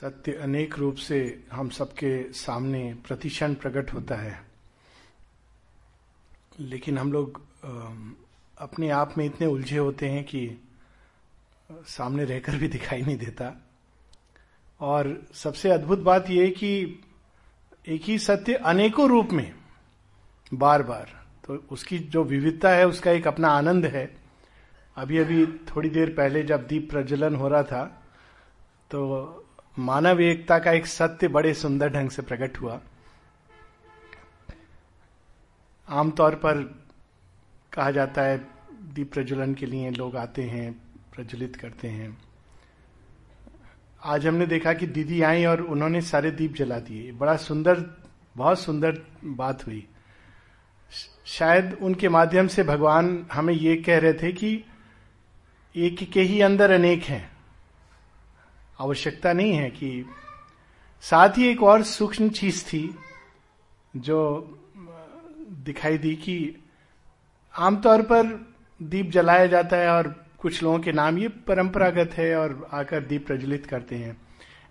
सत्य 0.00 0.32
अनेक 0.32 0.74
रूप 0.78 0.96
से 0.96 1.44
हम 1.52 1.68
सबके 1.68 2.32
सामने 2.32 2.82
प्रतिक्षण 3.06 3.54
प्रकट 3.54 3.92
होता 3.94 4.14
है। 4.14 4.40
लेकिन 6.60 6.98
हम 6.98 7.12
लोग 7.12 7.40
अपने 8.58 8.88
आप 8.90 9.14
में 9.18 9.24
इतने 9.24 9.46
उलझे 9.46 9.78
होते 9.78 10.08
हैं 10.08 10.24
कि 10.24 10.60
सामने 11.70 12.24
रहकर 12.24 12.56
भी 12.56 12.68
दिखाई 12.68 13.02
नहीं 13.02 13.16
देता। 13.16 13.52
और 14.80 15.26
सबसे 15.34 15.70
अद्भुत 15.70 15.98
बात 15.98 16.30
यह 16.30 16.50
कि 16.50 17.00
एक 17.88 18.02
ही 18.02 18.18
सत्य 18.18 18.54
अनेकों 18.54 19.08
रूप 19.08 19.28
में 19.32 19.54
बार 20.54 20.82
बार 20.82 21.12
तो 21.46 21.54
उसकी 21.70 21.98
जो 21.98 22.24
विविधता 22.24 22.70
है, 22.70 22.86
उसका 22.86 23.10
एक 23.10 23.26
अपना 23.26 23.48
आनंद 23.48 23.86
है। 23.86 24.16
अभी 24.96 25.18
अभी 25.18 25.46
थोड़ी 25.46 25.90
देर 25.90 26.10
पहले 26.10 26.42
जब 26.42 26.66
दीप 26.66 26.90
प्रज्वलन 26.90 27.34
हो 27.34 27.48
रहा 27.48 27.62
था 27.62 27.84
तो 28.90 29.46
मानव 29.80 30.20
एकता 30.20 30.58
का 30.58 30.72
एक 30.72 30.86
सत्य 30.86 31.28
बड़े 31.28 31.54
सुंदर 31.54 31.88
ढंग 31.88 32.10
से 32.10 32.22
प्रकट 32.22 32.60
हुआ। 32.60 32.80
आमतौर 35.88 36.34
पर 36.34 36.82
कहा 37.72 37.90
जाता 37.90 38.22
है, 38.22 38.38
दीप 38.72 39.12
प्रज्वलन 39.12 39.54
के 39.54 39.66
लिए 39.66 39.90
लोग 39.90 40.16
आते 40.16 40.42
हैं, 40.42 40.72
प्रज्वलित 41.14 41.56
करते 41.56 41.88
हैं। 41.88 42.18
आज 44.04 44.26
हमने 44.26 44.46
देखा 44.46 44.72
कि 44.72 44.86
दीदी 44.86 45.22
आई 45.22 45.44
और 45.44 45.60
उन्होंने 45.60 46.00
सारे 46.00 46.30
दीप 46.30 46.54
जला 46.54 46.78
दिए। 46.78 47.12
बड़ा 47.12 47.36
सुंदर, 47.36 48.02
बहुत 48.36 48.60
सुंदर 48.60 49.02
बात 49.24 49.66
हुई। 49.66 49.88
शायद 51.26 51.78
उनके 51.82 52.08
माध्यम 52.08 52.46
से 52.46 52.62
भगवान 52.62 53.26
हमें 53.32 53.54
ये 53.54 53.76
कह 53.76 53.98
रहे 53.98 54.12
थे 54.12 54.32
कि 54.32 54.64
एक 55.76 56.10
के 56.12 56.22
ही 56.22 56.40
अंदर 56.40 56.70
अनेक 56.70 57.02
हैं। 57.02 57.29
आवश्यकता 58.80 59.32
नहीं 59.32 59.52
है 59.52 59.70
कि 59.70 60.06
साथ 61.00 61.38
ही 61.38 61.46
एक 61.48 61.62
और 61.62 61.82
सूक्ष्म 61.82 62.28
चीज़ 62.28 62.64
थी 62.64 62.98
जो 63.96 64.18
दिखाई 65.50 65.98
दी 65.98 66.14
कि 66.16 66.56
आमतौर 67.58 68.02
पर 68.02 68.50
दीप 68.82 69.10
जलाया 69.10 69.46
जाता 69.46 69.76
है 69.76 69.88
और 69.88 70.24
कुछ 70.38 70.62
लोगों 70.62 70.78
के 70.78 70.92
नाम 70.92 71.18
ये 71.18 71.28
परंपरागत 71.28 72.10
है 72.12 72.36
और 72.36 72.68
आकर 72.72 73.00
दीप 73.00 73.26
प्रज्वलित 73.26 73.66
करते 73.66 73.96
हैं। 73.96 74.16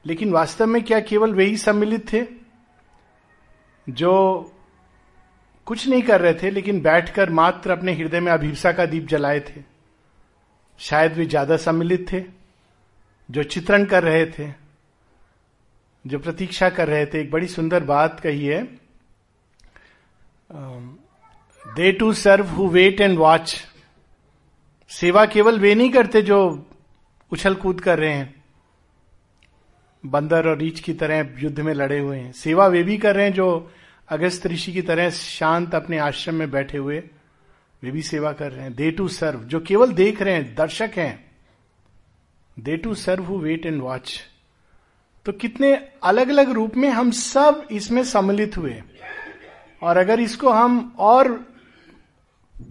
लेकिन 0.05 0.31
वास्तव 0.31 0.65
में 0.65 0.83
क्या 0.83 0.99
केवल 0.99 1.33
वही 1.33 1.57
सम्मिलित 1.57 2.13
थे? 2.13 2.25
जो 3.89 4.51
कुछ 5.65 5.87
नहीं 5.87 6.01
कर 6.01 6.21
रहे 6.21 6.33
थे, 6.33 6.49
लेकिन 6.49 6.81
बैठकर 6.81 7.29
मात्र 7.29 7.71
अपने 7.71 7.93
हृदय 7.93 8.19
में 8.19 8.31
अभिप्सा 8.31 8.71
का 8.71 8.85
दीप 8.85 9.07
जलाए 9.07 9.39
थे। 9.39 9.63
शायद 10.79 11.13
वे 11.13 11.25
ज़्यादा 11.25 11.57
सम्मिलित 11.57 12.11
थे। 12.11 12.38
जो 13.31 13.43
चित्रण 13.43 13.85
कर 13.85 14.03
रहे 14.03 14.25
थे, 14.25 14.53
जो 16.07 16.19
प्रतीक्षा 16.19 16.69
कर 16.69 16.87
रहे 16.87 17.05
थे, 17.05 17.21
एक 17.21 17.31
बड़ी 17.31 17.47
सुंदर 17.47 17.83
बात 17.83 18.19
कही 18.19 18.45
है। 18.45 18.63
They 21.65 21.91
too 21.91 22.13
serve 22.13 22.45
who 22.45 22.67
wait 22.67 23.01
and 23.01 23.17
watch. 23.17 23.67
सेवा 24.89 25.25
केवल 25.25 25.59
वे 25.59 25.75
नहीं 25.75 25.89
करते 25.89 26.21
जो 26.21 26.69
उछल 27.31 27.55
कूद 27.55 27.81
कर 27.81 27.99
रहे 27.99 28.13
हैं। 28.13 28.43
बंदर 30.05 30.47
और 30.47 30.57
रीछ 30.57 30.79
की 30.79 30.93
तरह 30.93 31.35
युद्ध 31.39 31.59
में 31.59 31.73
लड़े 31.73 31.99
हुए 31.99 32.17
हैं। 32.17 32.31
सेवा 32.31 32.67
वे 32.67 32.83
भी 32.83 32.97
कर 32.97 33.15
रहे 33.15 33.25
हैं 33.25 33.33
जो 33.33 33.71
अगस्त 34.09 34.47
ऋषि 34.47 34.73
की 34.73 34.81
तरह 34.81 35.09
शांत 35.09 35.75
अपने 35.75 35.97
आश्रम 35.97 36.35
में 36.35 36.51
बैठे 36.51 36.77
हुए, 36.77 36.99
वे 37.83 37.91
भी 37.91 38.01
सेवा 38.01 38.31
कर 38.31 38.51
रहे 38.51 38.63
हैं। 38.63 38.75
दे 38.75 38.91
टू 38.91 39.07
सर्व, 39.07 39.39
जो 39.39 39.59
केवल 39.59 39.93
देख 39.93 40.21
रहे 40.21 40.33
हैं, 40.33 40.55
दर्शक 40.55 40.91
हैं 40.97 41.28
they 42.59 42.77
too 42.77 42.93
serve 42.95 43.23
who 43.23 43.37
wait 43.37 43.65
and 43.65 43.81
watch. 43.81 44.19
तो 45.25 45.31
कितने 45.31 45.73
अलग 46.03 46.29
अलग 46.29 46.49
रूप 46.49 46.75
में 46.77 46.89
हम 46.89 47.11
सब 47.11 47.67
इसमें 47.71 48.03
सम्मिलित 48.03 48.57
हुए। 48.57 48.81
और 49.81 49.97
अगर 49.97 50.19
इसको 50.19 50.49
हम 50.49 50.95
और 50.99 51.31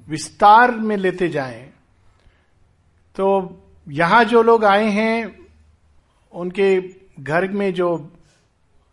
विस्तार 0.08 0.70
में 0.70 0.96
लेते 0.96 1.28
जाएँ 1.28 1.64
तो 3.16 3.26
यहाँ 3.86 4.24
जो 4.24 4.42
लोग 4.42 4.64
आए 4.64 4.88
हैं, 4.90 5.38
उनके 6.32 6.80
घर 7.20 7.48
में 7.48 7.72
जो 7.74 7.88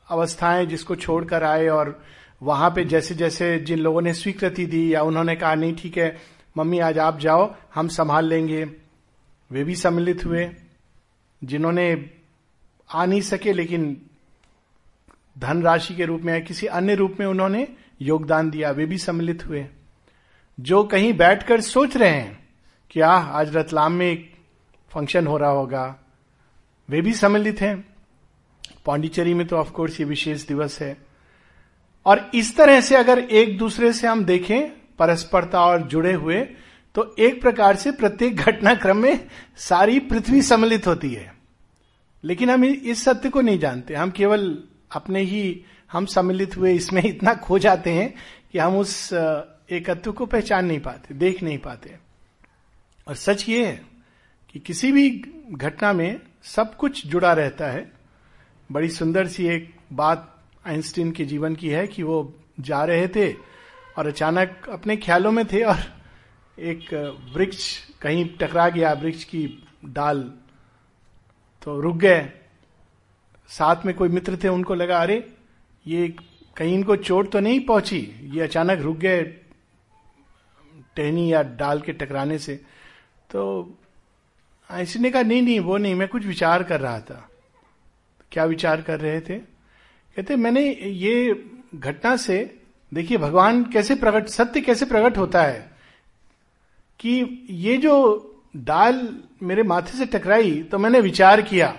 अवस्थाएँ 0.08 0.66
जिसको 0.66 0.96
छोड़कर 0.96 1.44
आए 1.44 1.68
और 1.68 2.02
वहाँ 2.44 2.70
पे 2.70 2.86
जैसे 2.86 3.16
जैसे 3.16 3.58
जिन 3.60 3.80
लोगों 3.80 4.02
ने 4.02 4.14
स्वीकृति 4.14 4.66
दी 4.66 4.94
या 4.94 5.02
उन्होंने 5.02 5.36
कहा, 5.36 5.54
नहीं, 5.56 5.76
ठीक 5.76 5.98
है, 5.98 6.18
मम्मी, 6.58 6.80
आज 6.80 7.00
आप 7.00 7.20
जाओ, 7.20 7.54
हम 7.76 7.88
संभाल 7.88 8.26
लेंगे। 8.26 8.64
वे 9.52 9.64
भी 9.64 9.76
सम्मिलित 9.76 10.26
हुए। 10.26 10.46
जिन्होंने 11.44 12.10
आ 12.94 13.06
नहीं 13.06 13.22
सके, 13.22 13.54
लेकिन 13.54 14.02
धनराशि 15.40 15.96
के 15.96 16.06
रूप 16.06 16.22
में 16.22 16.34
या 16.34 16.40
किसी 16.40 16.68
अन्य 16.68 16.96
रूप 16.96 17.18
में 17.20 17.28
उन्होंने 17.28 17.68
योगदान 18.02 18.50
दिया, 18.50 18.72
वे 18.72 18.86
भी 18.86 18.98
सम्मिलित 18.98 19.46
हुए। 19.46 19.68
जो 20.60 20.84
कहीं 20.84 21.14
बैठकर 21.14 21.62
सोच 21.62 21.98
रहे 21.98 22.10
हैं 22.10 22.48
कि 22.92 23.00
आ 23.00 23.12
आज 23.12 23.56
रतलाम 23.56 23.94
में 23.94 24.12
एक 24.12 24.36
फ़ंक्शन 24.90 25.28
हो 25.28 25.38
रहा 25.38 25.50
होगा, 25.50 26.00
वे 26.90 27.02
भी 27.02 27.14
सम्मिलित 27.14 27.62
हैं। 27.62 27.96
पांडिचेरी 28.86 29.34
में 29.34 29.48
तो 29.48 29.56
ऑफकोर्स 29.56 30.00
ये 30.00 30.06
विशेष 30.06 30.48
दिवस 30.48 30.82
है। 30.82 30.98
और 32.06 32.32
इस 32.34 32.58
तरह 32.58 32.82
से 32.82 32.96
अगर 32.96 33.20
एक 33.20 33.58
दूसरे 33.58 33.94
से 33.94 34.08
हम 34.08 34.26
देखें, 34.26 34.70
परस्परता 35.00 35.66
और 35.66 35.82
जुड़े 35.82 36.14
हुए 36.14 36.48
तो 36.96 37.16
एक 37.20 37.42
प्रकार 37.42 37.76
से 37.76 37.92
प्रत्येक 37.92 38.36
घटनाक्रम 38.36 38.98
में 38.98 39.28
सारी 39.58 40.00
पृथ्वी 40.00 40.42
सम्मिलित 40.42 40.88
होती 40.88 41.14
है। 41.14 41.36
लेकिन 42.24 42.50
हम 42.50 42.66
इस 42.66 43.04
सत्य 43.04 43.30
को 43.30 43.42
नहीं 43.42 43.60
जानते। 43.60 43.96
हम 43.96 44.12
केवल 44.12 44.64
अपने 44.92 45.22
ही, 45.22 45.66
हम 45.92 46.06
सम्मिलित 46.06 46.58
हुए 46.58 46.74
इसमें 46.74 47.04
इतना 47.04 47.34
खो 47.34 47.60
जाते 47.60 47.90
हैं 47.90 48.14
कि 48.52 48.60
हम 48.60 48.78
उस 48.78 49.14
एकत्व 49.72 50.12
को 50.12 50.26
पहचान 50.26 50.66
नहीं 50.66 50.80
पाते, 50.80 51.14
देख 51.14 51.44
नहीं 51.44 51.58
पाते। 51.58 51.98
और 53.08 53.16
सच 53.16 53.50
ये 53.50 53.66
है 53.66 53.86
कि 54.52 54.60
किसी 54.60 54.92
भी 54.92 55.10
घटना 55.52 55.94
में 55.94 56.20
सब 56.44 56.76
कुछ 56.76 57.08
जुड़ा 57.08 57.34
रहता 57.34 57.68
है। 57.68 57.92
बड़ी 58.72 58.90
सुंदर 58.90 59.28
सी 59.28 59.48
एक 59.48 59.76
बात 59.94 60.44
आइंस्टीन 60.68 61.12
के 61.12 61.26
जीवन 61.26 61.56
की 61.56 61.70
है 61.70 61.88
कि 61.88 62.04
वो 62.04 62.34
जा 62.60 62.84
रहे 62.84 63.08
थे 63.08 63.34
और 63.98 64.08
अचानक 64.08 64.62
अपने 64.72 64.98
ख्यालों 64.98 65.32
में 65.32 65.46
थे 65.46 65.62
और 65.64 66.05
एक 66.60 66.94
वृक्ष 67.34 67.80
कहीं 68.02 68.30
टकरा 68.38 68.70
गया, 68.70 68.94
वृक्ष 68.94 69.24
की 69.24 69.68
डाल 69.86 70.34
तो 71.64 71.80
रुक 71.82 71.98
गए। 71.98 72.32
साथ 73.48 73.76
में 73.86 73.96
कोई 73.96 74.10
मित्र 74.10 74.38
थे, 74.44 74.48
उनको 74.48 74.76
लगा, 74.76 75.02
अरे, 75.02 75.34
ये 75.88 76.16
कहीं 76.58 76.74
इनको 76.74 76.96
चोट 76.96 77.32
तो 77.32 77.40
नहीं 77.40 77.60
पहुँची? 77.60 78.16
ये 78.24 78.42
अचानक 78.42 78.80
रुक 78.80 78.98
गए 78.98 79.24
टहनी 80.96 81.34
या 81.34 81.42
डाल 81.44 81.82
के 81.82 81.94
टकराने 81.94 82.38
से। 82.40 82.56
तो 83.32 83.72
ऐसी 84.72 85.00
ने 85.00 85.12
कहा, 85.12 85.22
नहीं 85.22 85.42
नहीं, 85.42 85.60
वो 85.60 85.78
नहीं, 85.78 85.96
मैं 85.96 86.08
कुछ 86.08 86.26
विचार 86.26 86.64
कर 86.64 86.82
रहा 86.82 87.00
था। 87.00 87.30
क्या 88.32 88.46
विचार 88.46 88.82
कर 88.82 89.00
रहे 89.00 89.22
थे? 89.22 89.40
कहते, 90.16 90.36
मैंने 90.36 90.74
ये 90.84 91.46
घटना 91.76 92.16
से, 92.16 92.60
देखिए, 92.94 93.18
भगवान 93.18 93.64
कैसे 93.64 93.96
प्रकट, 93.96 94.28
सत्य 94.28 94.62
कैसे 94.62 94.86
प्रकट 94.86 95.18
होता 95.18 95.44
है? 95.44 95.75
कि 97.00 97.46
ये 97.50 97.78
जो 97.78 97.94
डाल 98.58 99.08
मेरे 99.44 99.64
माथे 99.64 99.98
से 99.98 100.06
टकराई 100.06 100.52
तो 100.64 100.78
मैंने 100.78 101.00
विचार 101.00 101.42
किया। 101.42 101.78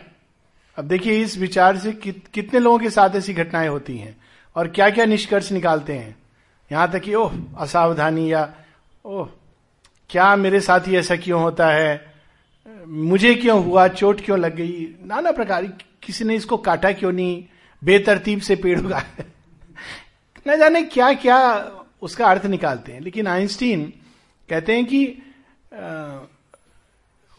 अब 0.78 0.84
देखिए 0.84 1.20
इस 1.22 1.36
विचार 1.38 1.76
से 1.76 1.92
कि, 1.92 2.12
कितने 2.12 2.60
लोगों 2.60 2.78
के 2.78 2.90
साथ 2.90 3.16
ऐसी 3.16 3.34
घटनाएँ 3.34 3.68
होती 3.68 3.96
हैं 3.98 4.16
और 4.56 4.68
क्या 4.68 4.90
क्या 4.90 5.04
निष्कर्ष 5.04 5.52
निकालते 5.52 5.92
हैं। 5.92 6.16
यहाँ 6.72 6.90
तक 6.92 7.00
कि 7.00 7.14
ओह 7.14 7.32
असावधानी 7.58 8.32
या 8.32 8.54
ओह 9.04 9.28
क्या 10.10 10.34
मेरे 10.36 10.60
साथ 10.60 10.80
ही 10.80 10.96
ऐसा 10.96 11.16
क्यों 11.16 11.40
होता 11.42 11.70
है? 11.70 12.14
मुझे 12.86 13.34
क्यों 13.34 13.64
हुआ? 13.64 13.88
चोट 13.88 14.20
क्यों 14.24 14.38
लग 14.38 14.54
गई? 14.56 14.86
नाना 15.04 15.32
प्रकार। 15.32 15.66
किसी 16.02 16.24
ने 16.24 16.34
इसको 16.34 16.56
काटा 16.56 16.92
क्यों 16.92 17.12
नहीं? 17.12 17.44
बेतरतीब 17.82 18.40
से 18.40 18.56
पेड़ 18.56 18.78
उगा 18.80 19.02
न 20.48 20.56
जाने 20.58 20.82
क्या 20.82 21.12
क्या 21.14 21.38
उसका 22.02 22.26
अर्थ 22.26 22.46
निकालते 22.46 22.92
हैं। 22.92 23.00
लेकिन 23.00 23.26
आइंस्टीन 23.26 23.92
कहते 24.48 24.74
हैं 24.74 24.84
कि 24.86 25.04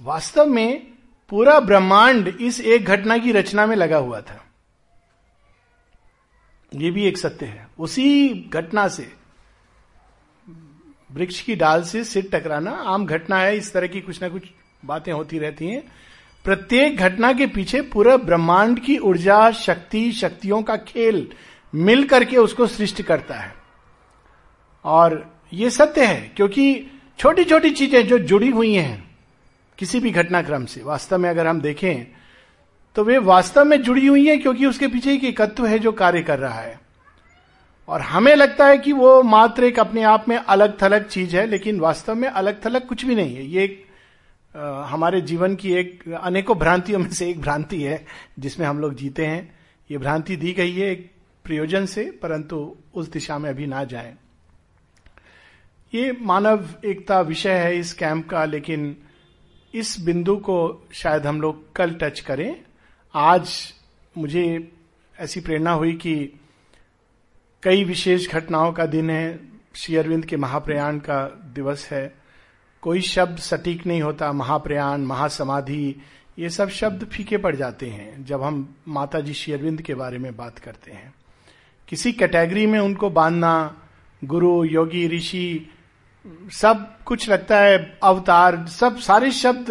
वास्तव 0.01 0.45
में 0.45 0.87
पूरा 1.31 1.59
ब्रह्मांड 1.59 2.27
इस 2.27 2.59
एक 2.61 2.85
घटना 2.85 3.17
की 3.17 3.31
रचना 3.31 3.65
में 3.65 3.75
लगा 3.75 3.97
हुआ 3.97 4.21
था। 4.21 4.43
ये 6.71 6.91
भी 6.91 7.03
एक 7.03 7.17
सत्य 7.17 7.45
है। 7.45 7.67
उसी 7.79 8.29
घटना 8.53 8.87
से, 8.87 9.11
वृक्ष 11.11 11.41
की 11.41 11.55
डाल 11.55 11.83
से 11.83 12.03
सिर 12.03 12.29
टकराना, 12.33 12.71
आम 12.71 13.05
घटना 13.05 13.37
है, 13.37 13.57
इस 13.57 13.71
तरह 13.73 13.87
की 13.87 14.01
कुछ 14.01 14.21
ना 14.21 14.29
कुछ 14.29 14.43
बातें 14.85 15.11
होती 15.11 15.39
रहती 15.39 15.67
हैं। 15.67 15.83
प्रत्येक 16.45 16.97
घटना 16.97 17.31
के 17.33 17.45
पीछे 17.47 17.81
पूरा 17.83 18.17
ब्रह्मांड 18.17 18.79
की 18.79 18.97
ऊर्जा, 18.97 19.51
शक्ति, 19.51 20.11
शक्तियों 20.11 20.61
का 20.63 20.75
खेल 20.77 21.27
मिल 21.73 22.07
करके 22.07 22.37
उसको 22.37 22.67
सृष्टि 22.67 23.03
करता 23.03 23.35
है। 23.35 23.53
और 24.85 25.41
ये 25.53 25.69
सत्य 25.69 26.05
है, 26.05 26.31
क्योंकि 26.35 26.91
छोटी 27.19 27.43
छोटी 27.43 27.69
चीज़ें 27.71 28.07
जो 28.07 28.17
जुड़ी 28.19 28.49
हुई 28.49 28.73
हैं 28.73 29.03
किसी 29.77 29.99
भी 29.99 30.09
घटनाक्रम 30.11 30.65
से 30.65 30.81
वास्तव 30.83 31.17
में 31.17 31.29
अगर 31.29 31.47
हम 31.47 31.61
देखें 31.61 32.05
तो 32.95 33.03
वे 33.03 33.17
वास्तव 33.17 33.65
में 33.65 33.81
जुड़ी 33.81 34.05
हुई 34.07 34.27
है 34.27 34.37
क्योंकि 34.37 34.65
उसके 34.65 34.87
पीछे 34.87 35.13
एक 35.13 35.23
एकत्व 35.23 35.65
है 35.65 35.79
जो 35.79 35.91
कार्य 35.91 36.21
कर 36.21 36.39
रहा 36.39 36.59
है। 36.59 36.79
और 37.87 38.01
हमें 38.01 38.35
लगता 38.35 38.65
है 38.65 38.77
कि 38.77 38.91
वो 38.91 39.21
मात्र 39.23 39.63
एक 39.63 39.79
अपने 39.79 40.03
आप 40.03 40.29
में 40.29 40.35
अलग 40.37 40.77
थलग 40.81 41.07
चीज़ 41.07 41.35
है 41.37 41.45
लेकिन 41.47 41.79
वास्तव 41.79 42.15
में 42.15 42.27
अलग 42.27 42.63
थलग 42.65 42.87
कुछ 42.87 43.05
भी 43.05 43.15
नहीं 43.15 43.35
है। 43.35 43.45
ये 43.45 43.63
एक 43.63 43.85
आ, 44.55 44.83
हमारे 44.83 45.21
जीवन 45.21 45.55
की 45.55 45.73
एक 45.73 46.03
अनेकों 46.21 46.57
भ्रांतियों 46.57 46.99
में 46.99 47.09
से 47.09 47.29
एक 47.29 47.41
भ्रांति 47.41 47.81
है 47.81 48.05
जिसमें 48.39 48.67
हम 48.67 48.79
लोग 48.79 48.95
जीते 48.95 49.25
हैं। 49.25 49.55
ये 49.89 49.97
भ्रांति 49.97 50.35
दी 50.35 50.53
गई 50.53 50.71
है 50.71 50.91
एक 50.91 51.09
प्रयोजन 51.45 51.85
से 51.85 52.09
परंतु 52.21 52.75
उस 52.93 53.11
दिशा 53.11 53.37
में 53.37 53.49
अभी 53.49 53.67
ना 53.67 53.83
जाए। 53.83 54.15
ये 55.93 56.17
मानव 56.21 56.69
एकता 56.85 57.21
विषय 57.21 57.53
है 57.53 57.77
इस 57.77 57.93
कैंप 57.93 58.29
का, 58.29 58.45
लेकिन 58.45 58.97
इस 59.75 59.99
बिंदु 59.99 60.37
को 60.37 60.87
शायद 60.93 61.27
हम 61.27 61.41
लोग 61.41 61.75
कल 61.75 61.91
टच 61.91 62.19
करें। 62.19 62.61
आज 63.15 63.73
मुझे 64.17 64.71
ऐसी 65.19 65.41
प्रेरणा 65.41 65.71
हुई 65.71 65.93
कि 65.93 66.39
कई 67.63 67.83
विशेष 67.83 68.29
घटनाओं 68.29 68.73
का 68.73 68.85
दिन 68.85 69.09
है। 69.09 69.39
श्री 69.75 69.95
अरविंद 69.95 70.25
के 70.25 70.37
महाप्रयाण 70.37 70.97
का 70.97 71.25
दिवस 71.55 71.89
है। 71.91 72.15
कोई 72.81 73.01
शब्द 73.01 73.37
सटीक 73.37 73.85
नहीं 73.85 74.01
होता। 74.01 74.31
महाप्रयाण, 74.31 75.01
महासमाधि, 75.01 75.95
ये 76.39 76.49
सब 76.49 76.69
शब्द 76.69 77.05
फीके 77.05 77.37
पड़ 77.37 77.55
जाते 77.55 77.85
हैं, 77.85 78.25
जब 78.25 78.43
हम 78.43 78.75
माता 78.87 79.19
जी 79.19 79.33
श्री 79.33 79.53
अरविंद 79.53 79.81
के 79.81 79.93
बारे 79.93 80.17
में 80.17 80.37
बात 80.37 80.59
करते 80.59 80.91
हैं। 80.91 81.13
किसी 81.87 82.11
कैटेगरी 82.11 82.65
में 82.65 82.79
उनको 82.79 83.09
बांधना, 83.09 83.81
गुरु, 84.23 84.63
योगी, 84.63 85.07
ऋषि 85.07 85.73
सब 86.51 87.03
कुछ 87.05 87.29
लगता 87.29 87.59
है 87.59 87.77
अवतार 88.03 88.65
सब 88.67 88.97
सारे 88.99 89.31
शब्द 89.31 89.69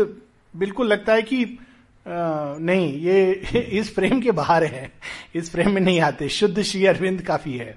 बिल्कुल 0.55 0.87
लगता 0.87 1.13
है 1.13 1.23
कि 1.23 1.45
आ, 1.45 2.57
नहीं 2.59 2.93
ये 3.01 3.33
इस 3.81 3.91
प्रेम 3.91 4.21
के 4.21 4.33
बाहर 4.33 4.65
है 4.65 4.91
इस 5.35 5.49
प्रेम 5.51 5.73
में 5.75 5.81
नहीं 5.81 6.01
आते। 6.01 6.29
शुद्ध 6.29 6.63
श्री 6.63 6.85
अरविंद 6.87 7.23
काफ़ी 7.23 7.57
है 7.59 7.77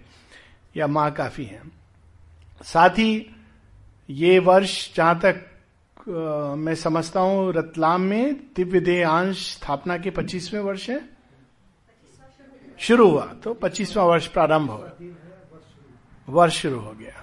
या 0.78 0.88
माँ 0.88 1.12
काफ़ी 1.12 1.46
है। 1.46 1.62
साथ 2.64 3.00
ही 3.00 3.26
ये 4.10 4.40
वर्ष 4.40 4.96
जहाँ 4.96 5.20
तक 5.20 5.46
आ, 6.00 6.56
मैं 6.56 6.76
समझता 6.76 7.20
हूँ 7.20 7.54
रतलाम 7.54 8.02
में 8.02 8.36
दिव्य 8.56 8.80
देह 8.80 9.10
अंश 9.10 9.46
स्थापना 9.54 9.98
के 9.98 10.10
पच्चीसवें 10.10 10.62
वर्ष 10.62 10.90
है। 10.90 11.02
शुरू 12.80 13.10
हुआ 13.10 13.26
तो 13.44 13.54
पच्चीसवा 13.54 14.04
वर्ष 14.04 14.28
प्रारंभ 14.28 14.70
हो 14.72 14.86
वर्ष 16.28 16.62
शुरू 16.62 16.80
हो 16.80 16.92
गया। 16.92 17.19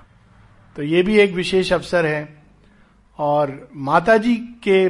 तो 0.77 0.83
ये 0.83 1.03
भी 1.03 1.19
एक 1.19 1.33
विशेष 1.33 1.73
अवसर 1.73 2.07
है। 2.07 2.43
और 3.19 3.71
माता 3.75 4.17
जी 4.17 4.37
के 4.37 4.89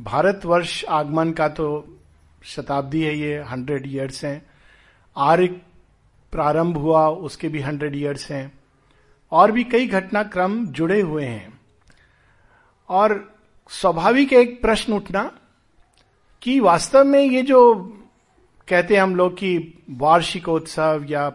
भारतवर्ष 0.00 0.84
आगमन 0.84 1.32
का 1.32 1.48
तो 1.48 1.96
शताब्दी 2.42 3.02
है, 3.02 3.18
ये 3.18 3.42
हंड्रेड 3.42 3.86
ईयर्स 3.86 4.24
हैं। 4.24 4.46
आर्य 5.16 5.46
प्रारंभ 6.32 6.76
हुआ, 6.76 7.08
उसके 7.08 7.48
भी 7.48 7.60
हंड्रेड 7.60 7.96
ईयर्स 7.96 8.30
हैं। 8.30 8.58
और 9.32 9.52
भी 9.52 9.64
कई 9.64 9.86
घटनाक्रम 9.86 10.66
जुड़े 10.66 11.00
हुए 11.00 11.24
हैं। 11.24 11.60
और 12.88 13.34
स्वाभाविक 13.68 14.32
एक 14.32 14.62
प्रश्न 14.62 14.92
उठना 14.92 15.38
कि 16.42 16.60
वास्तव 16.60 17.04
में 17.04 17.20
ये 17.20 17.42
जो 17.42 17.74
कहते 18.68 18.94
हैं 18.94 19.02
हम 19.02 19.16
लोग 19.16 19.34
कि 19.34 19.78
वार्षिकोत्सव 19.90 21.06
या 21.08 21.28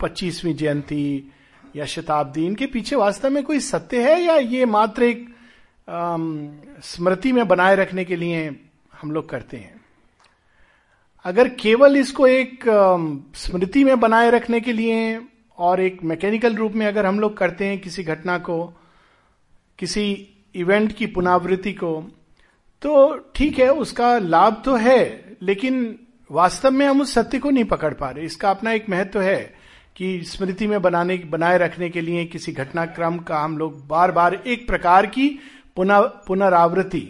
पच्चीसवीं 0.00 0.54
जयंती 0.54 1.32
या 1.76 1.84
शताब्दी, 1.86 2.44
इनके 2.46 2.66
पीछे 2.66 2.96
वास्तव 2.96 3.30
में 3.30 3.42
कोई 3.42 3.60
सत्य 3.60 4.02
है 4.02 4.20
या 4.20 4.36
ये 4.36 4.64
मात्र 4.66 5.02
एक 5.02 5.28
स्मृति 6.84 7.32
में 7.32 7.46
बनाए 7.48 7.76
रखने 7.76 8.04
के 8.04 8.16
लिए 8.16 8.48
हम 8.92 9.10
लोग 9.10 9.28
करते 9.28 9.56
हैं? 9.56 9.80
अगर 11.24 11.48
केवल 11.54 11.96
इसको 11.96 12.26
एक 12.26 12.64
स्मृति 13.36 13.84
में 13.84 13.98
बनाए 14.00 14.30
रखने 14.30 14.60
के 14.60 14.72
लिए 14.72 15.20
और 15.58 15.80
एक 15.80 16.02
मैकेनिकल 16.04 16.54
रूप 16.56 16.72
में 16.72 16.86
अगर 16.86 17.06
हम 17.06 17.20
लोग 17.20 17.36
करते 17.36 17.64
हैं 17.64 17.78
किसी 17.78 18.02
घटना 18.04 18.38
को, 18.38 18.64
किसी 19.78 20.26
इवेंट 20.54 20.92
की 20.92 21.06
पुनरावृत्ति 21.06 21.72
को 21.72 22.00
तो 22.82 23.16
ठीक 23.34 23.58
है, 23.58 23.68
उसका 23.72 24.18
लाभ 24.18 24.62
तो 24.64 24.74
है, 24.76 25.36
लेकिन 25.42 25.98
वास्तव 26.30 26.70
में 26.70 26.86
हम 26.86 27.00
उस 27.00 27.12
सत्य 27.14 27.38
को 27.38 27.50
नहीं 27.50 27.64
पकड़ 27.64 27.92
पा 27.94 28.10
रहे। 28.10 28.24
इसका 28.24 28.50
अपना 28.50 28.72
एक 28.72 28.88
महत्व 28.90 29.20
है। 29.20 29.59
कि 29.96 30.22
स्मृति 30.24 30.66
में 30.66 30.80
बनाने, 30.82 31.16
बनाए 31.16 31.58
रखने 31.58 31.88
के 31.90 32.00
लिए 32.00 32.24
किसी 32.24 32.52
घटनाक्रम 32.52 33.18
का 33.18 33.38
हम 33.38 33.56
लोग 33.58 33.86
बार 33.88 34.12
बार 34.12 34.34
एक 34.34 34.66
प्रकार 34.66 35.06
की 35.06 35.28
पुनः 35.76 36.00
पुनरावृत्ति। 36.26 37.08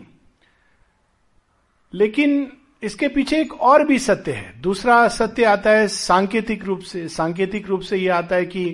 लेकिन 1.93 2.53
इसके 2.83 3.09
पीछे 3.09 3.41
एक 3.41 3.53
और 3.53 3.85
भी 3.87 3.99
सत्य 3.99 4.33
है। 4.33 4.61
दूसरा 4.61 5.07
सत्य 5.09 5.45
आता 5.45 5.71
है 5.71 5.87
सांकेतिक 5.89 6.65
रूप 6.65 6.81
से। 6.81 7.07
सांकेतिक 7.09 7.69
रूप 7.69 7.81
से 7.81 7.97
यह 7.97 8.17
आता 8.17 8.37
है 8.37 8.47
कि 8.47 8.65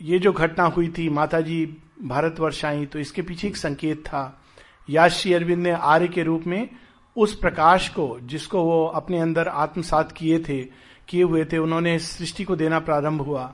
ये 0.00 0.18
जो 0.18 0.32
घटना 0.32 0.64
हुई 0.66 0.88
थी 0.88 1.08
माता 1.08 1.40
जी 1.40 1.64
भारतवर्ष 2.02 2.64
आई 2.64 2.86
तो 2.86 2.98
इसके 2.98 3.22
पीछे 3.22 3.48
एक 3.48 3.56
संकेत 3.56 3.98
था। 4.06 4.42
याशी 4.88 5.32
अरविंद 5.32 5.62
ने 5.62 5.70
आर्य 5.70 6.08
के 6.08 6.22
रूप 6.22 6.46
में 6.46 6.68
उस 7.16 7.34
प्रकाश 7.34 7.88
को, 7.88 8.18
जिसको 8.22 8.62
वो 8.62 8.84
अपने 8.86 9.20
अंदर 9.20 9.48
आत्मसात 9.48 10.12
किए 10.12 10.38
थे 10.38 10.60
किए 11.08 11.22
हुए 11.22 11.44
थे, 11.44 11.58
उन्होंने 11.58 11.98
सृष्टि 11.98 12.44
को 12.44 12.56
देना 12.56 12.78
प्रारंभ 12.78 13.22
हुआ। 13.22 13.52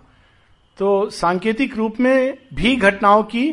तो 0.79 1.11
सांकेतिक 1.11 1.77
रूप 1.77 2.01
में 2.01 2.39
भी 2.55 2.75
घटनाओं 2.77 3.23
की 3.25 3.51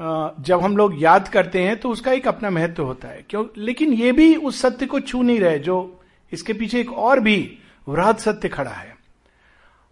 जब 0.00 0.60
हम 0.62 0.76
लोग 0.76 1.02
याद 1.02 1.28
करते 1.28 1.62
हैं 1.62 1.76
तो 1.76 1.88
उसका 1.88 2.12
एक 2.12 2.28
अपना 2.28 2.50
महत्व 2.50 2.82
होता 2.82 3.08
है। 3.08 3.24
क्यों? 3.30 3.44
लेकिन 3.56 3.92
ये 3.92 4.12
भी 4.12 4.34
उस 4.36 4.60
सत्य 4.60 4.86
को 4.86 5.00
छू 5.00 5.22
नहीं 5.22 5.40
रहे, 5.40 5.58
जो 5.58 6.00
इसके 6.32 6.52
पीछे 6.52 6.80
एक 6.80 6.92
और 6.92 7.20
भी 7.20 7.58
वृहद 7.88 8.16
सत्य 8.16 8.48
खड़ा 8.48 8.70
है। 8.70 8.96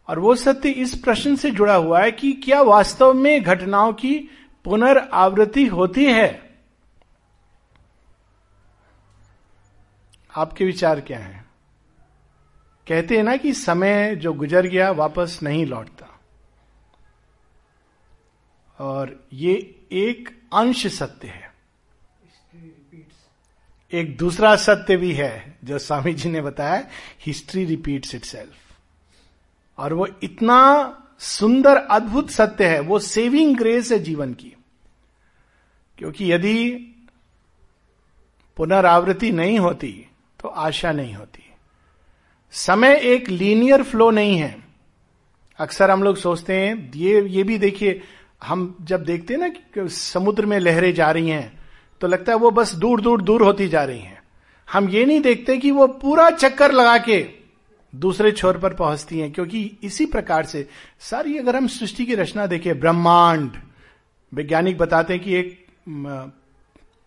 और 0.08 0.19
वो 0.19 0.35
सत्य 0.35 0.69
इस 0.69 0.94
प्रश्न 0.94 1.35
से 1.37 1.50
जुड़ा 1.50 1.75
हुआ 1.75 2.00
है 2.00 2.12
कि 2.12 2.32
क्या 2.35 2.61
वास्तव 2.62 3.12
में 3.14 3.43
घटनाओं 3.43 3.93
की 3.93 4.14
पुनर्आवृत्ति 4.64 5.67
होती 5.67 6.05
है? 6.05 6.49
आपके 10.32 10.64
विचार 10.64 11.00
क्या 11.00 11.19
है? 11.19 11.44
कहते 12.88 13.17
हैं 13.17 13.23
ना 13.23 13.37
कि 13.37 13.52
समय 13.52 14.17
जो 14.17 14.32
गुजर 14.32 14.67
गया 14.67 14.90
वापस 14.90 15.40
नहीं 15.43 15.67
लौटता। 15.67 16.20
और 18.79 19.29
ये 19.32 19.81
एक 19.93 20.43
अंश 20.55 20.87
सत्य 20.87 21.29
है। 21.29 21.55
एक 23.93 24.17
दूसरा 24.17 24.56
सत्य 24.56 24.96
भी 24.96 25.12
है 25.12 25.58
जो 25.64 25.79
स्वामी 25.79 26.14
जी 26.14 26.29
ने 26.29 26.40
बताया 26.40 26.88
हिस्ट्री 27.26 27.64
रिपीट्स 27.64 28.14
इट 28.14 28.50
और 29.78 29.92
वो 29.92 30.09
इतना 30.23 30.95
सुंदर 31.18 31.76
अद्भुत 31.76 32.30
सत्य 32.30 32.68
है 32.68 32.80
वो 32.80 32.99
सेविंग 32.99 33.57
ग्रेस 33.57 33.92
है 33.92 33.99
जीवन 33.99 34.35
की। 34.35 34.54
क्योंकि 35.99 36.33
यदि 36.33 36.71
पुनरावृत्ति 38.57 39.33
नहीं 39.33 39.59
होती 39.59 40.07
तो 40.40 40.49
आशा 40.49 40.92
नहीं 40.92 41.14
होती। 41.14 41.38
समय 42.55 43.00
एक 43.05 43.28
लीनियर 43.31 43.83
फ्लो 43.83 44.11
नहीं 44.11 44.37
है। 44.37 44.57
अक्सर 45.59 45.90
हम 45.90 46.02
लोग 46.02 46.17
सोचते 46.17 46.57
हैं, 46.57 46.90
ये 46.97 47.21
ये 47.23 47.43
भी 47.43 47.59
देखिए, 47.59 48.00
हम 48.43 48.76
जब 48.83 49.05
देखते 49.05 49.35
हैं 49.35 49.40
ना 49.40 49.49
कि 49.49 49.88
समुद्र 49.90 50.47
में 50.47 50.59
लहरें 50.59 50.93
जा 50.95 51.11
रही 51.11 51.31
हैं 51.31 51.59
तो 52.00 52.07
लगता 52.07 52.33
है 52.33 52.38
वो 52.38 52.50
बस 52.50 52.75
दूर 52.75 53.00
दूर 53.00 53.23
दूर 53.23 53.43
होती 53.43 53.69
जा 53.69 53.83
रही 53.85 54.00
हैं। 54.00 54.23
हम 54.69 54.88
ये 54.88 55.05
नहीं 55.05 55.21
देखते 55.21 55.57
कि 55.59 55.71
वो 55.71 55.87
पूरा 56.00 56.28
चक्कर 56.31 56.73
लगा 56.73 56.97
के 56.99 57.25
दूसरे 57.93 58.33
छोर 58.33 58.59
पर 58.59 58.75
पहुँचती 58.75 59.19
हैं, 59.21 59.31
क्योंकि 59.33 59.78
इसी 59.83 60.07
प्रकार 60.07 60.45
से 60.45 60.67
सारी 61.00 61.37
अगर 61.38 61.57
हम 61.57 61.67
सृष्टि 61.69 62.05
की 62.07 62.14
रचना 62.14 62.47
देखें, 62.47 62.78
ब्रह्मांड, 62.81 63.50
वैज्ञानिक 64.33 64.78
बताते 64.78 65.12
हैं 65.12 65.23
कि 65.23 65.35
एक 65.35 65.67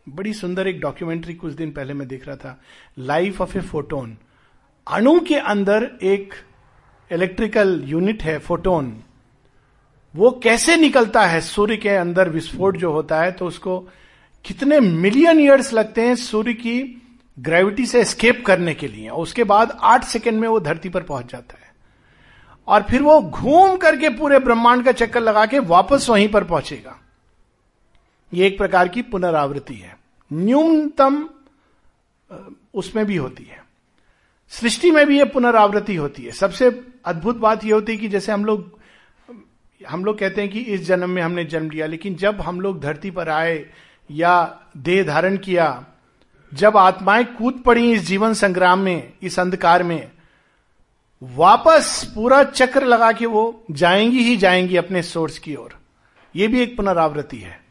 बड़ी 0.08 0.34
सुंदर 0.34 0.68
एक 0.68 0.80
डॉक्यूमेंट्री 0.82 1.34
कुछ 1.34 1.54
दिन 1.54 1.72
पहले 1.72 1.94
मैं 1.94 2.08
देख 2.08 2.28
रहा 2.28 2.36
था 2.36 2.60
लाइफ 3.00 3.42
ऑफ़ 3.42 3.58
ए 3.58 3.62
फोटोन 3.62 4.18
अणु 4.88 5.20
के 5.20 5.36
अंदर 5.36 5.90
एक 6.04 6.34
इलेक्ट्रिकल 7.12 7.82
यूनिट 7.86 8.24
है 8.24 8.38
फोटोन 8.40 9.04
वो 10.16 10.32
कैसे 10.44 10.76
निकलता 10.76 11.26
है? 11.26 11.42
सूर्य 11.42 11.78
के 11.78 11.90
अंदर 11.90 12.30
विस्फोट 12.30 12.78
जो 12.78 12.92
होता 12.92 13.22
है 13.22 13.32
तो 13.32 13.48
उसको 13.48 13.80
कितने 14.46 14.80
मिलियन 14.80 15.40
ईयर्स 15.40 15.74
लगते 15.74 16.02
हैं 16.02 16.16
सूर्य 16.16 16.54
की 16.54 16.82
ग्रेविटी 17.40 17.86
से 17.86 18.02
एस्केप 18.02 18.44
करने 18.46 18.74
के 18.74 18.88
लिए? 18.88 19.10
उसके 19.10 19.44
बाद 19.44 19.78
आठ 19.82 20.04
सेकेंड 20.04 20.40
में 20.40 20.48
वो 20.48 20.60
धरती 20.60 20.90
पर 20.90 21.04
पहुँच 21.04 21.32
जाता 21.32 21.56
है। 21.56 21.70
और 22.68 22.84
फिर 22.84 23.02
वो 23.02 23.20
घूम 23.22 23.78
करके 23.78 24.10
पूरे 24.10 24.40
ब्रह्मांड 24.40 24.86
का 24.86 24.92
चक्कर 24.92 25.22
लगा 25.22 25.46
के 25.46 25.60
वापस 25.60 26.10
वहीं 26.10 26.28
पर 26.30 26.44
पहुंचेगा। 26.44 26.98
ये 28.34 28.48
एक 28.48 28.58
प्रकार 28.58 28.88
की 28.88 29.02
पुनरावृत्ति 29.02 29.76
है। 29.76 29.98
न्यूनतम 30.32 31.24
उसमें 32.74 33.06
भी 33.06 33.16
होती 33.16 33.44
है। 33.44 33.61
सृष्टि 34.52 34.92
में 34.92 35.08
भी 35.08 35.18
ये 35.18 35.26
पुनरावृत्ति 35.26 35.96
होती 35.96 36.24
है। 36.24 36.32
सबसे 36.32 36.82
अद्भुत 37.06 37.38
बात 37.38 37.66
यह 37.66 37.74
होती 37.74 37.92
है 37.92 37.98
कि 37.98 38.08
जैसे 38.08 38.32
हम 38.32 38.46
लोग 38.46 38.80
हम 39.88 40.06
लोग 40.06 40.20
कहते 40.20 40.42
हैं 40.42 40.52
कि 40.52 40.60
इस 40.60 40.86
जन्म 40.86 41.10
में 41.10 41.22
हमने 41.22 41.44
जन्म 41.44 41.70
लिया, 41.70 41.86
लेकिन 41.86 42.16
जब 42.16 42.42
हम 42.42 42.62
लोग 42.62 42.82
धरती 42.82 43.12
पर 43.12 43.30
आए 43.30 43.66
या 44.12 44.60
देह 44.78 45.04
धारण 45.04 45.38
किया, 45.38 45.86
जब 46.54 46.78
आत्माएँ 46.78 47.24
कूद 47.24 47.64
पड़ी 47.66 47.92
इस 47.92 48.02
जीवन 48.02 48.34
संग्राम 48.34 48.80
में, 48.80 49.14
इस 49.22 49.40
अंधकार 49.40 49.84
में, 49.84 50.12
वापस 51.24 52.12
पूरा 52.16 52.44
चक्र 52.44 52.86
लगा 52.86 53.12
के 53.12 53.26
वो 53.26 53.64
जाएँगी 53.72 54.20
ही 54.20 54.38
जाएँगी 54.38 54.76
अपने 54.76 55.04
सोर्स 55.04 55.40
की 55.40 55.56
ओर। 55.56 55.80
ये 56.36 56.48
भी 56.48 56.62
एक 56.62 56.78
पुनरावृत्ति 56.78 57.38
है। 57.38 57.62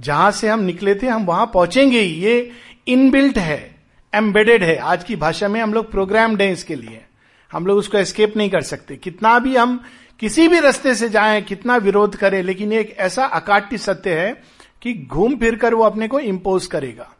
जहाँ 0.00 0.30
से 0.30 0.48
हम 0.48 0.60
निकले 0.60 0.94
थे, 0.94 1.06
हम 1.06 1.24
वहाँ 1.24 1.50
पहुँचेंगे 1.54 2.00
ही। 2.00 2.14
ये 2.14 2.50
इनबिल्ट 2.88 3.38
है। 3.38 3.73
एम्बेडेड 4.14 4.62
है। 4.62 4.76
आज 4.76 5.04
की 5.04 5.16
भाषा 5.16 5.48
में 5.48 5.60
हम 5.60 5.74
लोग 5.74 5.90
प्रोग्राम्ड 5.90 6.42
हैं 6.42 6.52
इसके 6.52 6.74
लिए। 6.74 7.04
हम 7.52 7.66
लोग 7.66 7.78
उसको 7.78 7.98
एस्केप 7.98 8.36
नहीं 8.36 8.50
कर 8.50 8.60
सकते। 8.60 8.96
कितना 8.96 9.38
भी 9.38 9.56
हम 9.56 9.84
किसी 10.20 10.48
भी 10.48 10.60
रास्ते 10.60 10.94
से 10.94 11.08
जाएँ, 11.08 11.42
कितना 11.42 11.76
विरोध 11.76 12.16
करें, 12.16 12.42
लेकिन 12.42 12.72
एक 12.72 12.96
ऐसा 12.98 13.24
अकाट्य 13.26 13.78
सत्य 13.78 14.20
है 14.20 14.42
कि 14.82 14.94
घूम 14.94 15.36
फिर 15.36 15.56
कर 15.56 15.74
वो 15.74 15.84
अपने 15.84 16.08
को 16.08 16.20
इम्पोज 16.20 16.66
करेगा। 16.66 17.12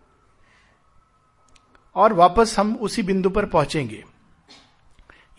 और 1.94 2.12
वापस 2.12 2.58
हम 2.58 2.76
उसी 2.76 3.02
बिंदु 3.02 3.30
पर 3.30 3.46
पहुँचेंगे। 3.46 4.04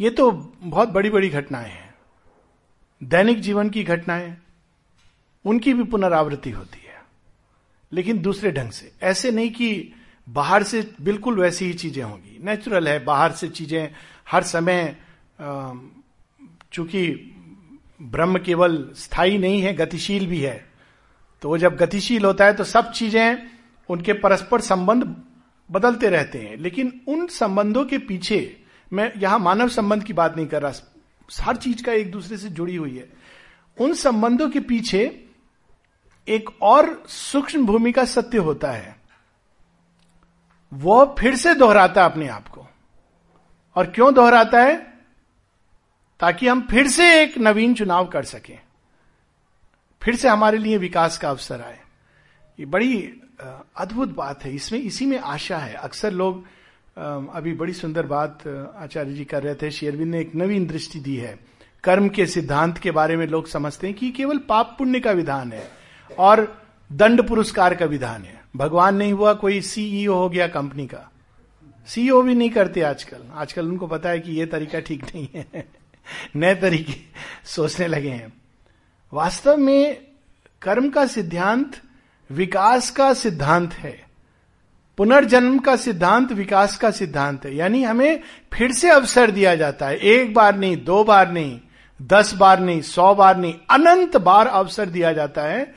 ये 0.01 0.09
तो 0.09 0.53
बहुत 0.61 0.89
बड़ी 0.89 1.09
बड़ी 1.09 1.29
घटनाएँ 1.29 1.71
हैं। 1.71 1.95
दैनिक 3.03 3.41
जीवन 3.41 3.69
की 3.69 3.83
घटनाएँ, 3.83 4.37
उनकी 5.45 5.73
भी 5.73 5.83
पुनरावृत्ति 5.83 6.49
होती 6.49 6.85
है। 6.87 7.03
लेकिन 7.91 8.21
दूसरे 8.21 8.51
ढंग 8.51 8.71
से। 8.71 8.91
ऐसे 9.01 9.31
नहीं 9.31 9.51
कि 9.51 9.93
बाहर 10.27 10.63
से 10.63 10.81
बिल्कुल 11.01 11.39
वैसी 11.39 11.65
ही 11.65 11.73
चीज़ें 11.75 12.03
होंगी। 12.03 12.37
नेचुरल 12.43 12.87
है, 12.87 13.03
बाहर 13.05 13.31
से 13.31 13.47
चीज़ें 13.49 13.89
हर 14.27 14.43
समय 14.43 14.95
चूँकि 16.73 17.07
ब्रह्म 18.03 18.39
केवल 18.39 18.77
स्थायी 18.97 19.37
नहीं 19.37 19.61
है, 19.61 19.73
गतिशील 19.75 20.25
भी 20.27 20.39
है। 20.39 20.65
तो 21.41 21.49
वो 21.49 21.57
जब 21.57 21.75
गतिशील 21.77 22.25
होता 22.25 22.45
है 22.45 22.53
तो 22.53 22.63
सब 22.65 22.91
चीज़ें 22.91 23.37
उनके 23.89 24.13
परस्पर 24.15 24.61
संबंध 24.61 25.03
बदलते 25.69 26.09
रहते 26.09 26.39
हैं। 26.39 26.57
लेकिन 26.57 26.91
उन 27.07 27.25
संबंधों 27.29 27.85
के 27.85 27.97
पीछे 27.99 28.39
मैं 28.91 29.11
यहाँ 29.17 29.39
मानव 29.39 29.69
संबंध 29.69 30.03
की 30.03 30.13
बात 30.13 30.35
नहीं 30.35 30.47
कर 30.47 30.61
रहा, 30.61 30.71
हर 31.29 31.55
चीज़ 31.57 31.83
का 31.83 31.91
एक 31.93 32.11
दूसरे 32.11 32.37
से 32.37 32.49
जुड़ी 32.49 32.75
हुई 32.75 32.97
है। 32.97 33.07
उन 33.77 33.93
संबंधों 33.95 34.49
के 34.49 34.59
पीछे 34.61 34.99
एक 36.27 36.49
और 36.63 37.03
सूक्ष्म 37.07 37.65
भूमिका 37.65 38.05
सत्य 38.05 38.37
होता 38.39 38.71
है। 38.71 38.94
वह 40.73 41.15
फिर 41.19 41.35
से 41.35 41.53
दोहराता 41.55 42.05
अपने 42.05 42.27
आप 42.27 42.47
को। 42.47 42.67
और 43.75 43.85
क्यों 43.85 44.13
दोहराता 44.13 44.61
है? 44.61 44.77
ताकि 46.19 46.47
हम 46.47 46.67
फिर 46.71 46.87
से 46.87 47.23
एक 47.23 47.37
नवीन 47.37 47.73
चुनाव 47.73 48.05
कर 48.05 48.23
सकें। 48.23 48.59
फिर 50.03 50.15
से 50.15 50.27
हमारे 50.27 50.57
लिए 50.57 50.77
विकास 50.77 51.17
का 51.17 51.29
अवसर 51.29 51.61
आए। 51.61 51.79
ये 52.59 52.65
बड़ी 52.65 53.21
अद्भुत 53.77 54.09
बात 54.09 54.43
है। 54.43 54.53
इसमें, 54.55 54.79
इसी 54.79 55.05
में 55.05 55.19
आशा 55.19 55.57
है। 55.57 55.73
अक्सर 55.73 56.11
लोग 56.11 56.45
अभी 57.35 57.53
बड़ी 57.53 57.73
सुंदर 57.73 58.05
बात 58.05 58.47
आचार्य 58.75 59.13
जी 59.13 59.25
कर 59.25 59.43
रहे 59.43 59.55
थे। 59.55 59.71
शेरविंद 59.71 60.11
ने 60.11 60.21
एक 60.21 60.35
नवीन 60.35 60.65
दृष्टि 60.67 60.99
दी 60.99 61.15
है। 61.15 61.39
कर्म 61.83 62.09
के 62.09 62.25
सिद्धांत 62.25 62.77
के 62.77 62.91
बारे 62.91 63.17
में 63.17 63.27
लोग 63.27 63.47
समझते 63.47 63.87
हैं 63.87 63.95
कि 63.95 64.11
केवल 64.11 64.37
पाप 64.37 64.75
पुण्य 64.77 64.99
का 64.99 65.11
विधान 65.11 65.51
है 65.51 65.71
और 66.19 66.65
दंड 66.91 67.27
पुरस्कार 67.27 67.75
का 67.75 67.85
विधान 67.85 68.23
है। 68.23 68.34
भगवान 68.55 68.95
नहीं 68.95 69.13
हुआ, 69.13 69.33
कोई 69.33 69.61
सीईओ 69.61 70.13
हो 70.13 70.29
गया 70.29 70.47
कंपनी 70.47 70.87
का। 70.87 71.11
सीईओ 71.87 72.21
भी 72.21 72.35
नहीं 72.35 72.49
करते 72.49 72.81
आजकल। 72.81 73.17
आजकल 73.33 73.67
उनको 73.67 73.87
पता 73.87 74.09
है 74.09 74.19
कि 74.19 74.31
यह 74.31 74.45
तरीका 74.45 74.79
ठीक 74.79 75.03
नहीं 75.03 75.27
है। 75.35 75.69
नए 76.35 76.55
तरीके 76.55 76.93
सोचने 77.45 77.87
लगे 77.87 78.09
हैं। 78.09 78.33
वास्तव 79.13 79.57
में 79.57 79.97
कर्म 80.61 80.89
का 80.89 81.07
सिद्धांत 81.07 81.81
विकास 82.31 82.91
का 82.91 83.13
सिद्धांत 83.13 83.73
है। 83.73 84.05
पुनर्जन्म 84.97 85.59
का 85.59 85.75
सिद्धांत 85.75 86.31
विकास 86.31 86.77
का 86.77 86.91
सिद्धांत 86.91 87.45
है। 87.45 87.55
यानी 87.55 87.83
हमें 87.83 88.19
फिर 88.53 88.71
से 88.71 88.89
अवसर 88.89 89.31
दिया 89.31 89.55
जाता 89.55 89.87
है। 89.87 89.97
एक 89.97 90.33
बार 90.33 90.55
नहीं, 90.55 90.83
दो 90.83 91.03
बार 91.03 91.31
नहीं, 91.31 91.59
दस 92.01 92.33
बार 92.33 92.59
नहीं, 92.59 92.81
सौ 92.81 93.15
बार 93.15 93.37
नहीं, 93.37 93.53
अनंत 93.69 94.17
बार 94.17 94.47
अवसर 94.47 94.89
दिया 94.89 95.13
जाता 95.13 95.41
है। 95.41 95.75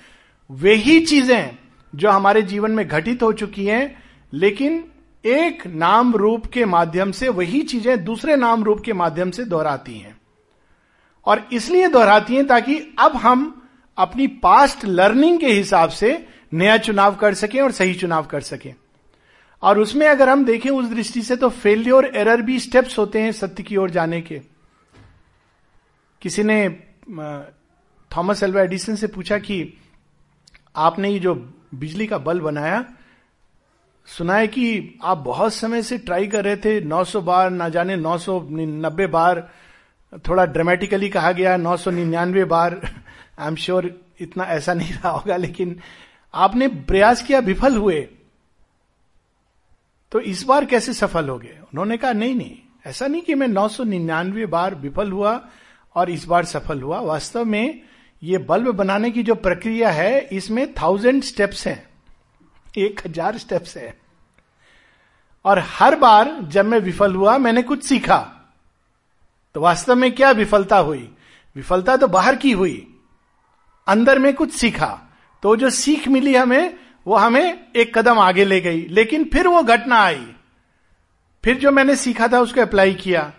वे 0.50 0.74
ही 0.74 1.00
चीज़ें 1.00 1.56
जो 1.92 2.10
हमारे 2.10 2.42
जीवन 2.42 2.70
में 2.70 2.86
घटित 2.88 3.22
हो 3.22 3.32
चुकी 3.32 3.64
हैं, 3.66 4.02
लेकिन 4.32 4.84
एक 5.24 5.66
नाम 5.66 6.14
रूप 6.14 6.46
के 6.46 6.64
माध्यम 6.64 7.10
से 7.12 7.28
वही 7.28 7.62
चीज़ें 7.62 8.04
दूसरे 8.04 8.36
नाम 8.36 8.64
रूप 8.64 8.82
के 8.84 8.92
माध्यम 8.92 9.30
से 9.30 9.44
दोहराती 9.44 9.98
हैं। 9.98 10.16
और 11.26 11.48
इसलिए 11.52 11.88
दोहराती 11.88 12.36
हैं 12.36 12.46
ताकि 12.46 12.76
अब 12.98 13.16
हम 13.16 13.62
अपनी 13.98 14.26
पास्ट 14.42 14.84
लर्निंग 14.84 15.38
के 15.40 15.46
हिसाब 15.46 15.90
से 15.90 16.26
नया 16.52 16.76
चुनाव 16.78 17.14
कर 17.14 17.34
सकें 17.34 17.60
और 17.60 17.72
सही 17.72 17.94
चुनाव 17.94 18.26
कर 18.26 18.40
सकें। 18.40 18.74
और 19.62 19.78
उसमें 19.78 20.06
अगर 20.06 20.28
हम 20.28 20.44
देखें 20.44 20.70
उस 20.70 20.86
दृष्टि 20.86 21.22
से 21.22 21.36
तो 21.36 21.48
फेल्योर 21.48 22.06
एरर 22.06 22.42
भी 22.42 22.58
स्टेप्स 22.60 22.98
होते 22.98 23.20
हैं 23.20 23.32
सत्य 23.32 23.62
की 23.62 23.76
ओर 23.76 23.90
जाने 23.90 24.20
के। 24.20 24.40
किसी 26.22 26.42
ने 26.42 26.68
थॉमस 28.10 28.42
एल्वा 28.42 28.62
एडिसन 28.62 28.96
से 28.96 29.06
पूछा 29.06 29.38
कि 29.38 29.78
आपने 30.76 31.10
ये 31.10 31.18
जो 31.18 31.34
बिजली 31.74 32.06
का 32.06 32.18
बल्ब 32.18 32.44
बनाया। 32.44 32.84
सुना 34.06 34.34
है 34.34 34.46
कि 34.48 34.98
आप 35.02 35.18
बहुत 35.18 35.54
समय 35.54 35.82
से 35.82 35.98
ट्राई 35.98 36.26
कर 36.26 36.44
रहे 36.44 36.56
थे 36.56 36.80
900 36.80 37.20
बार, 37.20 37.50
ना 37.50 37.68
जाने 37.68 37.96
990 37.96 39.06
बार, 39.06 39.50
थोड़ा 40.28 40.44
ड्रामेटिकली 40.46 41.08
कहा 41.08 41.32
गया 41.32 41.56
999 41.56 42.44
बार। 42.44 42.80
आई 43.38 43.48
एम 43.48 43.56
श्योर 43.56 44.00
इतना 44.20 44.44
ऐसा 44.44 44.74
नहीं 44.74 44.92
रहा 44.92 45.10
होगा, 45.10 45.36
लेकिन 45.36 45.80
आपने 46.34 46.68
प्रयास 46.68 47.22
किया, 47.22 47.38
विफल 47.38 47.76
हुए। 47.76 48.08
तो 50.12 50.20
इस 50.20 50.42
बार 50.44 50.64
कैसे 50.64 50.92
सफल 50.92 51.28
हो 51.28 51.38
गए? 51.38 51.58
उन्होंने 51.62 51.96
कहा, 51.96 52.12
नहीं 52.12 52.34
नहीं, 52.34 52.56
ऐसा 52.86 53.06
नहीं 53.06 53.22
कि 53.22 53.34
मैं 53.34 53.48
999 53.48 54.46
बार 54.46 54.74
विफल 54.74 55.12
हुआ 55.12 55.40
और 55.96 56.10
इस 56.10 56.24
बार 56.24 56.44
सफल 56.44 56.82
हुआ। 56.82 57.00
वास्तव 57.00 57.44
में 57.44 57.80
ये 58.22 58.38
बल्ब 58.38 58.68
बनाने 58.68 59.10
की 59.10 59.22
जो 59.22 59.34
प्रक्रिया 59.34 59.90
है, 59.90 60.20
इसमें 60.20 60.74
थाउज़ेंड 60.74 61.22
स्टेप्स 61.22 61.66
हैं। 61.66 61.88
एक 62.78 63.00
हज़ार 63.06 63.38
स्टेप्स 63.38 63.76
है। 63.76 64.00
और 65.44 65.58
हर 65.58 65.96
बार 65.96 66.38
जब 66.42 66.64
मैं 66.64 66.78
विफल 66.78 67.14
हुआ, 67.14 67.38
मैंने 67.38 67.62
कुछ 67.62 67.84
सीखा। 67.84 68.34
तो 69.54 69.60
वास्तव 69.60 69.96
में 69.96 70.14
क्या 70.14 70.30
विफलता 70.30 70.76
हुई? 70.76 71.14
विफलता 71.56 71.96
तो 71.96 72.08
बाहर 72.08 72.36
की 72.36 72.52
हुई। 72.52 72.94
अंदर 73.86 74.18
में 74.18 74.34
कुछ 74.34 74.52
सीखा। 74.52 75.00
तो 75.42 75.56
जो 75.56 75.70
सीख 75.70 76.08
मिली 76.08 76.34
हमें, 76.34 76.78
वो 77.06 77.16
हमें 77.16 77.72
एक 77.76 77.98
कदम 77.98 78.18
आगे 78.18 78.44
ले 78.44 78.60
गई। 78.60 78.86
लेकिन 78.86 79.24
फिर 79.24 79.48
वो 79.48 79.62
घटना 79.62 79.96
आई। 79.96 80.26
फिर 81.44 81.58
जो 81.58 81.70
मैंने 81.70 81.96
सीखा 81.96 82.28
था, 82.28 82.40
उसको 82.40 82.60
अप्लाई 82.60 82.94
किया। 82.94 83.32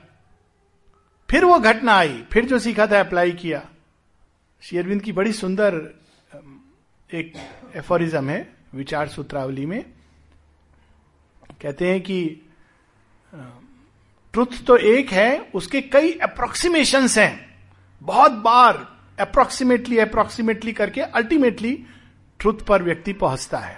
फिर 1.30 1.46
वो 1.46 1.60
घटना 1.60 1.94
आई। 1.94 2.24
फिर 2.32 2.46
जो 2.46 2.60
सीखा 2.60 2.88
था 2.88 3.00
अप्लाई 3.00 3.32
किया। 3.32 3.66
शेरविंद 4.64 5.02
की 5.02 5.12
बड़ी 5.12 5.34
सुंदर 5.34 5.76
एक 7.10 7.34
एफोरिज्म 7.76 8.30
है, 8.30 8.56
विचार 8.76 9.08
सूत्रावली 9.08 9.66
में। 9.66 9.84
कहते 11.62 11.92
हैं 11.92 12.02
कि 12.02 12.48
ट्रुथ 14.34 14.64
तो 14.68 14.78
एक 14.78 15.12
है, 15.12 15.40
उसके 15.56 15.82
कई 15.82 16.12
अप्रोक्सीमेशन 16.14 17.08
हैं। 17.18 17.68
बहुत 18.02 18.32
बार 18.32 18.78
अप्रोक्सीमेटली 19.20 19.98
अप्रोक्सीमेटली 19.98 20.74
करके 20.74 21.02
अल्टीमेटली 21.02 21.74
ट्रुथ 22.40 22.66
पर 22.68 22.84
व्यक्ति 22.84 23.14
पहुँचता 23.14 23.58
है। 23.58 23.78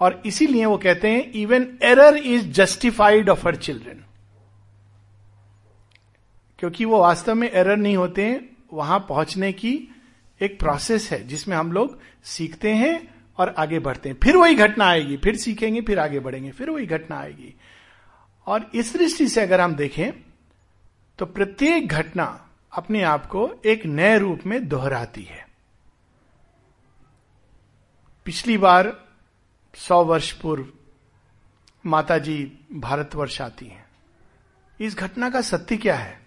और 0.00 0.22
इसीलिए 0.26 0.64
वो 0.64 0.78
कहते 0.78 1.10
हैं 1.10 1.30
even 1.32 1.66
error 1.82 2.16
is 2.16 2.48
justified 2.50 3.28
of 3.28 3.46
her 3.46 3.56
children 3.56 4.04
क्योंकि 6.58 6.84
वो 6.84 7.00
वास्तव 7.00 7.34
में 7.34 7.50
एरर 7.50 7.76
नहीं 7.76 7.96
होते 7.96 8.24
हैं 8.24 8.51
वहाँ 8.72 8.98
पहुँचने 9.08 9.52
की 9.52 9.88
एक 10.40 10.58
प्रोसेस 10.58 11.10
है, 11.10 11.26
जिसमें 11.26 11.56
हम 11.56 11.72
लोग 11.72 11.98
सीखते 12.24 12.74
हैं 12.74 13.14
और 13.38 13.54
आगे 13.58 13.78
बढ़ते 13.78 14.08
हैं। 14.08 14.16
फिर 14.22 14.36
वही 14.36 14.54
घटना 14.54 14.86
आएगी, 14.86 15.16
फिर 15.16 15.36
सीखेंगे, 15.36 15.80
फिर 15.80 15.98
आगे 15.98 16.20
बढ़ेंगे, 16.20 16.50
फिर 16.50 16.70
वही 16.70 16.86
घटना 16.86 17.18
आएगी। 17.18 17.54
और 18.46 18.70
इस 18.74 18.92
दृष्टि 18.96 19.28
से 19.28 19.40
अगर 19.40 19.60
हम 19.60 19.74
देखें 19.74 20.12
तो 21.18 21.26
प्रत्येक 21.26 21.88
घटना 21.88 22.48
अपने 22.72 23.02
आप 23.02 23.26
को 23.26 23.50
एक 23.66 23.86
नए 23.86 24.18
रूप 24.18 24.40
में 24.46 24.68
दोहराती 24.68 25.22
है। 25.22 25.46
पिछली 28.24 28.58
बार 28.58 29.06
सौ 29.74 30.04
वर्ष 30.04 30.32
पूर्व 30.32 30.66
माता 31.86 32.18
जी 32.18 32.58
भारतवर्ष 32.72 33.40
आती 33.40 33.66
हैं। 33.66 33.84
इस 34.80 34.96
घटना 34.96 35.30
का 35.30 35.40
सत्य 35.40 35.76
क्या 35.76 35.96
है? 35.96 36.21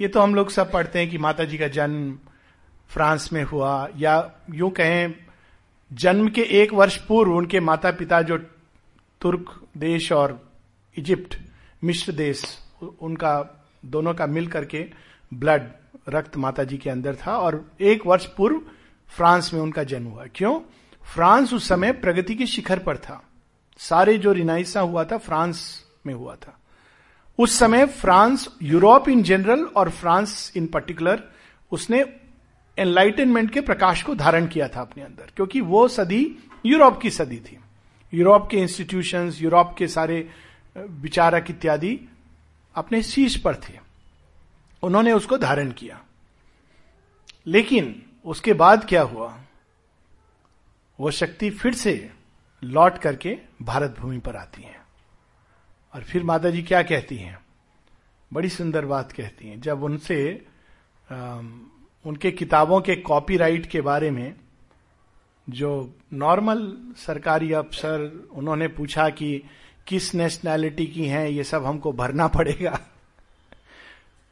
ये 0.00 0.08
तो 0.08 0.20
हम 0.20 0.34
लोग 0.34 0.50
सब 0.50 0.72
पढ़ते 0.72 0.98
हैं 0.98 1.10
कि 1.10 1.18
माता 1.18 1.44
जी 1.44 1.58
का 1.58 1.68
जन्म 1.68 2.18
फ्रांस 2.88 3.32
में 3.32 3.42
हुआ, 3.42 3.88
या 3.96 4.32
यूँ 4.50 4.70
कहें, 4.70 5.14
जन्म 5.92 6.28
के 6.28 6.42
एक 6.42 6.72
वर्ष 6.72 6.96
पूर्व 6.96 7.32
उनके 7.32 7.60
माता 7.60 7.90
पिता 7.90 8.22
जो 8.22 8.38
तुर्क 9.20 9.66
देश 9.76 10.12
और 10.12 10.52
इजिप्ट 10.96 11.36
मिश्र 11.84 12.12
देश 12.12 12.44
उनका, 13.00 13.64
दोनों 13.84 14.14
का 14.14 14.26
मिल 14.26 14.46
करके 14.46 14.84
ब्लड, 15.34 15.70
रक्त 16.08 16.36
माता 16.36 16.64
जी 16.64 16.76
के 16.78 16.90
अंदर 16.90 17.14
था 17.14 17.38
और 17.38 17.70
एक 17.80 18.06
वर्ष 18.06 18.26
पूर्व 18.26 18.60
फ्रांस 19.08 19.54
में 19.54 19.60
उनका 19.60 19.84
जन्म 19.84 20.06
हुआ। 20.06 20.26
क्यों? 20.34 20.60
फ्रांस 21.14 21.52
उस 21.52 21.68
समय 21.68 21.92
प्रगति 21.92 22.34
के 22.34 22.46
शिखर 22.46 22.78
पर 22.78 22.96
था। 22.96 23.22
सारे 23.78 24.18
जो 24.18 24.32
रिनाइसा 24.32 24.80
हुआ 24.80 25.04
था, 25.04 25.18
फ्रांस 25.18 25.84
में 26.06 26.14
हुआ 26.14 26.34
था। 26.34 26.60
उस 27.38 27.58
समय 27.58 27.86
फ्रांस, 27.86 28.48
यूरोप 28.62 29.08
इन 29.08 29.22
जनरल 29.22 29.64
और 29.64 29.90
फ्रांस 29.90 30.52
इन 30.56 30.66
पर्टिकुलर 30.66 31.22
उसने 31.72 32.16
एनलाइटनमेंट 32.78 33.50
के 33.50 33.60
प्रकाश 33.60 34.02
को 34.02 34.14
धारण 34.14 34.46
किया 34.46 34.68
था 34.68 34.80
अपने 34.80 35.04
अंदर, 35.04 35.30
क्योंकि 35.36 35.60
वो 35.60 35.88
सदी 35.88 36.36
यूरोप 36.66 37.00
की 37.00 37.10
सदी 37.10 37.36
थी। 37.36 37.58
यूरोप 38.14 38.48
के 38.50 38.56
इंस्टीट्यूशंस 38.56 39.42
यूरोप 39.42 39.74
के 39.78 39.88
सारे 39.88 40.30
विचारक 40.76 41.50
इत्यादि 41.50 42.00
अपने 42.74 43.02
शीश 43.02 43.36
पर 43.36 43.54
थे। 43.54 43.78
उन्होंने 44.82 45.12
उसको 45.12 45.38
धारण 45.38 45.70
किया। 45.70 46.02
लेकिन 47.46 48.02
उसके 48.24 48.52
बाद 48.52 48.86
क्या 48.88 49.02
हुआ? 49.02 49.38
वो 51.00 51.10
शक्ति 51.10 51.50
फिर 51.50 51.74
से 51.74 52.10
लौट 52.64 52.98
करके 52.98 53.38
भारत 53.62 53.96
भूमि 53.98 54.18
पर 54.18 54.36
आती 54.36 54.62
है। 54.62 54.85
और 55.96 56.02
फिर 56.02 56.22
माता 56.22 56.50
जी 56.50 56.62
क्या 56.62 56.82
कहती 56.82 57.16
हैं? 57.16 57.38
बड़ी 58.30 58.48
सुंदर 58.48 58.84
बात 58.84 59.12
कहती 59.12 59.48
हैं। 59.48 59.60
जब 59.60 59.82
उनसे 59.82 60.46
उनके 62.04 62.30
किताबों 62.30 62.80
के 62.80 62.96
कॉपीराइट 62.96 63.66
के 63.66 63.80
बारे 63.80 64.10
में 64.10 64.34
जो 65.48 65.94
नॉर्मल 66.12 66.60
सरकारी 66.96 67.52
अफसर 67.52 68.28
उन्होंने 68.32 68.68
पूछा 68.68 69.08
कि 69.10 69.42
किस 69.86 70.14
नेशनैलिटी 70.14 70.86
की 70.86 71.06
हैं, 71.06 71.28
ये 71.28 71.44
सब 71.44 71.64
हमको 71.64 71.92
भरना 71.92 72.26
पड़ेगा। 72.28 72.80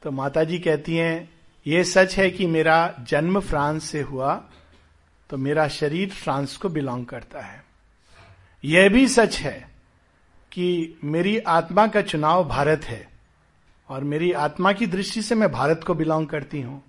तो 0.03 0.11
माता 0.11 0.45
जी 0.45 0.59
कहती 0.59 0.97
हैं, 0.97 1.31
ये 1.67 1.85
सच 1.85 2.17
है 2.19 2.31
कि 2.31 2.47
मेरा 2.47 2.95
जन्म 3.09 3.41
फ्रांस 3.41 3.85
से 3.85 4.01
हुआ 4.03 4.35
तो 5.31 5.37
मेरा 5.37 5.69
शरीर 5.69 6.11
फ्रांस 6.11 6.57
को 6.57 6.69
बिलोंग 6.69 7.07
करता 7.07 7.41
है। 7.41 7.63
यह 8.65 8.89
भी 8.89 9.09
सच 9.09 9.39
है 9.39 9.74
कि 10.55 10.99
मेरी 11.05 11.39
आत्मा 11.39 11.87
का 11.87 12.01
चुनाव 12.03 12.49
भारत 12.49 12.85
है 12.85 13.07
और 13.89 14.05
मेरी 14.05 14.33
आत्मा 14.33 14.73
की 14.73 14.87
दृष्टि 14.87 15.23
से 15.23 15.35
मैं 15.35 15.51
भारत 15.53 15.81
को 15.87 15.95
बिलोंग 15.95 16.27
करती 16.27 16.61
हूँ। 16.61 16.83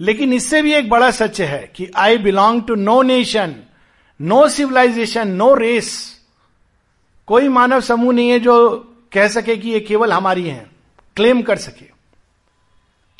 लेकिन 0.00 0.32
इससे 0.32 0.62
भी 0.62 0.72
एक 0.74 0.88
बड़ा 0.90 1.10
सच 1.10 1.40
है 1.40 1.72
कि 1.76 1.90
I 1.96 2.18
belong 2.18 2.62
to 2.62 2.74
no 2.74 3.02
nation 3.02 3.54
no 4.20 4.48
civilization 4.48 5.28
no 5.28 5.54
race 5.54 6.22
कोई 7.26 7.48
मानव 7.48 7.80
समूह 7.80 8.12
नहीं 8.14 8.30
है 8.30 8.38
जो 8.40 8.76
कह 9.12 9.28
सके 9.28 9.56
कि 9.56 9.70
ये 9.70 9.80
केवल 9.80 10.12
हमारी 10.12 10.48
है 10.48 10.66
क्लेम 11.16 11.42
कर 11.42 11.56
सके। 11.56 11.86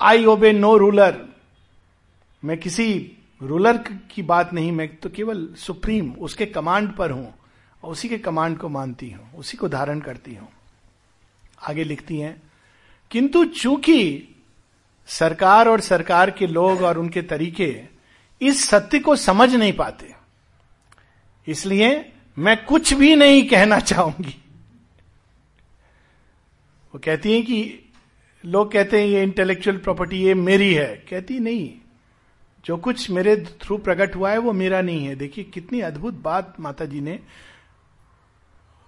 आई 0.00 0.24
ओबे 0.24 0.52
नो 0.52 0.76
रूलर 0.76 1.16
मैं 2.42 2.58
किसी 2.58 3.16
रूलर 3.42 3.76
की 4.10 4.22
बात 4.22 4.52
नहीं, 4.52 4.72
मैं 4.72 4.96
तो 4.96 5.10
केवल 5.10 5.48
सुप्रीम 5.56 6.12
उसके 6.12 6.46
कमांड 6.46 6.92
पर 6.92 7.10
हूँ। 7.10 7.35
और 7.86 7.92
उसी 7.92 8.08
के 8.08 8.16
कमांड 8.18 8.56
को 8.58 8.68
मानती 8.68 9.10
हूँ, 9.10 9.30
उसी 9.34 9.56
को 9.56 9.68
धारण 9.68 10.00
करती 10.00 10.34
हूँ। 10.34 10.48
आगे 11.62 11.84
लिखती 11.84 12.18
हैं, 12.18 12.42
किंतु 13.10 13.44
चूँकि 13.44 14.28
सरकार 15.08 15.68
और 15.68 15.80
सरकार 15.80 16.30
के 16.30 16.46
लोग 16.46 16.82
और 16.82 16.98
उनके 16.98 17.22
तरीके 17.24 17.68
इस 18.40 18.64
सत्य 18.68 18.98
को 18.98 19.16
समझ 19.16 19.54
नहीं 19.54 19.72
पाते, 19.72 20.14
इसलिए 21.46 22.12
मैं 22.36 22.56
कुछ 22.64 22.92
भी 22.94 23.14
नहीं 23.16 23.48
कहना 23.48 23.78
चाहूँगी। 23.80 24.34
वो 26.94 27.00
कहती 27.04 27.32
हैं 27.32 27.42
कि 27.44 27.90
लोग 28.44 28.72
कहते 28.72 29.00
हैं, 29.00 29.06
ये 29.06 29.22
इंटेलेक्चुअल 29.22 29.76
प्रॉपर्टी 29.78 30.22
ये 30.22 30.34
मेरी 30.34 30.72
है। 30.74 30.94
कहती 31.10 31.38
नहीं, 31.40 31.72
जो 32.64 32.76
कुछ 32.78 33.10
मेरे 33.10 33.36
थ्रू 33.62 33.76
प्रकट 33.78 34.16
हुआ 34.16 34.30
है 34.30 34.38
वो 34.38 34.52
मेरा 34.54 34.80
नहीं 34.82 35.06
है। 35.06 35.14
देखिए, 35.16 35.44
कितनी 35.44 35.80
अद्भुत 35.82 36.14
बात 36.14 36.54
माता 36.60 36.84
जी 36.84 37.00
ने 37.00 37.18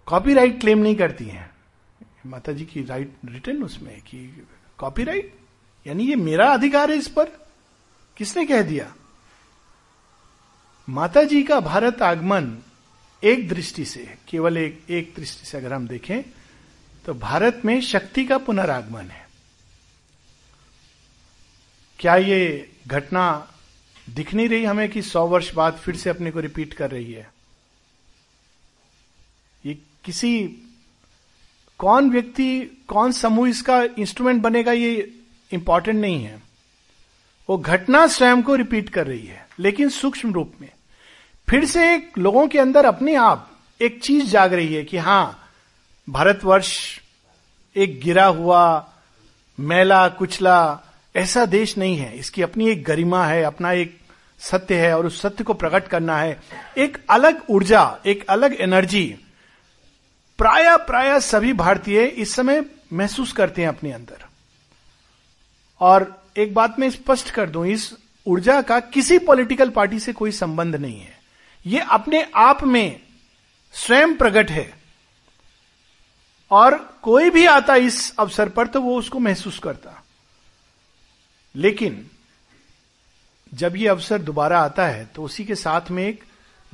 कॉपीराइट 0.09 0.61
क्लेम 0.61 0.79
नहीं 0.79 0.97
करती 0.97 1.25
हैं। 1.25 1.51
माता 2.27 2.53
जी 2.53 2.65
की 2.65 2.85
राइट 2.85 3.13
रिटर्न 3.25 3.63
उसमें 3.63 4.01
कि 4.01 4.47
कॉपीराइट 4.79 5.35
यानी 5.87 6.07
ये 6.07 6.17
मेरा 6.17 6.53
अधिकार 6.53 6.91
है 6.91 6.97
इस 6.97 7.09
पर? 7.09 7.25
किसने 8.17 8.47
कह 8.47 8.63
दिया? 8.63 8.95
माता 10.89 11.23
जी 11.23 11.43
का 11.43 11.61
भारत 11.61 12.03
आगमन 12.03 12.59
एक 13.23 13.49
दृष्टि 13.49 13.85
से, 13.85 14.17
केवल 14.29 14.57
एक 14.57 14.83
एक 14.91 15.13
दृष्टि 15.17 15.47
से 15.47 15.59
अगर 15.59 15.73
हम 15.73 15.89
देखें 15.89 16.23
तो 17.07 17.15
भारत 17.15 17.63
में 17.65 17.81
शक्ति 17.81 18.25
का 18.25 18.39
पुनरागमन 18.39 19.05
है। 19.05 19.27
क्या 21.99 22.17
ये 22.17 22.71
घटना 22.87 23.53
दिख 24.11 24.35
नहीं 24.35 24.49
रही 24.49 24.65
हमें 24.65 24.89
कि 24.89 25.03
सौ 25.03 25.27
वर्ष 25.27 25.53
बाद 25.55 25.75
फिर 25.75 25.97
से 25.97 26.11
अपने 26.11 26.31
को 26.31 26.41
रिपीट 26.41 26.75
कर 26.75 26.91
रही 26.91 27.13
है? 27.13 27.31
ये 29.67 29.79
किसी, 30.09 30.49
कौन 31.79 32.11
व्यक्ति, 32.11 32.61
कौन 32.89 33.13
समूह 33.13 33.49
इसका 33.49 33.83
इंस्ट्रूमेंट 33.99 34.43
बनेगा, 34.43 34.73
ये 34.73 35.13
इंपॉर्टेंट 35.53 36.01
नहीं 36.01 36.25
है। 36.25 36.43
वो 37.51 37.59
घटना 37.59 38.07
स्वयं 38.07 38.43
को 38.43 38.55
रिपीट 38.55 38.89
कर 38.89 39.07
रही 39.07 39.27
है, 39.27 39.49
लेकिन 39.59 39.89
सूक्ष्म 39.89 40.33
रूप 40.33 40.53
में। 40.61 40.69
फिर 41.49 41.65
से 41.65 42.09
लोगों 42.19 42.49
के 42.49 42.59
अंदर 42.59 42.85
अपने 42.85 43.15
आप 43.15 43.51
एक 43.81 44.03
चीज़ 44.03 44.27
जाग 44.27 44.55
रही 44.55 44.75
है 44.75 44.85
कि 44.85 44.97
हाँ, 44.97 45.51
भारतवर्ष 46.09 47.01
एक 47.77 48.01
गिरा 48.01 48.27
हुआ, 48.27 48.91
मैला, 49.61 50.09
कुचला, 50.09 50.81
ऐसा 51.17 51.47
देश 51.47 51.79
नहीं 51.79 51.97
है। 51.97 52.19
इसकी 52.19 52.43
अपनी 52.43 52.69
एक 52.69 52.85
गरिमा 52.85 53.27
है, 53.27 53.43
अपना 53.43 53.73
एक 53.73 53.99
सत्य 54.39 54.75
है, 54.75 54.99
और 54.99 55.07
उस 55.07 55.21
सत्य 55.21 55.45
को 55.45 55.55
प्रकट 55.55 55.89
करना 55.89 56.19
है। 56.19 56.41
एक 56.79 56.99
अलग 57.11 57.43
ऊर्जा, 57.51 57.99
एक 58.07 58.27
अलग 58.27 58.57
एनर्जी 58.61 59.17
प्राय 60.39 60.77
प्राय 60.77 61.21
सभी 61.21 61.53
भारतीय 61.53 62.05
इस 62.05 62.35
समय 62.35 62.65
महसूस 62.93 63.33
करते 63.33 63.63
हैं 63.63 63.69
अपने 63.69 63.93
अंदर। 63.93 64.25
और 65.81 66.25
एक 66.37 66.55
बात 66.55 66.79
मैं 66.79 66.91
स्पष्ट 66.91 67.31
कर 67.31 67.51
दूँ, 67.51 67.67
इस 67.67 67.95
ऊर्जा 68.27 68.61
का 68.63 68.79
किसी 68.81 69.19
पॉलिटिकल 69.19 69.71
पार्टी 69.71 69.99
से 70.01 70.13
कोई 70.13 70.33
संबंध 70.33 70.77
नहीं 70.77 71.01
है। 71.01 71.19
ये 71.67 71.81
अपने 71.81 72.23
आप 72.35 72.63
में 72.65 73.01
स्वयं 73.73 74.17
प्रकट 74.17 74.51
है। 74.51 74.73
और 76.51 76.99
कोई 77.03 77.31
भी 77.31 77.47
आता 77.47 77.75
इस 77.77 78.15
अवसर 78.19 78.49
पर 78.49 78.67
तो 78.67 78.81
वो 78.81 78.99
उसको 78.99 79.19
महसूस 79.19 79.59
करता। 79.59 80.03
लेकिन 81.55 82.11
जब 83.55 83.77
ये 83.77 83.89
अवसर 83.89 84.23
दोबारा 84.23 84.61
आता 84.61 84.87
है 84.87 85.05
तो 85.05 85.23
उसी 85.23 85.45
के 85.45 85.55
साथ 85.55 85.91
में 85.91 86.07
एक 86.07 86.25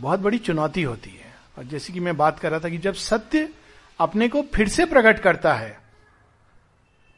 बहुत 0.00 0.20
बड़ी 0.20 0.38
चुनौती 0.38 0.82
होती 0.82 1.10
है। 1.10 1.23
और 1.56 1.64
जैसे 1.64 1.92
कि 1.92 2.00
मैं 2.00 2.16
बात 2.16 2.38
कर 2.38 2.50
रहा 2.50 2.60
था 2.60 2.68
कि 2.68 2.78
जब 2.78 2.94
सत्य 2.94 3.48
अपने 4.00 4.28
को 4.28 4.42
फिर 4.54 4.68
से 4.68 4.84
प्रकट 4.86 5.18
करता 5.18 5.54
है 5.54 5.78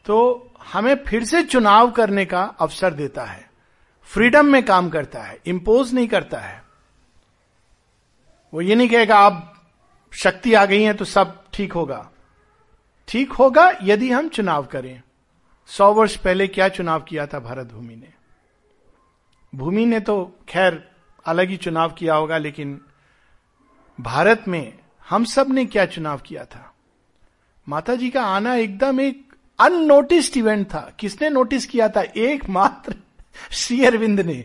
तो 0.07 0.17
हमें 0.63 0.95
फिर 1.05 1.25
से 1.25 1.43
चुनाव 1.43 1.91
करने 1.91 2.25
का 2.25 2.43
अवसर 2.61 2.95
देता 2.95 3.25
है, 3.25 3.49
फ्रीडम 4.11 4.47
में 4.47 4.63
काम 4.65 4.89
करता 4.89 5.23
है 5.23 5.39
इंपोज 5.47 5.93
नहीं 5.95 6.09
करता 6.09 6.39
है। 6.39 6.63
वो 8.53 8.61
ये 8.61 8.75
नहीं 8.75 8.89
कहेगा, 8.89 9.19
आप 9.19 9.53
शक्ति 10.13 10.55
आ 10.55 10.65
गई 10.65 10.83
है 10.83 10.95
तो 10.95 11.05
सब 11.05 11.43
ठीक 11.53 11.73
होगा। 11.73 12.09
ठीक 13.09 13.33
होगा 13.33 13.71
यदि 13.83 14.11
हम 14.11 14.29
चुनाव 14.29 14.67
करें। 14.67 15.03
सौ 15.69 15.93
वर्ष 15.93 16.17
पहले 16.17 16.47
क्या 16.49 16.69
चुनाव 16.69 17.03
किया 17.03 17.27
था 17.27 17.39
भारत 17.39 17.67
भूमि 17.67 17.97
ने? 17.97 18.13
भूमि 19.53 19.87
ने 19.87 20.01
तो 20.01 20.39
खैर 20.49 20.83
अलग 21.27 21.49
ही 21.49 21.57
चुनाव 21.57 21.93
किया 21.93 22.15
होगा, 22.15 22.39
लेकिन 22.39 22.81
भारत 23.99 24.45
में 24.49 24.79
हम 25.09 25.25
सबने 25.25 25.65
क्या 25.67 25.87
चुनाव 25.87 26.19
किया 26.19 26.45
था? 26.45 26.75
माता 27.69 27.95
जी 27.95 28.11
का 28.11 28.23
आना 28.23 28.55
एकदम 28.55 29.01
एक 29.01 29.35
अननोटिस्ड 29.59 30.37
इवेंट 30.37 30.67
था। 30.67 30.81
किसने 30.99 31.29
नोटिस 31.29 31.67
किया 31.67 31.89
था? 31.89 32.01
एकमात्र 32.01 32.95
श्री 33.51 33.85
अरविंद 33.85 34.21
ने। 34.21 34.45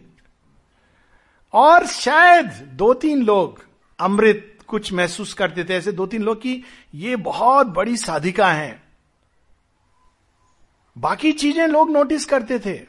और 1.54 1.86
शायद 1.86 2.46
दो 2.74 2.94
तीन 2.94 3.24
लोग 3.24 3.66
अमृत 4.00 4.58
कुछ 4.68 4.94
महसूस 4.94 5.34
करते 5.34 5.64
थे। 5.64 5.74
ऐसे 5.74 5.92
दो 5.92 6.06
तीन 6.08 6.22
लोग 6.22 6.42
की 6.42 6.64
ये 6.96 7.16
बहुत 7.16 7.68
बड़ी 7.68 7.98
साधिका 7.98 8.52
हैं। 8.52 8.82
बाकी 10.98 11.32
चीज़ें 11.32 11.68
लोग 11.68 11.92
नोटिस 11.92 12.26
करते 12.26 12.60
थे। 12.60 12.80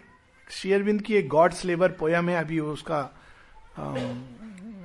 शेयरविंद 0.50 1.02
की 1.02 1.14
एक 1.14 1.28
गॉड्स 1.28 1.64
लेबर 1.64 1.92
पोयम 1.92 2.28
है। 2.28 2.36
अभी 2.36 2.58
उसका 2.60 3.02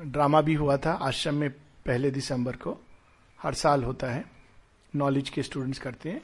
ड्रामा 0.06 0.42
भी 0.42 0.54
हुआ 0.54 0.78
था। 0.78 0.92
आश्रम 0.92 1.36
में 1.36 1.50
पहले 1.88 2.12
दिसंबर 2.12 2.56
को 2.56 2.86
हर 3.42 3.54
साल 3.54 3.84
होता 3.84 4.08
है। 4.08 4.26
नॉलेज 4.96 5.30
के 5.30 5.44
स्टूडेंट्स 5.44 5.80
करते 5.80 6.10
हैं। 6.10 6.22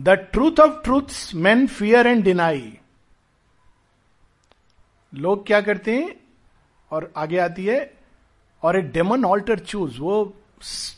The 0.00 0.08
truth 0.08 0.60
of 0.60 0.82
truth 0.82 1.34
man 1.34 1.66
fear 1.66 2.06
and 2.06 2.24
deny 2.24 2.78
लोग 5.14 5.46
क्या 5.46 5.60
करते 5.60 5.96
हैं? 5.96 6.16
और 6.90 7.12
आगे 7.16 7.38
आती 7.38 7.66
है, 7.66 7.94
और 8.62 8.76
ए 8.76 8.80
डेमन 8.80 9.24
ऑल्टर 9.24 9.58
चूज़ 9.58 10.00
वो 10.00 10.36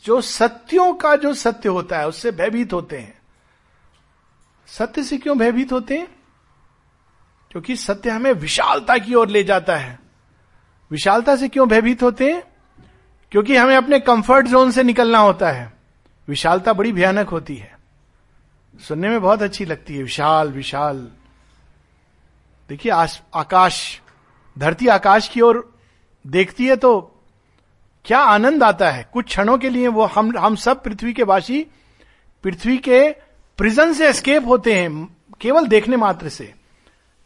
जो 0.03 0.21
सत्यों 0.21 0.93
का 0.93 1.15
जो 1.15 1.33
सत्य 1.33 1.69
होता 1.69 1.99
है, 1.99 2.07
उससे 2.07 2.31
भयभीत 2.31 2.73
होते 2.73 2.99
हैं। 2.99 3.21
सत्य 4.67 5.03
से 5.03 5.17
क्यों 5.17 5.37
भयभीत 5.37 5.71
होते 5.71 5.97
हैं? 5.97 6.07
क्योंकि 7.51 7.75
सत्य 7.75 8.09
हमें 8.09 8.31
विशालता 8.31 8.97
की 8.97 9.13
ओर 9.13 9.27
ले 9.27 9.43
जाता 9.43 9.75
है। 9.75 9.99
विशालता 10.91 11.35
से 11.35 11.49
क्यों 11.49 11.69
भयभीत 11.69 12.03
होते 12.03 12.33
हैं? 12.33 12.50
क्योंकि 13.31 13.55
हमें 13.55 13.75
अपने 13.75 13.99
कंफर्ट 13.99 14.47
जोन 14.47 14.71
से 14.71 14.83
निकलना 14.83 15.19
होता 15.19 15.51
है। 15.51 15.71
विशालता 16.27 16.73
बड़ी 16.73 16.91
भयानक 16.91 17.29
होती 17.29 17.55
है। 17.55 17.77
सुनने 18.79 19.09
में 19.09 19.21
बहुत 19.21 19.41
अच्छी 19.41 19.65
लगती 19.65 19.95
है। 19.95 20.03
विशाल 20.03 20.49
विशाल। 20.49 21.07
देखिए 22.69 22.91
आकाश, 22.91 24.01
धरती 24.57 24.87
आकाश 24.87 25.27
की 25.27 25.41
ओर 25.41 25.73
देखती 26.25 26.67
है 26.67 26.75
तो 26.75 26.99
क्या 28.05 28.19
आनंद 28.19 28.63
आता 28.63 28.89
है। 28.91 29.09
कुछ 29.13 29.25
क्षणों 29.25 29.57
के 29.57 29.69
लिए 29.69 29.87
वो 29.87 30.05
हम 30.05 30.37
हम 30.37 30.55
सब 30.55 30.83
पृथ्वी 30.83 31.13
के 31.13 31.23
वासी 31.23 31.65
पृथ्वी 32.43 32.77
के 32.77 33.09
प्रिजन 33.57 33.93
से 33.93 34.07
एस्केप 34.07 34.47
होते 34.47 34.73
हैं, 34.73 35.17
केवल 35.41 35.67
देखने 35.67 35.97
मात्र 35.97 36.29
से। 36.29 36.53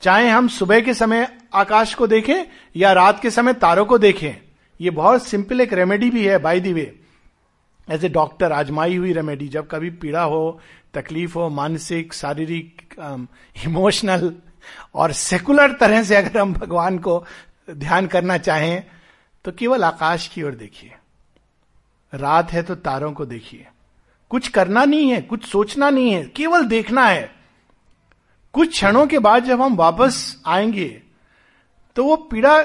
चाहे 0.02 0.30
हम 0.30 0.48
सुबह 0.48 0.80
के 0.82 0.94
समय 0.94 1.38
आकाश 1.54 1.94
को 1.94 2.08
देखें 2.08 2.44
या 2.76 2.94
रात 2.94 3.22
के 3.22 3.32
समय 3.32 3.54
तारों 3.54 3.86
को 3.86 3.98
देखें 3.98 4.45
ये 4.82 4.90
बहुत 4.90 5.28
सिंपल 5.28 5.62
एक 5.62 5.74
रेमेडी 5.74 6.10
भी 6.10 6.26
है 6.26 6.38
by 6.38 6.60
the 6.60 6.74
way 6.74 7.00
as 7.90 8.06
a 8.06 8.10
doctor 8.10 8.52
आजमाई 8.52 8.96
हुई 8.96 9.14
रेमेडी 9.14 9.48
जब 9.48 9.68
कभी 9.72 9.90
पीड़ा 9.90 10.24
हो 10.24 10.60
तकलीफ़ 10.94 11.36
हो 11.36 11.50
मानसिक 11.50 12.14
शारीरिक 12.14 12.82
इमोशनल 13.66 14.30
um, 14.30 14.34
और 14.94 15.12
सेकुलर 15.12 15.72
तरह 15.72 16.04
से 16.04 16.16
अगर 16.16 16.38
हम 16.38 16.54
भगवान 16.54 16.98
को 16.98 17.26
ध्यान 17.72 18.08
करना 18.08 18.38
चाहें 18.38 18.84
तो 19.46 19.52
केवल 19.52 19.84
आकाश 19.84 20.28
की 20.28 20.44
ओर 20.44 20.56
देखिए। 20.56 20.94
रात 22.14 22.52
है 22.52 22.64
तो 22.64 22.76
तारों 22.76 23.14
को 23.14 23.26
देखिए। 23.26 23.68
कुछ 24.30 24.48
करना 24.48 24.86
नहीं 24.86 25.10
है 25.10 25.22
कुछ 25.22 25.46
सोचना 25.46 25.90
नहीं 25.90 26.12
है 26.12 26.24
केवल 26.26 26.64
देखना 26.64 27.06
है। 27.08 27.36
कुछ 28.54 28.70
क्षणों 28.70 29.08
के 29.08 29.20
बाद 29.20 29.44
जब 29.44 29.62
हम 29.62 29.76
वापस 29.76 30.42
आएँगे 30.46 31.02
तो 31.96 32.04
वो 32.04 32.16
पीड़ा 32.16 32.64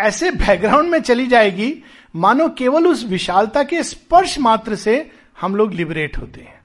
ऐसे 0.00 0.30
बैकग्राउंड 0.30 0.90
में 0.90 1.02
चली 1.02 1.26
जाएगी, 1.26 1.82
मानो 2.16 2.48
केवल 2.48 2.86
उस 2.86 3.04
विशालता 3.04 3.62
के 3.62 3.82
स्पर्श 3.82 4.38
मात्र 4.38 4.76
से 4.76 5.10
हम 5.40 5.56
लोग 5.56 5.72
लिबरेट 5.72 6.18
होते 6.18 6.40
हैं। 6.40 6.62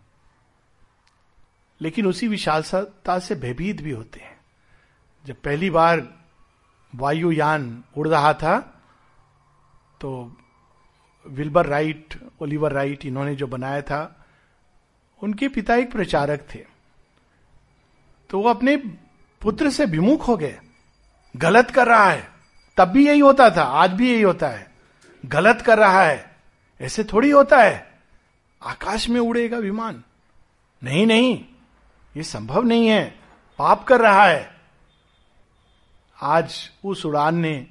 लेकिन 1.81 2.07
उसी 2.07 2.27
विशालता 2.27 3.19
से 3.19 3.35
भयभीत 3.35 3.81
भी 3.81 3.91
होते 3.91 4.19
हैं। 4.19 4.37
जब 5.25 5.35
पहली 5.35 5.69
बार 5.69 6.07
वायुयान 6.95 7.83
उड़ 7.97 8.07
रहा 8.07 8.33
था 8.33 8.59
तो 10.01 10.37
विल्बर 11.27 11.65
राइट, 11.65 12.13
ओलिवर 12.41 12.71
राइट 12.71 13.05
इन्होंने 13.05 13.35
जो 13.35 13.47
बनाया 13.47 13.81
था, 13.81 14.25
उनके 15.23 15.47
पिता 15.47 15.75
एक 15.75 15.91
प्रचारक 15.91 16.47
थे। 16.55 16.65
तो 18.29 18.39
वो 18.39 18.49
अपने 18.49 18.77
पुत्र 19.41 19.69
से 19.69 19.85
विमुख 19.85 20.27
हो 20.27 20.37
गए। 20.37 20.59
गलत 21.37 21.71
कर 21.71 21.87
रहा 21.87 22.09
है। 22.09 22.36
तब 22.77 22.87
भी 22.87 23.07
यही 23.07 23.19
होता 23.19 23.49
था, 23.49 23.63
आज 23.63 23.91
भी 23.91 24.11
यही 24.11 24.21
होता 24.21 24.47
है। 24.47 24.67
गलत 25.25 25.61
कर 25.61 25.77
रहा 25.77 26.03
है, 26.03 26.35
ऐसे 26.81 27.03
थोड़ी 27.03 27.29
होता 27.29 27.57
है। 27.57 27.99
आकाश 28.63 29.09
में 29.09 29.19
उड़ेगा 29.19 29.57
विमान। 29.57 30.03
नहीं 30.83 31.05
नहीं, 31.07 31.45
ये 32.17 32.23
संभव 32.23 32.63
नहीं 32.63 32.87
है। 32.87 33.19
पाप 33.59 33.83
कर 33.83 34.01
रहा 34.01 34.25
है। 34.25 34.49
आज 36.21 36.71
उस 36.85 37.05
उड़ान 37.05 37.35
ने 37.35 37.67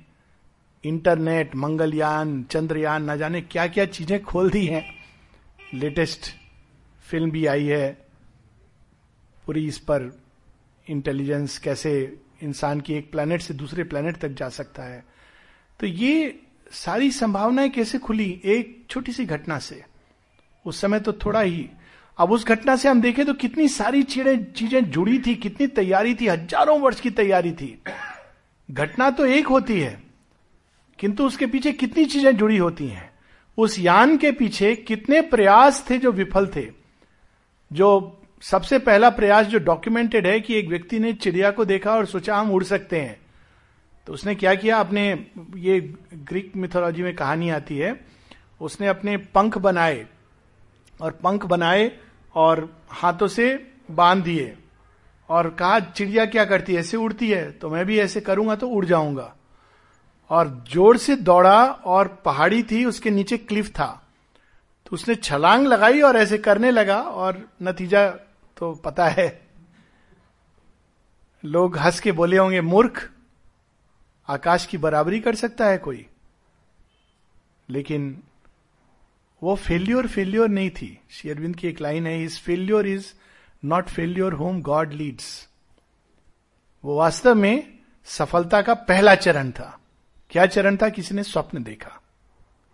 इंटरनेट, 0.85 1.55
मंगलयान, 1.57 2.43
चंद्रयान, 2.43 3.11
न 3.11 3.19
जाने 3.19 3.41
क्या 3.41 3.67
क्या 3.67 3.85
चीज़ें 3.85 4.23
खोल 4.23 4.51
दी 4.51 4.67
हैं। 4.67 4.95
लेटेस्ट 5.75 6.27
फ़िल्म 7.11 7.31
भी 7.31 7.47
आई 7.47 7.67
है। 7.67 8.07
पूरी 9.47 9.67
इस 9.69 9.79
पर 9.79 10.19
इंटेलिजेंस 10.91 11.59
कैसे 11.59 12.19
इंसान 12.41 12.81
की 12.81 12.95
एक 12.95 13.11
प्लेनेट 13.13 13.43
से 13.43 13.55
दूसरे 13.55 13.85
प्लेनेट 13.85 14.17
तक 14.17 14.29
जा 14.29 14.49
सकता 14.49 14.83
है। 14.83 15.05
तो 15.81 15.87
ये 15.87 16.39
सारी 16.75 17.11
संभावनाएँ 17.11 17.69
कैसे 17.71 17.99
खुली 17.99 18.31
एक 18.45 18.85
छोटी 18.91 19.13
सी 19.13 19.25
घटना 19.27 19.59
से? 19.59 19.83
उस 20.65 20.81
समय 20.81 21.01
तो 21.01 21.13
थोड़ा 21.15 21.41
ही। 21.41 21.69
अब 22.19 22.33
उस 22.33 22.47
घटना 22.47 22.77
से 22.77 22.89
हम 22.89 23.01
देखें 23.01 23.25
तो 23.27 23.35
कितनी 23.35 23.69
सारी 23.69 24.03
चीज़ें 24.03 24.53
चीज़ें 24.53 24.91
जुड़ी 24.91 25.19
थी, 25.19 25.35
कितनी 25.35 25.67
तैयारी 25.67 26.15
थी, 26.15 26.27
हज़ारों 26.27 26.79
वर्ष 26.81 27.01
की 27.01 27.11
तैयारी 27.11 27.53
थी। 27.53 27.79
घटना 28.69 29.11
तो 29.11 29.27
एक 29.27 29.47
होती 29.47 29.81
है, 29.81 29.99
किंतु 30.99 31.27
उसके 31.27 31.47
पीछे 31.47 31.73
कितनी 31.73 32.05
चीज़ें 32.05 32.37
जुड़ी 32.37 32.57
होती 32.57 32.87
हैं? 32.87 33.11
उस 33.59 33.79
यान 33.79 34.17
के 34.17 34.31
पीछे 34.33 34.75
कितने 34.77 35.21
प्रयास 35.23 35.85
थे 35.91 35.99
जो 35.99 36.13
विफल 36.13 36.47
थे, 36.47 36.67
जो 37.71 38.23
सबसे 38.43 38.79
पहला 38.79 39.11
प्रयास 39.11 39.47
जो 39.47 39.59
डॉक्यूमेंटेड 39.59 40.27
है 40.27 40.41
कि 40.41 40.55
एक 40.55 40.69
व्यक्ति 40.69 40.99
ने 40.99 41.13
चिड़िया 41.13 41.51
को 41.51 41.65
देखा 41.65 41.93
और 41.93 42.07
सोचा 42.07 42.37
हम 42.37 42.51
उड़ 42.51 42.65
सकते 42.65 43.01
हैं। 43.01 43.21
तो 44.07 44.13
उसने 44.13 44.35
क्या 44.35 44.55
किया? 44.55 44.81
अपने, 44.81 45.27
ये 45.57 45.95
ग्रीक 46.15 46.53
मिथोलॉजी 46.57 47.03
में 47.03 47.15
कहानी 47.17 47.51
आती 47.51 47.79
है। 47.79 48.05
उसने 48.61 48.87
अपने 48.87 49.17
पंख 49.17 49.59
बनाए 49.59 50.07
और 51.01 51.11
पंख 51.11 51.47
बनाए 51.47 51.93
और 52.35 52.83
हाथों 52.91 53.29
से 53.29 53.73
बाँध 53.91 54.25
दिए 54.25 54.57
और 55.29 55.51
कहा, 55.51 55.81
चिड़िया 55.81 56.27
क्या 56.27 56.45
करती 56.45 56.75
है? 56.75 56.81
ऐसे 56.81 56.97
उड़ती 56.97 57.31
है? 57.31 57.51
तो 57.51 57.71
मैं 57.71 57.87
भी 57.87 57.99
ऐसे 57.99 58.21
करूँगा 58.21 58.57
तो 58.57 58.69
उड़ 58.69 58.85
जाऊँगा। 58.85 59.35
और 60.31 60.65
ज़ोर 60.71 60.97
से 60.97 61.17
दौड़ा 61.17 61.65
और 61.65 62.23
पहाड़ी 62.25 62.63
थी, 62.63 62.85
उसके 62.85 63.11
नीचे 63.11 63.37
क्लिफ 63.37 63.69
था। 63.69 64.09
तो 64.87 64.91
उसने 64.93 65.15
छलांग 65.15 65.67
लगाई 65.67 66.01
और 66.01 66.17
ऐसे 66.17 66.39
करने 66.39 66.71
लगा 66.71 67.01
और 67.01 67.49
नतीजा 67.63 68.15
तो 68.57 68.75
पता 68.75 69.09
है, 69.09 69.49
लोग 71.45 71.79
हंस 71.79 72.01
के 72.01 72.13
बोले 72.13 72.37
होंगे, 72.37 72.61
मूर्ख, 72.61 73.11
आकाश 74.29 74.67
की 74.67 74.79
बराबरी 74.79 75.21
कर 75.21 75.35
सकता 75.35 75.67
है 75.67 75.79
कोई? 75.79 76.07
लेकिन 77.71 78.23
वो 79.43 79.57
फेल्योर 79.57 80.09
फेल्योर 80.09 80.49
नहीं 80.49 80.71
थी। 80.71 81.01
शेयरविंद 81.11 81.57
की 81.57 81.69
एक 81.69 81.81
लाइन 81.81 82.07
है 82.07 82.23
is 82.23 82.41
failure 82.41 82.87
is 82.87 83.13
not 83.65 83.89
failure 83.89 84.33
whom 84.33 84.63
God 84.63 84.93
leads 84.93 85.49
वो 86.85 86.99
वास्तव 86.99 87.35
में 87.35 87.79
सफलता 88.05 88.63
का 88.63 88.75
पहला 88.75 89.15
चरण 89.15 89.51
था। 89.51 89.79
क्या 90.31 90.47
चरण 90.47 90.77
था? 90.77 90.89
किसी 90.89 91.15
ने 91.15 91.23
स्वप्न 91.23 91.63
देखा। 91.63 92.01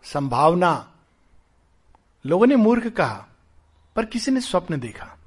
संभावना। 0.05 0.93
लोगों 2.27 2.47
ने 2.47 2.57
मूर्ख 2.57 2.87
कहा, 2.87 3.27
पर 3.97 4.05
किसी 4.05 4.31
ने 4.31 4.41
स्वप्न 4.41 4.81
देखा। 4.81 5.19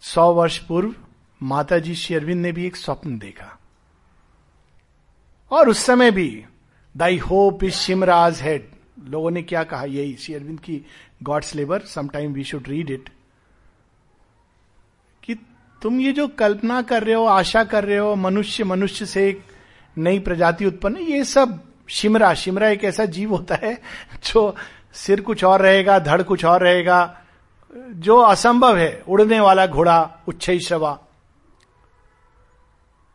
सौ 0.00 0.32
वर्ष 0.32 0.58
पूर्व 0.58 0.94
माता 1.42 1.78
जी 1.78 1.94
शेरविंद 1.94 2.42
ने 2.42 2.52
भी 2.52 2.66
एक 2.66 2.76
स्वप्न 2.76 3.18
देखा। 3.18 3.58
और 5.50 5.68
उस 5.68 5.78
समय 5.78 6.10
भी 6.10 6.44
thy 6.96 7.18
hope 7.18 7.64
is 7.64 7.74
chimera's 7.74 8.42
head. 8.42 8.70
लोगों 9.04 9.30
ने 9.30 9.42
क्या 9.42 9.64
कहा? 9.64 9.84
यही 9.84 10.14
श्री 10.14 10.34
अरविंद 10.34 10.60
की 10.60 10.82
God's 11.22 11.54
labour 11.54 11.80
sometime 11.80 12.32
we 12.32 12.44
should 12.44 12.68
read 12.68 12.90
it 12.90 13.08
कि 15.24 15.34
तुम 15.82 16.00
ये 16.00 16.12
जो 16.12 16.28
कल्पना 16.28 16.82
कर 16.82 17.04
रहे 17.04 17.14
हो, 17.14 17.24
आशा 17.24 17.64
कर 17.64 17.84
रहे 17.84 17.98
हो, 17.98 18.14
मनुष्य 18.16 18.64
मनुष्य 18.64 19.06
से 19.06 19.28
एक 19.28 19.42
नई 19.98 20.18
प्रजाति 20.18 20.66
उत्पन्न 20.66 20.96
ये 20.96 21.24
सब 21.24 21.64
शिमरा 21.88 22.34
शिमरा 22.34 22.68
एक 22.68 22.84
ऐसा 22.84 23.04
जीव 23.04 23.30
होता 23.30 23.54
है 23.54 23.82
जो 24.24 24.56
सिर 24.92 25.20
कुछ 25.20 25.44
और 25.44 25.62
रहेगा, 25.62 25.98
धड़ 25.98 26.22
कुछ 26.22 26.44
और 26.44 26.62
रहेगा 26.62 27.19
जो 27.74 28.18
असंभव 28.18 28.76
है, 28.76 29.04
उड़ने 29.08 29.40
वाला 29.40 29.66
घोड़ा 29.66 30.24
उच्च 30.28 30.50
श्रवा 30.50 30.98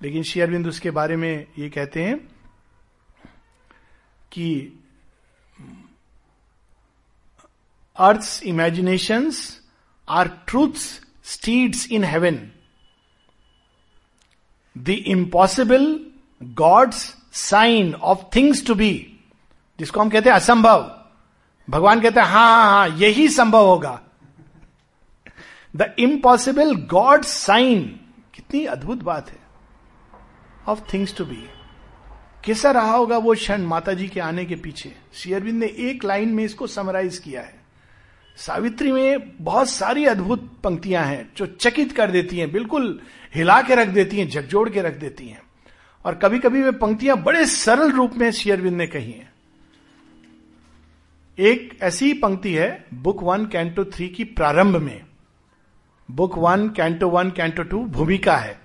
लेकिन 0.02 0.24
श्री 0.24 0.41
अरविंद 0.41 0.68
उसके 0.68 0.91
बारे 0.91 1.15
में 1.15 1.48
ये 1.60 1.70
कहते 1.70 2.04
हैं 2.04 2.18
कि 4.32 4.80
earth 7.96 8.41
imaginations 8.44 9.62
are 10.10 10.28
truths 10.48 11.02
steeds 11.24 11.88
in 11.91 12.04
heaven 12.04 12.52
the 14.78 14.89
impossible 14.89 16.06
God's 16.44 17.15
sign 17.34 17.94
of 17.94 18.20
things 18.36 18.65
to 18.68 18.76
be 18.76 19.18
जिसको 19.80 20.00
हम 20.00 20.10
कहते 20.10 20.30
हैं 20.30 20.36
असंभव। 20.36 20.91
भगवान 21.70 22.02
कहते 22.02 22.20
हैं 22.20 22.28
हाँ 22.28 22.50
हाँ 22.50 22.72
हाँ 22.72 22.98
यही 22.98 23.30
संभव 23.30 23.65
होगा। 23.65 24.02
द 25.76 25.94
इम्पॉसिबल 26.00 26.76
गॉड 26.76 27.22
साइन 27.22 28.00
कितनी 28.34 28.66
अद्भुत 28.66 29.04
बात 29.04 29.30
है। 29.30 29.40
ऑफ़ 30.68 30.80
थिंग्स 30.94 31.18
टू 31.18 31.26
बी 31.26 31.50
कैसा 32.46 32.72
रहा 32.72 32.96
होगा 32.96 33.18
वो 33.18 33.34
क्षण 33.34 33.62
माता 33.62 33.94
जी 33.94 34.08
के 34.08 34.20
आने 34.20 34.46
के 34.46 34.56
पीछे? 34.56 34.96
शेयरविंद 35.14 35.60
ने 35.60 35.66
एक 35.66 36.04
लाइन 36.04 36.30
में 36.30 36.44
इसको 36.44 36.68
समराइज 36.68 37.18
किया 37.18 37.42
है। 37.42 37.56
सावित्री 38.38 38.92
में 38.92 39.44
बहुत 39.44 39.70
सारी 39.70 40.06
अद्भुत 40.06 40.52
पंक्तियाँ 40.64 41.06
हैं 41.06 41.30
जो 41.38 41.46
चकित 41.46 41.92
कर 41.92 42.12
देती 42.12 42.38
हैं, 42.38 42.52
बिल्कुल 42.52 43.00
हिला 43.36 43.62
के 43.62 43.76
रख 43.76 43.88
देती 43.88 44.18
हैं 44.18 44.30
झकझोड़ 44.30 44.70
के 44.70 44.82
रख 44.82 44.94
देती 44.94 45.28
हैं। 45.28 45.42
और 46.06 46.16
कभी 46.16 46.40
कभी 46.40 46.62
वे 46.62 46.72
पंक्तियाँ 46.72 47.18
बड़े 47.24 47.46
सरल 47.46 47.92
रूप 47.92 48.14
में 48.14 48.32
शेयरविंद 48.32 48.78
ने 48.78 48.88
कही 48.88 49.12
हैं। 49.12 49.34
एक 51.40 51.78
ऐसी 51.82 52.14
पंक्ति 52.14 52.54
है 52.54 52.86
बुक 52.94 53.24
वन 53.24 53.46
कैंटो 53.46 53.86
थ्री 53.86 54.08
की 54.10 54.24
प्रारंभ 54.24 54.76
में। 54.76 55.02
Book 56.12 56.38
one, 56.38 56.70
canto 56.70 57.10
one, 57.10 57.32
canto 57.32 57.63
two 57.63 57.86
भूमिका 57.86 58.38
है। 58.38 58.62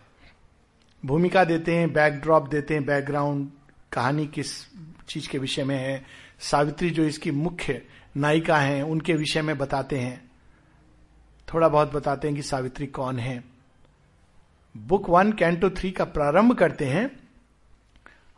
भूमिका 1.04 1.44
देते 1.44 1.76
हैं 1.76 1.92
बैकड्रॉप 1.92 2.48
देते 2.48 2.74
हैं 2.74 2.84
बैकग्राउंड 2.84 3.48
कहानी 3.92 4.26
किस 4.26 4.66
चीज़ 5.08 5.28
के 5.28 5.38
विषय 5.38 5.64
में 5.64 5.76
है। 5.76 6.04
सावित्री 6.40 6.90
जो 6.90 7.04
इसकी 7.04 7.30
मुख्य 7.30 7.82
नायिका 8.16 8.56
हैं, 8.56 8.82
उनके 8.82 9.14
विषय 9.14 9.42
में 9.42 9.58
बताते 9.58 9.98
हैं। 9.98 10.30
थोड़ा 11.54 11.68
बहुत 11.68 11.92
बताते 11.92 12.28
हैं 12.28 12.36
कि 12.36 12.42
सावित्री 12.42 12.86
कौन 12.86 13.18
है। 13.18 13.44
बुक 14.76 15.10
वन, 15.10 15.32
कैंटो 15.32 15.70
थ्री 15.70 15.90
का 15.90 16.04
प्रारंभ 16.04 16.54
करते 16.54 16.84
हैं। 16.84 17.20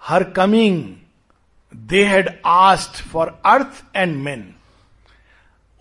Her 0.03 0.25
coming, 0.25 0.97
they 1.77 2.05
had 2.05 2.43
asked 2.47 3.03
for 3.03 3.43
earth 3.47 3.85
and 3.97 4.17
men. 4.17 4.55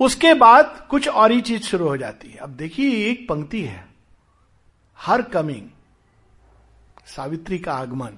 उसके 0.02 0.34
बाद 0.34 0.88
कुछ 0.90 1.08
और 1.08 1.32
ही 1.32 1.42
चीज़ 1.42 1.64
शुरू 1.64 1.88
हो 1.88 1.98
जाती 1.98 2.30
है। 2.30 2.38
अब 2.38 2.50
देखिए, 2.50 3.10
एक 3.10 3.28
पंक्ति 3.30 3.62
है, 3.62 3.86
हर 5.00 5.22
कमिंग, 5.22 5.68
सावित्री 7.08 7.60
का 7.60 7.74
आगमन, 7.74 8.18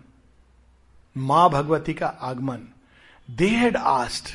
माँ 1.18 1.50
भगवती 1.50 1.94
का 1.94 2.08
आगमन, 2.08 2.68
दे 3.32 3.48
हैड 3.48 3.78
आस्ट, 3.78 4.30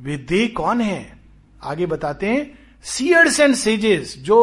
वे 0.00 0.16
दे 0.16 0.46
कौन 0.48 0.80
है? 0.80 1.18
आगे 1.62 1.86
बताते 1.86 2.28
हैं 2.28 2.58
सीयर्स 2.84 3.40
एंड 3.40 3.54
सेजेस 3.54 4.16
जो 4.18 4.40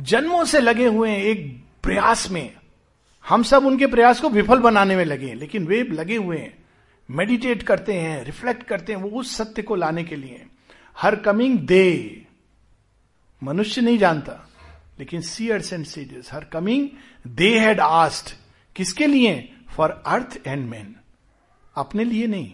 जन्मों 0.00 0.44
से 0.44 0.60
लगे 0.60 0.86
हुए 0.86 1.10
हैं, 1.10 1.18
एक 1.18 1.64
प्रयास 1.82 2.30
में, 2.30 2.54
हम 3.24 3.42
सब 3.42 3.66
उनके 3.66 3.86
प्रयास 3.86 4.20
को 4.20 4.28
विफल 4.28 4.58
बनाने 4.58 4.96
में 4.96 5.04
लगे 5.04 5.26
हैं, 5.26 5.34
लेकिन 5.34 5.66
वे 5.66 5.82
लगे 5.82 6.16
हुए 6.16 6.38
हैं। 6.38 6.59
मेडिटेट 7.10 7.62
करते 7.62 7.94
हैं 7.94 8.24
रिफ्लेक्ट 8.24 8.62
करते 8.62 8.92
हैं, 8.92 9.00
वो 9.00 9.20
उस 9.20 9.36
सत्य 9.36 9.62
को 9.62 9.74
लाने 9.74 10.04
के 10.04 10.16
लिए। 10.16 10.44
हर 10.96 11.16
कमिंग 11.16 11.58
दे 11.58 12.26
मनुष्य 13.42 13.80
नहीं 13.80 13.98
जानता, 13.98 14.48
लेकिन 14.98 15.20
seers 15.20 15.72
and 15.72 15.84
sages 15.84 16.28
her 16.32 16.44
coming 16.44 16.88
they 17.26 17.58
had 17.58 17.80
asked 17.80 18.34
किसके 18.76 19.06
लिए? 19.06 19.52
फॉर 19.70 20.02
अर्थ 20.06 20.40
एंड 20.46 20.68
मैन 20.70 20.94
अपने 21.76 22.04
लिए 22.04 22.26
नहीं। 22.26 22.52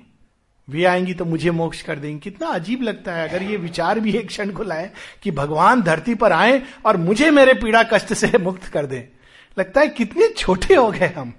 वे 0.69 0.85
आएँगी 0.85 1.15
तो 1.15 1.25
मुझे 1.25 1.51
मोक्ष 1.51 1.83
कर 1.83 1.99
देंगे। 1.99 2.19
कितना 2.21 2.47
अजीब 2.49 2.83
लगता 2.83 3.13
है, 3.13 3.29
अगर 3.29 3.43
ये 3.43 3.57
विचार 3.57 4.01
भी 4.01 4.13
एक 4.13 4.27
क्षण 4.29 4.51
को 4.51 4.63
लाए 4.63 4.91
कि 5.23 5.31
भगवान 5.31 5.83
धरती 5.83 6.15
पर 6.15 6.33
आए 6.33 6.63
और 6.87 6.97
मुझे 6.97 7.31
मेरे 7.31 7.55
पीड़ा 7.55 7.83
कष्ट 7.83 8.13
से 8.13 8.39
मुक्त 8.39 8.65
कर 8.65 8.87
दें। 8.87 9.03
लगता 9.59 9.81
है 9.81 9.89
कितने 9.89 10.29
छोटे 10.29 10.75
हो 10.75 10.91
गए 10.91 11.07
हम। 11.09 11.33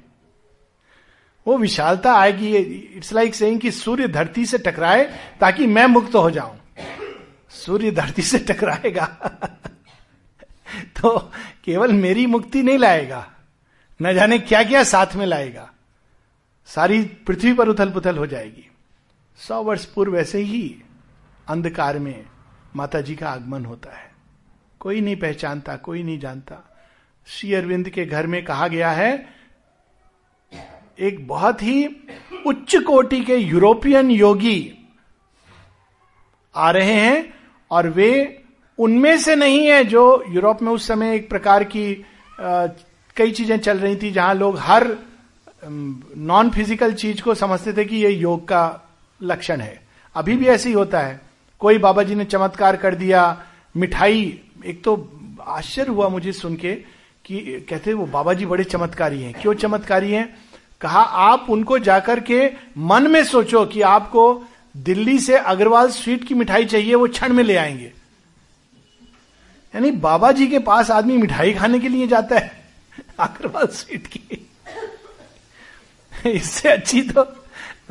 वो 1.48 1.58
विशालता 1.58 2.14
आएगी 2.14 2.56
इट्स 2.58 3.14
लाइक 3.14 3.36
सेइंग 3.36 3.60
कि 3.60 3.72
सूर्य 3.72 4.08
धरती 4.08 4.46
से 4.46 4.58
टकराए 4.58 5.20
ताकि 5.40 5.68
मैं 5.68 5.86
मुक्त 5.86 6.16
हो 6.16 6.32
जाऊँ। 6.32 6.60
सूर्य 7.50 7.92
धरती 7.92 8.22
से 8.22 8.40
टकराएगा। 8.40 9.06
तो 11.02 11.32
केवल 11.64 11.94
मेरी 11.94 12.26
मुक्ति 12.26 12.64
नहीं 12.64 12.78
लाएगा। 12.78 13.32
न 14.02 14.14
जाने 14.14 14.40
क्या 14.40 14.64
क्या 14.64 14.84
साथ 14.84 15.16
में 15.16 15.26
लाएगा। 15.26 15.72
सारी 16.66 17.04
पृथ्वी 17.04 17.54
पर 17.54 17.68
उथल 17.68 17.90
पुथल 17.90 18.18
हो 18.18 18.28
जाएगी। 18.28 18.72
सौ 19.38 19.64
वर्ष 19.64 19.86
पूर्व 19.86 20.12
वैसे 20.12 20.40
ही 20.40 20.82
अंधकार 21.48 22.00
में 22.00 22.26
माता 22.76 23.02
जी 23.02 23.16
का 23.16 23.30
आगमन 23.30 23.66
होता 23.66 23.98
है। 23.98 24.12
कोई 24.80 25.02
नहीं 25.02 25.16
पहचानता, 25.16 25.76
कोई 25.76 26.04
नहीं 26.04 26.20
जानता। 26.20 26.78
श्री 27.28 27.54
अरविंद 27.54 27.90
के 27.90 28.06
घर 28.06 28.28
में 28.28 28.46
कहा 28.46 28.68
गया 28.68 28.92
है 28.92 29.37
एक 31.00 31.28
बहुत 31.28 31.62
ही 31.64 31.86
उच्च 32.48 32.76
कोटि 32.76 33.20
के 33.22 33.36
यूरोपियन 33.36 34.12
योगी 34.12 34.74
आ 36.56 36.70
रहे 36.72 36.94
हैं 36.94 37.34
और 37.72 37.90
वे 37.90 38.12
उनमें 38.80 39.18
से 39.18 39.36
नहीं 39.36 39.68
है 39.68 39.84
जो 39.84 40.24
यूरोप 40.30 40.62
में 40.62 40.72
उस 40.72 40.88
समय 40.88 41.16
एक 41.16 41.30
प्रकार 41.30 41.64
की 41.64 41.94
आ, 42.42 42.68
कई 43.16 43.32
चीज़ें 43.32 43.58
चल 43.60 43.80
रही 43.80 43.96
थी 43.96 44.12
जहाँ 44.12 44.34
लोग 44.34 44.58
हर 44.60 44.88
नॉन 45.66 46.50
फ़िज़िकल 46.50 46.94
चीज़ 46.94 47.22
को 47.22 47.34
समझते 47.36 47.74
थे 47.74 47.86
कि 47.86 47.96
ये 47.96 48.10
योग 48.10 48.48
का 48.48 48.82
लक्षण 49.22 49.62
है। 49.62 49.82
अभी 50.16 50.36
भी 50.36 50.46
ऐसे 50.46 50.70
ही 50.70 50.76
होता 50.76 51.00
है। 51.00 51.20
कोई 51.60 51.78
बाबा 51.78 52.04
जी 52.04 52.16
ने 52.16 52.26
चमत्कार 52.26 52.76
कर 52.78 52.96
दिया 52.96 53.22
मिठाई 53.76 54.40
एक 54.66 54.84
तो 54.84 54.96
आश्चर्य 55.42 55.92
हुआ 55.92 56.10
मुझे 56.10 56.32
सुन 56.32 56.56
के 56.56 56.74
कि 57.26 57.66
कहते 57.70 57.94
वो 57.94 58.06
बाबा 58.06 58.34
जी 58.34 58.46
बड़े 58.46 58.64
चमत्कारी 58.64 59.22
हैं। 59.22 59.34
क्यों 59.42 59.54
चमत्कारी 59.54 60.12
हैं? 60.12 60.47
कहा, 60.82 61.02
आप 61.02 61.46
उनको 61.50 61.80
जाकर 61.80 62.20
के 62.20 62.52
मन 62.78 63.12
में 63.12 63.24
सोचो 63.24 63.66
कि 63.66 63.82
आपको 63.82 64.44
दिल्ली 64.78 65.20
से 65.20 65.38
अग्रवाल 65.38 65.90
स्वीट 65.90 66.28
की 66.28 66.34
मिठाई 66.34 66.66
चाहिए, 66.66 66.96
वो 66.96 67.08
क्षण 67.08 67.34
में 67.34 67.44
ले 67.44 67.56
आएँगे। 67.56 67.94
यानी 69.76 69.92
बाबा 69.92 70.32
जी 70.32 70.48
के 70.48 70.60
पास 70.60 70.92
आदमी 70.92 71.18
मिठाई 71.18 71.54
खाने 71.54 71.80
के 71.80 71.88
लिए 71.88 72.08
जाता 72.08 72.36
है, 72.36 72.64
अग्रवाल 73.20 73.68
स्वीट 73.68 74.08
की। 74.08 74.50
इससे 76.30 76.70
अच्छी 76.70 77.02
तो 77.02 77.22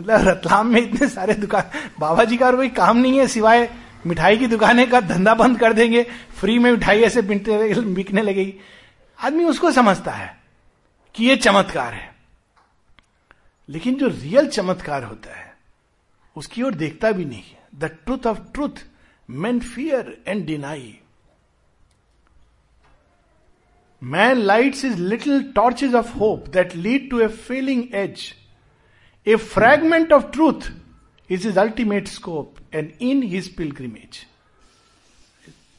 मतलब 0.01 0.29
रतलाम 0.29 0.67
में 0.67 0.83
इतने 0.83 1.09
सारे 1.09 1.35
दुकान, 1.35 1.63
बाबा 2.01 2.25
जी 2.25 2.37
का 2.37 2.53
कोई 2.53 2.69
काम 2.69 2.97
नहीं 2.97 3.19
है, 3.19 3.27
सिवाय 3.27 3.75
मिठाई 4.07 4.37
की 4.37 4.47
दुकानें 4.47 4.91
का 4.91 5.01
धंधा 5.01 5.35
बंद 5.35 5.59
कर 5.59 5.73
देंगे, 5.73 6.07
फ्री 6.37 6.59
में 6.59 6.71
मिठाई 6.71 7.01
ऐसे 7.01 7.23
बिकने 7.23 8.23
लगेगी। 8.23 8.55
आदमी 9.25 9.45
उसको 9.45 9.73
समझता 9.73 10.11
है 10.11 10.37
कि 11.15 11.25
ये 11.25 11.37
चमत्कार 11.37 11.95
है। 11.95 12.16
लेकिन 13.69 13.95
जो 13.99 14.09
रियल 14.09 14.49
चमत्कार 14.49 15.05
होता 15.05 15.37
है, 15.37 15.55
उसकी 16.37 16.63
ओर 16.63 16.75
देखता 16.75 17.11
भी 17.13 17.25
नहीं 17.25 17.55
the 17.75 17.85
truth 18.05 18.27
of 18.27 18.41
truth 18.55 18.85
man 19.29 19.61
fear 19.61 20.17
and 20.29 20.45
deny 20.47 20.99
man 24.03 24.39
lights 24.39 24.85
is 24.85 25.01
little 25.01 25.43
torches 25.53 25.95
of 25.95 26.13
hope 26.19 26.49
that 26.49 26.75
lead 26.77 27.11
to 27.11 27.21
a 27.21 27.29
failing 27.29 27.95
as 27.95 28.33
a 29.27 29.37
fragment 29.37 30.13
of 30.13 30.31
truth 30.33 30.71
is 31.31 31.49
is 31.49 31.59
ultimate 31.61 32.09
scope 32.09 32.55
and 32.75 32.93
in 33.01 33.23
his 33.23 33.55
pilgrimage 33.57 34.25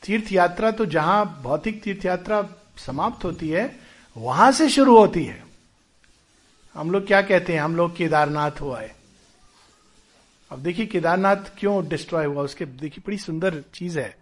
तीर्थ 0.04 0.32
यात्रा 0.32 0.72
तो 0.72 0.86
जहाँ 0.86 1.26
भौतिक 1.44 1.82
तीर्थ 1.84 2.06
यात्रा 2.06 2.48
समाप्त 2.78 3.24
होती 3.26 3.50
है, 3.50 3.76
वहाँ 4.16 4.52
से 4.52 4.68
शुरू 4.70 4.98
होती 4.98 5.24
है। 5.24 5.44
हम 6.78 6.92
लोग 6.92 7.08
क्या 7.08 7.22
कहते 7.22 7.54
हैं? 7.54 7.62
हम 7.62 7.76
लोग 7.76 7.96
केदारनाथ 7.96 8.52
हुआ 8.62 8.80
है। 8.80 8.96
अब 10.52 10.60
देखिए, 10.60 10.86
केदारनाथ 10.86 11.36
क्यों 11.36 11.88
डिस्ट्रॉय 11.88 12.26
हुआ? 12.26 12.44
उसके 12.44 12.66
देखिए, 12.66 13.04
बड़ी 13.08 13.18
सुंदर 13.18 13.64
चीज़ 13.74 14.00
है। 14.00 14.18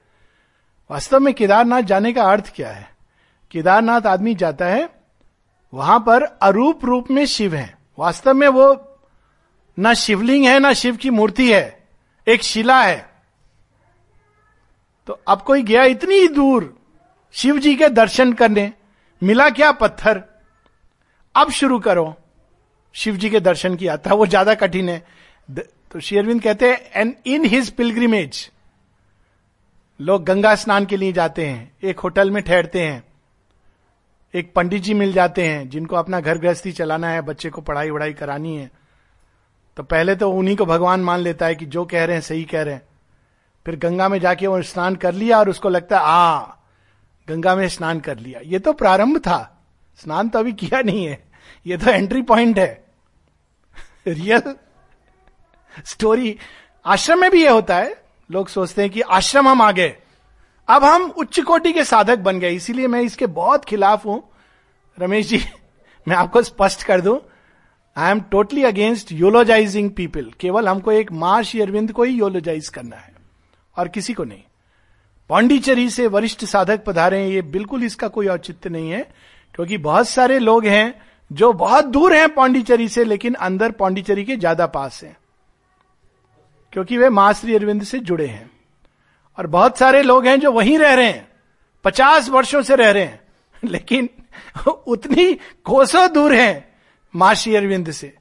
वास्तव 0.91 1.19
में 1.19 1.33
केदारनाथ 1.33 1.81
जाने 1.81 2.13
का 2.13 2.23
अर्थ 2.23 2.53
क्या 2.55 2.71
है? 2.71 2.95
केदारनाथ 3.51 4.01
आदमी 4.01 4.35
जाता 4.35 4.65
है, 4.65 4.89
वहाँ 5.73 5.99
पर 5.99 6.23
अरूप 6.23 6.85
रूप 6.85 7.11
में 7.11 7.25
शिव 7.25 7.55
है। 7.55 7.77
वास्तव 7.99 8.33
में 8.33 8.47
वो 8.47 8.97
ना 9.79 9.93
शिवलिंग 9.93 10.45
है, 10.45 10.59
ना 10.59 10.73
शिव 10.73 10.95
की 10.95 11.09
मूर्ति 11.09 11.53
है। 11.53 11.87
एक 12.27 12.43
शिला 12.43 12.83
है। 12.83 13.09
तो 15.07 15.21
अब 15.27 15.41
कोई 15.41 15.63
गया 15.63 15.83
इतनी 15.83 16.27
दूर 16.27 16.79
शिव 17.31 17.59
जी 17.59 17.75
के 17.75 17.89
दर्शन 17.89 18.33
करने, 18.33 18.73
मिला 19.23 19.49
क्या 19.49 19.71
पत्थर? 19.71 20.23
अब 21.35 21.51
शुरू 21.51 21.79
करो। 21.79 22.17
शिव 22.95 23.15
जी 23.15 23.29
के 23.29 23.39
दर्शन 23.39 23.75
की 23.75 23.87
यात्रा, 23.87 24.13
वो 24.13 24.25
ज़्यादा 24.25 24.53
कठिन 24.53 24.89
है। 24.89 25.03
तो 25.91 25.99
शेरविंद 25.99 26.41
कहते 26.41 26.69
हैं 26.71 26.91
एंड 26.93 27.13
इन 27.25 27.45
हिज 27.45 27.69
पिलग्रिमेज 27.69 28.49
लोग 29.99 30.23
गंगा 30.25 30.55
स्नान 30.55 30.85
के 30.85 30.97
लिए 30.97 31.11
जाते 31.13 31.45
हैं, 31.45 31.71
एक 31.83 31.99
होटल 31.99 32.31
में 32.31 32.43
ठहरते 32.43 32.81
हैं, 32.81 33.03
एक 34.33 34.53
पंडित 34.53 34.81
जी 34.81 34.93
मिल 34.93 35.13
जाते 35.13 35.47
हैं, 35.47 35.69
जिनको 35.69 35.95
अपना 35.95 36.19
घर 36.19 36.37
गृहस्थी 36.37 36.71
चलाना 36.71 37.09
है, 37.09 37.21
बच्चे 37.21 37.49
को 37.49 37.61
पढ़ाई 37.61 37.89
वढ़ाई 37.89 38.13
करानी 38.13 38.57
है। 38.57 38.71
तो 39.77 39.83
पहले 39.83 40.15
तो 40.15 40.31
उन्हीं 40.31 40.55
को 40.55 40.65
भगवान 40.65 40.99
मान 40.99 41.19
लेता 41.19 41.45
है 41.45 41.55
कि 41.55 41.65
जो 41.65 41.85
कह 41.85 42.05
रहे 42.05 42.15
हैं, 42.15 42.21
सही 42.21 42.43
कह 42.43 42.61
रहे 42.61 42.73
हैं। 42.73 42.81
फिर 43.65 43.75
गंगा 43.75 44.09
में 44.09 44.19
जाके 44.19 44.47
वो 44.47 44.61
स्नान 44.61 44.95
कर 44.95 45.13
लिया 45.13 45.39
और 45.39 45.49
उसको 45.49 45.69
लगता 45.69 45.99
है, 45.99 46.03
आ, 46.05 46.39
गंगा 47.27 47.55
में 47.55 47.67
स्नान 47.67 47.99
कर 47.99 48.17
लिया। 48.17 48.39
ये 48.43 48.59
तो 48.59 48.73
प्रारंभ 48.73 49.17
था। 49.17 49.67
स्नान 49.95 50.29
तो 50.29 50.39
अभी 50.39 50.53
किया 50.53 50.81
नहीं 50.81 51.05
है। 51.05 51.23
ये 51.65 51.77
तो 51.77 51.91
एंट्री 51.91 52.21
पॉइंट 52.21 52.59
है। 52.59 52.84
रियल 54.07 54.55
स्टोरी 55.85 56.37
आश्रम 56.85 57.19
में 57.21 57.29
भी 57.31 57.43
यह 57.43 57.51
होता 57.51 57.77
है। 57.77 57.95
लोग 58.29 58.47
सोचते 58.47 58.81
हैं 58.81 58.91
कि 58.91 59.01
आश्रम 59.01 59.47
हम 59.47 59.61
आ 59.61 59.71
गए 59.71 59.95
अब 60.67 60.83
हम 60.83 61.03
उच्च 61.09 61.39
कोटि 61.39 61.71
के 61.73 61.83
साधक 61.83 62.19
बन 62.19 62.39
गए, 62.39 62.51
इसीलिए 62.51 62.87
मैं 62.87 63.01
इसके 63.01 63.25
बहुत 63.27 63.65
खिलाफ 63.65 64.05
हूँ। 64.05 64.21
रमेश 64.97 65.27
जी, 65.27 65.37
मैं 66.07 66.15
आपको 66.15 66.41
स्पष्ट 66.41 66.83
कर 66.83 67.01
दूँ 67.01 67.19
I 67.95 68.11
am 68.11 68.19
totally 68.21 68.63
against 68.63 69.11
eulogizing 69.11 69.89
people 69.91 70.31
केवल 70.39 70.67
हमको 70.67 70.91
एक 70.91 71.11
मार्श 71.13 71.55
अरविंद 71.55 71.91
को 71.91 72.03
ही 72.03 72.13
योलोजाइज 72.13 72.69
करना 72.69 72.95
है, 72.95 73.13
और 73.75 73.87
किसी 73.87 74.13
को 74.13 74.23
नहीं। 74.23 74.43
पांडिचेरी 75.29 75.89
से 75.89 76.07
वरिष्ठ 76.07 76.43
साधक 76.45 76.83
पधारे 76.85 77.25
ये 77.27 77.41
बिल्कुल 77.41 77.83
इसका 77.83 78.07
कोई 78.07 78.27
औचित्य 78.27 78.69
नहीं 78.69 78.89
है, 78.91 79.01
क्योंकि 79.55 79.77
बहुत 79.79 80.09
सारे 80.09 80.39
लोग 80.39 80.65
हैं 80.65 80.93
जो 81.31 81.53
बहुत 81.53 81.85
दूर 81.85 82.13
हैं 82.13 82.33
पांडिचेरी 82.33 82.89
से, 82.89 83.03
लेकिन 83.03 83.33
अंदर 83.33 83.71
पांडिचेरी 83.71 84.25
के 84.25 84.35
ज़्यादा 84.35 84.65
पास 84.65 85.03
हैं। 85.03 85.17
क्योंकि 86.73 86.97
वे 86.97 87.09
माँ 87.09 87.33
श्री 87.33 87.55
अरविंद 87.55 87.83
से 87.83 87.99
जुड़े 87.99 88.27
हैं। 88.27 88.51
और 89.39 89.47
बहुत 89.47 89.77
सारे 89.77 90.01
लोग 90.01 90.27
हैं 90.27 90.39
जो 90.39 90.51
वहीं 90.51 90.77
रह 90.77 90.93
रहे 90.93 91.05
हैं। 91.05 91.27
पचास 91.83 92.29
वर्षों 92.29 92.61
से 92.61 92.75
रह 92.75 92.91
रहे 92.91 93.03
हैं। 93.03 93.21
लेकिन 93.63 94.09
उतनी 94.87 95.33
कोसों 95.63 96.13
दूर 96.13 96.33
हैं 96.33 96.75
माँ 97.15 97.33
श्री 97.33 97.55
अरविंद 97.55 97.91
से। 97.91 98.15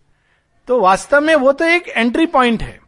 तो 0.69 0.81
वास्तव 0.81 1.21
में 1.21 1.35
वो 1.35 1.53
तो 1.53 1.65
एक 1.65 1.89
एंट्री 1.89 2.27
पॉइंट 2.27 2.63
है। 2.63 2.81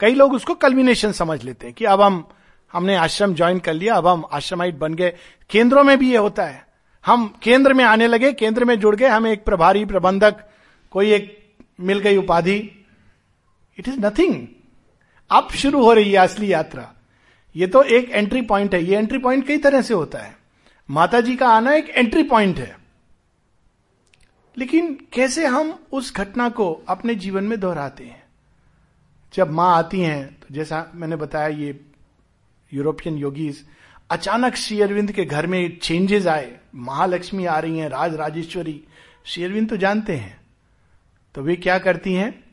कई 0.00 0.14
लोग 0.14 0.32
उसको 0.32 0.54
कल्बिनेशन 0.54 1.12
समझ 1.12 1.42
लेते 1.42 1.66
हैं 1.66 1.74
कि 1.74 1.84
अब 1.84 2.00
हम, 2.02 2.28
हमने 2.72 2.96
आश्रम 2.96 3.34
ज्वाइन 3.34 3.58
कर 3.58 3.74
लिया, 3.74 3.94
अब 3.94 4.06
हम 4.06 4.24
आश्रमाइट 4.32 4.74
बन 4.74 4.94
गए। 4.94 5.12
केंद्रों 5.50 5.84
में 5.84 5.98
भी 5.98 6.10
ये 6.10 6.16
होता 6.16 6.44
है। 6.44 6.66
हम 7.06 7.34
केंद्र 7.42 7.74
में 7.74 7.84
आने 7.84 8.06
लगे, 8.06 8.32
केंद्र 8.32 8.64
में 8.64 8.80
जुड़ 8.80 8.96
गए, 8.96 9.08
हमें 9.08 9.32
एक 9.32 9.44
प्रभारी 9.44 9.84
प्रबंधक, 9.84 10.36
कोई 10.90 11.12
एक 11.12 11.54
मिल 11.80 11.98
गई 11.98 12.16
उपाधि। 12.16 12.56
इट 13.78 13.88
इज़ 13.88 14.00
नथिंग 14.00 14.46
अब 15.30 15.48
शुरू 15.50 15.82
हो 15.82 15.92
रही 15.92 16.12
है 16.12 16.18
असली 16.18 16.52
यात्रा। 16.52 16.92
ये 17.56 17.66
तो 17.66 17.82
एक 17.82 18.10
एंट्री 18.10 18.42
पॉइंट 18.42 18.74
है। 18.74 18.84
ये 18.84 18.96
एंट्री 18.96 19.18
पॉइंट 19.18 19.46
कई 19.46 19.58
तरह 19.58 19.82
से 19.82 19.94
होता 19.94 20.18
है। 20.18 20.36
माता 20.90 21.20
जी 21.20 21.36
का 21.36 21.48
आना 21.48 21.72
एक 21.72 21.88
एंट्री 21.88 22.22
पॉइंट 22.22 22.58
है। 22.58 22.78
लेकिन 24.58 24.94
कैसे 25.12 25.46
हम 25.46 25.78
उस 25.92 26.14
घटना 26.16 26.48
को 26.48 26.72
अपने 26.88 27.14
जीवन 27.14 27.44
में 27.44 27.60
दोहराते 27.60 28.04
हैं? 28.04 28.22
जब 29.34 29.50
माँ 29.50 29.76
आती 29.76 30.00
हैं 30.00 30.40
तो 30.40 30.46
जैसा 30.50 30.90
मैंने 30.94 31.16
बताया, 31.16 31.48
ये 31.48 31.80
यूरोपियन 32.72 33.18
योगीज 33.18 33.64
अचानक 34.14 34.56
श्री 34.56 34.80
अरविंद 34.80 35.12
के 35.12 35.24
घर 35.24 35.46
में 35.46 35.78
चेंजेस 35.78 36.26
आए। 36.26 36.58
महालक्ष्मी 36.74 37.44
आ 37.44 37.58
रही 37.58 37.78
हैं, 37.78 37.88
राज 37.88 38.14
राजेश्वरी। 38.14 38.84
श्री 39.24 39.44
अरविंद 39.44 39.68
तो 39.68 39.76
जानते 39.76 40.12
हैं। 40.12 40.40
तो 41.34 41.42
वे 41.42 41.56
क्या 41.56 41.78
करती 41.78 42.14
हैं? 42.14 42.44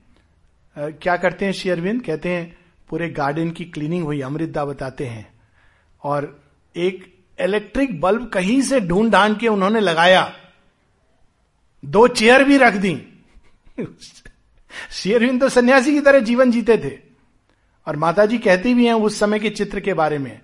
क्या 0.77 1.17
करते 1.17 1.45
हैं 1.45 1.51
श्री 1.51 1.71
अरविंद? 1.71 2.01
कहते 2.01 2.29
हैं, 2.29 2.57
पूरे 2.89 3.09
गार्डन 3.09 3.51
की 3.51 3.65
क्लीनिंग 3.65 4.03
हुई 4.03 4.21
अमृतदा 4.21 4.65
बताते 4.65 5.05
हैं। 5.05 5.33
और 6.03 6.43
एक 6.75 7.19
इलेक्ट्रिक 7.41 8.01
बल्ब 8.01 8.29
कहीं 8.29 8.61
से 8.61 8.79
ढूंढ 8.79 9.11
ढांड 9.11 9.37
के 9.37 9.47
उन्होंने 9.47 9.79
लगाया। 9.79 10.33
दो 11.85 12.07
चेयर 12.07 12.43
भी 12.43 12.57
रख 12.57 12.73
दी। 12.73 13.07
शेरविंद 14.91 15.41
तो 15.41 15.49
सन्यासी 15.49 15.93
की 15.93 16.01
तरह 16.01 16.19
जीवन 16.19 16.51
जीते 16.51 16.77
थे। 16.77 16.99
और 17.87 17.95
माता 17.95 18.25
जी 18.25 18.37
कहती 18.37 18.73
भी 18.73 18.85
हैं 18.85 18.93
उस 18.93 19.19
समय 19.19 19.39
के 19.39 19.49
चित्र 19.49 19.79
के 19.79 19.93
बारे 19.93 20.17
में। 20.17 20.39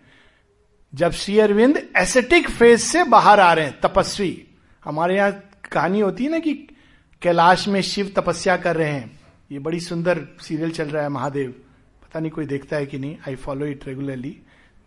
जब 0.95 1.11
श्री 1.11 1.39
अरविंद 1.39 1.87
एसेटिक 1.97 2.49
फ़ेज़ 2.49 2.81
से 2.81 3.03
बाहर 3.03 3.39
आ 3.39 3.53
रहे 3.53 3.65
हैं, 3.65 3.79
तपस्वी। 3.81 4.47
हमारे 4.83 5.15
यहाँ 5.15 5.43
कहानी 5.71 5.99
होती 5.99 6.23
है 6.23 6.31
ना 6.31 6.39
कि 6.39 6.53
कैलाश 7.21 7.67
में 7.67 7.81
शिव 7.81 8.13
तपस्या 8.15 8.57
कर 8.57 8.75
रहे 8.75 8.89
हैं। 8.89 9.19
ये 9.51 9.59
बड़ी 9.59 9.79
सुंदर 9.79 10.27
सीरियल 10.41 10.71
चल 10.71 10.87
रहा 10.87 11.03
है, 11.03 11.09
महादेव। 11.09 11.51
पता 12.03 12.19
नहीं 12.19 12.31
कोई 12.31 12.45
देखता 12.45 12.75
है 12.75 12.85
कि 12.85 12.99
नहीं। 12.99 13.17
आई 13.27 13.35
फॉलो 13.35 13.65
इट 13.65 13.87
रेगुलरली 13.87 14.37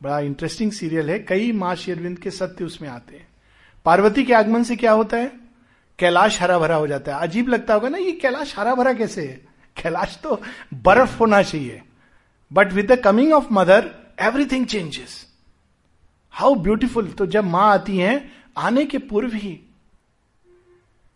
बड़ा 0.03 0.21
इंटरेस्टिंग 0.21 0.73
सीरियल 0.73 1.11
है। 1.11 1.19
कई 1.19 1.53
माँ 1.53 1.75
शेरविंद 1.75 2.19
के 2.19 2.31
सत्य 2.31 2.65
उसमें 2.65 2.89
आते 2.89 3.17
हैं। 3.17 3.29
पार्वती 3.85 4.25
के 4.25 4.35
आगमन 4.35 4.63
से 4.63 4.77
क्या 4.77 4.93
होता 4.93 5.17
है? 5.17 5.33
कैलाश 5.99 6.43
हरा 6.43 6.59
भरा 6.59 6.77
हो 6.77 6.87
जाता 6.87 7.17
है। 7.17 7.23
अजीब 7.23 7.49
लगता 7.49 7.75
होगा 7.75 7.89
ना, 7.89 7.99
ये 7.99 8.13
कैलाश 8.13 8.59
हरा 8.59 8.75
भरा 8.75 8.93
कैसे 8.93 9.27
है? 9.27 9.41
कैलाश 9.83 10.19
तो 10.23 10.43
बर्फ़ 10.75 11.19
होना 11.19 11.43
चाहिए। 11.43 11.83
But 12.53 12.73
with 12.73 12.93
the 12.93 13.01
coming 13.01 13.33
of 13.33 13.47
mother 13.53 13.91
everything 14.21 14.67
changes 14.67 15.30
how 16.31 16.55
beautiful 16.55 17.07
तो 17.07 17.27
जब 17.27 17.45
माँ 17.45 17.73
आती 17.73 17.99
हैं, 17.99 18.33
आने 18.57 18.85
के 18.85 18.99
पूर्व 18.99 19.35
ही। 19.35 19.61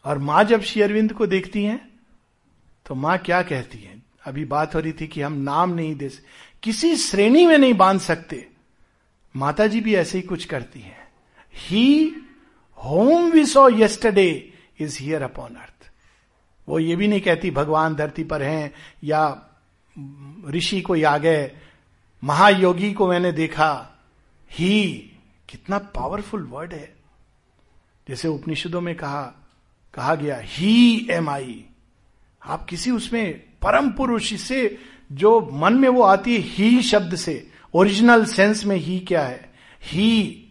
और 0.05 0.19
माँ 0.19 0.45
जब 0.45 0.63
श्री 0.63 0.83
अरविंद 0.83 1.13
को 1.13 1.27
देखती 1.27 1.65
हैं 1.65 1.89
तो 2.87 2.95
माँ 2.95 3.19
क्या 3.19 3.43
कहती 3.43 3.79
है? 3.79 4.03
अभी 4.25 4.45
बात 4.45 4.75
हो 4.75 4.81
रही 4.81 4.93
थी 4.93 5.07
कि 5.07 5.23
हम 5.23 5.33
नाम 5.33 5.71
नहीं 5.71 5.97
दे 5.97 6.11
किसी 6.63 6.97
श्रेणी 6.97 7.47
में 7.47 7.59
नहीं 7.59 7.75
बाँध 7.75 8.01
सकते। 8.01 8.49
माता 9.37 9.67
जी 9.67 9.81
भी 9.81 9.95
ऐसे 9.95 10.19
ही 10.19 10.23
कुछ 10.23 10.45
करती 10.45 10.81
हैं। 10.81 11.09
He 11.55 12.17
whom 12.85 13.31
we 13.31 13.47
saw 13.47 13.69
yesterday 13.69 14.53
is 14.81 15.03
here 15.03 15.23
upon 15.23 15.55
earth 15.55 15.71
वो 16.69 16.79
ये 16.79 16.97
भी 16.97 17.09
नहीं 17.09 17.21
कहती, 17.21 17.51
भगवान 17.51 17.95
धरती 17.95 18.25
पर 18.25 18.43
हैं, 18.43 18.73
या, 19.05 19.47
ऋषि 20.49 20.81
को 20.81 20.97
आ 21.07 21.19
गए 21.19 21.57
महायोगी 22.25 22.93
को 22.93 23.09
मैंने 23.09 23.33
देखा। 23.33 23.94
ही, 24.59 25.13
कितना 25.49 25.79
पावरफुल 25.79 26.43
वर्ड 26.43 26.73
है। 26.73 26.97
जैसे 28.09 28.29
उपनिषदों 28.29 28.81
में 28.81 28.95
कहा 28.95 29.23
कहा 29.95 30.15
गया, 30.15 30.41
ही 30.43 31.07
एम 31.11 31.31
आई 31.31 31.65
आप 32.47 32.65
किसी 32.65 32.91
उसमें 32.91 33.39
परम 33.63 33.91
पुरुष 33.91 34.35
से, 34.35 34.79
जो 35.13 35.51
मन 35.53 35.75
में 35.75 35.89
वो 35.89 36.03
आती 36.03 36.35
है, 36.35 36.39
ही 36.39 36.83
शब्द 36.83 37.17
से 37.17 37.51
ओरिजिनल 37.75 38.25
सेंस 38.25 38.65
में 38.65 38.77
ही 38.77 39.01
क्या 39.01 39.23
है? 39.23 39.55
He 39.83 40.45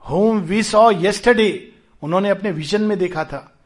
whom 0.00 0.38
we 0.38 0.62
saw 0.62 0.92
yesterday 0.94 1.72
उन्होंने 2.02 2.28
अपने 2.28 2.50
विजन 2.50 2.82
में 2.82 2.98
देखा 2.98 3.24
था। 3.24 3.58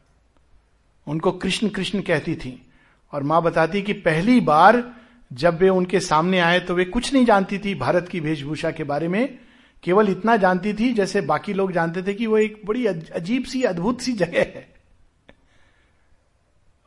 उनको 1.07 1.31
कृष्ण 1.31 1.69
कृष्ण 1.69 2.01
कहती 2.01 2.35
थी। 2.35 2.71
और 3.11 3.23
माँ 3.23 3.41
बताती 3.41 3.81
कि 3.81 3.93
पहली 3.93 4.41
बार 4.41 4.93
जब 5.31 5.57
वे 5.59 5.69
उनके 5.69 5.99
सामने 5.99 6.39
आए 6.39 6.59
तो 6.59 6.75
वे 6.75 6.85
कुछ 6.85 7.13
नहीं 7.13 7.25
जानती 7.25 7.57
थी 7.59 7.73
भारत 7.75 8.07
की 8.07 8.19
वेशभूषा 8.19 8.71
के 8.71 8.83
बारे 8.83 9.07
में, 9.07 9.37
केवल 9.83 10.09
इतना 10.09 10.35
जानती 10.37 10.73
थी 10.73 10.91
जैसे 10.93 11.21
बाकी 11.21 11.53
लोग 11.53 11.71
जानते 11.71 12.03
थे 12.03 12.13
कि 12.13 12.25
वो 12.27 12.37
एक 12.37 12.61
बड़ी 12.65 12.85
अजीब 12.85 13.43
सी, 13.43 13.61
अद्भुत 13.63 14.01
सी 14.01 14.13
जगह 14.13 14.39
है। 14.39 14.67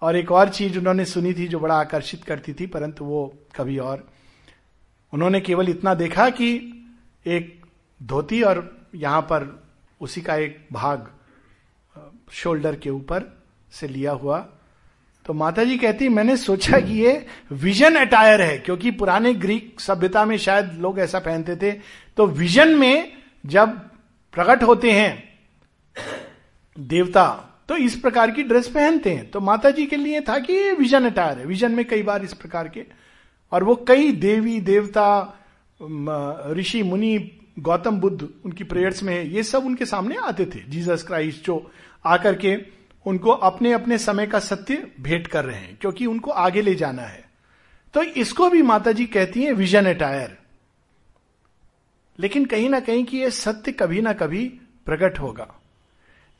और 0.03 0.17
एक 0.17 0.33
और 0.33 0.49
चीज़ 0.49 0.79
उन्होंने 0.79 1.05
सुनी 1.05 1.33
थी 1.35 1.47
जो 1.49 1.59
बड़ा 1.61 1.75
आकर्षित 1.75 2.25
करती 2.25 2.53
थी, 2.53 2.67
परंतु 2.67 3.05
वो 3.05 3.33
कभी 3.57 3.79
और। 3.79 4.09
उन्होंने 5.13 5.41
केवल 5.41 5.69
इतना 5.69 5.95
देखा 5.95 6.29
कि 6.31 6.53
एक 7.27 7.67
धोती 8.01 8.43
और 8.43 8.89
यहाँ 8.95 9.21
पर 9.23 9.49
उसी 10.01 10.21
का 10.21 10.37
एक 10.37 10.67
भाग 10.73 11.09
शोल्डर 12.33 12.77
के 12.77 12.91
ऊपर 12.91 13.25
से 13.73 13.89
लिया 13.89 14.13
हुआ 14.13 14.39
तो 15.27 15.33
माता 15.35 15.65
जी 15.65 15.77
कहती, 15.79 16.09
मैंने 16.09 16.37
सोचा 16.37 16.79
कि 16.81 17.01
ये 17.01 17.27
विजन 17.53 17.95
अटायर 17.97 18.43
है, 18.43 18.57
क्योंकि 18.59 18.91
पुराने 18.91 19.33
ग्रीक 19.35 19.81
सभ्यता 19.81 20.25
में 20.25 20.37
शायद 20.39 20.73
लोग 20.81 20.99
ऐसा 20.99 21.19
पहनते 21.19 21.57
थे। 21.57 21.73
तो 22.17 22.27
विजन 22.27 22.75
में 22.77 23.13
जब 23.47 23.79
प्रकट 24.35 24.63
होते 24.63 24.93
हैं 24.93 25.13
देवता 26.77 27.47
तो 27.69 27.77
इस 27.77 27.95
प्रकार 27.97 28.31
की 28.31 28.43
ड्रेस 28.43 28.69
पहनते 28.69 29.11
हैं। 29.11 29.31
तो 29.31 29.41
माता 29.41 29.71
जी 29.71 29.85
के 29.87 29.97
लिए 29.97 30.21
था 30.21 30.39
कि 30.39 30.53
ये 30.53 30.73
विजन 30.73 31.05
अटायर 31.07 31.39
है। 31.39 31.45
विजन 31.47 31.73
में 31.73 31.85
कई 31.85 32.03
बार 32.03 32.25
इस 32.25 32.33
प्रकार 32.35 32.69
के। 32.69 32.85
और 33.53 33.65
वो 33.65 33.75
कई 33.89 34.11
देवी, 34.13 34.59
देवता 34.61 35.37
ऋषि, 36.51 36.83
मुनि, 36.83 37.19
गौतम 37.59 38.01
बुद्ध, 38.01 38.29
उनकी 38.45 38.65
प्रेयर्स 38.65 39.03
में 39.03 39.23
ये 39.25 39.43
सब 39.43 39.67
उनके 39.67 39.87
सामने 39.87 40.17
आते 40.19 40.45
थे। 40.47 40.63
जीसस 40.69 41.03
क्राइस्ट 41.03 41.47
जो 41.47 41.71
आकर 42.05 42.35
के 42.35 42.55
उनको 43.07 43.31
अपने 43.31 43.73
अपने 43.73 43.99
समय 43.99 44.27
का 44.27 44.39
सत्य 44.39 44.93
भेंट 45.01 45.27
कर 45.27 45.45
रहे 45.45 45.59
हैं, 45.59 45.77
क्योंकि 45.81 46.07
उनको 46.07 46.31
आगे 46.31 46.63
ले 46.63 46.75
जाना 46.75 47.03
है। 47.03 47.29
तो 47.95 48.03
इसको 48.03 48.51
भी 48.51 48.63
माता 48.63 48.93
जी 48.93 49.07
कहती 49.07 49.43
हैं 49.43 49.53
विजन 49.53 49.87
अटायर 49.87 50.39
लेकिन 52.19 52.45
कहीं 52.45 52.69
ना 52.71 52.81
कहीं 52.81 53.05
कि 53.05 53.19
यह 53.19 53.31
सत्य 53.31 53.73
कभी 53.73 54.01
ना 54.01 54.13
कभी 54.13 54.45
प्रकट 54.87 55.19
होगा। 55.19 55.47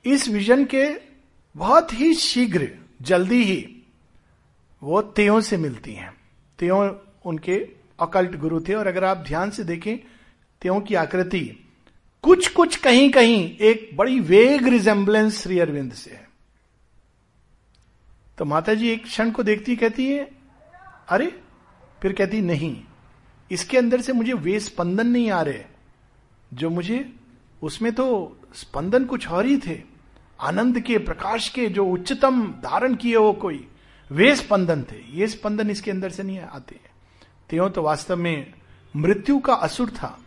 इस 0.05 0.29
विजन 0.29 0.65
के 0.65 0.87
बहुत 1.57 1.93
ही 1.93 2.15
शीघ्र, 2.15 2.69
जल्दी 3.03 3.43
ही 3.45 3.83
वो 4.83 5.03
तेयों 5.03 5.41
से 5.41 5.57
मिलती 5.57 5.93
हैं। 5.93 6.13
तेयों 6.59 6.91
उनके 7.25 7.57
अकल्ट 8.01 8.37
गुरु 8.37 8.61
थे, 8.61 8.75
और 8.75 8.87
अगर 8.87 9.05
आप 9.05 9.17
ध्यान 9.17 9.51
से 9.51 9.65
देखें, 9.65 9.97
त्यों 10.63 10.81
की 10.81 10.95
आकृति 10.95 11.67
कुछ 12.23 12.49
कुछ 12.49 12.77
कहीं 12.77 13.11
कहीं 13.11 13.57
एक 13.57 13.91
बड़ी 13.97 14.21
वेग 14.21 14.69
रिजेंबलेंस 14.69 15.43
श्री 15.43 15.59
अरविंद 15.59 15.93
से 15.93 16.11
है। 16.11 16.30
तो 18.41 18.45
माता 18.45 18.75
जी 18.75 18.89
एक 18.89 19.05
क्षण 19.05 19.31
को 19.31 19.43
देखती 19.43 19.77
कहती 19.77 20.13
है, 20.13 20.31
अरे, 21.09 21.41
फिर 22.03 22.13
कहती, 22.13 22.41
नहीं, 22.41 22.85
इसके 23.51 23.79
अंदर 23.79 24.01
से 24.01 24.13
मुझे 24.13 24.33
वे 24.33 24.61
स्पंदन 24.61 25.07
नहीं 25.07 25.31
आ 25.31 25.43
रहे। 25.43 25.65
जो 26.55 26.71
मुझे, 26.71 27.17
उसमें 27.63 27.93
तो 27.93 28.37
स्पंदन 28.55 29.05
कुछ 29.05 29.29
और 29.29 29.47
ही 29.47 29.59
थे। 29.59 29.83
आनंद 30.41 30.81
के, 30.81 30.99
प्रकाश 30.99 31.49
के, 31.49 31.67
जो 31.67 31.87
उच्चतम 31.87 32.47
धारण 32.47 32.95
किए 32.95 33.17
हो 33.17 33.33
कोई 33.33 33.69
वे 34.13 34.37
स्पंदन 34.37 34.83
थे। 34.83 35.19
ये 35.19 35.27
स्पंदन 35.27 35.71
इसके 35.71 35.91
अंदर 35.91 36.11
से 36.11 36.23
नहीं 36.23 36.41
आते 36.41 36.81
त्यों 37.51 37.71
तो 37.71 37.83
वास्तव 37.83 38.17
में 38.17 38.53
मृत्यु 38.97 39.39
का 39.39 39.55
असुर 39.55 39.91
था। 39.91 40.21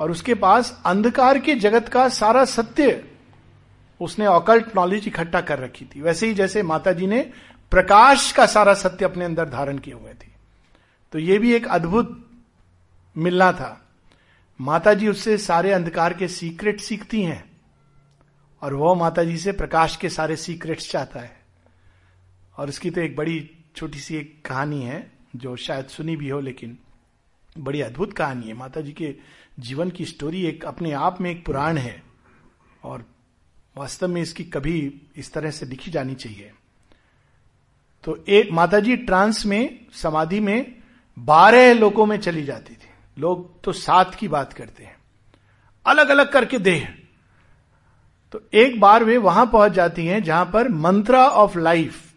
और 0.00 0.10
उसके 0.10 0.34
पास 0.34 0.82
अंधकार 0.86 1.38
के 1.38 1.54
जगत 1.54 1.88
का 1.88 2.08
सारा 2.08 2.44
सत्य 2.44 3.13
उसने 4.00 4.26
ऑकल्ट 4.26 4.76
नॉलेज 4.76 5.08
इकट्ठा 5.08 5.40
कर 5.40 5.58
रखी 5.58 5.84
थी। 5.84 6.00
वैसे 6.00 6.26
ही 6.26 6.34
जैसे 6.34 6.62
माता 6.62 6.92
जी 6.92 7.06
ने 7.06 7.32
प्रकाश 7.70 8.32
का 8.32 8.46
सारा 8.46 8.74
सत्य 8.74 9.04
अपने 9.04 9.24
अंदर 9.24 9.48
धारण 9.48 9.78
किए 9.78 9.94
हुए 9.94 10.12
थे। 10.12 10.28
तो 11.12 11.18
ये 11.18 11.38
भी 11.38 11.52
एक 11.52 11.68
अद्भुत 11.68 12.30
मिलना 13.16 13.52
था। 13.52 13.86
माता 14.60 14.94
जी 14.94 15.08
उससे 15.08 15.38
सारे 15.38 15.72
अंधकार 15.72 16.14
के 16.14 16.28
सीक्रेट 16.28 16.80
सीखती 16.80 17.22
हैं 17.22 17.50
और 18.62 18.74
वो 18.74 18.94
माता 18.94 19.24
जी 19.24 19.38
से 19.38 19.52
प्रकाश 19.52 19.96
के 19.96 20.08
सारे 20.08 20.36
सीक्रेट्स 20.36 20.90
चाहता 20.90 21.20
है। 21.20 21.42
और 22.58 22.68
उसकी 22.68 22.90
तो 22.90 23.00
एक 23.00 23.16
बड़ी 23.16 23.50
छोटी 23.76 23.98
सी 23.98 24.16
एक 24.16 24.46
कहानी 24.46 24.82
है, 24.82 25.12
जो 25.36 25.56
शायद 25.56 25.86
सुनी 25.86 26.16
भी 26.16 26.28
हो, 26.28 26.40
लेकिन 26.40 26.78
बड़ी 27.58 27.80
अद्भुत 27.80 28.12
कहानी 28.12 28.46
है। 28.46 28.54
माता 28.54 28.80
जी 28.80 28.92
के 28.92 29.14
जीवन 29.58 29.90
की 29.90 30.04
स्टोरी 30.04 30.46
एक 30.46 30.64
अपने 30.64 30.92
आप 30.92 31.20
में 31.20 31.30
एक 31.30 31.46
पुराण 31.46 31.78
है 31.78 32.02
और 32.84 33.04
वास्तव 33.76 34.08
में 34.08 34.22
इसकी 34.22 34.44
कभी 34.44 35.02
इस 35.16 35.32
तरह 35.32 35.50
से 35.50 35.66
लिखी 35.66 35.90
जानी 35.90 36.14
चाहिए। 36.14 36.52
तो 38.04 38.24
एक 38.28 38.52
माता 38.52 38.80
जी 38.80 38.96
ट्रांस 38.96 39.46
में, 39.46 39.86
समाधि 39.92 40.40
में 40.40 40.76
बारह 41.18 41.74
लोगों 41.74 42.06
में 42.06 42.16
चली 42.16 42.44
जाती 42.44 42.74
थी। 42.74 42.88
लोग 43.18 43.62
तो 43.62 43.72
सात 43.72 44.14
की 44.14 44.28
बात 44.28 44.52
करते 44.52 44.84
हैं। 44.84 44.96
अलग 45.86 46.08
अलग 46.08 46.32
करके 46.32 46.58
देह। 46.58 46.98
तो 48.32 48.40
एक 48.54 48.80
बार 48.80 49.04
वे 49.04 49.16
वहाँ 49.16 49.46
पहुँच 49.46 49.72
जाती 49.72 50.06
हैं 50.06 50.22
जहाँ 50.22 50.50
पर 50.52 50.68
मंत्र 50.68 51.16
ऑफ़ 51.16 51.58
लाइफ, 51.58 52.12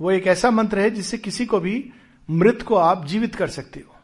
वो 0.00 0.10
एक 0.10 0.26
ऐसा 0.26 0.50
मंत्र 0.50 0.78
है 0.78 0.90
जिससे 0.90 1.18
किसी 1.18 1.46
को 1.46 1.60
भी 1.60 1.90
मृत 2.30 2.62
को 2.62 2.74
आप 2.74 3.06
जीवित 3.06 3.34
कर 3.34 3.48
सकते 3.48 3.80
हो। 3.80 3.96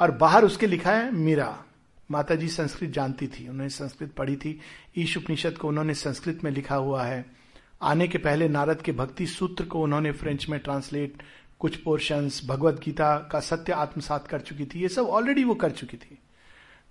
और 0.00 0.10
बाहर 0.10 0.44
उसके 0.44 0.66
लिखा 0.66 0.92
है, 0.92 1.10
मीरा। 1.10 1.64
माता 2.10 2.34
जी 2.34 2.48
संस्कृत 2.48 2.90
जानती 2.90 3.26
थी, 3.26 3.48
उन्होंने 3.48 3.68
संस्कृत 3.68 4.12
पढ़ी 4.12 4.36
थी। 4.36 4.60
ईश 4.98 5.16
उपनिषद 5.16 5.58
को 5.58 5.68
उन्होंने 5.68 5.94
संस्कृत 5.94 6.44
में 6.44 6.50
लिखा 6.50 6.74
हुआ 6.74 7.04
है। 7.04 7.24
आने 7.82 8.08
के 8.08 8.18
पहले 8.18 8.48
नारद 8.48 8.82
के 8.82 8.92
भक्ति 8.92 9.26
सूत्र 9.26 9.64
को 9.64 9.82
उन्होंने 9.82 10.12
फ्रेंच 10.12 10.48
में 10.48 10.58
ट्रांसलेट, 10.60 11.22
कुछ 11.58 11.76
पोर्शंस 11.76 12.40
भगवत 12.46 12.80
गीता 12.84 13.16
का 13.32 13.40
सत्य 13.40 13.72
आत्मसात 13.72 14.26
कर 14.28 14.40
चुकी 14.40 14.64
थी। 14.64 14.80
ये 14.80 14.88
सब 14.88 15.06
ऑलरेडी 15.06 15.44
वो 15.44 15.54
कर 15.54 15.70
चुकी 15.70 15.96
थी। 15.96 16.18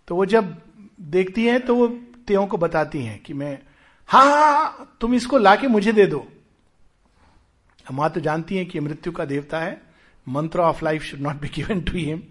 तो 0.07 0.15
वो 0.15 0.25
जब 0.25 0.55
देखती 1.01 1.45
हैं 1.45 1.59
तो 1.65 1.75
वो 1.75 1.87
त्यों 2.27 2.45
को 2.47 2.57
बताती 2.57 3.03
हैं 3.03 3.19
कि 3.23 3.33
मैं 3.33 3.57
हाँ 4.09 4.23
हाँ 4.25 4.53
हाँ 4.53 4.97
तुम 5.01 5.13
इसको 5.13 5.37
लाके 5.37 5.67
मुझे 5.67 5.93
दे 5.93 6.05
दो। 6.05 6.27
माँ 7.85 8.09
तो 8.09 8.19
जानती 8.19 8.57
हैं 8.57 8.65
कि 8.65 8.79
मृत्यु 8.79 9.13
का 9.13 9.25
देवता 9.25 9.59
है। 9.59 9.81
Mantra 10.27 10.59
of 10.59 10.83
life 10.85 11.03
should 11.03 11.19
not 11.19 11.35
be 11.35 11.47
given 11.47 11.81
to 11.81 11.97
him. 11.97 12.21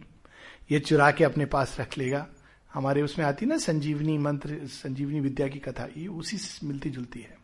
ये 0.71 0.81
चुरा 0.81 1.11
के 1.11 1.25
अपने 1.25 1.47
पास 1.47 1.77
रख 1.81 1.99
लेगा। 1.99 2.27
हमारे 2.75 3.03
उसमें 3.03 3.27
आती 3.27 3.47
ना 3.47 3.57
संजीवनी 3.57 4.19
मंत्र, 4.19 4.61
संजीवनी 4.65 5.21
विद्या 5.21 5.49
की 5.49 5.59
कथा, 5.59 5.89
ये 5.97 6.07
उसी 6.07 6.37
से 6.37 6.67
मिलती 6.67 6.91
जुलती 6.91 7.21
है। 7.21 7.39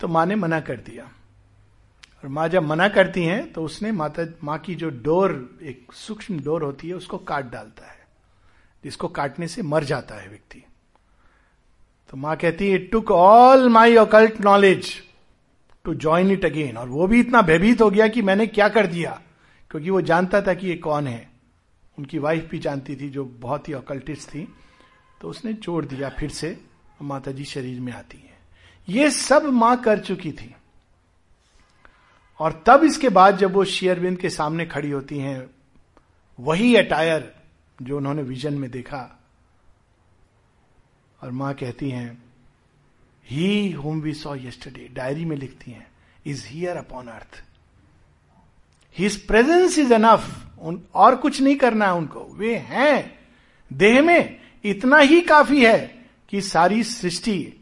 तो 0.00 0.08
माँ 0.08 0.26
ने 0.26 0.34
मना 0.34 0.60
कर 0.60 0.76
दिया। 0.76 1.04
और 2.16 2.28
माँ 2.28 2.48
जब 2.48 2.62
मना 2.62 2.88
करती 2.88 3.22
हैं 3.22 3.52
तो 3.52 3.62
उसने 3.62 3.92
माता, 3.92 4.26
माँ 4.44 4.58
की 4.58 4.74
जो 4.74 4.90
डोर, 4.90 5.58
एक 5.62 5.92
सूक्ष्म 5.92 6.40
डोर 6.40 6.62
होती 6.62 6.88
है, 6.88 6.94
उसको 6.94 7.18
काट 7.18 7.50
डालता 7.50 7.86
है, 7.86 8.06
जिसको 8.84 9.08
काटने 9.08 9.48
से 9.48 9.62
मर 9.62 9.84
जाता 9.84 10.14
है 10.14 10.28
व्यक्ति। 10.28 10.62
तो 12.10 12.16
माँ 12.16 12.36
कहती 12.36 12.70
है 12.70 12.78
took 12.78 13.10
all 13.10 13.68
my 13.68 13.96
occult 13.96 14.40
knowledge 14.40 14.92
to 15.84 15.94
join 15.94 16.30
it 16.30 16.44
again 16.44 16.76
और 16.76 16.88
वो 16.88 17.06
भी 17.06 17.20
इतना 17.20 17.42
भयभीत 17.42 17.80
हो 17.80 17.90
गया 17.90 18.08
कि 18.08 18.22
मैंने 18.22 18.46
क्या 18.46 18.68
कर 18.68 18.86
दिया? 18.86 19.20
क्योंकि 19.70 19.90
वो 19.90 20.00
जानता 20.00 20.40
था 20.42 20.54
कि 20.54 20.66
ये 20.66 20.76
कौन 20.76 21.06
है। 21.06 21.35
उनकी 21.98 22.18
वाइफ 22.18 22.48
भी 22.50 22.58
जानती 22.58 22.96
थी, 22.96 23.08
जो 23.08 23.24
बहुत 23.24 23.68
ही 23.68 23.72
अकल्टिस्ट 23.74 24.28
थी 24.28 24.46
तो 25.20 25.28
उसने 25.28 25.52
जोड़ 25.52 25.84
दिया, 25.84 26.08
फिर 26.08 26.30
से 26.30 26.58
माता 27.02 27.32
जी 27.32 27.44
शरीर 27.44 27.80
में 27.80 27.92
आती 27.92 28.18
है। 28.18 28.38
ये 28.88 29.10
सब 29.10 29.44
माँ 29.44 29.76
कर 29.82 29.98
चुकी 29.98 30.32
थी। 30.32 30.54
और 32.40 32.62
तब 32.66 32.84
इसके 32.84 33.08
बाद 33.08 33.36
जब 33.38 33.52
वो 33.52 33.64
शेयरविंद 33.64 34.18
के 34.18 34.30
सामने 34.30 34.66
खड़ी 34.66 34.90
होती 34.90 35.18
हैं, 35.18 35.50
वही 36.38 36.74
अटायर 36.76 37.32
जो 37.82 37.96
उन्होंने 37.96 38.22
विजन 38.22 38.54
में 38.54 38.70
देखा, 38.70 39.02
और 41.20 41.30
माँ 41.30 41.52
कहती 41.54 41.90
हैं 41.90 42.22
he 43.26 43.70
whom 43.72 44.00
we 44.00 44.12
saw 44.14 44.34
yesterday 44.36 44.88
diary 44.94 45.24
में 45.24 45.36
लिखती 45.36 45.70
हैं 45.70 45.86
is 46.26 46.46
here 46.46 46.76
upon 46.76 47.06
earth 47.08 47.42
his 48.96 49.16
presence 49.26 49.78
is 49.78 49.92
enough 49.92 50.45
और 50.94 51.16
कुछ 51.16 51.40
नहीं 51.40 51.56
करना 51.56 51.84
है 51.84 51.94
उनको। 51.94 52.34
वे 52.34 52.56
हैं। 52.56 53.18
देह 53.72 54.02
में 54.02 54.40
इतना 54.64 54.98
ही 54.98 55.20
काफ़ी 55.20 55.64
है 55.64 56.06
कि 56.28 56.40
सारी 56.40 56.82
सृष्टि, 56.82 57.52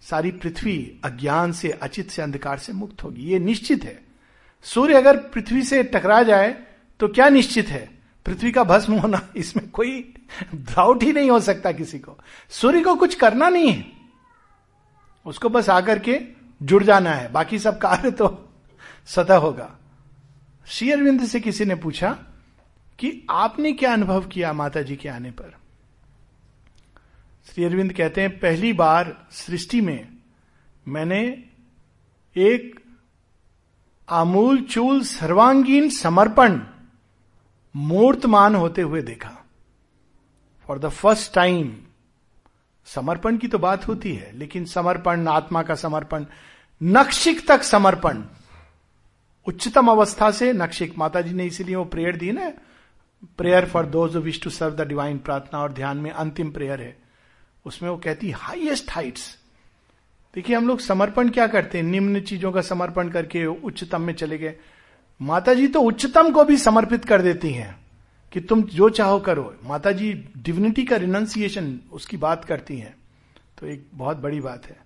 सारी 0.00 0.30
पृथ्वी 0.30 1.00
अज्ञान 1.04 1.52
से, 1.52 1.70
अचित 1.70 2.10
से, 2.10 2.22
अंधकार 2.22 2.58
से 2.58 2.72
मुक्त 2.72 3.04
होगी। 3.04 3.22
ये 3.22 3.38
निश्चित 3.38 3.84
है। 3.84 4.02
सूर्य 4.62 4.94
अगर 4.94 5.16
पृथ्वी 5.16 5.62
से 5.62 5.82
टकरा 5.82 6.22
जाए 6.22 6.64
तो 7.00 7.08
क्या 7.08 7.28
निश्चित 7.28 7.68
है? 7.68 7.98
पृथ्वी 8.26 8.52
का 8.52 8.64
भस्म 8.64 8.92
होना, 8.92 9.28
इसमें 9.36 9.70
कोई 9.70 10.14
डाउट 10.54 11.02
ही 11.02 11.12
नहीं 11.12 11.30
हो 11.30 11.40
सकता 11.40 11.72
किसी 11.72 11.98
को। 11.98 12.18
सूर्य 12.50 12.80
को 12.80 12.94
कुछ 12.94 13.14
करना 13.14 13.48
नहीं 13.48 13.72
है। 13.72 13.92
उसको 15.26 15.48
बस 15.48 15.70
आकर 15.70 15.98
के 15.98 16.20
जुड़ 16.62 16.84
जाना 16.84 17.10
है। 17.10 17.32
बाकी 17.32 17.58
सब 17.58 17.78
कार्य 17.78 18.10
तो 18.10 18.48
सतह 19.06 19.36
होगा। 19.36 19.70
श्री 20.66 20.90
अरविंद 20.90 21.26
से 21.26 21.40
किसी 21.40 21.64
ने 21.64 21.74
पूछा 21.74 22.18
कि 23.02 23.26
आपने 23.30 23.72
क्या 23.72 23.92
अनुभव 23.92 24.26
किया 24.26 24.52
माता 24.52 24.82
जी 24.82 24.96
के 24.96 25.08
आने 25.08 25.30
पर? 25.30 25.54
श्री 27.46 27.64
अरविंद 27.64 27.92
कहते 27.92 28.20
हैं, 28.20 28.38
पहली 28.38 28.72
बार 28.72 29.26
सृष्टि 29.30 29.80
में 29.80 30.08
मैंने 30.88 31.20
एक 32.36 32.80
आमूल 34.08 34.62
चूल 34.62 35.02
सर्वांगीण 35.02 35.88
समर्पण 35.88 36.60
मूर्तमान 37.74 38.54
होते 38.54 38.82
हुए 38.82 39.02
देखा। 39.02 39.36
फॉर 40.68 40.78
द 40.78 40.88
फ़र्स्ट 40.88 41.34
टाइम 41.34 41.76
समर्पण 42.86 43.36
की 43.38 43.48
तो 43.48 43.58
बात 43.58 43.88
होती 43.88 44.14
है, 44.14 44.32
लेकिन 44.38 44.64
समर्पण, 44.64 45.28
आत्मा 45.28 45.62
का 45.62 45.74
समर्पण, 45.74 46.26
नक्षिक 46.82 47.48
तक 47.48 47.62
समर्पण, 47.62 48.22
उच्चतम 49.46 49.88
अवस्था 49.88 50.30
से 50.30 50.52
नक्षिक। 50.52 50.98
माता 50.98 51.20
जी 51.20 51.32
ने 51.32 51.44
इसीलिए 51.44 51.76
वो 51.76 51.84
प्रेयर 51.84 52.16
दी 52.16 52.32
ना 52.32 52.52
prayer 53.24 53.66
for 53.66 53.86
those 53.86 54.16
wish 54.16 54.42
to 54.42 54.50
serve 54.50 54.74
the 54.74 54.80
divine 54.80 55.18
प्रार्थना 55.18 55.60
और 55.60 55.72
ध्यान 55.72 55.96
में 55.96 56.10
अंतिम 56.10 56.50
प्रेयर 56.50 56.80
है। 56.80 56.96
उसमें 57.64 57.90
वो 57.90 57.96
कहती 57.96 58.30
हाईएस्ट 58.30 58.90
हाइट्स 58.90 59.38
देखिए, 60.34 60.56
हम 60.56 60.68
लोग 60.68 60.80
समर्पण 60.80 61.28
क्या 61.28 61.46
करते 61.46 61.78
हैं? 61.78 61.84
निम्न 61.84 62.20
चीज़ों 62.20 62.52
का 62.52 62.60
समर्पण 62.60 63.08
करके 63.08 63.46
उच्चतम 63.46 64.02
में 64.02 64.14
चले 64.14 64.38
गए। 64.38 64.56
माता 65.22 65.54
जी 65.54 65.68
तो 65.68 65.80
उच्चतम 65.80 66.30
को 66.30 66.44
भी 66.44 66.56
समर्पित 66.56 67.04
कर 67.04 67.22
देती 67.22 67.52
हैं 67.52 67.84
कि 68.32 68.40
तुम 68.40 68.62
जो 68.62 68.88
चाहो 68.88 69.18
करो। 69.18 69.56
माता 69.64 69.92
जी 69.92 70.12
डिविनिटी 70.38 70.84
का 70.84 70.96
रिनाउंसिएशन 70.96 71.80
उसकी 71.92 72.16
बात 72.16 72.44
करती 72.44 72.76
हैं। 72.76 72.96
तो 73.60 73.66
एक 73.66 73.86
बहुत 73.94 74.16
बड़ी 74.16 74.40
बात 74.40 74.66
है। 74.66 74.76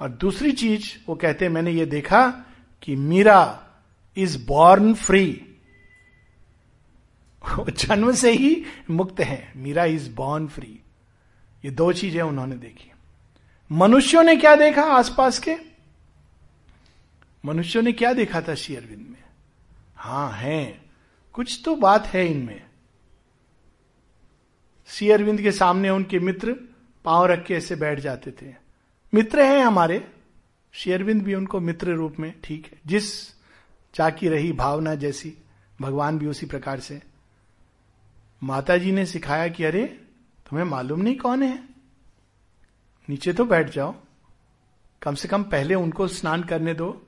और 0.00 0.08
दूसरी 0.08 0.52
चीज़, 0.52 0.90
वो 1.08 1.14
कहते 1.14 1.44
हैं, 1.44 1.52
मैंने 1.52 1.70
ये 1.70 1.86
देखा 1.86 2.34
कि 2.82 2.96
मीरा 2.96 3.64
इज़ 4.16 4.46
बॉर्न 4.46 4.94
फ्री 4.94 5.44
जन्म 7.70 8.12
से 8.12 8.32
ही 8.32 8.64
मुक्त 8.90 9.20
है। 9.20 9.52
मीरा 9.56 9.84
इज़ 9.84 10.10
बॉर्न 10.10 10.48
फ्री 10.48 10.80
ये 11.64 11.70
दो 11.70 11.92
चीज़ें 11.92 12.22
उन्होंने 12.22 12.56
देखी। 12.56 12.92
मनुष्यों 13.72 14.22
ने 14.22 14.36
क्या 14.36 14.56
देखा 14.56 14.82
आसपास 14.82 15.38
के? 15.38 15.56
मनुष्यों 17.44 17.82
ने 17.82 17.92
क्या 17.92 18.12
देखा 18.12 18.40
था 18.40 18.54
श्री 18.54 18.76
अरविंद 18.76 19.08
में? 19.08 19.22
हाँ, 19.96 20.32
है। 20.32 20.80
कुछ 21.32 21.62
तो 21.64 21.76
बात 21.76 22.06
है 22.06 22.26
इनमें। 22.26 22.62
श्री 24.86 25.10
अरविंद 25.10 25.40
के 25.40 25.52
सामने 25.52 25.90
उनके 25.90 26.18
मित्र 26.18 26.52
पाँव 27.04 27.26
रख 27.26 27.46
के 27.46 27.54
ऐसे 27.54 27.76
बैठ 27.76 28.00
जाते 28.00 28.30
थे। 28.30 28.54
मित्र 29.14 29.42
हैं 29.42 29.64
हमारे। 29.64 30.08
श्री 30.72 30.92
अरविंद 30.92 31.22
भी 31.22 31.34
उनको 31.34 31.60
मित्र 31.60 31.90
रूप 31.92 32.16
में 32.20 32.34
ठीक 32.44 32.66
है। 32.66 32.78
जिस 32.86 33.30
चाकी 33.94 34.28
रही 34.28 34.52
भावना 34.52 34.94
जैसी, 34.94 35.34
भगवान 35.80 36.18
भी 36.18 36.26
उसी 36.26 36.46
प्रकार 36.46 36.80
से 36.80 37.02
माता 38.42 38.78
जी 38.78 38.92
ने 38.92 39.06
सिखाया 39.06 39.48
कि 39.48 39.64
अरे, 39.64 39.84
तुम्हें 40.48 40.66
मालूम 40.66 41.00
नहीं 41.00 41.16
कौन 41.16 41.42
है? 41.42 41.68
नीचे 43.08 43.32
तो 43.32 43.44
बैठ 43.44 43.70
जाओ। 43.70 43.94
कम 45.02 45.14
से 45.14 45.28
कम 45.28 45.42
पहले 45.42 45.74
उनको 45.74 46.08
स्नान 46.08 46.42
करने 46.42 46.74
दो। 46.74 47.06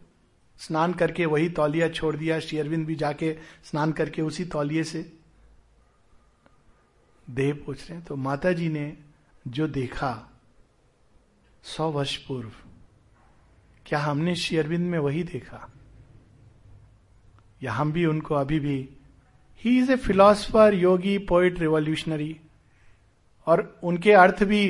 स्नान 0.58 0.92
करके 0.92 1.26
वही 1.26 1.48
तौलिया 1.48 1.88
छोड़ 1.88 2.16
दिया 2.16 2.40
शेयरविंद 2.40 2.86
भी 2.86 2.94
जाके 2.94 3.38
स्नान 3.64 3.92
करके 3.92 4.22
उसी 4.22 4.44
तौलिए 4.44 4.84
से। 4.84 5.18
देह 7.30 7.62
पूछ 7.66 7.90
रहे 7.90 7.98
हैं। 7.98 8.06
तो 8.06 8.16
माता 8.16 8.52
जी 8.52 8.68
ने 8.68 8.96
जो 9.48 9.68
देखा, 9.68 10.40
सौ 11.62 11.90
वर्ष 11.90 12.16
पूर्व, 12.16 12.52
क्या 13.86 13.98
हमने 13.98 14.36
शेयरविंद 14.36 14.90
में 14.90 14.98
वही 14.98 15.22
देखा? 15.22 15.72
या 17.62 17.72
हम 17.72 17.92
भी 17.92 18.06
उनको 18.06 18.34
अभी 18.34 18.60
भी 18.60 18.90
he 19.64 19.78
is 19.78 19.92
a 19.92 19.96
philosopher 19.96 20.74
yogi 20.74 21.16
poet 21.18 21.60
revolutionary 21.60 22.36
और 23.46 23.80
उनके 23.82 24.12
अर्थ 24.12 24.42
भी 24.44 24.62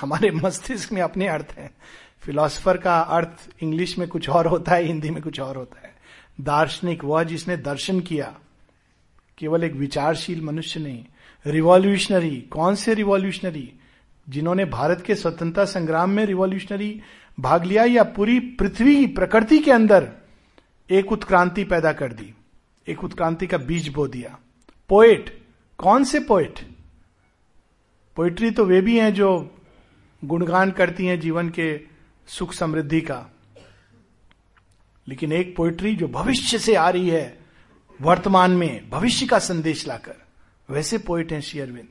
हमारे 0.00 0.30
मस्तिष्क 0.30 0.92
में 0.92 1.00
अपने 1.02 1.28
अर्थ 1.28 1.54
हैं। 1.58 1.70
फिलोसफर 2.20 2.76
का 2.76 2.98
अर्थ 2.98 3.48
इंग्लिश 3.62 3.98
में 3.98 4.08
कुछ 4.08 4.28
और 4.28 4.46
होता 4.46 4.72
है, 4.72 4.84
हिंदी 4.84 5.10
में 5.10 5.22
कुछ 5.22 5.40
और 5.40 5.56
होता 5.56 5.80
है। 5.80 5.94
दार्शनिक 6.40 7.04
वह 7.04 7.22
जिसने 7.22 7.56
दर्शन 7.56 8.00
किया, 8.00 8.34
केवल 9.38 9.64
एक 9.64 9.72
विचारशील 9.72 10.40
मनुष्य 10.42 10.80
नहीं। 10.80 11.04
रिवॉल्यूशनरी 11.46 12.36
कौन 12.50 12.74
से 12.74 12.94
रिवॉल्यूशनरी 12.94 13.72
जिन्होंने 14.26 14.64
भारत 14.64 15.02
के 15.06 15.14
स्वतंत्रता 15.14 15.64
संग्राम 15.64 16.10
में 16.10 16.24
रिवॉल्यूशनरी 16.26 17.00
भाग 17.40 17.64
लिया 17.64 17.84
या 17.84 18.02
पूरी 18.04 18.38
पृथ्वी 18.40 19.06
प्रकृति 19.06 19.58
के 19.58 19.70
अंदर 19.70 20.08
एक 20.90 21.12
उत्क्रांति 21.12 21.64
पैदा 21.64 21.92
कर 21.92 22.12
दी। 22.12 22.34
एक 22.88 23.04
उत्क्रांति 23.04 23.46
का 23.46 23.58
बीज 23.58 23.88
बो 23.88 24.08
दिया। 24.08 24.38
पोएट 24.88 25.42
कौन 25.78 26.04
से 26.04 26.20
पोएट 26.20 26.60
पोइट्री 28.16 28.50
तो 28.50 28.64
वे 28.64 28.80
भी 28.80 28.98
हैं 28.98 29.14
जो 29.14 29.54
गुणगान 30.24 30.70
करती 30.70 31.06
हैं 31.06 31.20
जीवन 31.20 31.48
के 31.48 31.80
सुख 32.26 32.52
समृद्धि 32.52 33.00
का। 33.00 33.26
लेकिन 35.08 35.32
एक 35.32 35.56
पोइट्री 35.56 35.96
जो 35.96 36.08
भविष्य 36.08 36.58
से 36.58 36.74
आ 36.74 36.90
रही 36.90 37.08
है, 37.10 37.38
वर्तमान 38.02 38.50
में, 38.50 38.90
भविष्य 38.90 39.26
का 39.26 39.38
संदेश 39.38 39.86
लाकर। 39.86 40.16
वैसे 40.70 40.98
पोइट 40.98 41.32
हैं 41.32 41.40
Shri 41.40 41.60
Aurobindo. 41.60 41.88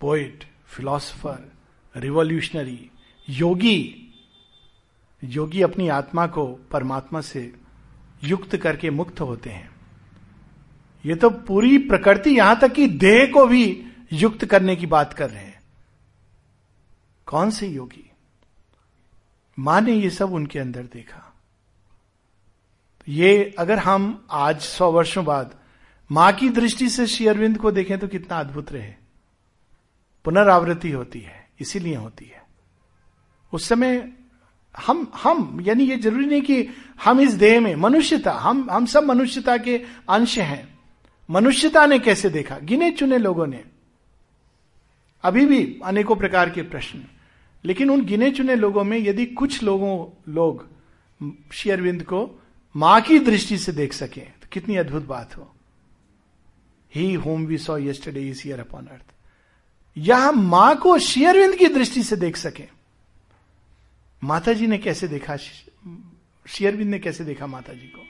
Poet 0.00 0.44
philosopher 0.66 1.52
revolutionary 1.96 2.90
yogi. 3.28 4.12
योगी 5.24 5.62
अपनी 5.62 5.88
आत्मा 5.88 6.26
को 6.26 6.46
परमात्मा 6.46 7.20
से 7.20 7.52
युक्त 8.24 8.56
करके 8.56 8.90
मुक्त 8.90 9.20
होते 9.20 9.50
हैं। 9.50 9.77
ये 11.04 11.14
तो 11.14 11.30
पूरी 11.30 11.78
प्रकृति 11.78 12.30
यहाँ 12.30 12.58
तक 12.60 12.72
कि 12.72 12.86
देह 12.88 13.30
को 13.32 13.46
भी 13.46 13.84
युक्त 14.12 14.44
करने 14.44 14.76
की 14.76 14.86
बात 14.86 15.12
कर 15.12 15.30
रहे 15.30 15.44
हैं। 15.44 15.60
कौन 17.26 17.50
से 17.50 17.66
योगी? 17.66 18.10
माँ 19.58 19.80
ने 19.80 19.92
ये 19.92 20.10
सब 20.10 20.32
उनके 20.32 20.58
अंदर 20.58 20.82
देखा। 20.82 21.24
ये 23.08 23.54
अगर 23.58 23.78
हम 23.78 24.26
आज 24.30 24.60
सौ 24.60 24.90
वर्षों 24.92 25.24
बाद 25.24 25.54
माँ 26.10 26.32
की 26.32 26.48
दृष्टि 26.48 26.88
से 26.88 27.06
श्री 27.06 27.26
अरविंद 27.26 27.58
को 27.58 27.70
देखें 27.72 27.98
तो 27.98 28.08
कितना 28.08 28.40
अद्भुत 28.40 28.72
रहे। 28.72 28.92
पुनरावृत्ति 30.24 30.90
होती 30.90 31.20
है, 31.20 31.48
इसीलिए 31.60 31.94
होती 31.94 32.24
है। 32.24 32.42
उस 33.52 33.68
समय 33.68 34.12
हम 34.74 35.10
हम, 35.14 35.60
यानी 35.62 35.84
ये 35.84 35.96
ज़रूरी 35.96 36.26
नहीं 36.26 36.42
कि 36.42 36.68
हम 37.04 37.20
इस 37.20 37.34
देह 37.34 37.60
में, 37.60 37.74
मनुष्यता, 37.76 38.32
हम 38.32 38.70
हम 38.70 38.86
सब 38.86 39.04
मनुष्यता 39.04 39.56
के 39.56 39.76
अंश 40.08 40.38
हैं। 40.38 40.77
मनुष्यता 41.30 41.86
ने 41.86 41.98
कैसे 41.98 42.30
देखा? 42.30 42.58
गिने 42.58 42.90
चुने 42.90 43.18
लोगों 43.18 43.46
ने। 43.46 43.64
अभी 45.22 45.46
भी 45.46 45.80
अनेकों 45.84 46.16
प्रकार 46.16 46.50
के 46.50 46.62
प्रश्न। 46.62 47.04
लेकिन 47.64 47.90
उन 47.90 48.04
गिने 48.04 48.30
चुने 48.30 48.54
लोगों 48.54 48.84
में 48.84 48.98
यदि 48.98 49.26
कुछ 49.26 49.62
लोगों, 49.62 50.22
लोग 50.32 50.68
शेयरविंद 51.52 52.02
को 52.02 52.42
माँ 52.76 53.00
की 53.00 53.18
दृष्टि 53.18 53.58
से 53.58 53.72
देख 53.72 53.92
सके 53.92 54.20
तो 54.20 54.48
कितनी 54.52 54.76
अद्भुत 54.76 55.04
बात 55.04 55.36
हो। 55.36 55.54
He 56.94 57.14
whom 57.14 57.46
we 57.46 57.58
saw 57.58 57.78
yesterday 57.78 58.20
is 58.20 58.42
here 58.44 58.60
upon 58.60 58.86
earth 58.86 59.12
यह 59.96 60.30
माँ 60.30 60.76
को 60.76 60.98
शेयरविंद 60.98 61.54
की 61.54 61.66
दृष्टि 61.66 62.02
से 62.02 62.16
देख 62.16 62.36
सके। 62.36 62.64
माता 64.24 64.52
जी 64.52 64.66
ने 64.66 64.78
कैसे 64.78 65.08
देखा? 65.08 65.36
शेयरविंद 65.36 66.90
ने 66.90 66.98
कैसे 66.98 67.24
देखा 67.24 67.46
माता 67.46 67.72
जी 67.72 67.86
को? 67.86 68.02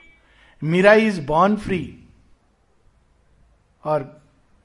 मीरा 0.65 0.95
इज़ 0.95 1.21
बॉर्न 1.21 1.57
फ्री 1.57 1.98
और 3.85 4.23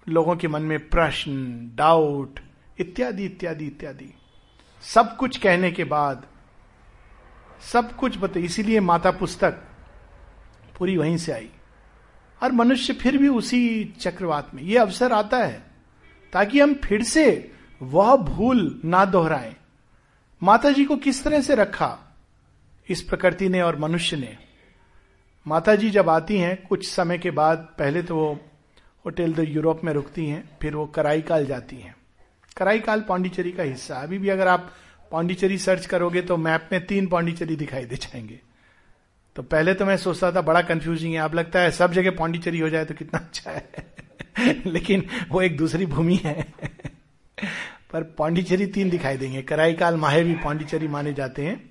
लोगों 0.10 0.36
के 0.36 0.48
मन 0.48 0.62
में 0.62 0.90
प्रश्न 0.90 1.34
डाउट 1.76 2.40
इत्यादि 2.80 3.26
इत्यादि 3.26 3.66
इत्यादि। 3.66 4.14
सब 4.82 5.18
कुछ 5.18 5.38
कहने 5.38 5.72
के 5.72 5.84
बाद, 5.84 6.26
सब 7.74 7.96
कुछ 7.96 8.18
बता, 8.18 8.40
इसीलिए 8.40 8.80
माता 8.80 9.12
पुस्तक 9.12 9.52
पूरी 10.78 10.98
वहीं 10.98 11.18
से 11.18 11.32
आई। 11.32 11.50
और 12.44 12.52
मनुष्य 12.52 12.94
फिर 12.94 13.18
भी 13.18 13.28
उसी 13.28 13.94
चक्रवात 14.00 14.56
में, 14.56 14.64
ये 14.64 14.78
अवसर 14.78 15.14
आता 15.14 15.38
है, 15.38 15.64
ताकि 16.34 16.60
हम 16.60 16.74
फिर 16.74 17.04
से 17.04 17.52
वह 17.82 18.16
भूल 18.16 18.82
ना 18.86 19.06
दोहराएँ। 19.06 19.56
माता 20.44 20.72
जी 20.72 20.86
को 20.86 20.98
किस 20.98 21.24
तरह 21.24 21.42
से 21.42 21.56
रखा? 21.56 22.00
इस 22.90 23.02
प्रकृति 23.02 23.50
ने 23.50 23.62
और 23.62 23.80
मनुष्य 23.80 24.18
ने। 24.18 24.38
माता 25.48 25.76
जी 25.76 25.90
जब 25.90 26.10
आती 26.10 26.38
हैं, 26.38 26.68
कुछ 26.68 26.90
समय 26.90 27.18
के 27.18 27.32
बाद, 27.32 27.58
पहले 27.80 28.04
तो 28.04 28.16
वो 28.16 28.40
होटल 29.06 29.34
तो 29.34 29.44
यूरोप 29.44 29.82
में 29.84 29.94
रुकती 29.94 30.26
हैं, 30.26 30.50
फिर 30.62 30.76
वो 30.76 30.86
कराईकाल 30.86 31.46
जाती 31.46 31.76
हैं। 31.76 31.96
कराईकाल 32.58 33.02
पांडिचेरी 33.02 33.52
का 33.52 33.64
हिस्सा। 33.64 33.96
अभी 33.96 34.18
भी 34.18 34.30
अगर 34.30 34.48
आप 34.48 34.72
पांडिचेरी 35.12 35.58
सर्च 35.58 35.86
करोगे 35.86 36.22
तो 36.22 36.38
मैप 36.38 36.70
में 36.72 36.86
तीन 36.86 37.08
पांडिचेरी 37.08 37.56
दिखाई 37.56 37.86
दे 37.86 37.96
जाएँगे। 37.96 38.40
तो 39.36 39.44
पहले 39.44 39.74
तो 39.74 39.86
मैं 39.86 39.98
सोचता 39.98 40.32
था, 40.32 40.42
बड़ा 40.42 40.62
कंफ्यूजिंग 40.62 41.14
है। 41.14 41.20
अब 41.20 41.34
लगता 41.34 41.60
है 41.60 41.72
सब 41.72 41.94
जगह 41.94 42.12
पांडिचेरी 42.12 42.60
हो 42.60 42.70
जाए 42.70 42.86
तो 42.86 42.94
कितना 42.94 43.20
अच्छा 43.20 43.52
है। 43.52 43.70
लेकिन 44.66 45.06
वो 45.30 45.42
एक 45.42 45.58
दूसरी 45.58 45.86
भूमि 45.86 46.16
है। 46.16 46.54
पर 47.94 48.04
पांडिचेरी 48.04 48.66
तीन 48.66 48.90
दिखाई 48.90 49.18
देंगे। 49.18 49.42
कराईकाल 49.42 49.96
माहे 49.96 50.24
भी 50.24 50.34
पांडिचेरी 50.34 50.88
माने 50.88 51.14
जाते 51.14 51.46
हैं। 51.46 51.70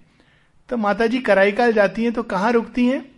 तो 0.68 0.76
माता 0.76 1.06
जी 1.06 1.18
कराईकाल 1.18 1.72
जाती 1.72 2.04
हैं 2.04 2.12
तो 2.12 2.22
कहाँ 2.22 2.52
रुकती 2.52 2.86
हैं? 2.86 3.11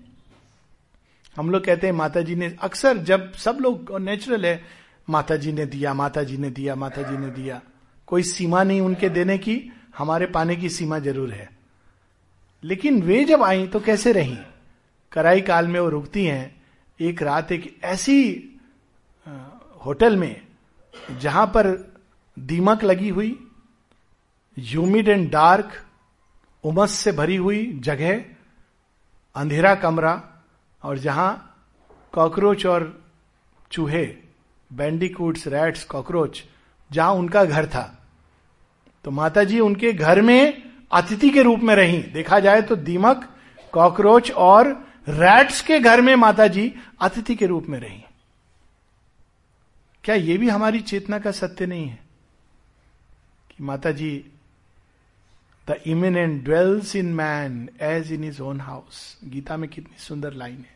हम 1.37 1.51
लोग 1.51 1.65
कहते 1.65 1.87
हैं 1.87 1.95
माता 1.95 2.21
जी 2.21 2.35
ने, 2.35 2.57
अक्सर 2.61 2.99
जब 2.99 3.33
सब 3.35 3.59
लोग 3.61 3.97
नेचुरल 4.01 4.47
है 4.47 4.63
माता 5.09 5.37
जी 5.37 5.53
ने 5.53 5.67
दिया 5.67 5.95
माता 5.95 6.23
जी 6.23 6.37
ने 6.37 6.51
दिया 6.51 6.75
माता 6.75 7.03
जी 7.03 7.17
ने 7.17 7.31
दिया। 7.33 7.61
कोई 8.09 8.23
सीमा 8.23 8.63
नहीं 8.63 8.81
उनके 8.81 9.09
देने 9.09 9.39
की, 9.39 9.61
हमारे 9.99 10.27
पाने 10.27 10.57
की 10.57 10.69
सीमा 10.69 10.99
ज़रूर 10.99 11.31
है। 11.33 11.49
लेकिन 12.63 13.03
वे 13.03 13.23
जब 13.25 13.43
आई 13.43 13.67
तो 13.67 13.81
कैसे 13.81 14.13
रही? 14.13 14.37
कराई 15.13 15.41
काल 15.41 15.69
में 15.69 15.79
वो 15.81 15.89
रुकती 15.89 16.25
हैं, 16.25 16.63
एक 17.01 17.23
रात 17.23 17.53
एक 17.53 17.77
ऐसी 17.85 18.51
होटल 19.87 20.17
में, 20.17 20.41
जहाँ 21.21 21.47
पर 21.47 21.67
दीमक 22.37 22.85
लगी 22.85 23.09
हुई 23.09 23.37
ह्यूमिड 24.57 25.09
एंड 25.09 25.31
डार्क 25.31 25.73
उमस 26.65 26.91
से 26.91 27.13
भरी 27.13 27.37
हुई 27.37 27.67
जगह, 27.85 28.25
अंधेरा 29.37 29.75
कमरा 29.75 30.13
और 30.85 30.99
जहाँ 30.99 31.31
कॉकरोच 32.15 32.67
और 32.67 32.83
चूहे 33.71 34.05
बैंडिकूट्स 34.71 35.47
रैट्स 35.49 35.85
कॉकरोच, 35.85 36.43
जहाँ 36.91 37.13
उनका 37.13 37.45
घर 37.45 37.67
था 37.67 37.91
तो 39.05 39.11
माता 39.11 39.45
जी 39.45 39.61
उनके 39.61 39.93
घर 39.93 40.21
में 40.23 40.63
अतिथि 40.93 41.31
के 41.31 41.43
रूप 41.43 41.61
में 41.61 41.75
रही। 41.77 42.03
देखा 42.13 42.39
जाए 42.41 42.63
तो 42.63 42.77
दीमक, 42.79 43.29
कॉकरोच 43.73 44.31
और 44.33 44.69
रैट्स 45.09 45.61
के 45.61 45.79
घर 45.81 46.01
में 46.01 46.15
माता 46.17 46.47
जी 46.49 46.73
अतिथि 47.01 47.35
के 47.35 47.47
रूप 47.47 47.67
में 47.69 47.79
रही। 47.81 48.03
क्या 50.05 50.15
यह 50.15 50.39
भी 50.39 50.49
हमारी 50.49 50.81
चेतना 50.83 51.19
का 51.19 51.31
सत्य 51.33 51.67
नहीं 51.67 51.89
है 51.89 51.99
कि 53.51 53.65
माता 53.65 53.91
जी 53.93 54.13
the 55.69 55.81
immanent 55.87 56.43
dwells 56.45 56.95
in 56.97 57.13
man 57.15 57.69
as 57.83 58.13
in 58.13 58.25
his 58.25 58.41
own 58.43 58.61
house 58.61 59.19
Gita 59.25 59.57
में 59.57 59.69
कितनी 59.71 59.99
सुंदर 59.99 60.33
लाइन 60.35 60.57
है। 60.57 60.74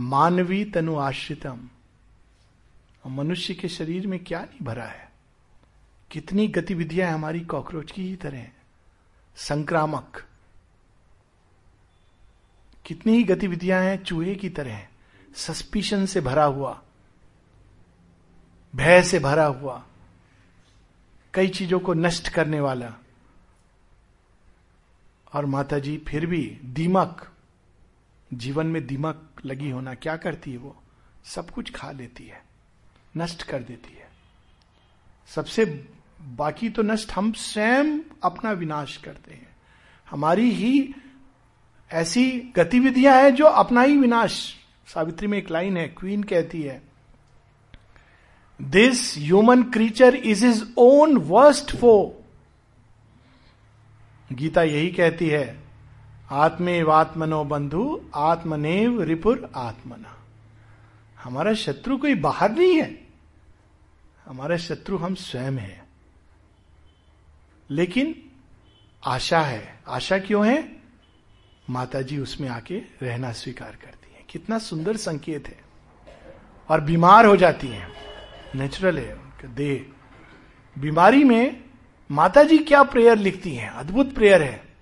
मानवी 0.00 0.64
तनु 0.64 0.96
आश्रितम। 0.96 1.70
मनुष्य 3.06 3.54
के 3.54 3.68
शरीर 3.68 4.06
में 4.06 4.24
क्या 4.24 4.40
नहीं 4.40 4.66
भरा 4.66 4.84
है? 4.84 5.12
कितनी 6.10 6.48
गतिविधियाँ 6.48 7.12
हमारी 7.12 7.40
कॉकरोच 7.40 7.92
की 7.92 8.08
ही 8.08 8.16
तरह। 8.16 8.48
संक्रामक। 9.36 10.26
कितनी 12.86 13.12
ही 13.12 13.24
गतिविधियाँ 13.24 13.82
हैं 13.82 14.04
चूहे 14.04 14.34
की 14.34 14.48
तरह। 14.48 14.86
सस्पिशन 15.36 16.06
से 16.06 16.20
भरा 16.20 16.44
हुआ। 16.44 16.82
भय 18.76 19.02
से 19.02 19.18
भरा 19.18 19.46
हुआ। 19.46 19.86
कई 21.34 21.48
चीज़ों 21.48 21.80
को 21.80 21.94
नष्ट 21.94 22.28
करने 22.28 22.60
वाला। 22.60 22.94
और 25.34 25.46
माता 25.46 25.78
जी 25.78 26.02
फिर 26.08 26.26
भी 26.26 26.60
दीमक। 26.64 27.32
जीवन 28.34 28.66
में 28.66 28.86
दिमक 28.86 29.33
लगी 29.44 29.70
होना 29.70 29.94
क्या 29.94 30.16
करती 30.16 30.52
है 30.52 30.58
वो? 30.58 30.76
सब 31.24 31.50
कुछ 31.50 31.70
खा 31.72 31.90
लेती 31.90 32.24
है, 32.24 32.42
नष्ट 33.16 33.42
कर 33.42 33.62
देती 33.62 33.94
है। 33.94 34.08
सबसे 35.28 35.64
बाकी 36.20 36.68
तो 36.70 36.82
नष्ट 36.82 37.12
हम 37.12 37.32
स्वयं 37.32 37.98
अपना 38.22 38.52
विनाश 38.52 38.96
करते 38.96 39.34
हैं। 39.34 39.56
हमारी 40.10 40.50
ही 40.50 40.94
ऐसी 41.90 42.52
गतिविधियाँ 42.56 43.22
हैं 43.22 43.34
जो 43.34 43.44
अपना 43.44 43.82
ही 43.82 43.96
विनाश। 43.96 44.54
सावित्री 44.86 45.26
में 45.26 45.38
एक 45.38 45.50
लाइन 45.50 45.76
है, 45.76 45.88
क्वीन 45.88 46.22
कहती 46.22 46.62
है 46.62 46.82
this 48.62 49.16
human 49.18 49.62
creature 49.62 50.14
is 50.14 50.46
his 50.46 50.64
own 50.76 51.16
worst 51.16 51.76
foe 51.76 52.24
Gita 54.32 54.62
यही 54.62 54.90
कहती 54.90 55.28
है 55.28 55.63
आत्मेवात्मनो 56.30 57.44
बंधु 57.44 58.00
आत्मनेव 58.14 59.02
रिपुर 59.02 59.50
आत्मना। 59.56 60.24
हमारा 61.22 61.54
शत्रु 61.54 61.96
कोई 61.96 62.14
बाहर 62.14 62.52
नहीं 62.52 62.82
है। 62.82 63.06
हमारा 64.24 64.56
शत्रु 64.56 64.96
हम 64.96 65.14
स्वयं 65.14 65.52
है। 65.52 65.84
लेकिन 67.70 68.30
आशा 69.06 69.40
है। 69.40 69.82
आशा 69.88 70.18
क्यों 70.18 70.46
है? 70.46 70.76
माता 71.70 72.02
जी 72.02 72.18
उसमें 72.18 72.48
आके 72.48 72.78
रहना 72.78 73.32
स्वीकार 73.32 73.76
करती 73.82 74.14
है। 74.14 74.24
कितना 74.30 74.58
सुंदर 74.58 74.96
संकेत 74.96 75.48
है। 75.48 75.60
और 76.68 76.80
बीमार 76.80 77.26
हो 77.26 77.36
जाती 77.36 77.66
है। 77.66 77.88
नेचुरल 78.54 78.98
है 78.98 79.14
उनका 79.14 79.48
देह। 79.48 79.86
बीमारी 80.78 81.24
में 81.24 81.64
माता 82.10 82.42
जी 82.42 82.58
क्या 82.58 82.82
प्रेयर 82.82 83.18
लिखती 83.18 83.54
हैं? 83.54 83.70
अद्भुत 83.70 84.14
प्रेयर 84.14 84.42
है। 84.42 84.73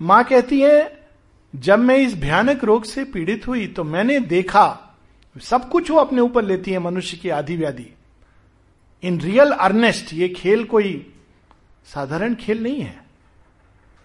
माँ 0.00 0.22
कहती 0.24 0.60
है, 0.60 1.08
जब 1.54 1.78
मैं 1.78 1.96
इस 1.96 2.14
भयानक 2.20 2.64
रोग 2.64 2.84
से 2.84 3.04
पीड़ित 3.06 3.46
हुई 3.46 3.66
तो 3.66 3.84
मैंने 3.84 4.18
देखा, 4.22 4.82
सब 5.36 5.68
कुछ 5.70 5.90
वो 5.90 5.98
अपने 5.98 6.20
ऊपर 6.20 6.44
लेती 6.44 6.72
है 6.72 6.78
मनुष्य 6.78 7.16
की 7.16 7.28
आधि 7.30 7.56
व्याधि। 7.56 7.88
इन 9.02 9.20
रियल 9.20 9.50
अर्नेस्ट 9.52 10.12
ये 10.14 10.28
खेल 10.28 10.64
कोई 10.64 10.94
साधारण 11.88 12.34
खेल 12.34 12.62
नहीं 12.62 12.80
है। 12.80 12.94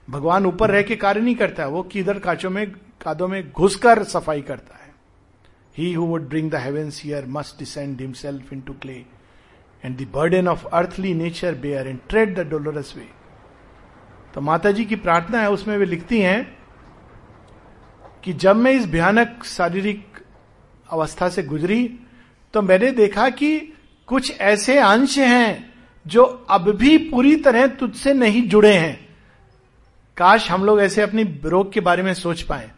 भगवान 0.08 0.46
ऊपर 0.46 0.72
रह 0.72 0.82
के 0.82 0.96
कार्य 0.96 1.22
नहीं 1.22 1.36
करता 1.36 1.64
है 1.64 1.70
वो 1.70 1.84
किधर 1.84 2.20
काचों 2.20 2.50
में 2.50 2.66
कादों 3.02 3.28
में 3.28 3.52
घुसकर 3.52 4.04
सफ़ाई 4.06 4.42
करता 4.42 4.76
है। 4.76 4.94
He 5.78 5.94
who 5.94 6.06
would 6.06 6.28
bring 6.30 6.52
the 6.52 6.56
heavens 6.56 7.02
here 7.04 7.26
must 7.30 7.60
descend 7.60 8.02
himself 8.02 8.54
into 8.62 8.74
clay 8.82 9.04
and 9.84 9.98
the 9.98 10.08
burden 10.14 10.48
of 10.48 10.66
earthly 10.68 11.14
nature 11.14 11.56
bear 11.62 11.88
and 11.88 12.00
tread 12.10 12.36
the 12.36 12.48
dolorous 12.50 12.94
way 12.98 13.08
तो 14.36 14.42
माता 14.42 14.72
जी 14.72 14.86
की 14.86 14.96
प्रार्थना 14.96 15.42
है, 15.42 15.50
उसमें 15.52 15.78
वे 15.78 15.86
लिखती 15.86 16.20
हैं 16.22 16.58
कि 18.24 18.34
जब 18.34 18.56
मैं 18.56 18.72
इस 18.72 18.86
भयानक 18.86 19.44
शारीरिक 19.46 20.24
अवस्था 20.90 21.30
से 21.30 21.44
गुजरी 21.44 22.00
तो 22.54 22.62
मैंने 22.62 22.92
देखा 22.92 23.30
कि 23.30 23.60
कुछ 24.08 24.40
ऐसे 24.40 24.78
अंश 24.80 25.18
हैं 25.18 25.74
जो 26.08 26.24
अब 26.50 26.70
भी 26.72 26.98
पूरी 26.98 27.36
तरह 27.36 27.68
तुझसे 27.68 28.14
नहीं 28.14 28.48
जुड़े 28.50 28.74
हैं। 28.74 29.08
काश 30.18 30.52
हम 30.52 30.66
लोग 30.66 30.82
ऐसे 30.82 31.02
अपनी 31.02 31.24
रोग 31.46 31.72
के 31.74 31.80
बारे 31.80 32.04
में 32.04 32.14
सोच 32.14 32.42
पाए। 32.42 32.72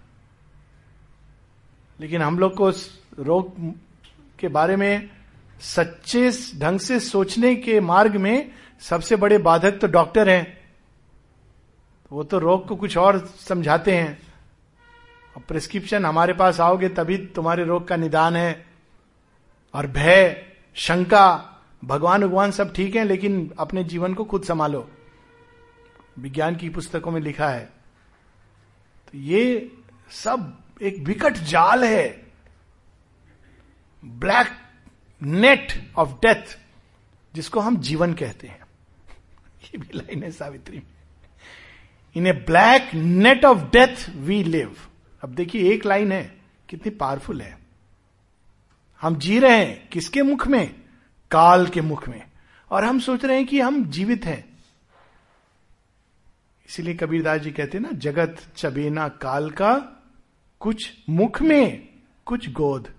लेकिन 2.00 2.22
हम 2.22 2.40
लोग 2.40 2.56
को 2.56 2.70
रोग 3.20 3.74
के 4.40 4.48
बारे 4.48 4.76
में 4.76 5.10
सच्चे 5.62 6.32
ढंग 6.60 6.80
से 6.80 7.00
सोचने 7.00 7.56
के 7.56 7.80
मार्ग 7.80 8.16
में 8.16 8.52
सबसे 8.82 9.16
बड़े 9.16 9.38
बाधक 9.38 9.72
तो 9.72 9.88
डॉक्टर 9.88 10.30
हैं। 10.30 10.63
वो 12.14 12.24
तो 12.24 12.40
रोग 12.40 12.68
को 12.68 12.76
कुछ 12.76 12.98
और 12.98 13.26
समझाते 13.26 13.98
हैं। 13.98 14.34
और 15.38 15.44
प्रिस्क्रिप्शन 15.48 16.06
हमारे 16.06 16.34
पास 16.34 16.60
आओगे 16.60 16.90
तभी 16.90 17.18
तुम्हारे 17.18 17.64
रोग 17.64 17.88
का 17.88 17.96
निदान 17.96 18.36
है 18.36 18.66
और 19.74 19.88
भय, 19.88 20.46
शंका, 20.74 21.58
भगवान 21.86 22.22
भगवान 22.22 22.52
सब 22.52 22.74
ठीक 22.74 22.96
है, 22.96 23.04
लेकिन 23.04 23.54
अपने 23.60 23.84
जीवन 23.84 24.14
को 24.14 24.26
खुद 24.26 24.44
संभालो। 24.44 24.92
विज्ञान 26.20 26.56
की 26.56 26.70
पुस्तकों 26.70 27.12
में 27.12 27.22
लिखा 27.22 27.50
है। 27.50 27.66
तो 29.12 29.18
ये 29.18 29.78
सब 30.12 30.64
एक 30.82 30.98
विकट 30.98 31.34
जाल 31.34 31.84
है। 31.84 32.32
ब्लैक 34.06 34.48
नेट 35.24 35.92
ऑफ़ 35.98 36.10
डेथ, 36.10 36.60
जिसको 37.36 37.60
हम 37.60 37.78
जीवन 37.78 38.14
कहते 38.14 38.48
हैं। 38.48 38.62
ये 39.64 39.78
भी 39.78 39.88
लाइन 39.96 40.24
है 40.24 40.32
सावित्री 40.32 40.78
में। 40.78 40.93
In 42.16 42.28
a 42.28 42.32
black 42.32 42.96
net 42.96 43.46
of 43.46 43.58
death 43.58 44.10
we 44.10 44.44
live 44.44 44.76
अब 45.24 45.30
देखिए, 45.30 45.74
एक 45.74 45.86
लाइन 45.86 46.12
है, 46.12 46.42
कितनी 46.70 46.90
पावरफुल 46.90 47.42
है। 47.42 47.58
हम 49.02 49.16
जी 49.16 49.40
रहे 49.40 49.66
हैं 49.66 49.90
किसके 49.90 50.22
मुख 50.22 50.48
में? 50.48 50.82
काल 51.32 51.68
के 51.68 51.82
मुख 51.82 52.10
में। 52.10 52.22
और 52.72 52.84
हम 52.84 53.00
सोच 53.00 53.26
रहे 53.26 53.38
हैं 53.38 53.46
कि 53.46 53.60
हम 53.60 53.86
जीवित 53.86 54.26
हैं। 54.26 54.58
इसीलिए 56.70 56.94
कबीरदास 56.94 57.42
जी 57.42 57.52
कहते 57.52 57.78
हैं 57.78 57.86
ना, 57.86 57.92
जगत 57.92 58.42
चबेना 58.56 59.08
काल 59.08 59.50
का 59.50 60.04
कुछ 60.60 60.94
मुख 61.10 61.42
में 61.42 61.90
कुछ 62.26 62.50
गोद। 62.50 62.94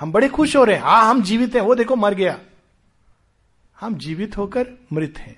हम 0.00 0.12
बड़े 0.12 0.28
खुश 0.28 0.56
हो 0.56 0.64
रहे 0.64 0.76
हैं। 0.76 0.82
हा, 0.82 1.00
हम 1.00 1.22
जीवित 1.22 1.54
हैं। 1.54 1.62
वो 1.62 1.74
देखो, 1.74 1.96
मर 1.96 2.14
गया। 2.14 2.40
हम 3.80 3.94
जीवित 3.94 4.36
होकर 4.36 4.66
मृत 4.92 5.14
हैं। 5.18 5.36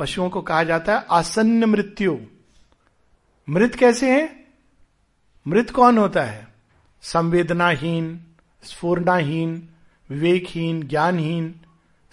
पशुओं 0.00 0.30
को 0.30 0.42
कहा 0.42 0.64
जाता 0.64 0.98
है 0.98 1.04
आसन्न 1.10 1.64
मृत्यु। 1.64 2.18
मृत 3.48 3.74
कैसे 3.74 4.12
है? 4.12 4.44
मृत 5.46 5.70
कौन 5.70 5.98
होता 5.98 6.22
है? 6.22 6.48
संवेदनाहीन, 7.02 8.26
स्फूर्णाहीन, 8.64 9.68
विवेकहीन, 10.10 10.82
ज्ञानहीन, 10.82 11.60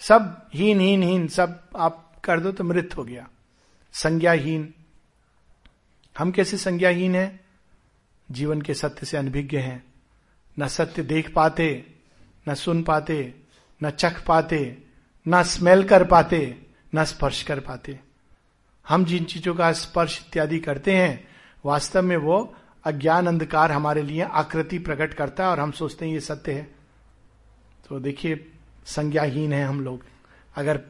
सब 0.00 0.48
हीन 0.54 0.80
हीन 0.80 1.02
हीन, 1.02 1.28
सब 1.28 1.68
आप 1.76 2.12
कर 2.24 2.40
दो 2.40 2.52
तो 2.52 2.64
मृत 2.64 2.90
हो 2.96 3.04
गया। 3.04 3.28
संज्ञाहीन। 3.92 4.74
हम 6.18 6.30
कैसे 6.30 6.56
संज्ञाहीन 6.56 7.14
हैं? 7.14 7.40
जीवन 8.30 8.62
के 8.62 8.74
सत्य 8.74 9.06
से 9.06 9.16
अनभिज्ञ 9.16 9.58
हैं। 9.58 9.84
न 10.58 10.68
सत्य 10.68 11.02
देख 11.02 11.34
पाते, 11.34 11.86
न 12.48 12.54
सुन 12.54 12.82
पाते, 12.82 13.34
न 13.82 13.90
चख 13.90 14.24
पाते, 14.26 14.82
न 15.28 15.42
स्मेल 15.42 15.84
कर 15.84 16.04
पाते 16.04 16.67
न 16.94 17.04
स्पर्श 17.04 17.42
कर 17.42 17.60
पाते। 17.60 18.00
हम 18.88 19.04
जिन 19.04 19.24
चीज़ों 19.24 19.54
का 19.54 19.72
स्पर्श 19.72 20.24
इत्यादि 20.28 20.58
करते 20.58 20.96
हैं, 20.96 21.28
वास्तव 21.64 22.02
में 22.02 22.16
वो 22.16 22.54
अज्ञान 22.84 23.26
अंधकार 23.26 23.72
हमारे 23.72 24.02
लिए 24.02 24.22
आकृति 24.22 24.78
प्रकट 24.78 25.14
करता 25.14 25.44
है 25.44 25.50
और 25.50 25.60
हम 25.60 25.70
सोचते 25.70 26.06
हैं 26.06 26.12
ये 26.12 26.20
सत्य 26.20 26.52
है। 26.52 26.74
तो 27.88 28.00
देखिए, 28.00 28.52
संज्ञाहीन 28.86 29.52
है 29.52 29.64
हम 29.64 29.80
लोग। 29.80 30.04
अगर 30.56 30.80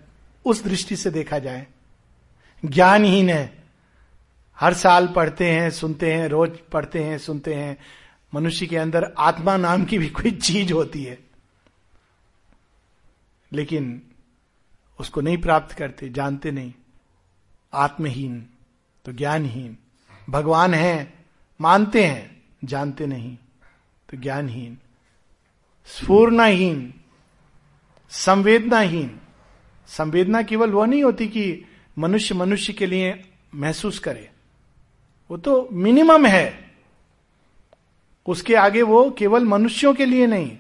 उस 0.45 0.65
दृष्टि 0.65 0.97
से 0.97 1.11
देखा 1.11 1.39
जाए, 1.39 1.67
ज्ञानहीन 2.65 3.31
है। 3.31 3.65
हर 4.61 4.75
साल 4.75 5.09
पढ़ते 5.09 5.51
हैं, 5.51 5.71
सुनते 5.71 6.15
हैं, 6.15 6.29
रोज 6.29 6.59
पढ़ते 6.73 7.05
हैं, 7.05 7.19
सुनते 7.19 7.55
हैं। 7.55 7.79
मनुष्य 8.35 8.67
के 8.67 8.77
अंदर 8.77 9.15
आत्मा 9.19 9.57
नाम 9.57 9.85
की 9.85 9.99
भी 9.99 10.09
कोई 10.09 10.31
चीज़ 10.31 10.73
होती 10.73 11.05
है। 11.05 11.19
लेकिन 13.53 14.03
उसको 15.01 15.21
नहीं 15.21 15.39
प्राप्त 15.39 15.77
करते, 15.77 16.09
जानते 16.09 16.51
नहीं। 16.51 16.73
आत्महीन 17.75 18.47
तो 19.05 19.13
ज्ञानहीन। 19.13 19.77
भगवान 20.31 20.75
है, 20.75 21.15
मानते 21.61 22.07
हैं, 22.07 22.43
जानते 22.65 23.07
नहीं 23.07 23.37
तो 24.11 24.17
ज्ञानहीन। 24.17 24.79
स्फूर्णाहीन, 25.87 26.95
संवेदनाहीन। 28.11 29.21
संवेदना 29.87 30.43
केवल 30.43 30.71
वो 30.71 30.85
नहीं 30.85 31.05
होती 31.05 31.29
कि 31.29 31.65
मनुष्य 31.99 32.35
मनुष्य 32.35 32.73
के 32.73 32.87
लिए 32.87 33.31
महसूस 33.55 33.99
करे। 33.99 34.31
वो 35.31 35.37
तो 35.37 35.69
मिनिमम 35.73 36.27
है। 36.27 36.75
उसके 38.27 38.55
आगे 38.55 38.83
वो 38.83 39.11
केवल 39.11 39.45
मनुष्यों 39.45 39.95
के 39.95 40.05
लिए 40.05 40.27
नहीं 40.27 40.59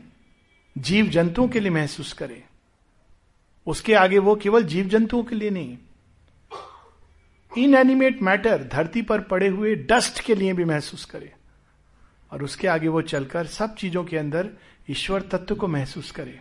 जीव 0.78 1.06
जंतुओं 1.06 1.48
के 1.48 1.60
लिए 1.60 1.70
महसूस 1.70 2.12
करे। 2.12 2.44
उसके 3.68 3.94
आगे 3.94 4.18
वो 4.18 4.36
केवल 4.36 4.62
जीव 4.62 4.86
जंतुओं 4.86 5.24
के 5.24 5.34
लिए 5.34 5.50
नहीं 5.50 5.78
इन 7.58 7.74
एनिमेट 7.74 8.22
मैटर 8.22 8.68
धरती 8.72 9.02
पर 9.02 9.20
पड़े 9.20 9.48
हुए 9.48 9.74
डस्ट 9.74 10.20
के 10.20 10.34
लिए 10.34 10.52
भी 10.52 10.64
महसूस 10.64 11.04
करे। 11.04 11.32
और 12.32 12.42
उसके 12.42 12.68
आगे 12.68 12.88
वो 12.88 13.02
चलकर 13.02 13.46
सब 13.46 13.74
चीज़ों 13.74 14.04
के 14.04 14.18
अंदर 14.18 14.48
ईश्वर 14.90 15.22
तत्व 15.22 15.54
को 15.54 15.68
महसूस 15.68 16.10
करे। 16.10 16.40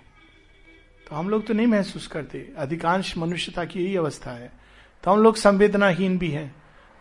तो 1.10 1.16
हम 1.16 1.30
लोग 1.30 1.48
तो 1.48 1.54
नहीं 1.54 1.68
महसूस 1.68 2.08
करते। 2.08 2.54
अधिकांश 2.58 3.18
मनुष्यता 3.18 3.66
की 3.66 3.84
यही 3.84 3.96
अवस्था 3.96 4.32
है। 4.32 4.52
तो 5.04 5.12
हम 5.12 5.20
लोग 5.20 5.36
संवेदनाहीन 5.36 6.18
भी 6.18 6.32
हैं। 6.32 6.56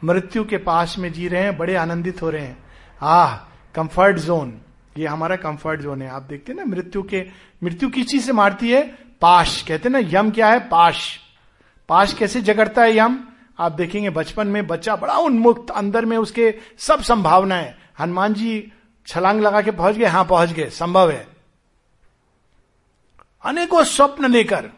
मृत्यु 0.04 0.44
के 0.44 0.56
पास 0.56 0.98
में 0.98 1.12
जी 1.12 1.28
रहे 1.28 1.42
हैं, 1.42 1.58
बड़े 1.58 1.74
आनंदित 1.74 2.22
हो 2.22 2.30
रहे 2.30 2.46
हैं। 2.46 2.64
आह 3.02 3.36
कंफर्ट 3.74 4.16
जोन 4.16 4.60
ये 4.98 5.06
हमारा 5.06 5.36
कंफर्ट 5.36 5.80
जोन 5.80 6.02
है। 6.02 6.08
आप 6.08 6.22
देखते 6.22 6.52
हैं 6.52 6.58
ना, 6.58 6.64
मृत्यु 6.64 7.02
के, 7.02 7.26
मृत्यु 7.62 7.90
किस 7.90 8.06
चीज़ 8.06 8.26
से 8.26 8.32
मारती 8.32 8.70
है? 8.70 9.05
पाश। 9.22 9.62
कहते 9.62 9.88
हैं 9.88 9.90
ना, 9.92 10.18
यम 10.18 10.30
क्या 10.30 10.48
है? 10.48 10.58
पाश। 10.60 11.18
पाश 11.88 12.12
कैसे 12.12 12.40
जगड़ता 12.40 12.82
है 12.82 12.96
यम? 12.96 13.18
आप 13.58 13.72
देखेंगे 13.72 14.10
बचपन 14.10 14.46
में 14.46 14.66
बच्चा 14.66 14.96
बड़ा 14.96 15.14
उन्मुक्त, 15.14 15.70
अंदर 15.70 16.04
में 16.04 16.16
उसके 16.16 16.54
सब 16.78 17.02
संभावनाएँ। 17.02 17.74
हनुमान 18.00 18.34
जी 18.34 18.72
छलांग 19.06 19.40
लगा 19.40 19.60
के 19.60 19.70
पहुँच 19.70 19.96
गए 19.96 20.04
हाँ 20.04 20.24
पहुँच 20.24 20.50
गए, 20.50 20.68
संभव 20.70 21.10
है। 21.10 21.26
अनेकों 23.44 23.82
स्वप्न 23.84 24.30
लेकर 24.30 24.70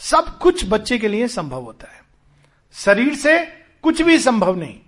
सब 0.00 0.38
कुछ 0.38 0.64
बच्चे 0.68 0.98
के 0.98 1.08
लिए 1.08 1.28
संभव 1.28 1.62
होता 1.62 1.92
है। 1.92 2.00
शरीर 2.74 3.14
से 3.14 3.38
कुछ 3.84 4.02
भी 4.02 4.18
संभव 4.18 4.56
नहीं, 4.56 4.78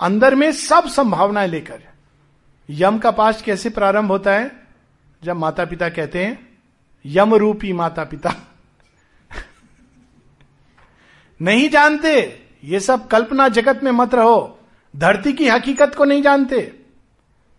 अंदर 0.00 0.34
में 0.34 0.50
सब 0.52 0.88
संभावनाएँ 0.88 1.48
लेकर। 1.48 1.82
यम 2.68 2.98
का 2.98 3.10
पास 3.10 3.42
कैसे 3.42 3.70
प्रारंभ 3.70 4.10
होता 4.10 4.32
है? 4.32 4.50
जब 5.22 5.36
माता 5.36 5.64
पिता 5.64 5.88
कहते 5.88 6.24
हैं 6.24 6.53
यम 7.04 7.34
रूपी 7.34 7.72
माता 7.72 8.04
पिता 8.04 8.34
नहीं 11.40 11.68
जानते, 11.70 12.12
ये 12.64 12.80
सब 12.80 13.06
कल्पना 13.08 13.48
जगत 13.48 13.80
में 13.84 13.90
मत 13.92 14.14
रहो। 14.14 14.60
धरती 14.94 15.32
की 15.32 15.48
हकीकत 15.48 15.94
को 15.94 16.04
नहीं 16.04 16.22
जानते। 16.22 16.80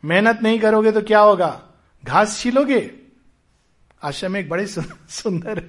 मेहनत 0.03 0.39
नहीं 0.43 0.59
करोगे 0.59 0.91
तो 0.91 1.01
क्या 1.01 1.19
होगा? 1.19 1.61
घास 2.03 2.39
छीलोगे? 2.39 2.91
आश्रम 4.03 4.31
में 4.31 4.39
एक 4.39 4.49
बड़े 4.49 4.65
सुंदर, 4.67 5.59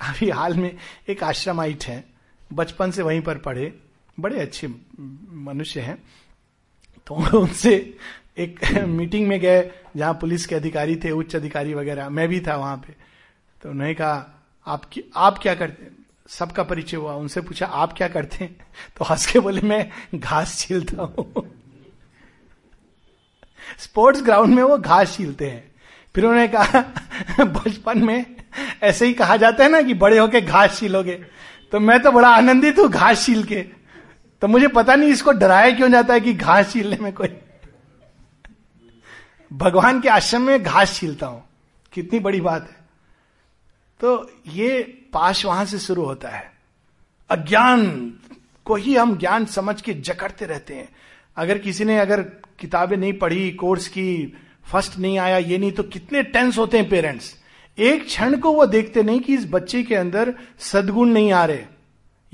अभी 0.00 0.30
हाल 0.30 0.54
में 0.54 0.76
एक 1.08 1.22
आश्रम 1.22 1.60
आइट 1.60 1.84
है। 1.84 2.04
बचपन 2.52 2.90
से 2.90 3.02
वहीं 3.02 3.20
पर 3.20 3.38
पढ़े। 3.38 3.72
बड़े 4.20 4.40
अच्छे 4.40 4.68
मनुष्य 4.98 5.80
हैं। 5.80 5.96
तो 7.06 7.14
उनसे 7.38 7.96
एक 8.38 8.74
मीटिंग 8.78 9.28
में 9.28 9.40
गए, 9.40 9.70
जहाँ 9.96 10.14
पुलिस 10.14 10.46
के 10.46 10.54
अधिकारी 10.54 10.96
थे, 10.96 11.10
उच्च 11.10 11.36
अधिकारी 11.36 11.74
वगैरह, 11.74 12.08
मैं 12.08 12.28
भी 12.28 12.40
था 12.40 12.56
वहाँ 12.56 12.76
पे। 12.76 12.94
तो 13.62 13.70
उन्होंने 13.70 13.94
कहा, 13.94 14.42
आप 14.66 14.90
आप 15.16 15.38
क्या 15.38 15.54
करते 15.54 16.04
सबका 16.28 16.62
परिचय 16.62 16.96
हुआ, 16.96 17.14
उनसे 17.14 17.40
पूछा, 17.40 17.66
आप 17.66 17.92
क्या 17.92 18.08
करते 18.08 18.44
हैं? 18.44 18.56
तो 18.96 19.04
हंस 19.04 19.26
के 19.26 19.38
बोले, 19.38 19.60
मैं 19.60 19.90
घास 20.14 20.58
छीलता 20.58 21.02
हूँ। 21.02 21.50
स्पोर्ट्स 23.78 24.22
ग्राउंड 24.22 24.54
में 24.54 24.62
वो 24.62 24.78
घास 24.78 25.16
छीलते 25.16 25.50
हैं। 25.50 25.72
फिर 26.14 26.24
उन्होंने 26.24 26.48
कहा, 26.48 26.80
बचपन 27.40 28.04
में 28.04 28.36
ऐसे 28.82 29.06
ही 29.06 29.14
कहा 29.14 29.36
जाता 29.36 29.64
है 29.64 29.70
ना 29.70 29.82
कि 29.82 29.94
बड़े 29.94 30.18
होके 30.18 30.40
घास 30.40 30.78
छीलोगे। 30.78 31.24
तो 31.72 31.80
मैं 31.80 32.02
तो 32.02 32.12
बड़ा 32.12 32.28
आनंदित 32.28 32.78
हूँ 32.78 32.88
घास 32.88 33.26
छील 33.26 33.44
के। 33.44 33.62
तो 34.40 34.48
मुझे 34.48 34.68
पता 34.68 34.94
नहीं 34.94 35.10
इसको 35.10 35.32
डराया 35.32 35.70
क्यों 35.70 35.90
जाता 35.90 36.14
है 36.14 36.20
कि 36.20 36.34
घास 36.34 36.72
छीलने 36.72 36.96
में 36.96 37.12
कोई 37.12 37.28
भगवान 39.54 40.00
के 40.00 40.08
आश्रम 40.08 40.42
में 40.42 40.62
घास 40.62 40.94
छीलता 40.94 41.26
हूँ। 41.26 41.44
कितनी 41.92 42.18
बड़ी 42.18 42.40
बात 42.40 42.70
है। 42.70 42.76
तो 44.00 44.30
ये 44.46 44.82
पाश 45.12 45.44
वहाँ 45.44 45.64
से 45.64 45.78
शुरू 45.78 46.04
होता 46.04 46.28
है। 46.28 46.52
अज्ञान 47.30 48.12
को 48.64 48.74
ही 48.74 48.96
हम 48.96 49.18
ज्ञान 49.18 49.44
समझ 49.44 49.80
के 49.80 49.94
जकड़ते 49.94 50.46
रहते 50.46 50.74
हैं। 50.74 50.88
अगर 51.36 51.58
किसी 51.58 51.84
ने 51.84 51.98
अगर 51.98 52.22
किताबें 52.58 52.96
नहीं 52.96 53.12
पढ़ी, 53.12 53.50
कोर्स 53.50 53.88
की, 53.88 54.36
फ़र्स्ट 54.72 54.98
नहीं 54.98 55.18
आया, 55.18 55.38
ये 55.38 55.58
नहीं 55.58 55.72
तो 55.72 55.82
कितने 55.82 56.22
टेंस 56.22 56.58
होते 56.58 56.78
हैं 56.78 56.88
पेरेंट्स 56.88 57.34
एक 57.78 58.04
क्षण 58.04 58.38
को 58.38 58.52
वो 58.52 58.66
देखते 58.66 59.02
नहीं 59.02 59.20
कि 59.20 59.34
इस 59.34 59.46
बच्चे 59.50 59.82
के 59.82 59.94
अंदर 59.94 60.34
सदगुण 60.58 61.08
नहीं 61.08 61.32
आ 61.32 61.44
रहे। 61.44 61.64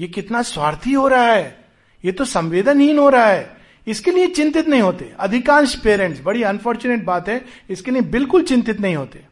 ये 0.00 0.06
कितना 0.06 0.42
स्वार्थी 0.42 0.92
हो 0.92 1.08
रहा 1.08 1.24
है। 1.24 1.64
ये 2.04 2.12
तो 2.12 2.24
संवेदनहीन 2.24 2.98
हो 2.98 3.08
रहा 3.08 3.26
है। 3.26 3.59
इसके 3.90 4.10
लिए 4.10 4.26
चिंतित 4.26 4.68
नहीं 4.68 4.82
होते। 4.82 5.12
अधिकांश 5.20 5.74
पेरेंट्स 5.74 6.20
बड़ी 6.20 6.42
अनफॉर्चुनेट 6.42 7.04
बात 7.04 7.28
है, 7.28 7.44
इसके 7.70 7.90
लिए 7.90 8.02
बिल्कुल 8.02 8.42
चिंतित 8.42 8.80
नहीं 8.80 8.96
होते। 8.96 9.24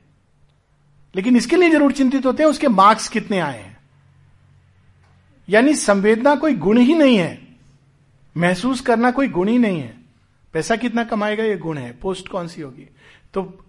लेकिन 1.14 1.36
इसके 1.36 1.56
लिए 1.56 1.70
ज़रूर 1.70 1.92
चिंतित 1.92 2.26
होते 2.26 2.42
हैं, 2.42 2.50
उसके 2.50 2.68
मार्क्स 2.68 3.09
कितने 3.09 3.38
आए 3.38 3.59
हैं। 3.59 3.76
यानी 5.48 5.74
संवेदना 5.74 6.34
कोई 6.34 6.54
गुण 6.54 6.78
ही 6.78 6.94
नहीं 6.94 7.16
है। 7.16 7.48
महसूस 8.36 8.80
करना 8.80 9.11
कोई 9.11 9.28
गुण 9.28 9.48
ही 9.48 9.59
नहीं 9.59 9.80
है। 9.80 9.94
पैसा 10.52 10.76
कितना 10.76 11.04
कमाएगा 11.04 11.44
ये 11.44 11.56
गुण 11.56 11.78
है। 11.78 11.92
पोस्ट 11.92 12.28
कौन 12.28 12.48
सी 12.48 12.62
होगी? 12.62 12.88
तो 13.34 13.64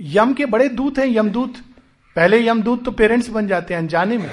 यम 0.00 0.32
के 0.32 0.46
बड़े 0.46 0.68
दूत 0.68 0.98
हैं, 0.98 1.06
यमदूत। 1.06 1.54
पहले 2.16 2.48
यमदूत 2.48 2.84
तो 2.84 2.90
पेरेंट्स 2.90 3.28
बन 3.28 3.46
जाते 3.46 3.74
हैं 3.74 3.80
अनजाने 3.80 4.18
में। 4.18 4.30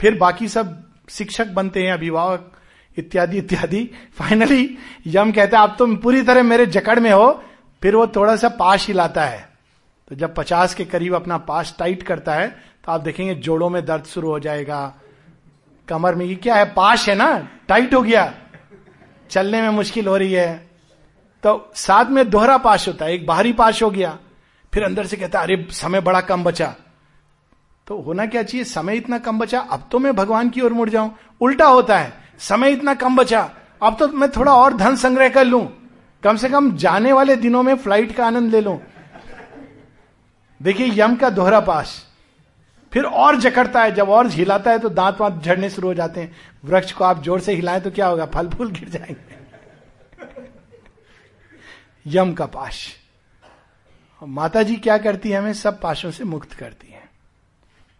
फिर 0.00 0.14
बाकी 0.14 0.48
सब 0.48 0.84
शिक्षक 1.08 1.46
बनते 1.46 1.82
हैं, 1.82 1.92
अभिभावक। 1.92 2.55
इत्यादि 2.98 3.38
इत्यादि। 3.38 3.90
फाइनली 4.18 4.78
यम 5.06 5.32
कहता 5.32 5.58
है, 5.58 5.62
आप 5.62 5.76
तो 5.78 5.96
पूरी 5.96 6.22
तरह 6.22 6.42
मेरे 6.42 6.66
जकड़ 6.66 7.00
में 7.00 7.10
हो, 7.10 7.44
फिर 7.82 7.96
वो 7.96 8.06
थोड़ा 8.06 8.36
सा 8.36 8.48
पास 8.48 8.86
हिलाता 8.88 9.24
है। 9.24 9.48
तो 10.08 10.14
जब 10.14 10.34
पचास 10.34 10.74
के 10.74 10.84
करीब 10.84 11.14
अपना 11.14 11.38
पास 11.38 11.76
टाइट 11.78 12.02
करता 12.02 12.34
है 12.34 12.48
तो 12.84 12.92
आप 12.92 13.00
देखेंगे 13.00 13.34
जोड़ों 13.34 13.70
में 13.70 13.86
दर्द 13.86 14.04
शुरू 14.04 14.30
हो 14.30 14.40
जाएगा। 14.40 14.94
कमर 15.88 16.14
में 16.14 16.26
ये 16.26 16.34
क्या 16.34 16.54
है 16.54 16.64
पाश 16.64 17.08
है 17.08 17.14
ना? 17.14 17.48
टाइट 17.68 17.94
हो 17.94 18.02
गया। 18.02 18.34
चलने 19.30 19.62
में 19.62 19.68
मुश्किल 19.68 20.06
हो 20.06 20.16
रही 20.16 20.32
है। 20.32 20.70
तो 21.42 21.72
साथ 21.74 22.04
में 22.04 22.30
दोहरा 22.30 22.58
पाश 22.58 22.88
होता 22.88 23.04
है, 23.04 23.14
एक 23.14 23.26
बाहरी 23.26 23.52
पाश 23.52 23.82
हो 23.82 23.90
गया। 23.90 24.18
फिर 24.74 24.82
अंदर 24.82 25.06
से 25.06 25.16
कहता 25.16 25.38
है, 25.38 25.44
अरे, 25.44 25.68
समय 25.70 26.00
बड़ा 26.00 26.20
कम 26.20 26.44
बचा। 26.44 26.74
तो 27.86 28.00
होना 28.00 28.26
क्या 28.26 28.42
चाहिए? 28.42 28.64
समय 28.64 28.96
इतना 28.96 29.18
कम 29.18 29.38
बचा, 29.38 29.60
अब 29.60 29.88
तो 29.92 29.98
मैं 29.98 30.16
भगवान 30.16 30.50
की 30.50 30.60
ओर 30.60 30.72
मुड़ 30.72 30.90
जाऊँ। 30.90 31.16
उल्टा 31.40 31.66
होता 31.66 31.98
है। 31.98 32.25
समय 32.40 32.72
इतना 32.72 32.94
कम 32.94 33.16
बचा। 33.16 33.50
अब 33.82 33.96
तो 33.98 34.08
मैं 34.08 34.30
थोड़ा 34.30 34.54
और 34.54 34.76
धन 34.76 34.96
संग्रह 34.96 35.28
कर 35.28 35.44
लू। 35.44 35.60
कम 36.22 36.36
से 36.36 36.48
कम 36.48 36.74
जाने 36.76 37.12
वाले 37.12 37.36
दिनों 37.36 37.62
में 37.62 37.74
फ़्लाइट 37.76 38.14
का 38.16 38.26
आनंद 38.26 38.50
ले 38.52 38.60
लूँ। 38.60 38.78
देखिए, 40.60 40.90
यम 40.94 41.16
का 41.16 41.30
दोहरा 41.30 41.60
पास। 41.60 42.02
फिर 42.92 43.04
और 43.04 43.36
जकड़ता 43.36 43.82
है। 43.82 43.92
जब 43.94 44.08
और 44.08 44.26
हिलाता 44.26 44.70
है 44.70 44.78
तो 44.78 44.88
दांत 44.88 45.20
वांत 45.20 45.42
झड़ने 45.42 45.70
शुरू 45.70 45.88
हो 45.88 45.94
जाते 45.94 46.20
हैं। 46.20 46.36
वृक्ष 46.64 46.92
को 46.92 47.04
आप 47.04 47.22
ज़ोर 47.22 47.40
से 47.40 47.54
हिलाएँ 47.54 47.80
तो 47.80 47.90
क्या 47.90 48.06
होगा? 48.06 48.26
फल 48.26 48.48
फूल 48.48 48.70
गिर 48.70 48.88
जाएँगे। 48.88 49.34
यम 52.06 52.32
का 52.32 52.46
पाश 52.46 52.86
माता 54.22 54.62
जी 54.62 54.76
क्या 54.76 54.96
करती 54.98 55.30
है? 55.30 55.38
हमें 55.38 55.52
सब 55.52 55.80
पाशों 55.80 56.10
से 56.10 56.24
मुक्त 56.24 56.52
करती 56.52 56.92
है। 56.92 57.02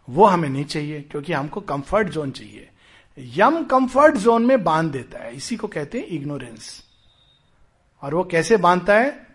वो 0.07 0.25
हमें 0.25 0.47
नहीं 0.49 0.65
चाहिए, 0.65 1.01
क्योंकि 1.01 1.33
हमको 1.33 1.61
कंफर्ट 1.61 2.07
जोन 2.07 2.31
चाहिए। 2.31 2.69
यम 3.17 3.63
कंफर्ट 3.63 4.15
जोन 4.15 4.45
में 4.45 4.63
बाँध 4.63 4.91
देता 4.91 5.23
है। 5.23 5.35
इसी 5.35 5.55
को 5.55 5.67
कहते 5.67 5.99
हैं 5.99 6.07
इग्नोरेंस 6.07 6.83
और 8.03 8.15
वो 8.15 8.23
कैसे 8.23 8.57
बांधता 8.57 8.93
है? 8.93 9.27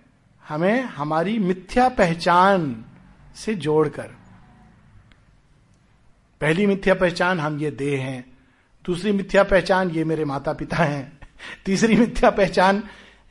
हमें 0.42 0.82
हमारी 0.82 1.38
मिथ्या 1.38 1.88
पहचान 1.88 2.84
से 3.36 3.54
जोड़कर। 3.54 4.10
पहली 6.40 6.66
मिथ्या 6.66 6.94
पहचान 6.94 7.40
हम 7.40 7.58
ये 7.58 7.70
देह 7.70 8.00
हैं, 8.00 8.24
दूसरी 8.84 9.12
मिथ्या 9.12 9.42
पहचान 9.42 9.90
ये 9.90 10.04
मेरे 10.04 10.24
माता 10.24 10.52
पिता 10.52 10.76
हैं, 10.76 11.20
तीसरी 11.64 11.96
मिथ्या 11.96 12.30
पहचान 12.30 12.82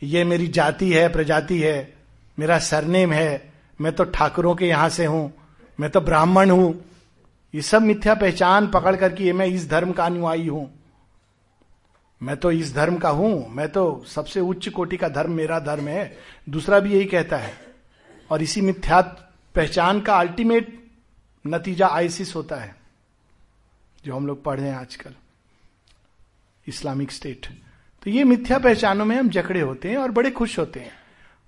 ये 0.04 0.24
मेरी 0.24 0.48
जाति 0.48 0.92
है, 0.94 1.08
प्रजाति 1.10 1.60
है, 1.60 1.94
मेरा 2.38 2.60
सरनेम 2.60 3.12
है, 3.14 3.52
मैं 3.82 3.94
तो 3.94 4.04
ठाकुरों 4.04 4.56
के 4.56 4.68
यहाँ 4.68 4.90
से 4.90 5.06
हूँ, 5.06 5.32
मैं 5.80 5.90
तो 5.90 6.02
ब्राह्मण 6.02 6.50
हूँ। 6.50 6.91
ये 7.54 7.62
सब 7.62 7.82
मिथ्या 7.82 8.14
पहचान 8.16 8.68
पकड़ 8.68 8.96
करके 8.96 9.24
ये 9.24 9.34
मैं 9.34 9.46
इस 9.46 9.70
धर्म 9.70 9.92
का 9.92 10.06
अनुयायी 10.06 10.48
हूँ। 10.48 10.70
मैं 12.22 12.36
तो 12.38 12.52
इस 12.52 12.74
धर्म 12.76 12.98
का 12.98 13.10
हूँ। 13.10 13.50
मैं 13.50 13.68
तो 13.70 14.04
सबसे 14.08 14.40
उच्च 14.40 14.68
कोटि 14.70 14.98
का 14.98 15.10
धर्म, 15.10 15.32
मेरा 15.32 15.60
धर्म 15.60 15.88
है। 15.88 16.18
दूसरा 16.50 16.80
भी 16.80 16.94
यही 16.94 17.06
कहता 17.06 17.38
है। 17.38 17.54
और 18.30 18.42
इसी 18.42 18.62
मिथ्या 18.62 19.02
पहचान 19.56 20.02
का 20.02 20.20
अल्टीमेट 20.20 20.78
नतीजा 21.46 21.88
आइसिस 21.88 22.36
होता 22.36 22.56
है, 22.56 22.76
जो 24.06 24.16
हम 24.16 24.28
लोग 24.28 24.44
पढ़ 24.44 24.60
रहे 24.60 24.70
हैं 24.70 24.76
आजकल। 24.76 25.14
Islamic 26.68 27.12
State. 27.12 27.48
तो 28.04 28.10
ये 28.10 28.24
मिथ्या 28.24 28.60
पहचानों 28.60 29.06
में 29.06 29.16
हम 29.18 29.30
जकड़े 29.30 29.62
होते 29.62 29.90
हैं 29.90 29.98
और 29.98 30.12
बड़े 30.12 30.32
खुश 30.32 30.58
होते 30.60 30.80
हैं। 30.80 30.94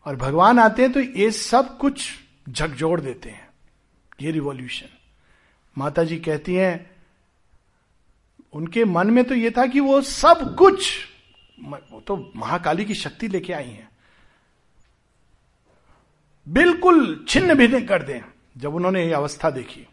और 0.05 0.15
भगवान 0.15 0.59
आते 0.59 0.81
हैं 0.81 0.91
तो 0.91 0.99
ये 0.99 1.31
सब 1.31 1.77
कुछ 1.77 2.09
झकझोड़ 2.49 2.99
देते 3.01 3.29
हैं। 3.29 3.47
ये 4.21 4.31
रिवॉल्यूशन 4.31 4.87
माता 5.75 6.03
जी 6.03 6.17
कहती 6.19 6.55
हैं, 6.55 6.91
उनके 8.53 8.85
मन 8.85 9.09
में 9.09 9.23
तो 9.23 9.35
ये 9.35 9.51
था 9.51 9.65
कि 9.67 9.79
वो 9.79 10.01
सब 10.01 10.55
कुछ 10.55 10.91
वो 11.61 11.99
तो 11.99 12.15
महाकाली 12.35 12.85
की 12.85 12.93
शक्ति 12.95 13.27
लेके 13.27 13.53
आई 13.53 13.69
हैं। 13.69 13.89
बिल्कुल 16.47 17.25
छिन्न 17.29 17.53
भिन्न 17.55 17.85
कर 17.85 18.03
दें, 18.03 18.21
जब 18.57 18.75
उन्होंने 18.75 19.05
ये 19.05 19.13
अवस्था 19.13 19.49
देखी। 19.49 19.85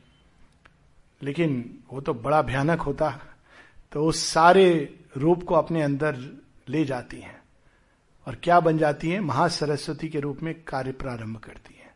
लेकिन 1.20 1.78
वो 1.92 2.00
तो 2.00 2.14
बड़ा 2.14 2.40
भयानक 2.42 2.80
होता 2.80 3.10
तो 3.92 4.04
उस 4.06 4.24
सारे 4.24 4.98
रूप 5.16 5.42
को 5.42 5.54
अपने 5.54 5.82
अंदर 5.82 6.16
ले 6.68 6.84
जाती 6.84 7.20
हैं 7.20 7.38
और 8.26 8.34
क्या 8.34 8.58
बन 8.60 8.78
जाती 8.78 9.10
है? 9.10 9.20
महासरस्वती 9.20 10.08
के 10.08 10.20
रूप 10.20 10.42
में 10.42 10.54
कार्य 10.64 10.92
प्रारंभ 10.92 11.38
करती 11.38 11.74
है। 11.74 11.94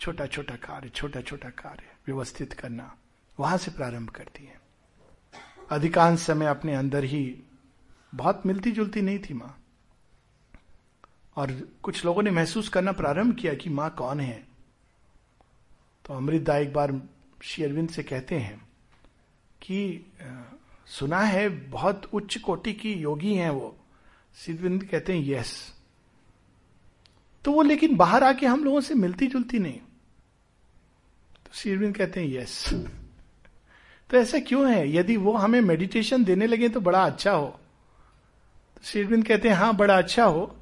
छोटा 0.00 0.26
छोटा 0.26 0.54
कार्य 0.56 0.88
छोटा 0.88 1.20
छोटा 1.20 1.48
कार्य 1.50 1.82
व्यवस्थित 2.06 2.52
करना। 2.52 2.94
वहाँ 3.40 3.58
से 3.58 3.70
प्रारंभ 3.70 4.10
करती 4.10 4.44
है। 4.44 4.60
अधिकांश 5.70 6.20
समय 6.20 6.46
अपने 6.46 6.74
अंदर 6.74 7.04
ही 7.04 7.42
बहुत 8.14 8.42
मिलती 8.46 8.72
जुलती 8.72 9.02
नहीं 9.02 9.18
थी 9.18 9.34
माँ। 9.34 9.58
और 11.36 11.52
कुछ 11.82 12.04
लोगों 12.04 12.22
ने 12.22 12.30
महसूस 12.30 12.68
करना 12.68 12.92
प्रारंभ 12.92 13.36
किया 13.36 13.54
कि 13.54 13.70
माँ 13.70 13.90
कौन 13.90 14.20
है। 14.20 14.46
तो 16.04 16.14
अमृतदा 16.14 16.56
एक 16.56 16.72
बार 16.72 17.02
श्री 17.42 17.64
अरविंद 17.64 17.88
से 17.88 18.02
कहते 18.02 18.38
हैं 18.38 18.68
कि 19.62 20.06
सुना 20.86 21.20
है 21.20 21.48
बहुत 21.48 22.10
उच्च 22.12 22.36
कोटि 22.36 22.72
की 22.72 22.92
योगी 22.92 23.34
हैं 23.34 23.50
वो। 23.50 23.76
सिद्धविंद 24.34 24.84
कहते 24.84 25.12
हैं, 25.12 25.24
यस। 25.24 25.74
तो 27.44 27.52
वो 27.52 27.62
लेकिन 27.62 27.96
बाहर 27.96 28.24
आके 28.24 28.46
हम 28.46 28.64
लोगों 28.64 28.80
से 28.80 28.94
मिलती 28.94 29.26
जुलती 29.26 29.58
नहीं। 29.58 29.78
तो 31.44 31.50
श्रीविंद 31.52 31.96
कहते 31.96 32.20
हैं, 32.20 32.28
यस। 32.28 32.84
तो 34.12 34.18
ऐसा 34.18 34.38
क्यों 34.38 34.70
है? 34.70 34.94
यदि 34.94 35.16
वो 35.16 35.32
हमें 35.32 35.60
मेडिटेशन 35.60 36.24
देने 36.24 36.46
लगे 36.46 36.68
तो 36.68 36.80
बड़ा 36.80 37.04
अच्छा 37.04 37.32
हो। 37.32 37.46
तो 38.76 38.80
श्रीविंद 38.84 39.24
कहते 39.26 39.48
हैं 39.48 39.56
हाँ 39.56 39.74
बड़ा 39.76 39.96
अच्छा 39.98 40.24
हो। 40.24 40.54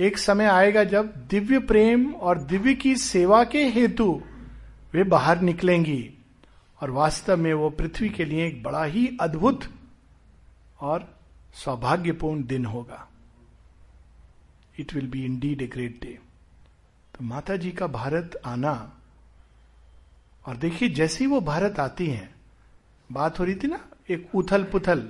एक 0.00 0.18
समय 0.18 0.46
आएगा 0.46 0.84
जब 0.84 1.14
दिव्य 1.30 1.58
प्रेम 1.58 2.12
और 2.12 2.38
दिव्य 2.38 2.74
की 2.74 2.96
सेवा 2.96 3.44
के 3.44 3.64
हेतु 3.68 4.22
वे 4.94 5.04
बाहर 5.04 5.40
निकलेंगी 5.40 6.10
और 6.80 6.90
वास्तव 6.90 7.36
में 7.36 7.52
वो 7.54 7.70
पृथ्वी 7.70 8.08
के 8.08 8.24
लिए 8.24 8.46
एक 8.46 8.62
बड़ा 8.62 8.84
ही 8.84 9.08
अद्भुत 9.20 9.70
और 10.80 11.08
सौभाग्यपूर्ण 11.54 12.44
दिन 12.44 12.64
होगा। 12.66 13.06
It 14.78 14.94
will 14.94 15.06
be 15.06 15.24
indeed 15.40 15.62
a 15.62 15.66
great 15.66 16.00
day 16.02 16.18
तो 17.14 17.24
माता 17.24 17.56
जी 17.56 17.70
का 17.70 17.86
भारत 17.86 18.40
आना, 18.46 18.92
और 20.44 20.56
देखिए 20.56 20.88
जैसे 20.88 21.24
ही 21.24 21.30
वो 21.30 21.40
भारत 21.40 21.80
आती 21.80 22.06
हैं 22.06 22.34
बात 23.10 23.38
हो 23.38 23.44
रही 23.44 23.54
थी 23.54 23.68
ना, 23.68 23.78
एक 24.10 24.34
उथल 24.34 24.62
पुथल 24.62 25.08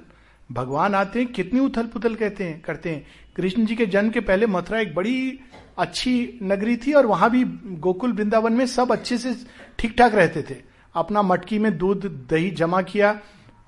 भगवान 0.51 0.94
आते 0.94 1.18
हैं, 1.18 1.32
कितनी 1.32 1.61
उथल 1.61 1.86
पुथल 1.86 2.14
कहते 2.14 2.44
हैं, 2.44 2.61
करते 2.61 2.90
हैं। 2.90 3.07
कृष्ण 3.36 3.64
जी 3.66 3.76
के 3.76 3.86
जन्म 3.86 4.11
के 4.11 4.20
पहले 4.20 4.47
मथुरा 4.47 4.80
एक 4.80 4.94
बड़ी 4.94 5.38
अच्छी 5.78 6.38
नगरी 6.42 6.76
थी 6.76 6.92
और 6.92 7.07
वहाँ 7.07 7.30
भी 7.30 7.44
गोकुल 7.78 8.12
वृंदावन 8.12 8.53
में 8.53 8.66
सब 8.66 8.92
अच्छे 8.92 9.18
से 9.18 9.34
ठीक 9.78 9.97
ठाक 9.99 10.14
रहते 10.14 10.42
थे। 10.42 10.57
अपना 10.94 11.22
मटकी 11.22 11.59
में 11.59 11.76
दूध, 11.78 12.07
दही 12.30 12.51
जमा 12.51 12.82
किया 12.82 13.18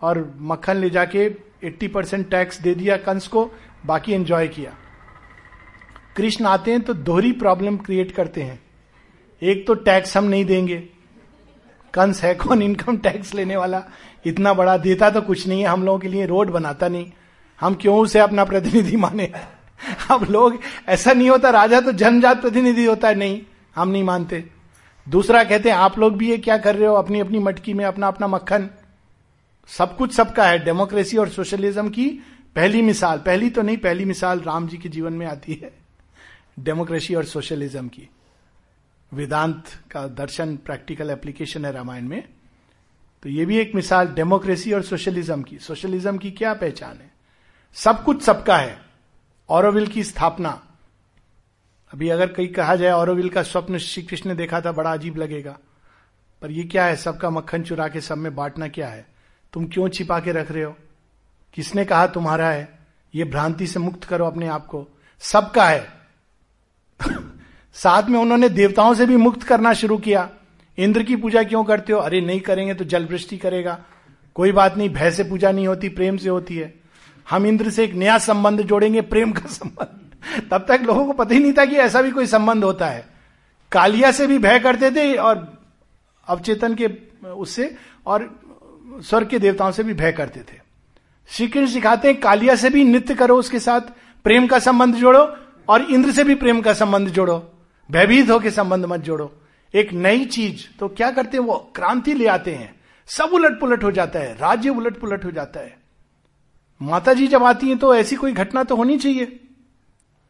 और 0.03 0.35
मक्खन 0.41 0.77
ले 0.77 0.91
जाके 0.91 1.29
80 1.65 1.89
परसेंट 1.89 2.29
टैक्स 2.31 2.61
दे 2.61 2.75
दिया 2.75 2.97
कंस 2.97 3.27
को, 3.27 3.51
बाकी 3.87 4.13
एंजॉय 4.13 4.49
किया। 4.49 4.75
कृष्ण 6.17 6.45
आते 6.45 6.71
हैं 6.71 6.81
तो 6.81 6.95
दोहरी 6.95 7.33
प्रॉब्लम 7.33 7.77
क्रिएट 7.77 8.13
करते 8.13 8.43
हैं। 8.43 8.61
एक 9.43 9.67
तो 9.67 9.75
टैक्स 9.75 10.17
हम 10.17 10.25
नहीं 10.25 10.45
देंगे 10.45 10.89
कंस 11.95 12.23
है, 12.23 12.35
कौन 12.35 12.63
इनकम 12.63 12.97
टैक्स 12.97 13.35
लेने 13.35 13.57
वाला? 13.57 13.83
इतना 14.27 14.55
बड़ा 14.55 14.77
देता 14.77 15.11
तो 15.11 15.21
कुछ 15.21 15.47
नहीं 15.47 15.61
है, 15.61 15.67
हम 15.67 15.85
लोगों 15.85 15.99
के 15.99 16.09
लिए 16.09 16.27
रोड 16.27 16.51
बनाता 16.51 16.89
नहीं। 16.89 17.13
हम 17.61 17.75
क्यों 17.75 17.99
उसे 17.99 18.19
अपना 18.19 18.45
प्रतिनिधि 18.45 18.97
माने? 18.97 19.33
हम 20.09 20.25
लोग, 20.25 20.59
ऐसा 20.89 21.13
नहीं 21.13 21.31
होता, 21.31 21.51
राजा 21.51 21.81
तो 21.81 21.93
जनजात 21.93 22.41
प्रतिनिधि 22.41 22.85
होता 22.85 23.09
है, 23.09 23.15
नहीं, 23.15 23.41
हम 23.77 23.89
नहीं 23.89 24.05
मानते। 24.05 24.45
दूसरा 25.07 25.45
कहते 25.45 25.71
हैं, 25.71 25.77
आप 25.77 25.99
लोग 25.99 26.17
भी 26.17 26.31
ये 26.31 26.39
क्या 26.39 26.59
कर 26.59 26.77
रहे 26.77 26.89
हो 26.89 26.95
अपनी 26.95 27.21
अपनी 27.21 27.39
मटकी 27.39 27.75
में 27.75 27.85
अपना 27.85 28.09
अपना 28.09 28.27
मक्खन? 28.27 28.69
सब 29.69 29.97
कुछ 29.97 30.13
सबका 30.13 30.45
है, 30.45 30.59
डेमोक्रेसी 30.59 31.17
और 31.17 31.29
सोशलिज्म 31.29 31.89
की 31.89 32.09
पहली 32.57 32.83
मिसाल। 32.83 33.19
पहली 33.19 33.51
तो 33.51 33.63
नहीं, 33.63 33.77
पहली 33.77 34.05
मिसाल 34.05 34.41
राम 34.41 34.69
जी 34.69 34.77
के 34.77 34.89
जीवन 34.89 35.13
में 35.13 35.27
आती 35.27 35.61
है, 35.63 35.71
डेमोक्रेसी 36.59 37.15
और 37.15 37.25
सोशलिज्म 37.25 37.89
की। 37.89 38.09
वेदांत 39.13 39.65
का 39.91 40.07
दर्शन 40.07 40.57
प्रैक्टिकल 40.57 41.11
एप्लीकेशन 41.11 41.65
है 41.65 41.73
रामायण 41.73 42.09
में। 42.09 42.29
तो 43.23 43.29
ये 43.29 43.47
भी 43.47 43.59
एक 43.59 43.75
मिसाल 43.75 44.09
डेमोक्रेसी 44.09 44.73
और 44.73 44.83
सोशलिज्म 44.83 45.43
की। 45.43 45.59
सोशलिज्म 45.59 46.19
की 46.19 46.31
क्या 46.31 46.55
पहचान 46.55 46.97
है? 46.97 47.11
सब 47.75 48.05
कुछ 48.05 48.23
सबका 48.23 48.57
है। 48.57 48.83
औरविल 49.49 49.87
की 49.87 50.05
स्थापना। 50.05 50.65
अभी 51.93 52.09
अगर 52.09 52.33
कहीं 52.33 52.49
कहा 52.49 52.77
जाए 52.77 52.93
औरविल 52.93 53.29
का 53.29 53.43
स्वप्न 53.43 53.79
श्री 53.79 54.03
कृष्ण 54.03 54.31
ने 54.31 54.37
देखा 54.37 54.61
था, 54.61 54.73
बड़ा 54.73 54.93
अजीब 54.93 55.17
लगेगा। 55.17 55.59
पर 56.43 56.51
ये 56.51 56.65
क्या 56.65 56.85
है? 56.85 56.97
सबका 56.97 57.31
मक्खन 57.31 57.63
चुरा 57.63 57.89
के 57.89 58.01
सब 58.01 58.19
में 58.19 58.35
बांटना 58.35 58.69
क्या 58.69 58.89
है? 58.89 59.07
तुम 59.53 59.67
क्यों 59.67 59.89
छिपा 59.89 60.21
के 60.21 60.33
रख 60.33 60.51
रहे 60.51 60.63
हो? 60.63 60.77
किसने 61.55 61.85
कहा 61.85 62.07
तुम्हारा 62.07 62.51
है? 62.51 62.79
ये 63.15 63.25
भ्रांति 63.25 63.67
से 63.67 63.79
मुक्त 63.79 64.05
करो 64.05 64.27
अपने 64.27 64.47
आप 64.47 64.67
को। 64.67 64.89
सबका 65.19 65.69
है। 65.69 65.99
साथ 67.83 68.03
में 68.03 68.21
उन्होंने 68.21 68.49
देवताओं 68.49 68.95
से 68.95 69.07
भी 69.07 69.17
मुक्त 69.17 69.43
करना 69.43 69.73
शुरू 69.73 69.97
किया। 69.97 70.31
इंद्र 70.79 71.03
की 71.03 71.17
पूजा 71.17 71.43
क्यों 71.43 71.65
करते 71.65 71.93
हो? 71.93 71.99
अरे 71.99 72.21
नहीं 72.21 72.41
करेंगे 72.41 72.75
तो 72.75 72.85
जल 72.85 73.05
वृष्टि 73.05 73.37
करेगा। 73.37 73.79
कोई 74.35 74.53
बात 74.53 74.77
नहीं, 74.77 74.91
भय 74.91 75.11
से 75.11 75.25
पूजा 75.25 75.51
नहीं 75.51 75.69
होती, 75.69 75.89
प्रेम 75.89 76.17
से 76.17 76.29
होती 76.29 76.57
है। 76.57 76.75
हम 77.31 77.47
इंद्र 77.47 77.71
से 77.71 77.85
एक 77.85 77.95
नया 77.95 78.19
संबंध 78.19 78.63
जोड़ेंगे, 78.63 79.01
प्रेम 79.01 79.33
का 79.33 79.49
संबंध। 79.49 79.99
तब 80.51 80.67
तक 80.69 80.81
लोगों 80.83 81.05
को 81.05 81.13
पता 81.13 81.35
ही 81.35 81.41
नहीं 81.41 81.53
था 81.53 81.65
कि 81.65 81.77
ऐसा 81.77 82.03
भी 82.03 82.11
कोई 82.11 82.27
संबंध 82.27 82.65
होता 82.65 82.87
है। 82.87 83.07
कालिया 83.73 84.11
से 84.11 84.27
भी 84.27 84.39
भय 84.39 84.59
करते 84.59 84.91
थे 84.91 85.15
और 85.15 85.59
अवचेतन 86.29 86.75
के, 86.75 86.89
उससे, 87.29 87.77
और 88.07 88.41
स्वर्ग 89.03 89.29
के 89.29 89.39
देवताओं 89.39 89.71
से 89.71 89.83
भी 89.83 89.95
भय 89.95 90.13
करते 90.13 90.41
थे। 90.41 90.59
श्री 91.29 91.49
कृष्ण 91.49 91.75
सिखाते 91.75 92.09
हैं, 92.09 92.21
कालिया 92.21 92.55
से 92.55 92.71
भी 92.71 92.85
नृत्य 92.85 93.15
करो 93.15 93.37
उसके 93.37 93.59
साथ, 93.59 93.81
प्रेम 94.25 94.47
का 94.47 94.59
संबंध 94.59 94.95
जोड़ो 94.95 95.37
और 95.69 95.83
इंद्र 95.83 96.13
से 96.13 96.25
भी 96.25 96.35
प्रेम 96.35 96.61
का 96.61 96.73
संबंध 96.73 97.09
जोड़ो। 97.09 97.55
भयभीत 97.91 98.31
होकर 98.31 98.51
संबंध 98.51 98.85
मत 98.85 99.01
जोड़ो। 99.01 99.41
एक 99.75 99.93
नई 99.93 100.25
चीज़ 100.25 100.79
तो 100.79 100.89
क्या 100.89 101.11
करते 101.11 101.37
हैं, 101.37 101.45
वो 101.45 101.73
क्रांति 101.77 102.15
ले 102.15 102.27
आते 102.27 102.55
हैं। 102.55 102.81
सब 103.07 103.31
उलट 103.35 103.61
पुलट 103.61 103.85
हो 103.85 103.91
जाता 103.91 104.19
है, 104.19 104.35
राज्य 104.35 104.69
उलट 104.69 104.99
पुलट 104.99 105.25
हो 105.25 105.31
जाता 105.31 105.61
है। 105.61 105.79
माता 106.83 107.13
जी 107.13 107.27
जब 107.27 107.43
आती 107.43 107.69
हैं 107.69 107.79
तो 107.79 107.95
ऐसी 107.95 108.17
कोई 108.17 108.33
घटना 108.33 108.63
तो 108.65 108.77
होनी 108.77 108.99
चाहिए। 108.99 109.41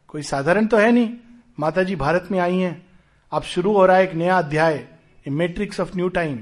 कोई 0.09 0.23
साधारण 0.23 0.67
तो 0.67 0.77
है 0.77 0.93
नहीं। 0.93 1.15
माता 1.61 1.83
जी 1.83 1.97
भारत 1.97 2.29
में 2.31 2.39
आई 2.39 2.57
हैं। 2.57 2.87
अब 3.33 3.43
शुरू 3.43 3.73
हो 3.73 3.87
रहा 3.87 3.97
है 3.97 4.05
एक 4.05 4.15
नया 4.15 4.39
अध्याय 4.39 4.89
मेट्रिक्स 5.29 5.81
ऑफ़ 5.81 5.97
न्यू 5.97 6.09
टाइम 6.09 6.39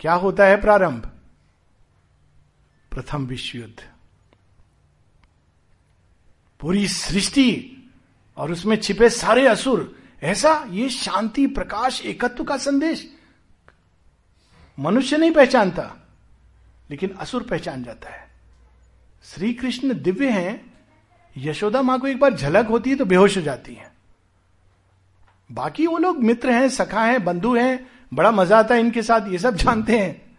क्या 0.00 0.14
होता 0.14 0.46
है 0.46 0.60
प्रारंभ? 0.60 1.10
प्रथम 2.92 3.26
विश्व 3.26 3.58
युद्ध। 3.58 3.82
पूरी 6.60 6.88
सृष्टि 6.88 7.76
और 8.36 8.52
उसमें 8.52 8.76
छिपे 8.76 9.10
सारे 9.10 9.46
असुर 9.46 10.01
ऐसा 10.22 10.52
ये 10.70 10.88
शांति, 10.88 11.46
प्रकाश, 11.46 12.00
एकत्व 12.00 12.44
का 12.44 12.56
संदेश। 12.56 13.06
मनुष्य 14.78 15.16
नहीं 15.16 15.30
पहचानता, 15.30 15.82
लेकिन 16.90 17.10
असुर 17.10 17.42
पहचान 17.42 17.82
जाता 17.84 18.10
है। 18.10 18.26
श्री 19.24 19.52
कृष्ण 19.54 19.94
दिव्य 19.94 20.28
हैं, 20.30 20.72
यशोदा 21.36 21.82
माँ 21.82 21.98
को 22.00 22.06
एक 22.06 22.18
बार 22.20 22.34
झलक 22.34 22.66
होती 22.66 22.90
है 22.90 22.96
तो 22.96 23.04
बेहोश 23.04 23.36
हो 23.36 23.42
जाती 23.42 23.74
है। 23.74 23.90
बाकी 25.50 25.86
वो 25.86 25.98
लोग 25.98 26.22
मित्र 26.22 26.50
हैं, 26.50 26.68
सखा 26.68 27.04
हैं, 27.04 27.24
बंधु 27.24 27.54
हैं, 27.56 27.88
बड़ा 28.14 28.30
मज़ा 28.30 28.58
आता 28.58 28.74
है 28.74 28.80
इनके 28.80 29.02
साथ, 29.02 29.28
ये 29.28 29.38
सब 29.38 29.56
जानते 29.56 29.98
हैं। 29.98 30.31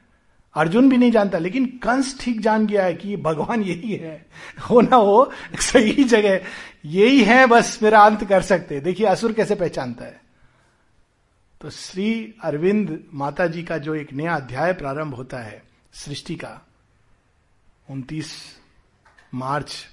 अर्जुन 0.56 0.90
भी 0.90 0.98
नहीं 0.98 1.12
जानता, 1.12 1.38
लेकिन 1.38 1.66
कंस 1.66 2.20
ठीक 2.22 2.42
जान 2.42 2.68
गया 2.68 2.86
है 2.86 2.94
कि 2.94 3.10
ये 3.10 3.18
भगवान 3.18 3.64
यही 3.64 3.96
है। 3.96 4.26
हो 4.70 4.82
ना 4.82 4.96
हो, 4.96 5.32
सही 5.60 6.04
जगह। 6.04 6.42
यही 6.86 7.24
है 7.24 7.48
बस, 7.48 7.80
मेरा 7.84 8.02
अंत 8.02 8.24
कर 8.24 8.42
सकते। 8.42 8.80
देखिए, 8.80 9.08
असुर 9.08 9.34
कैसे 9.34 9.56
पहचानता 9.56 10.06
है? 10.06 10.22
तो 11.62 11.70
श्री 11.70 12.36
अरविंद 12.44 13.04
माता 13.14 13.48
जी 13.48 13.64
का 13.64 13.78
जो 13.78 13.96
एक 13.96 14.14
नया 14.14 14.36
अध्याय 14.36 14.74
प्रारंभ 14.74 15.14
होता 15.14 15.38
है, 15.38 15.64
सृष्टि 15.94 16.36
का, 16.36 16.62
उनतीस 17.90 18.60
मार्च 19.34 19.88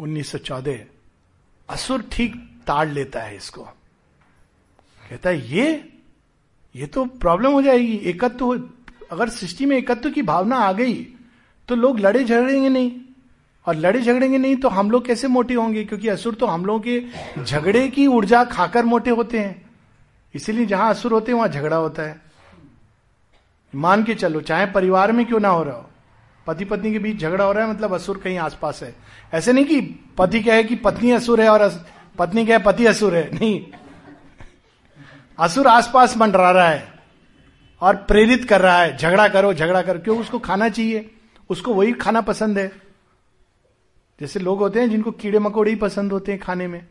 1914 0.00 0.80
असुर 1.68 2.04
ठीक 2.12 2.36
ताड़ 2.66 2.88
लेता 2.88 3.20
है 3.20 3.36
इसको। 3.36 3.62
कहता 5.10 5.30
है, 5.30 5.50
ये 5.50 5.93
ये 6.74 6.86
तो 6.86 7.04
प्रॉब्लम 7.04 7.52
हो 7.52 7.62
जाएगी। 7.62 7.96
एकत्व 8.04 8.52
अगर 9.12 9.28
सृष्टि 9.28 9.66
में 9.66 9.76
एकत्व 9.76 10.10
की 10.10 10.22
भावना 10.22 10.56
आ 10.56 10.72
गई 10.72 10.94
तो 11.68 11.74
लोग 11.74 12.00
लड़े 12.00 12.24
झगड़ेंगे 12.24 12.68
नहीं। 12.68 12.90
और 13.66 13.74
लड़े 13.74 14.00
झगड़ेंगे 14.00 14.38
नहीं 14.38 14.56
तो 14.56 14.68
हम 14.68 14.90
लोग 14.90 15.06
कैसे 15.06 15.28
मोटे 15.28 15.54
होंगे? 15.54 15.84
क्योंकि 15.84 16.08
असुर 16.08 16.34
तो 16.34 16.46
हम 16.46 16.64
लोगों 16.66 16.80
के 16.80 17.44
झगड़े 17.44 17.86
की 17.88 18.06
ऊर्जा 18.06 18.42
खाकर 18.44 18.84
मोटे 18.84 19.10
होते 19.10 19.38
हैं। 19.38 19.62
इसीलिए 20.34 20.66
जहाँ 20.66 20.90
असुर 20.90 21.12
होते 21.12 21.32
हैं, 21.32 21.38
वहाँ 21.38 21.48
झगड़ा 21.48 21.76
होता 21.76 22.02
है। 22.02 22.20
मान 23.72 24.02
के 24.04 24.14
चलो, 24.14 24.40
चाहे 24.40 24.66
परिवार 24.66 25.12
में 25.12 25.24
क्यों 25.26 25.40
ना 25.40 25.48
हो 25.48 25.62
रहा 25.62 25.76
हो। 25.76 25.88
पति 26.46 26.64
पत्नी 26.64 26.92
के 26.92 26.98
बीच 26.98 27.20
झगड़ा 27.20 27.44
हो 27.44 27.52
रहा 27.52 27.64
है 27.64 27.70
मतलब 27.70 27.94
असुर 27.94 28.18
कहीं 28.18 28.38
आसपास 28.38 28.82
है। 28.82 28.94
ऐसे 29.34 29.52
नहीं 29.52 29.64
कि 29.64 29.80
पति 30.18 30.40
कहे 30.40 30.64
कि 30.64 30.74
पत्नी 30.76 31.10
असुर 31.10 31.40
है 31.40 31.48
और 31.48 31.68
पत्नी 32.18 32.46
कहे 32.46 32.58
पति 32.58 32.86
असुर 32.86 33.14
है। 33.14 33.28
नहीं 33.34 33.60
असुर 35.38 35.66
आसपास 35.66 36.16
मंडरा 36.16 36.50
रहा 36.50 36.68
है 36.68 36.92
और 37.80 37.96
प्रेरित 37.96 38.44
कर 38.44 38.60
रहा 38.60 38.82
है, 38.82 38.96
झगड़ा 38.96 39.28
करो 39.28 39.54
झगड़ा 39.54 39.82
करो, 39.82 39.98
क्यों 39.98 40.20
उसको 40.20 40.38
खाना 40.38 40.68
चाहिए? 40.68 41.10
उसको 41.50 41.74
वही 41.74 41.92
खाना 41.92 42.20
पसंद 42.20 42.58
है। 42.58 42.72
जैसे 44.20 44.40
लोग 44.40 44.58
होते 44.58 44.80
हैं 44.80 44.90
जिनको 44.90 45.10
कीड़े 45.10 45.38
मकोड़े 45.38 45.70
ही 45.70 45.76
पसंद 45.76 46.12
होते 46.12 46.32
हैं 46.32 46.40
खाने 46.40 46.66
में। 46.66 46.86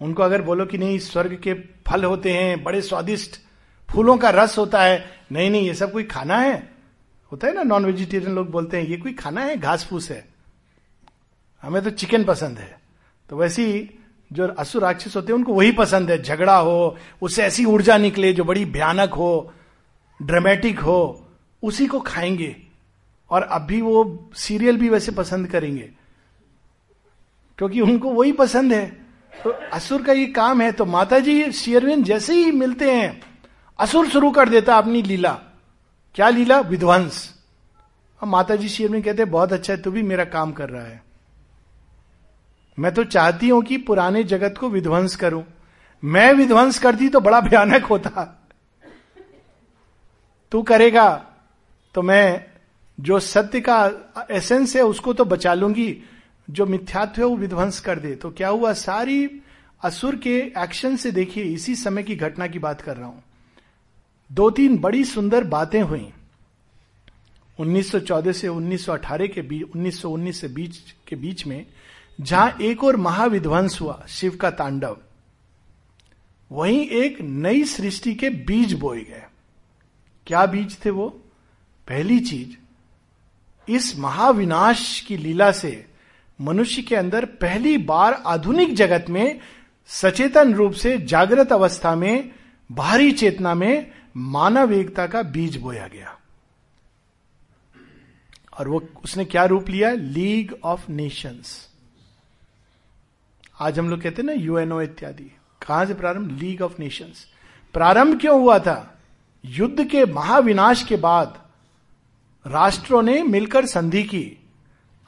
उनको 0.00 0.22
अगर 0.22 0.42
बोलो 0.42 0.66
कि 0.66 0.78
नहीं, 0.78 0.98
स्वर्ग 0.98 1.40
के 1.42 1.54
फल 1.54 2.04
होते 2.04 2.32
हैं, 2.32 2.64
बड़े 2.64 2.82
स्वादिष्ट 2.82 3.40
फूलों 3.90 4.16
का 4.18 4.30
रस 4.30 4.58
होता 4.58 4.82
है, 4.82 5.10
नहीं 5.32 5.50
नहीं, 5.50 5.66
ये 5.66 5.74
सब 5.74 5.92
कोई 5.92 6.04
खाना 6.04 6.38
है? 6.38 6.70
होता 7.32 7.46
है 7.46 7.54
ना 7.54 7.62
नॉन 7.62 7.84
वेजिटेरियन 7.84 8.34
लोग 8.34 8.50
बोलते 8.50 8.76
हैं, 8.76 8.84
ये 8.84 8.96
कोई 8.96 9.12
खाना 9.12 9.40
है? 9.40 9.56
घास 9.56 9.84
फूस 9.84 10.10
है। 10.10 10.28
हमें 11.62 11.82
तो 11.82 11.90
चिकन 11.90 12.24
पसंद 12.24 12.58
है। 12.58 12.78
तो 13.30 13.36
वैसे 13.36 13.66
ही 13.66 13.90
जो 14.32 14.48
असुर 14.48 14.82
राक्षस 14.82 15.16
होते 15.16 15.32
हैं, 15.32 15.38
उनको 15.38 15.52
वही 15.52 15.72
पसंद 15.72 16.10
है। 16.10 16.22
झगड़ा 16.22 16.56
हो, 16.56 16.96
उससे 17.22 17.42
ऐसी 17.42 17.64
ऊर्जा 17.64 17.98
निकले 17.98 18.32
जो 18.32 18.44
बड़ी 18.44 18.64
भयानक 18.64 19.14
हो 19.14 19.52
ड्रामेटिक 20.22 20.78
हो, 20.78 21.26
उसी 21.62 21.86
को 21.86 22.00
खाएँगे। 22.00 22.56
और 23.30 23.42
अभी 23.42 23.80
वो 23.80 24.30
सीरियल 24.34 24.76
भी 24.76 24.88
वैसे 24.88 25.12
पसंद 25.12 25.48
करेंगे। 25.48 25.90
क्योंकि 27.58 27.80
उनको 27.80 28.10
वही 28.10 28.32
पसंद 28.32 28.72
है। 28.72 29.06
तो 29.44 29.50
असुर 29.72 30.02
का 30.02 30.12
ये 30.12 30.26
काम 30.26 30.60
है 30.60 30.72
तो 30.72 30.84
माता 30.84 31.18
जी 31.18 31.52
शेयरविन 31.52 32.02
जैसे 32.02 32.34
ही 32.34 32.50
मिलते 32.50 32.92
हैं, 32.92 33.20
असुर 33.78 34.08
शुरू 34.08 34.30
कर 34.30 34.48
देता 34.48 34.78
अपनी 34.78 35.02
लीला। 35.02 35.40
क्या 36.14 36.28
लीला? 36.28 36.60
विध्वंस। 36.60 37.34
अब 38.22 38.28
माता 38.28 38.56
जी 38.56 38.68
शेयरविन 38.68 39.02
कहते 39.02 39.22
हैं, 39.22 39.30
बहुत 39.30 39.52
अच्छा 39.52 39.72
है, 39.72 39.82
तू 39.82 39.90
भी 39.90 40.02
मेरा 40.02 40.24
काम 40.24 40.52
कर 40.52 40.68
रहा 40.68 40.84
है। 40.84 41.05
मैं 42.78 42.92
तो 42.94 43.04
चाहती 43.04 43.48
हूँ 43.48 43.62
कि 43.62 43.76
पुराने 43.78 44.22
जगत 44.24 44.58
को 44.60 44.68
विध्वंस 44.68 45.16
करूँ। 45.16 45.44
मैं 46.02 46.32
विध्वंस 46.34 46.78
करती 46.78 47.08
तो 47.08 47.20
बड़ा 47.20 47.40
भयानक 47.40 47.84
होता। 47.84 48.24
तू 50.52 50.62
करेगा 50.62 51.08
तो 51.94 52.02
मैं 52.02 52.44
जो 52.98 53.20
सत्य 53.20 53.60
का 53.60 53.78
एसेंस 54.30 54.76
है 54.76 54.82
उसको 54.82 55.12
तो 55.12 55.24
बचा 55.24 55.54
लूँगी। 55.54 55.96
जो 56.48 56.66
मिथ्यात्व 56.66 57.20
है 57.22 57.26
वो 57.26 57.36
विध्वंस 57.36 57.80
कर 57.80 57.98
दे। 57.98 58.14
तो 58.14 58.30
क्या 58.30 58.48
हुआ? 58.48 58.72
सारी 58.72 59.42
असुर 59.84 60.16
के 60.16 60.36
एक्शन 60.58 60.96
से 60.96 61.10
देखिए, 61.10 61.44
इसी 61.44 61.74
समय 61.76 62.02
की 62.02 62.16
घटना 62.16 62.46
की 62.46 62.58
बात 62.58 62.80
कर 62.80 62.96
रहा 62.96 63.06
हूँ। 63.06 63.22
दो 64.30 64.50
तीन 64.50 64.76
बड़ी 64.78 65.04
सुंदर 65.04 65.44
बातें 65.44 65.80
हुई। 65.82 66.12
1914 67.58 68.32
से 68.32 68.48
1918 68.48 69.28
के 69.28 69.42
बीच 69.42 69.62
1919 69.66 70.40
से 70.40 70.48
बीच 70.48 70.76
के 71.08 71.16
बीच 71.16 71.46
में 71.46 71.66
जहाँ 72.20 72.56
एक 72.62 72.84
और 72.84 72.96
महाविध्वंस 72.96 73.80
हुआ, 73.80 74.04
शिव 74.08 74.36
का 74.36 74.50
तांडव। 74.50 74.96
वहीं 76.52 76.88
एक 76.88 77.20
नई 77.20 77.64
सृष्टि 77.64 78.14
के 78.14 78.30
बीज 78.30 78.72
बोए 78.72 79.02
गए। 79.02 79.22
क्या 80.26 80.46
बीज 80.46 80.84
थे 80.84 80.90
वो? 80.90 81.08
पहली 81.88 82.20
चीज़, 82.20 82.56
इस 83.70 83.98
महाविनाश 83.98 85.00
की 85.00 85.16
लीला 85.16 85.52
से 85.52 85.86
मनुष्य 86.40 86.82
के 86.82 86.96
अंदर 86.96 87.24
पहली 87.24 87.78
बार 87.78 88.22
आधुनिक 88.26 88.74
जगत 88.74 89.04
में 89.08 89.40
सचेतन 89.86 90.54
रूप 90.54 90.72
से 90.72 90.98
जागृत 90.98 91.52
अवस्था 91.52 91.94
में, 91.94 92.34
बाहरी 92.72 93.12
चेतना 93.12 93.54
में 93.54 93.90
मानव 94.16 94.72
एकता 94.72 95.06
का 95.06 95.22
बीज 95.22 95.56
बोया 95.56 95.88
गया। 95.88 96.18
और 98.58 98.68
वो, 98.68 98.88
उसने 99.04 99.24
क्या 99.24 99.44
रूप 99.44 99.68
लिया? 99.68 99.90
League 99.90 100.56
of 100.64 100.90
Nations. 100.90 101.65
आज 103.60 103.78
हम 103.78 103.88
लोग 103.90 104.00
कहते 104.00 104.22
हैं 104.22 104.26
ना 104.26 104.32
यूएनओ 104.32 104.80
इत्यादि। 104.80 105.24
कहाँ 105.66 105.84
से 105.86 105.94
प्रारंभ? 105.94 106.38
लीग 106.40 106.62
ऑफ़ 106.62 106.74
नेशंस 106.78 107.26
प्रारंभ 107.74 108.20
क्यों 108.20 108.40
हुआ 108.40 108.58
था? 108.58 108.98
युद्ध 109.44 109.84
के 109.84 110.04
महाविनाश 110.04 110.82
के 110.82 110.96
बाद 110.96 111.38
राष्ट्रों 112.46 113.02
ने 113.02 113.22
मिलकर 113.22 113.66
संधि 113.66 114.02
की। 114.02 114.38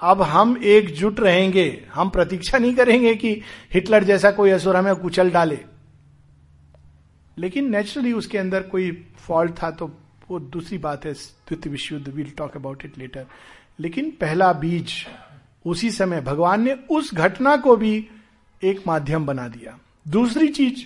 अब 0.01 0.22
हम 0.22 0.57
एकजुट 0.64 1.20
रहेंगे। 1.20 1.86
हम 1.94 2.09
प्रतीक्षा 2.09 2.59
नहीं 2.59 2.74
करेंगे 2.74 3.14
कि 3.14 3.32
हिटलर 3.74 4.05
जैसा 4.05 4.30
कोई 4.30 4.51
असुर 4.51 4.76
हमें 4.76 4.94
कुचल 4.94 5.30
डाले। 5.30 5.59
लेकिन 7.38 7.70
नेचुरली 7.70 8.12
उसके 8.12 8.38
अंदर 8.38 8.62
कोई 8.62 8.90
फॉल्ट 9.18 9.62
था 9.62 9.70
तो 9.70 9.90
वो 10.30 10.38
दूसरी 10.40 10.78
बात 10.78 11.05
है, 11.05 11.12
द्वितीय 11.12 11.72
विश्व 11.72 11.94
युद्ध 11.94 12.09
will 12.09 12.32
talk 12.38 12.57
about 12.57 12.84
it 12.84 12.99
later 12.99 13.26
लेकिन 13.80 14.11
पहला 14.11 14.53
बीज 14.53 14.92
उसी 15.66 15.90
समय, 15.90 16.20
भगवान 16.20 16.62
ने 16.62 16.78
उस 16.90 17.14
घटना 17.14 17.57
को 17.57 17.76
भी 17.76 18.09
एक 18.62 18.86
माध्यम 18.86 19.26
बना 19.26 19.48
दिया। 19.48 19.78
दूसरी 20.09 20.48
चीज़ 20.48 20.84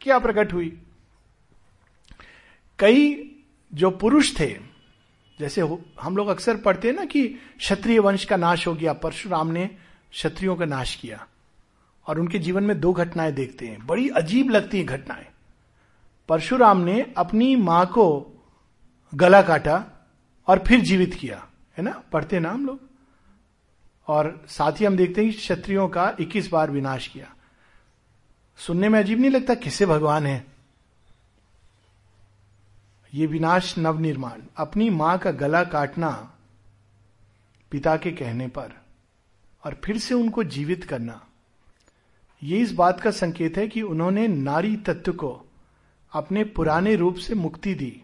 क्या 0.00 0.18
प्रकट 0.18 0.52
हुई? 0.52 0.82
कई 2.78 3.30
जो 3.74 3.90
पुरुष 3.90 4.40
थे, 4.40 4.58
जैसे 5.40 5.60
हम 6.00 6.16
लोग 6.16 6.28
अक्सर 6.28 6.56
पढ़ते 6.56 6.88
हैं 6.88 6.94
ना 6.94 7.04
कि 7.04 7.28
क्षत्रिय 7.58 7.98
वंश 7.98 8.24
का 8.24 8.36
नाश 8.36 8.66
हो 8.66 8.74
गया, 8.74 8.92
परशुराम 8.92 9.48
ने 9.48 9.66
क्षत्रियों 10.12 10.56
का 10.56 10.64
नाश 10.64 10.94
किया 10.94 11.26
और 12.06 12.20
उनके 12.20 12.38
जीवन 12.38 12.64
में 12.64 12.80
दो 12.80 12.92
घटनाएँ 12.92 13.32
देखते 13.32 13.66
हैं। 13.66 13.86
बड़ी 13.86 14.08
अजीब 14.08 14.50
लगती 14.50 14.78
है 14.78 14.84
घटनाएँ। 14.84 15.26
परशुराम 16.28 16.78
ने 16.78 17.14
अपनी 17.16 17.56
माँ 17.56 17.86
को 17.86 18.28
गला 19.14 19.42
काटा 19.42 20.08
और 20.46 20.64
फिर 20.66 20.80
जीवित 20.80 21.14
किया। 21.14 21.48
है 21.78 21.84
ना? 21.84 22.02
पढ़ते 22.12 22.40
ना 22.40 22.50
हम 22.50 22.66
लोग? 22.66 22.91
और 24.08 24.44
साथ 24.48 24.72
ही 24.72 24.84
हम 24.84 24.96
देखते 24.96 25.24
हैं 25.24 25.32
क्षत्रियों 25.32 25.88
का 25.88 26.16
21 26.20 26.52
बार 26.52 26.70
विनाश 26.70 27.08
किया। 27.08 27.34
सुनने 28.56 28.88
में 28.88 29.00
अजीब 29.00 29.20
नहीं 29.20 29.30
लगता 29.30 29.54
किसे 29.54 29.86
भगवान 29.86 30.26
है? 30.26 30.46
ये 33.14 33.26
विनाश 33.26 33.78
नव 33.78 33.98
निर्माण 33.98 34.42
अपनी 34.56 34.90
माँ 34.90 35.18
का 35.18 35.30
गला 35.30 35.64
काटना 35.64 36.32
पिता 37.70 37.96
के 37.96 38.10
कहने 38.10 38.48
पर 38.48 38.82
और 39.64 39.80
फिर 39.84 39.98
से 39.98 40.14
उनको 40.14 40.44
जीवित 40.44 40.84
करना। 40.84 41.26
ये 42.42 42.58
इस 42.58 42.72
बात 42.72 43.00
का 43.00 43.10
संकेत 43.10 43.58
है 43.58 43.68
कि 43.68 43.82
उन्होंने 43.82 44.28
नारी 44.28 44.76
तत्व 44.76 45.12
को 45.12 45.46
अपने 46.12 46.44
पुराने 46.44 46.96
रूप 46.96 47.16
से 47.16 47.34
मुक्ति 47.34 47.74
दी 47.74 48.02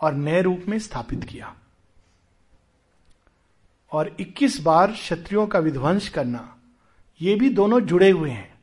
और 0.00 0.14
नए 0.14 0.42
रूप 0.42 0.64
में 0.68 0.78
स्थापित 0.78 1.24
किया। 1.24 1.56
और 3.92 4.16
21 4.20 4.60
बार 4.60 4.92
क्षत्रियों 4.92 5.46
का 5.46 5.58
विध्वंस 5.58 6.08
करना, 6.08 6.56
ये 7.20 7.34
भी 7.34 7.50
दोनों 7.50 7.80
जुड़े 7.80 8.10
हुए 8.10 8.30
हैं। 8.30 8.58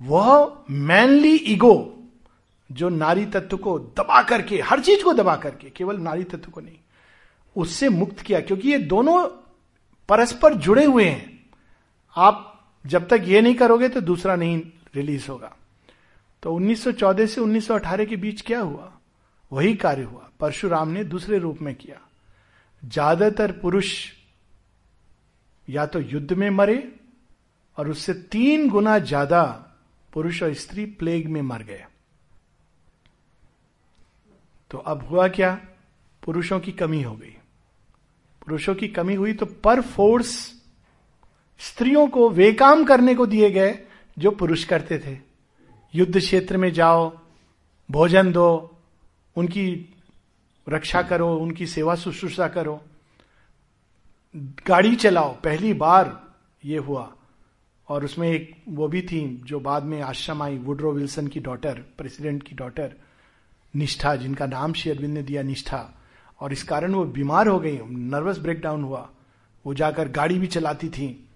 वह 0.00 0.64
मैनली 0.70 1.34
ईगो 1.34 1.94
जो 2.70 2.88
नारी 2.88 3.26
तत्व 3.26 3.56
को 3.56 3.78
दबा 3.78 4.22
करके, 4.22 4.60
हर 4.60 4.80
चीज़ 4.80 5.04
को 5.04 5.12
दबा 5.12 5.36
करके, 5.36 5.70
केवल 5.70 5.98
नारी 5.98 6.24
तत्व 6.24 6.50
को 6.50 6.60
नहीं, 6.60 6.78
उससे 7.56 7.88
मुक्त 7.88 8.20
किया, 8.20 8.40
क्योंकि 8.40 8.72
ये 8.72 8.78
दोनों 8.78 9.24
परस्पर 10.08 10.54
जुड़े 10.54 10.84
हुए 10.84 11.04
हैं। 11.04 11.50
आप 12.16 12.44
जब 12.86 13.08
तक 13.08 13.24
ये 13.24 13.40
नहीं 13.40 13.54
करोगे 13.54 13.88
तो 13.88 14.00
दूसरा 14.00 14.36
नहीं 14.36 14.62
रिलीज़ 14.94 15.28
होगा। 15.28 15.56
तो 16.42 16.52
1914 16.52 17.26
से 17.26 17.40
1918 17.40 18.04
के 18.04 18.16
बीच 18.16 18.42
क्या 18.42 18.60
हुआ? 18.60 18.92
वही 19.52 19.74
कार्य 19.74 20.02
हुआ। 20.02 20.30
परशुराम 20.40 20.88
ने 20.88 21.04
दूसरे 21.04 21.38
रूप 21.38 21.58
में 21.62 21.74
किया। 21.74 22.00
ज़्यादातर 22.84 23.52
पुरुष 23.52 24.17
या 25.68 25.86
तो 25.86 26.00
युद्ध 26.00 26.32
में 26.32 26.48
मरे 26.50 26.76
और 27.78 27.88
उससे 27.90 28.12
तीन 28.32 28.68
गुना 28.68 28.98
ज़्यादा 28.98 29.42
पुरुष 30.12 30.42
और 30.42 30.52
स्त्री 30.54 30.84
प्लेग 30.86 31.28
में 31.28 31.40
मर 31.42 31.62
गए। 31.62 31.84
तो 34.70 34.78
अब 34.78 35.02
हुआ 35.02 35.26
क्या? 35.28 35.58
पुरुषों 36.22 36.60
की 36.60 36.72
कमी 36.72 37.02
हो 37.02 37.14
गई। 37.14 37.34
पुरुषों 38.42 38.74
की 38.74 38.88
कमी 38.88 39.14
हुई 39.14 39.32
तो 39.32 39.46
पर 39.46 39.80
फोर्स 39.80 40.34
स्त्रियों 41.60 42.06
को 42.08 42.28
वे 42.30 42.52
काम 42.52 42.84
करने 42.84 43.14
को 43.14 43.26
दिए 43.26 43.50
गए 43.50 43.78
जो 44.16 44.30
पुरुष 44.30 44.64
करते 44.64 44.98
थे। 44.98 45.16
युद्ध 45.94 46.18
क्षेत्र 46.18 46.56
में 46.56 46.72
जाओ, 46.72 47.10
भोजन 47.88 48.32
दो, 48.32 48.78
उनकी 49.36 49.94
रक्षा 50.66 51.02
करो, 51.02 51.34
उनकी 51.36 51.66
सेवा 51.66 51.94
शुश्रूषा 51.94 52.48
करो। 52.48 52.80
गाड़ी 54.38 54.96
चलाओ, 54.96 55.32
पहली 55.34 55.72
बार 55.72 56.34
ये 56.64 56.78
हुआ। 56.78 57.14
और 57.88 58.04
उसमें 58.04 58.28
एक 58.28 58.62
वो 58.68 58.88
भी 58.88 59.02
थी 59.02 59.42
जो 59.44 59.60
बाद 59.60 59.82
में 59.82 60.02
आश्रम 60.02 60.42
आई, 60.42 60.58
वुड्रो 60.58 60.92
विल्सन 60.92 61.26
की 61.26 61.40
डॉटर, 61.40 61.74
प्रेसिडेंट 61.98 62.42
की 62.42 62.54
डॉटर, 62.54 62.92
निष्ठा, 63.76 64.16
जिनका 64.16 64.46
नाम 64.46 64.72
श्री 64.72 64.90
अरविंद 64.90 65.14
ने 65.14 65.22
दिया, 65.22 65.42
निष्ठा। 65.42 66.02
और 66.40 66.52
इस 66.52 66.62
कारण 66.62 66.94
वो 66.94 67.04
बीमार 67.04 67.48
हो 67.48 67.60
गई, 67.60 67.78
नर्वस 67.90 68.38
ब्रेकडाउन 68.38 68.82
हुआ। 68.82 69.10
वो 69.66 69.74
जाकर 69.74 70.08
गाड़ी 70.08 70.38
भी 70.38 70.46
चलाती 70.46 70.88
थी। 70.88 71.28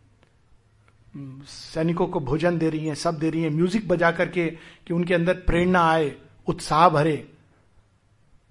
सैनिकों 1.46 2.06
को 2.06 2.20
भोजन 2.20 2.58
दे 2.58 2.70
रही 2.70 2.86
हैं, 2.86 2.94
सब 2.94 3.18
दे 3.18 3.30
रही 3.30 3.42
हैं, 3.42 3.50
म्यूज़िक 3.50 3.88
बजा 3.88 4.10
करके 4.10 4.50
कि 4.86 4.94
उनके 4.94 5.14
अंदर 5.14 5.34
प्रेरणा 5.34 5.90
आए, 5.90 6.14
उत्साह 6.46 6.88
भरे। 6.88 7.28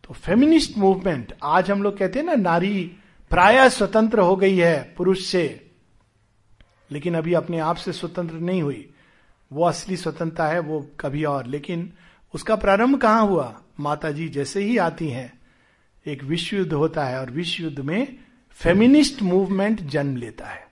तो 0.04 0.14
फेमिनिस्ट 0.14 0.78
मूवमेंट, 0.78 1.34
आज 1.43 1.72
हम 1.72 1.84
लोग 1.84 1.97
कहते 1.97 2.20
हैं 2.20 2.26
ना, 2.26 2.36
नारी 2.36 2.91
प्राय 3.32 3.69
स्वतंत्र 3.69 4.19
हो 4.19 4.36
गई 4.36 4.57
है 4.57 4.93
पुरुष 4.97 5.25
से, 5.25 5.71
लेकिन 6.91 7.15
अभी 7.15 7.34
अपने 7.34 7.59
आप 7.59 7.75
से 7.75 7.93
स्वतंत्र 7.93 8.36
नहीं 8.36 8.61
हुई। 8.61 8.93
वो 9.53 9.65
असली 9.65 9.97
स्वतंत्रता 9.97 10.47
है, 10.47 10.59
वो 10.59 10.91
कभी 10.99 11.23
और। 11.23 11.45
लेकिन 11.45 11.93
उसका 12.36 12.55
प्रारंभ 12.55 13.01
कहाँ 13.01 13.27
हुआ? 13.27 13.61
माता 13.79 14.11
जी 14.11 14.29
जैसे 14.29 14.63
ही 14.63 14.77
आती 14.77 15.09
हैं, 15.09 15.39
एक 16.07 16.23
विश्व 16.23 16.57
युद्ध 16.57 16.73
होता 16.73 17.03
है 17.03 17.19
और 17.19 17.32
विश्व 17.32 17.63
युद्ध 17.63 17.79
में 17.79 18.19
फेमिनिस्ट 18.51 19.21
मूवमेंट 19.21 19.82
जन्म 19.82 20.15
लेता 20.15 20.45
है। 20.45 20.67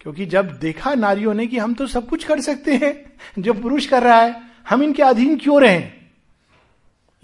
क्योंकि 0.00 0.26
जब 0.26 0.58
देखा 0.58 0.94
नारियों 0.94 1.34
ने 1.34 1.46
कि 1.46 1.58
हम 1.58 1.74
तो 1.74 1.86
सब 1.86 2.08
कुछ 2.08 2.24
कर 2.24 2.40
सकते 2.40 2.74
हैं, 2.76 3.12
जो 3.42 3.52
पुरुष 3.52 3.86
कर 3.86 4.02
रहा 4.02 4.20
है, 4.20 4.42
हम 4.68 4.82
इनके 4.82 5.02
अधीन 5.02 5.38
क्यों 5.38 5.62
रहे? 5.62 5.78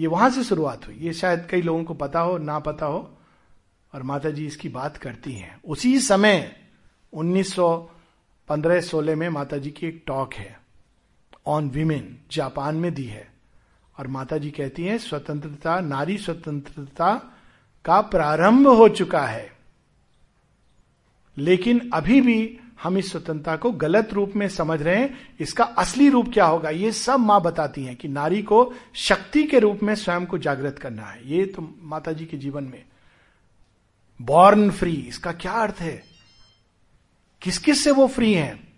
ये 0.01 0.07
वहाँ 0.07 0.31
से 0.31 0.45
शुरुआत 0.45 0.87
हुई। 0.87 0.97
ये 1.01 1.13
शायद 1.13 1.47
कई 1.51 1.63
लोगों 1.63 1.85
को 1.85 1.95
पता 1.95 2.21
हो, 2.21 2.39
ना 2.39 2.59
पता 2.59 2.87
हो 2.87 3.15
और 3.95 4.03
माता 4.03 4.31
जी 4.31 4.47
इसकी 4.47 4.69
बात 4.69 4.97
करती 4.97 5.33
हैं। 5.33 5.61
उसी 5.65 6.01
समय 6.01 6.57
1915-16 7.13 9.17
में 9.17 9.29
माता 9.29 9.57
जी 9.57 9.71
की 9.71 9.87
एक 9.87 10.03
टॉक 10.07 10.35
है, 10.35 10.61
ऑन 11.47 11.71
विमेन, 11.71 12.19
जापान 12.31 12.77
में 12.77 12.95
दी 12.95 13.05
है। 13.05 13.33
और 13.99 14.07
माता 14.07 14.39
जी 14.39 14.51
कहती 14.51 14.85
हैं, 14.85 14.99
स्वतंत्रता, 14.99 15.81
नारी 15.81 16.19
स्वतंत्रता 16.19 17.35
का 17.85 18.01
प्रारंभ 18.01 18.69
हो 18.69 18.89
चुका 18.89 19.27
है। 19.27 19.53
लेकिन 21.39 21.91
अभी 21.95 22.21
भी 22.21 22.59
हम 22.83 22.99
इस 22.99 23.11
स्वतंत्रता 23.11 23.57
को 23.57 23.73
गलत 23.73 24.13
रूप 24.13 24.33
में 24.37 24.49
समझ 24.49 24.83
रहे 24.83 24.97
हैं। 24.97 25.35
इसका 25.41 25.65
असली 25.65 26.09
रूप 26.09 26.33
क्या 26.33 26.47
होगा? 26.47 26.71
ये 26.71 26.93
सब 26.93 27.21
माँ 27.21 27.43
बताती 27.43 27.85
हैं 27.85 27.97
कि 27.97 28.09
नारी 28.09 28.43
को 28.43 28.75
शक्ति 28.95 29.45
के 29.45 29.59
रूप 29.59 29.83
में 29.83 29.95
स्वयं 29.95 30.27
को 30.27 30.39
जागृत 30.39 30.79
करना 30.79 31.03
है। 31.03 31.31
ये 31.31 31.47
तो 31.47 31.75
माता 31.83 32.13
जी 32.13 32.27
के 32.27 32.37
जीवन 32.37 32.65
में 32.65 32.85
बॉर्न 34.21 34.71
फ्री 34.71 34.93
इसका 34.93 35.33
क्या 35.33 35.53
अर्थ 35.53 35.81
है? 35.81 36.03
किस 37.43 37.59
किस 37.59 37.85
से 37.85 37.91
वो 37.91 38.07
फ्री 38.07 38.33
हैं? 38.35 38.69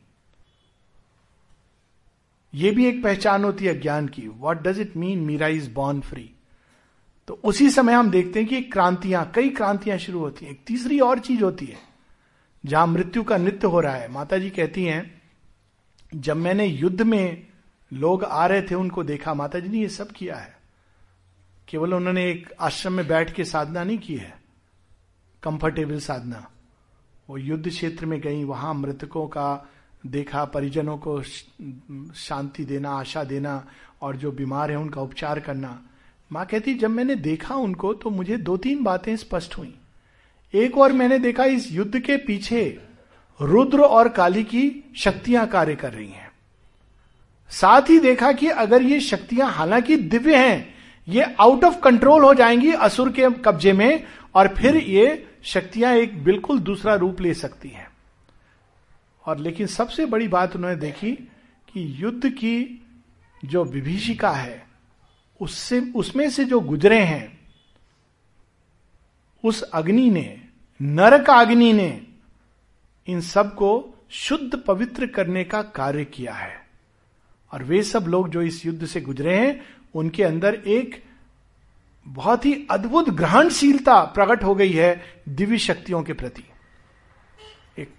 ये 2.55 2.71
भी 2.71 2.87
एक 2.87 3.03
पहचान 3.03 3.45
होती 3.45 3.65
है 3.65 3.79
ज्ञान 3.81 4.09
की। 4.09 4.27
What 4.29 4.63
does 4.63 4.81
it 4.81 4.97
mean 4.97 5.19
Mirra 5.19 5.49
is 5.49 5.71
born 5.71 6.01
free 6.01 6.31
तो 7.29 7.41
उसी 7.45 7.71
समय 7.71 7.93
हम 7.93 8.11
देखते 8.11 8.41
हैं 8.41 8.49
कि 8.49 8.61
क्रांतियाँ, 8.63 9.31
कई 9.35 9.49
क्रांतियाँ 9.49 9.99
शुरू 9.99 10.19
होती 10.19 10.45
हैं। 10.45 10.53
एक 10.53 10.61
तीसरी 10.67 10.99
और 11.01 11.19
चीज़ 11.19 11.43
होती 11.45 11.67
है, 11.67 11.79
जहाँ 12.65 12.87
मृत्यु 12.87 13.23
का 13.23 13.37
नृत्य 13.37 13.67
हो 13.67 13.81
रहा 13.81 13.95
है। 13.95 14.09
माता 14.09 14.39
जी 14.39 14.51
कहती 14.51 14.85
हैं, 14.85 15.23
जब 16.15 16.37
मैंने 16.37 16.67
युद्ध 16.67 17.03
में 17.03 17.47
लोग 17.93 18.25
आ 18.25 18.47
रहे 18.47 18.63
थे, 18.63 18.75
उनको 18.75 19.05
देखा 19.05 19.35
माता 19.35 19.59
जी 19.59 19.69
ने 19.69 19.79
ये 19.79 19.89
सब 19.89 20.11
किया 20.11 20.37
है। 20.37 20.59
केवल 21.69 21.95
उन्होंने 21.95 22.31
एक 22.31 22.53
आश्रम 22.61 22.93
में 22.93 23.07
बैठ 23.09 23.33
के 23.33 23.45
साधना 23.45 23.85
नहीं 23.85 23.99
की 23.99 24.17
है। 24.17 24.40
कंफर्टेबल 25.43 25.99
साधना। 25.99 26.47
वो 27.31 27.37
युद्ध 27.39 27.69
क्षेत्र 27.69 28.07
में 28.07 28.21
गई, 28.21 28.45
वहाँ 28.45 28.75
मृतकों 28.75 29.27
का 29.27 29.69
देखा, 30.07 30.45
परिजनों 30.45 30.99
को 30.99 31.23
शांति 32.15 32.65
देना, 32.65 32.91
आशा 32.91 33.25
देना 33.25 33.67
और 34.03 34.17
जो 34.17 34.33
बीमार 34.33 34.71
है 34.71 34.77
उनका 34.77 35.01
उपचार 35.01 35.41
करना। 35.41 35.83
माँ 36.33 36.47
कहती, 36.47 36.75
जब 36.75 36.91
मैंने 36.91 37.15
देखा 37.15 37.55
उनको 37.55 37.95
तो 37.95 38.11
मुझे 38.11 38.37
दो 38.37 38.57
तीन 38.57 38.83
बातें 38.83 39.17
स्पष्ट 39.17 39.59
हुई। 39.59 39.75
एक 40.55 40.79
और 40.79 40.93
मैंने 40.93 41.19
देखा, 41.19 41.45
इस 41.45 41.73
युद्ध 41.73 41.99
के 42.01 42.17
पीछे 42.17 42.81
रुद्र 43.41 43.81
और 43.81 44.09
काली 44.09 44.45
की 44.45 44.93
शक्तियाँ 44.97 45.47
कार्य 45.47 45.75
कर 45.77 45.93
रही 45.93 46.09
हैं। 46.09 46.31
साथ 47.51 47.83
ही 47.83 47.99
देखा 47.99 48.33
कि 48.33 48.49
अगर 48.49 48.83
ये 48.83 49.01
शक्तियाँ 49.01 49.51
हालाँकि 49.51 49.97
दिव्य 49.97 50.37
हैं, 50.37 50.75
ये 51.09 51.23
आउट 51.23 51.65
ऑफ़ 51.65 51.81
कंट्रोल 51.81 52.25
हो 52.25 52.35
जाएँगी 52.35 52.73
असुर 52.73 53.13
के 53.13 53.31
कब्जे 53.31 53.73
में 53.73 54.05
और 54.35 54.49
फिर 54.49 54.77
ये 54.77 55.27
शक्तियाँ 55.43 55.95
एक 55.95 56.25
बिल्कुल 56.25 56.59
दूसरा 56.59 56.95
रूप 56.95 57.21
ले 57.21 57.35
सकती 57.35 57.69
हैं। 57.69 57.91
और 59.27 59.39
लेकिन 59.39 59.67
सबसे 59.67 60.07
बड़ी 60.07 60.29
बात 60.29 60.57
उन्होंने 60.57 60.77
देखी 60.77 61.13
कि 61.73 62.03
युद्ध 62.05 62.29
की 62.29 62.87
जो 63.45 63.65
विभीषिका 63.65 64.31
है, 64.31 64.67
उससे, 65.41 65.81
उसमें 65.81 66.31
से 66.31 66.45
जो 66.45 66.61
गुजरे 66.61 67.01
हैं, 67.01 67.41
उस 69.45 69.63
अग्नि 69.63 70.11
ने, 70.11 70.49
नरक 70.83 71.31
अग्नि 71.31 71.73
ने, 71.73 72.07
इन 73.07 73.21
सबको 73.21 73.95
शुद्ध 74.11 74.59
पवित्र 74.59 75.07
करने 75.07 75.45
का 75.45 75.63
कार्य 75.63 76.05
किया 76.05 76.35
है। 76.35 76.69
और 77.53 77.65
वे 77.65 77.83
सब 77.83 78.05
लोग 78.05 78.29
जो 78.29 78.43
इस 78.43 78.67
युद्ध 78.67 78.87
से 78.87 79.01
गुजरे 79.01 79.39
हैं, 79.39 79.65
उनके 79.95 80.25
अंदर 80.25 80.55
एक 80.55 81.10
बहुत 82.07 82.47
ही 82.47 82.67
अद्भुत 82.71 83.11
ग्रहणशीलता 83.11 84.05
प्रकट 84.05 84.45
हो 84.45 84.55
गई 84.55 84.73
है 84.73 85.03
दिव्य 85.29 85.59
शक्तियों 85.59 86.03
के 86.03 86.13
प्रति। 86.13 86.45
एक 87.79 87.91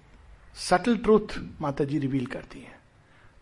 सटल 0.54 0.96
ट्रूथ 0.96 1.40
माता 1.60 1.84
जी 1.84 1.98
रिवील 1.98 2.26
करती 2.26 2.58
है। 2.58 2.78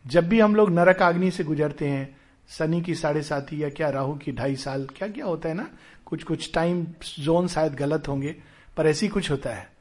जब 0.06 0.28
भी 0.28 0.40
हम 0.40 0.54
लोग 0.54 0.70
नरक 0.70 1.02
अग्नि 1.02 1.30
से 1.30 1.44
गुजरते 1.44 1.88
हैं, 1.88 2.16
शनि 2.48 2.80
की 2.80 2.94
साढ़े 2.94 3.22
साथी 3.22 3.62
या 3.62 3.68
क्या 3.68 3.90
राहु 3.90 4.14
की 4.14 4.32
ढाई 4.32 4.56
साल 4.56 4.88
क्या 4.96 5.08
क्या 5.08 5.26
होता 5.26 5.48
है 5.48 5.54
ना? 5.54 5.68
कुछ 6.06 6.22
कुछ 6.22 6.52
टाइम 6.54 6.86
जोन 7.18 7.48
शायद 7.48 7.74
गलत 7.74 8.08
होंगे, 8.08 8.36
पर 8.76 8.86
ऐसी 8.86 9.08
कुछ 9.08 9.30
होता 9.30 9.50
है। 9.50 9.72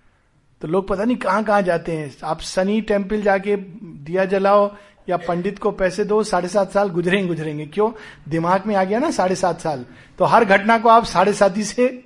तो 0.62 0.68
लोग 0.68 0.88
पता 0.88 1.04
नहीं 1.04 1.18
कहाँ 1.18 1.44
कहाँ 1.44 1.62
जाते 1.62 1.98
हैं। 1.98 2.16
आप 2.24 2.40
सनी 2.40 2.82
टेंपल 2.82 3.22
जाके 3.22 3.56
दिया 4.04 4.26
जलाओ 4.26 4.76
या 5.10 5.18
पंडित 5.18 5.60
को 5.60 5.72
पैसे 5.72 6.04
दो, 6.04 6.24
साढ़े 6.24 6.48
सात 6.48 6.72
साल 6.72 6.90
गुजरेंगे 6.90 7.28
गुजरेंगे। 7.28 7.66
क्यों? 7.66 7.92
दिमाग 8.30 8.66
में 8.66 8.76
आ 8.76 8.84
गया 8.84 9.00
ना 9.00 9.12
साढ़े 9.12 9.36
सात 9.36 9.62
साल। 9.62 9.86
तो 10.18 10.26
हर 10.26 10.46
घटना 10.46 10.80
को 10.80 10.90
आप 10.90 11.06
साढ़े 11.06 11.34
साथी 11.34 11.64
से 11.64 12.06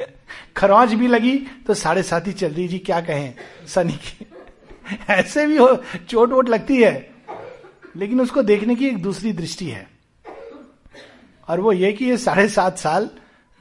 खरौच 0.56 0.88
भी 0.88 1.08
लगी 1.08 1.38
तो 1.38 1.74
साढ़े 1.74 2.02
साथी 2.02 2.32
चल 2.32 2.52
रही 2.52 2.68
जी, 2.68 2.78
क्या 2.78 3.00
कहें? 3.00 3.34
सनी 3.66 3.92
की 3.92 4.26
ऐसे 5.10 5.46
भी 5.46 5.56
हो, 5.56 5.82
चोट 6.08 6.30
वोट 6.30 6.48
लगती 6.48 6.82
है। 6.82 7.14
लेकिन 7.96 8.20
उसको 8.20 8.42
देखने 8.42 8.74
की 8.74 8.86
एक 8.86 9.02
दूसरी 9.02 9.32
दृष्टि 9.32 9.66
है। 9.66 9.88
और 11.48 11.60
वो 11.60 11.72
ये 11.72 11.92
कि 11.92 12.04
ये 12.04 12.16
साढ़े 12.16 12.48
सात 12.48 12.78
साल 12.78 13.10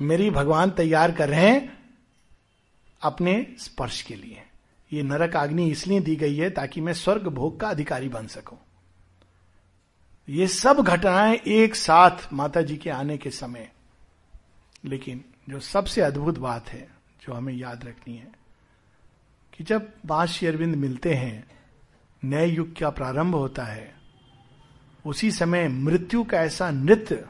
मेरी 0.01 0.29
भगवान 0.29 0.69
तैयार 0.69 1.11
कर 1.11 1.29
रहे 1.29 1.47
हैं 1.47 1.77
अपने 3.01 3.47
स्पर्श 3.59 4.01
के 4.01 4.15
लिए। 4.15 4.41
ये 4.93 5.03
नरक 5.03 5.35
आग्नि 5.35 5.69
इसलिए 5.69 5.99
दी 5.99 6.15
गई 6.15 6.35
है 6.35 6.49
ताकि 6.49 6.81
मैं 6.81 6.93
स्वर्ग 6.93 7.27
भोग 7.27 7.59
का 7.59 7.67
अधिकारी 7.67 8.09
बन 8.09 8.27
सकूँ। 8.27 8.62
ये 10.29 10.47
सब 10.47 10.79
घटनाएँ 10.79 11.35
एक 11.35 11.75
साथ 11.75 12.33
माता 12.33 12.61
जी 12.61 12.77
के 12.77 12.89
आने 12.89 13.17
के 13.17 13.29
समय। 13.29 13.71
लेकिन 14.85 15.25
जो 15.49 15.59
सबसे 15.59 16.01
अद्भुत 16.01 16.39
बात 16.39 16.69
है, 16.69 16.87
जो 17.21 17.33
हमें 17.33 17.53
याद 17.53 17.85
रखनी 17.85 18.17
है, 18.17 18.31
कि 19.53 19.63
जब 19.63 19.93
बांश 20.05 20.43
अरविंद 20.43 20.75
मिलते 20.75 21.13
हैं, 21.13 21.47
नए 22.23 22.47
युग 22.47 22.79
का 22.79 22.89
प्रारंभ 22.89 23.35
होता 23.35 23.63
है, 23.63 23.95
उसी 25.05 25.31
समय 25.31 25.67
मृत्यु 25.67 26.23
का 26.23 26.37
ऐसा 26.37 26.71
नृत्य, 26.71 27.25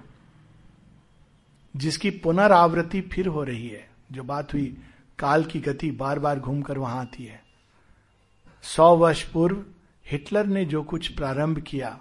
जिसकी 1.75 2.09
पुनरावृत्ति 2.09 3.01
फिर 3.01 3.27
हो 3.27 3.43
रही 3.43 3.67
है, 3.67 3.89
जो 4.11 4.23
बात 4.23 4.53
हुई 4.53 4.77
काल 5.19 5.43
की 5.43 5.59
गति 5.59 5.91
बार 5.91 6.19
बार 6.19 6.39
घूमकर 6.39 6.77
वहाँ 6.77 7.01
आती 7.01 7.25
है। 7.25 7.43
सौ 8.63 8.95
वर्ष 8.95 9.23
पूर्व 9.23 9.65
हिटलर 10.07 10.45
ने 10.45 10.65
जो 10.65 10.83
कुछ 10.83 11.07
प्रारंभ 11.07 11.59
किया 11.59 11.99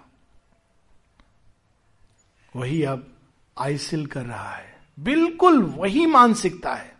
वही 2.55 2.83
अब 2.83 3.07
आइसिल 3.57 4.05
कर 4.05 4.25
रहा 4.25 4.51
है। 4.51 4.79
बिल्कुल 4.99 5.63
वही 5.63 6.05
मानसिकता 6.05 6.73
है। 6.73 6.95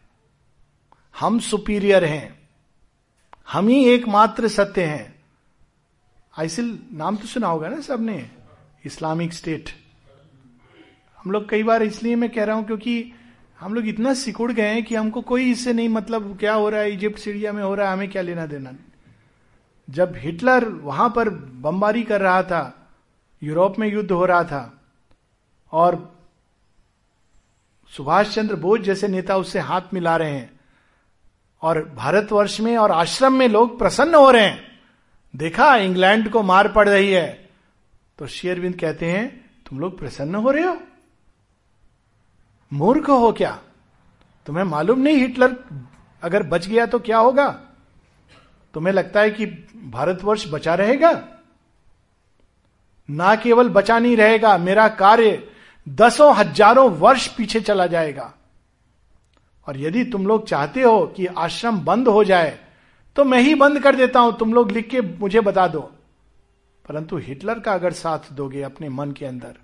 हम 1.20 1.40
सुपीरियर 1.40 2.06
हैं। 2.06 2.50
हम 3.52 3.68
ही 3.68 3.86
एकमात्र 3.86 4.48
सत्य 4.48 4.84
हैं। 4.84 5.16
आइसिल, 6.40 6.80
नाम 6.94 7.16
तो 7.16 7.28
सुना 7.28 7.48
होगा 7.48 7.68
ना 7.68 7.82
सबने? 7.82 8.32
Islamic 8.86 9.34
State. 9.34 9.70
हम 11.18 11.32
लोग 11.32 11.50
कई 11.50 11.64
बार 11.64 11.84
इसलिए 11.84 12.16
मैं 12.16 12.30
कह 12.30 12.44
रहा 12.44 12.56
हूँ 12.56 12.66
क्योंकि 12.66 13.14
हम 13.60 13.74
लोग 13.74 13.88
इतना 13.88 14.14
सिकुड़ 14.14 14.52
गए 14.52 14.68
हैं 14.68 14.84
कि 14.84 14.96
हमको 14.96 15.22
कोई 15.22 15.52
इससे 15.52 15.74
नहीं 15.74 15.90
मतलब 15.90 16.38
क्या 16.38 16.54
हो 16.54 16.70
रहा 16.70 16.82
है, 16.82 16.94
इजिप्ट, 16.94 17.20
सीरिया 17.20 17.54
में 17.54 17.64
हो 17.64 17.76
रहा 17.76 17.88
है, 17.88 17.94
हमें 17.94 18.12
क्या 18.12 18.22
लेना 18.22 18.46
देना। 18.46 18.72
जब 19.90 20.14
हिटलर 20.16 20.70
वहाँ 20.70 21.14
पर 21.16 21.30
बमबारी 21.30 22.04
कर 22.04 22.22
रहा 22.22 22.44
था, 22.44 22.90
यूरोप 23.44 23.80
में 23.80 23.94
युद्ध 23.94 24.12
हो 24.12 24.26
रहा 24.26 24.44
था 24.44 24.83
और 25.74 26.20
सुभाष 27.90 28.36
चंद्र 28.36 28.56
बोस 28.56 28.80
जैसे 28.80 29.08
नेता 29.08 29.38
उससे 29.38 29.60
हाथ 29.60 29.82
मिला 29.94 30.18
रहे 30.18 30.32
हैं। 30.32 30.60
और 31.62 31.90
भारतवर्ष 31.90 32.60
में 32.60 32.78
और 32.78 32.92
आश्रम 32.92 33.34
में 33.34 33.48
लोग 33.48 33.80
प्रसन्न 33.80 34.16
हो 34.16 34.32
रहे 34.32 34.44
हैं। 34.44 34.80
देखा, 35.36 35.76
इंग्लैंड 35.76 36.30
को 36.30 36.44
मार 36.44 36.72
पड़ 36.72 36.90
रही 36.90 37.12
है। 37.12 37.50
तो 38.20 38.28
शेयरविंद 38.28 38.80
कहते 38.80 39.06
हैं, 39.06 39.50
तुम 39.70 39.80
लोग 39.80 40.00
प्रसन्न 40.00 40.36
हो 40.36 40.52
रहे 40.52 40.64
हो? 40.64 40.80
मूर्ख 42.74 43.10
हो 43.10 43.32
क्या? 43.32 43.62
तुम्हें 44.46 44.64
मालूम 44.64 45.00
नहीं 45.00 45.18
हिटलर 45.18 45.58
अगर 46.24 46.44
बच 46.44 46.68
गया 46.68 46.86
तो 46.86 47.00
क्या 47.00 47.18
होगा? 47.18 47.50
तुम्हें 48.74 48.94
लगता 48.94 49.20
है 49.20 49.32
कि 49.32 49.46
भारतवर्ष 49.90 50.46
बचा 50.52 50.76
रहेगा? 50.76 51.28
ना 53.10 53.36
केवल 53.36 53.70
बचा 53.70 54.00
नहीं 54.00 54.18
रहेगा, 54.18 54.58
मेरा 54.58 54.88
कार्य 54.88 55.50
दसों 55.88 56.34
हज़ारों 56.36 56.90
वर्ष 56.92 57.28
पीछे 57.28 57.62
चला 57.62 57.88
जाएगा। 57.88 58.34
और 59.68 59.78
यदि 59.78 60.04
तुम 60.06 60.28
लोग 60.28 60.48
चाहते 60.48 60.82
हो 60.82 61.06
कि 61.08 61.26
आश्रम 61.28 61.80
बंद 61.80 62.08
हो 62.08 62.24
जाए 62.24 62.60
तो 63.16 63.24
मैं 63.24 63.40
ही 63.42 63.56
बंद 63.56 63.80
कर 63.80 63.96
देता 63.96 64.20
हूँ। 64.20 64.38
तुम 64.38 64.54
लोग 64.54 64.72
लिख 64.72 64.88
के 64.90 65.02
मुझे 65.02 65.42
बता 65.42 65.68
दो। 65.68 65.82
परंतु 66.86 67.18
हिटलर 67.18 67.60
का 67.60 67.74
अगर 67.74 67.94
साथ 67.94 68.32
दोगे 68.34 68.62
अपने 68.62 68.90
मन 68.90 69.12
के 69.12 69.26
अंदर 69.26 69.56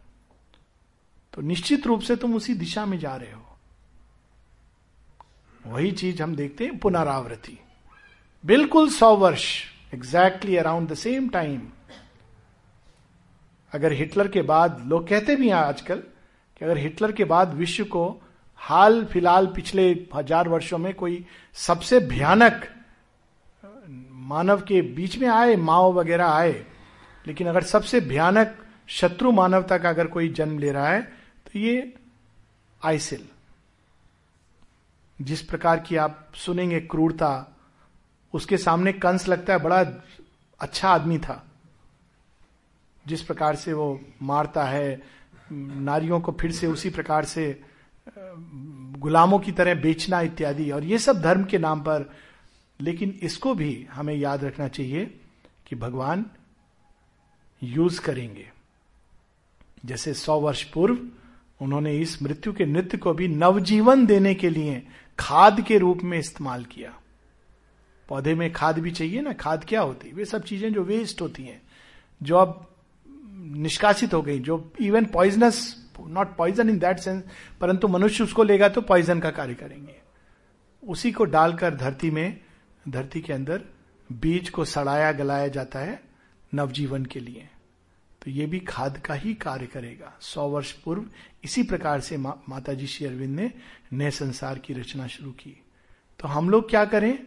तो 1.33 1.41
निश्चित 1.41 1.87
रूप 1.87 2.01
से 2.01 2.15
तुम 2.15 2.35
उसी 2.35 2.53
दिशा 2.53 2.85
में 2.85 2.97
जा 2.99 3.15
रहे 3.15 3.31
हो। 3.31 3.45
वही 5.65 5.91
चीज़ 5.91 6.21
हम 6.23 6.35
देखते 6.35 6.65
हैं, 6.65 6.77
पुनरावृत्ति। 6.79 7.57
बिल्कुल 8.43 8.89
सौ 8.89 9.15
वर्ष 9.15 9.45
exactly 9.93 10.55
around 10.57 10.89
the 10.89 10.93
same 10.93 11.27
time 11.29 11.61
अगर 13.73 13.93
हिटलर 13.93 14.27
के 14.27 14.41
बाद, 14.41 14.83
लोग 14.87 15.07
कहते 15.07 15.35
भी 15.35 15.47
हैं 15.47 15.55
आजकल 15.55 15.95
कि 16.57 16.65
अगर 16.65 16.77
हिटलर 16.77 17.11
के 17.11 17.23
बाद 17.25 17.53
विश्व 17.53 17.83
को 17.85 18.21
हाल 18.61 19.03
फ़िलहाल 19.05 19.47
पिछले 19.47 19.89
हज़ार 20.15 20.47
वर्षों 20.49 20.77
में 20.77 20.93
कोई 20.93 21.23
सबसे 21.57 21.99
भयानक 21.99 22.67
मानव 24.29 24.61
के 24.61 24.81
बीच 24.81 25.17
में 25.17 25.27
आए, 25.27 25.55
माओ 25.55 25.91
वगैरह 25.93 26.27
आए, 26.27 26.65
लेकिन 27.25 27.47
अगर 27.47 27.63
सबसे 27.63 27.99
भयानक 28.01 28.55
शत्रु 28.89 29.31
मानवता 29.31 29.77
का 29.77 29.89
अगर 29.89 30.07
कोई 30.07 30.29
जन्म 30.29 30.59
ले 30.59 30.71
रहा 30.71 30.89
है 30.89 31.01
तो 31.45 31.59
ये 31.59 31.93
आइसिल। 32.81 33.27
जिस 35.19 35.41
प्रकार 35.41 35.79
की 35.79 35.95
आप 35.97 36.31
सुनेंगे 36.35 36.79
क्रूरता, 36.81 37.55
उसके 38.33 38.57
सामने 38.57 38.93
कंस 38.93 39.27
लगता 39.27 39.53
है, 39.53 39.59
बड़ा 39.59 39.83
अच्छा 40.61 40.89
आदमी 40.89 41.17
था। 41.19 41.43
जिस 43.09 43.21
प्रकार 43.21 43.55
से 43.55 43.73
वो 43.73 43.99
मारता 44.21 44.63
है, 44.63 45.01
नारियों 45.51 46.19
को 46.21 46.31
फिर 46.31 46.51
से 46.51 46.67
उसी 46.67 46.89
प्रकार 46.89 47.25
से, 47.25 47.61
गुलामों 48.99 49.39
की 49.39 49.51
तरह 49.51 49.75
बेचना 49.75 50.21
इत्यादि, 50.21 50.71
और 50.71 50.83
ये 50.83 50.97
सब 50.97 51.21
धर्म 51.21 51.43
के 51.43 51.57
नाम 51.57 51.81
पर। 51.81 52.09
लेकिन 52.81 53.19
इसको 53.21 53.53
भी 53.55 53.87
हमें 53.91 54.13
याद 54.13 54.43
रखना 54.43 54.67
चाहिए 54.67 55.05
कि 55.67 55.75
भगवान 55.75 56.25
यूज़ 57.63 58.01
करेंगे। 58.01 58.51
जैसे 59.85 60.13
सौ 60.13 60.39
वर्ष 60.39 60.63
पूर्व 60.63 60.97
उन्होंने 61.61 61.97
इस 61.97 62.21
मृत्यु 62.23 62.53
के 62.53 62.65
नृत्य 62.65 62.97
को 62.97 63.13
भी 63.13 63.27
नवजीवन 63.27 64.05
देने 64.05 64.33
के 64.35 64.49
लिए 64.49 64.87
खाद 65.19 65.61
के 65.61 65.77
रूप 65.77 66.03
में 66.03 66.17
इस्तेमाल 66.19 66.63
किया। 66.65 66.93
पौधे 68.09 68.33
में 68.35 68.51
खाद 68.53 68.79
भी 68.79 68.91
चाहिए 68.91 69.21
ना? 69.21 69.33
खाद 69.33 69.65
क्या 69.65 69.81
होती? 69.81 70.11
वे 70.11 70.25
सब 70.25 70.43
चीज़ें 70.43 70.73
जो 70.73 70.83
वेस्ट 70.83 71.21
होती 71.21 71.43
हैं, 71.43 71.61
जो 72.23 72.35
अब 72.35 72.68
निष्कासित 73.39 74.13
हो 74.13 74.21
गई 74.21 74.39
जो 74.39 74.73
even 74.79 75.05
poisonous 75.05 75.75
not 75.99 76.35
poison 76.35 76.69
in 76.69 76.79
that 76.79 76.99
sense 76.99 77.23
परंतु 77.61 77.87
मनुष्य 77.87 78.23
उसको 78.23 78.43
लेगा 78.43 78.69
तो 78.69 78.81
पॉइजन 78.81 79.19
का 79.19 79.31
कार्य 79.31 79.53
करेंगे। 79.53 79.95
उसी 80.83 81.11
को 81.11 81.25
डालकर 81.25 81.75
धरती 81.75 82.11
में 82.11 82.39
धरती 82.89 83.21
के 83.21 83.33
अंदर 83.33 83.63
बीज 84.09 84.49
को 84.49 84.65
सड़ाया 84.65 85.11
गलाया 85.11 85.47
जाता 85.47 85.79
है 85.79 86.01
नवजीवन 86.53 87.05
के 87.05 87.19
लिए। 87.19 87.49
तो 88.21 88.31
ये 88.31 88.45
भी 88.45 88.59
खाद 88.59 88.97
का 88.97 89.13
ही 89.13 89.33
कार्य 89.33 89.65
करेगा। 89.65 90.13
सौ 90.21 90.47
वर्ष 90.47 90.71
पूर्व 90.71 91.05
इसी 91.43 91.63
प्रकार 91.63 91.99
से 91.99 92.17
मा, 92.17 92.33
माता 92.49 92.73
जी 92.73 92.87
श्री 92.87 93.07
अरविंद 93.07 93.39
ने 93.39 93.51
नए 93.93 94.11
संसार 94.11 94.59
की 94.59 94.73
रचना 94.73 95.07
शुरू 95.07 95.31
की। 95.31 95.63
तो 96.19 96.27
हम 96.27 96.49
लोग 96.49 96.69
क्या 96.69 96.85
करें? 96.85 97.19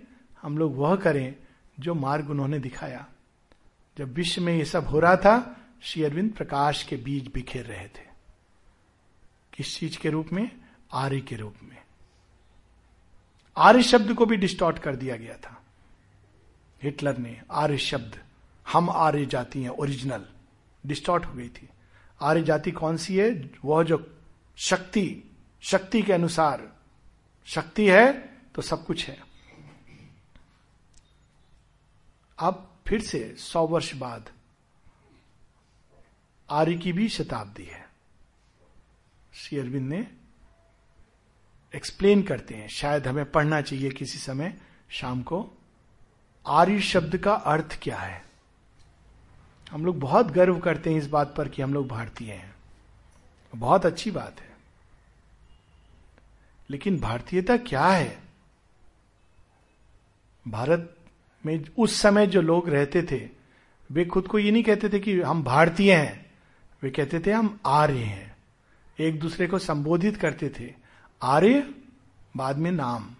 हम 0.42 0.58
लोग 0.58 0.76
वह 0.76 0.96
करें 0.96 1.34
जो 1.80 1.94
मार्ग 1.94 2.30
उन्होंने 2.30 2.58
दिखाया। 2.58 3.06
जब 3.98 4.14
विश्व 4.14 4.42
में 4.42 4.54
ये 4.56 4.64
सब 4.64 4.86
हो 4.86 5.00
रहा 5.00 5.16
था 5.16 5.61
श्री 5.84 6.02
अरविंद 6.02 6.32
प्रकाश 6.32 6.82
के 6.82 6.96
बीज 6.96 7.30
बिखेर 7.34 7.66
रहे 7.66 7.88
थे। 7.88 8.06
किस 9.54 9.78
चीज़ 9.78 9.98
के 9.98 10.10
रूप 10.10 10.28
में? 10.32 10.60
आर्य 10.92 11.20
के 11.20 11.36
रूप 11.36 11.54
में। 11.62 11.82
आर्य 13.56 13.82
शब्द 13.82 14.14
को 14.14 14.26
भी 14.26 14.36
डिस्टॉर्ट 14.36 14.78
कर 14.78 14.96
दिया 14.96 15.16
गया 15.16 15.36
था। 15.36 15.62
हिटलर 16.82 17.18
ने 17.18 17.42
आर्य 17.50 17.78
शब्द, 17.78 18.24
हम 18.68 18.90
आर्य 18.90 19.26
जाति 19.26 19.62
हैं, 19.62 19.70
ओरिजिनल, 19.70 20.26
डिस्टॉर्ट 20.86 21.24
हो 21.24 21.32
गई 21.32 21.48
थी। 21.48 21.68
आर्य 22.22 22.42
जाति 22.42 22.70
कौन 22.70 22.96
सी 22.96 23.16
है? 23.16 23.50
वह 23.64 23.84
जो 23.84 24.18
शक्ति 24.56 25.22
शक्ति 25.60 26.02
के 26.02 26.12
अनुसार, 26.12 26.76
शक्ति 27.44 27.88
है 27.88 28.12
तो 28.54 28.62
सब 28.62 28.86
कुछ 28.86 29.08
है। 29.08 29.20
अब 32.38 32.76
फिर 32.88 33.00
से 33.00 33.34
सौ 33.38 33.66
वर्ष 33.66 33.94
बाद 33.94 34.30
आर्य 36.52 36.74
की 36.74 36.92
भी 36.92 37.08
शताब्दी 37.08 37.64
है। 37.64 37.88
श्री 39.34 39.58
अरविंद 39.58 39.88
ने 39.88 40.06
एक्सप्लेन 41.74 42.22
करते 42.22 42.54
हैं। 42.54 42.68
शायद 42.68 43.06
हमें 43.06 43.30
पढ़ना 43.30 43.60
चाहिए 43.60 43.90
किसी 43.90 44.18
समय 44.18 44.60
शाम 44.90 45.22
को। 45.22 45.50
आर्य 46.46 46.80
शब्द 46.80 47.16
का 47.16 47.34
अर्थ 47.34 47.78
क्या 47.82 47.98
है? 47.98 48.24
हम 49.70 49.86
लोग 49.86 49.98
बहुत 49.98 50.26
गर्व 50.26 50.58
करते 50.58 50.90
हैं 50.90 50.98
इस 50.98 51.06
बात 51.06 51.34
पर 51.36 51.48
कि 51.48 51.62
हम 51.62 51.74
लोग 51.74 51.88
भारतीय 51.88 52.32
हैं। 52.32 52.54
बहुत 53.54 53.86
अच्छी 53.86 54.10
बात 54.10 54.40
है। 54.40 54.56
लेकिन 56.70 57.00
भारतीयता 57.00 57.56
क्या 57.56 57.86
है? 57.86 58.22
भारत 60.48 60.96
में 61.46 61.64
उस 61.78 62.00
समय 62.00 62.26
जो 62.26 62.42
लोग 62.42 62.68
रहते 62.68 63.02
थे, 63.02 63.28
वे 63.92 64.04
खुद 64.04 64.28
को 64.28 64.38
ये 64.38 64.50
नहीं 64.50 64.62
कहते 64.62 64.88
थे 64.88 64.98
कि 64.98 65.20
हम 65.20 65.42
भारतीय 65.42 65.96
हैं। 65.96 66.31
वे 66.82 66.90
कहते 66.90 67.20
थे, 67.20 67.32
हम 67.32 67.60
आर्य 67.66 67.98
हैं। 67.98 68.36
एक 69.00 69.20
दूसरे 69.20 69.46
को 69.46 69.58
संबोधित 69.58 70.16
करते 70.16 70.52
थे, 70.60 70.74
आर्य, 71.22 71.74
बाद 72.36 72.56
में 72.56 72.72
नाम। 72.72 73.10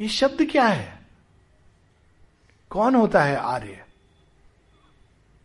ये 0.00 0.08
शब्द 0.08 0.50
क्या 0.50 0.66
है? 0.66 1.06
कौन 2.70 2.94
होता 2.94 3.24
है 3.24 3.36
आर्य? 3.36 3.84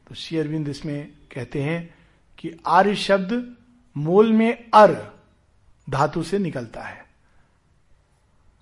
तो 0.07 0.15
श्री 0.15 0.37
अरविंद 0.37 0.67
इसमें 0.67 1.11
कहते 1.31 1.63
हैं 1.63 1.95
कि 2.37 2.59
आर्य 2.67 2.95
शब्द 2.95 3.55
मूल 3.97 4.33
में 4.33 4.69
अर 4.73 5.19
धातु 5.89 6.23
से 6.23 6.39
निकलता 6.39 6.81
है। 6.81 7.05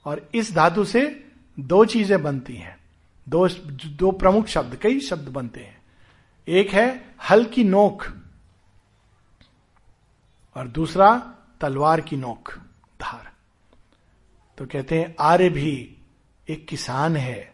और 0.05 0.29
इस 0.35 0.53
धातु 0.53 0.85
से 0.85 1.29
दो 1.59 1.85
चीज़ें 1.85 2.23
बनती 2.23 2.55
हैं। 2.55 2.77
दो 3.29 3.47
दो 3.85 4.11
प्रमुख 4.11 4.47
शब्द, 4.47 4.75
कई 4.75 4.99
शब्द 4.99 5.27
बनते 5.27 5.59
हैं। 5.59 5.74
एक 6.47 6.69
है 6.69 7.15
हल 7.29 7.45
की 7.45 7.63
नोक 7.63 8.03
और 10.55 10.67
दूसरा 10.67 11.35
तलवार 11.61 12.01
की 12.01 12.17
नोक 12.17 12.49
धार। 13.01 13.31
तो 14.57 14.65
कहते 14.65 14.99
हैं, 14.99 15.15
आर्य 15.19 15.49
भी 15.49 15.97
एक 16.49 16.67
किसान 16.67 17.17
है 17.17 17.53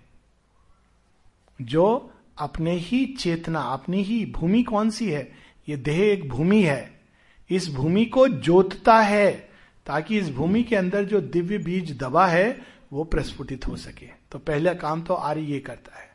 जो 1.61 2.13
अपने 2.37 2.71
ही 2.71 3.05
चेतना, 3.05 3.61
अपनी 3.61 4.03
ही 4.03 4.25
भूमि 4.25 4.63
कौन 4.63 4.89
सी 4.89 5.11
है? 5.11 5.31
ये 5.69 5.77
देह 5.77 5.99
एक 5.99 6.29
भूमि 6.29 6.63
है। 6.63 7.01
इस 7.49 7.69
भूमि 7.69 8.05
को 8.05 8.27
जोतता 8.27 8.99
है 8.99 9.51
ताकि 9.85 10.19
इस 10.19 10.29
भूमि 10.29 10.63
के 10.63 10.75
अंदर 10.75 11.05
जो 11.05 11.21
दिव्य 11.21 11.57
बीज 11.57 11.97
दबा 11.97 12.27
है, 12.27 12.61
वो 12.93 13.03
प्रस्फुटित 13.03 13.67
हो 13.67 13.75
सके। 13.75 14.05
तो 14.31 14.39
पहला 14.39 14.73
काम 14.73 15.01
तो 15.01 15.13
आर्य 15.13 15.41
ये 15.41 15.59
करता 15.59 15.99
है। 15.99 16.09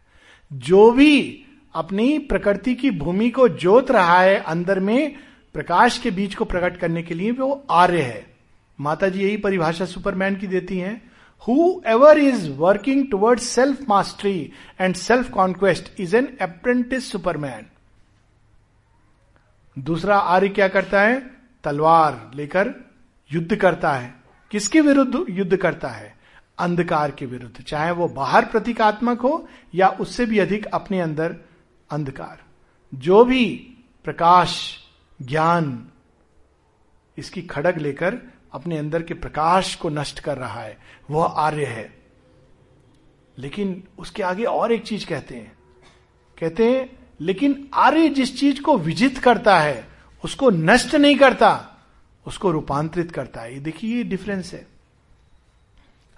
जो 0.52 0.90
भी 0.90 1.45
अपनी 1.76 2.18
प्रकृति 2.18 2.74
की 2.74 2.90
भूमि 2.90 3.30
को 3.30 3.48
जोत 3.48 3.90
रहा 3.90 4.20
है, 4.20 4.36
अंदर 4.38 4.80
में 4.80 5.16
प्रकाश 5.54 5.98
के 5.98 6.10
बीज 6.10 6.34
को 6.34 6.44
प्रकट 6.44 6.76
करने 6.76 7.02
के 7.02 7.14
लिए 7.14 7.30
वो 7.30 7.66
आर्य 7.70 8.02
है। 8.02 8.26
माता 8.80 9.08
जी 9.08 9.22
यही 9.22 9.36
परिभाषा 9.36 9.84
सुपरमैन 9.84 10.36
की 10.36 10.46
देती 10.46 10.78
हैं। 10.78 11.10
Whoever 11.86 12.18
is 12.18 12.50
working 12.50 13.10
toward 13.10 13.38
self 13.38 13.88
mastery 13.88 14.52
and 14.80 14.94
self 14.94 15.30
conquest 15.30 16.00
is 16.00 16.16
an 16.16 16.36
apprentice 16.40 17.10
superman 17.12 17.66
दूसरा 19.78 20.18
आर्य 20.18 20.48
क्या 20.48 20.68
करता 20.68 21.02
है? 21.02 21.30
तलवार 21.64 22.30
लेकर 22.34 22.74
युद्ध 23.32 23.56
करता 23.56 23.92
है। 23.92 24.14
किसके 24.50 24.80
विरुद्ध 24.80 25.24
युद्ध 25.30 25.56
करता 25.56 25.88
है? 25.88 26.14
अंधकार 26.58 27.10
के 27.10 27.26
विरुद्ध। 27.26 27.62
चाहे 27.62 27.90
वो 27.90 28.08
बाहर 28.08 28.44
प्रतीकात्मक 28.44 29.20
हो 29.20 29.48
या 29.74 29.88
उससे 29.88 30.26
भी 30.26 30.38
अधिक 30.38 30.66
अपने 30.66 31.00
अंदर 31.00 31.36
अंधकार। 31.90 32.42
जो 32.94 33.24
भी 33.24 33.76
प्रकाश, 34.04 34.78
ज्ञान 35.22 35.88
इसकी 37.18 37.42
खड़ग 37.42 37.78
लेकर 37.78 38.18
अपने 38.52 38.78
अंदर 38.78 39.02
के 39.02 39.14
प्रकाश 39.14 39.74
को 39.74 39.88
नष्ट 39.88 40.20
कर 40.20 40.38
रहा 40.38 40.60
है, 40.60 40.78
वह 41.10 41.24
आर्य 41.24 41.64
है। 41.64 42.02
लेकिन 43.38 43.84
उसके 43.98 44.22
आगे 44.22 44.44
और 44.44 44.72
एक 44.72 44.82
चीज़ 44.82 45.06
कहते 45.06 45.34
हैं। 45.34 45.58
कहते 46.40 46.70
हैं, 46.70 46.98
लेकिन 47.20 47.70
आर्य 47.74 48.08
जिस 48.08 48.40
चीज़ 48.40 48.62
को 48.62 48.78
विजित 48.78 49.18
करता 49.18 49.60
है, 49.60 49.88
उसको 50.24 50.50
नष्ट 50.50 50.94
नहीं 50.94 51.16
करता, 51.16 51.76
उसको 52.26 52.50
रूपांतरित 52.50 53.12
करता 53.12 53.40
है। 53.40 53.54
ये 53.54 53.60
देखिए, 53.60 53.96
ये 53.96 54.02
डिफरेंस 54.02 54.52
है। 54.52 54.75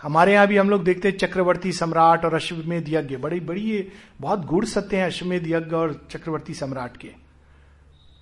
हमारे 0.02 0.32
यहाँ 0.32 0.46
भी 0.46 0.56
हम 0.56 0.70
लोग 0.70 0.84
देखते 0.84 1.08
हैं 1.08 1.18
चक्रवर्ती 1.18 1.72
सम्राट 1.72 2.24
और 2.24 2.34
अश्वमेध 2.34 2.84
यज्ञ। 2.88 3.16
बड़ी 3.16 3.40
बड़ी 3.40 3.88
बहुत 4.20 4.46
गुड़ 4.46 4.64
सत्य 4.64 4.96
हैं 4.96 5.06
अश्वमेध 5.06 5.46
यज्ञ 5.46 5.76
और 5.76 6.06
चक्रवर्ती 6.10 6.54
सम्राट 6.54 6.96
के। 6.96 7.08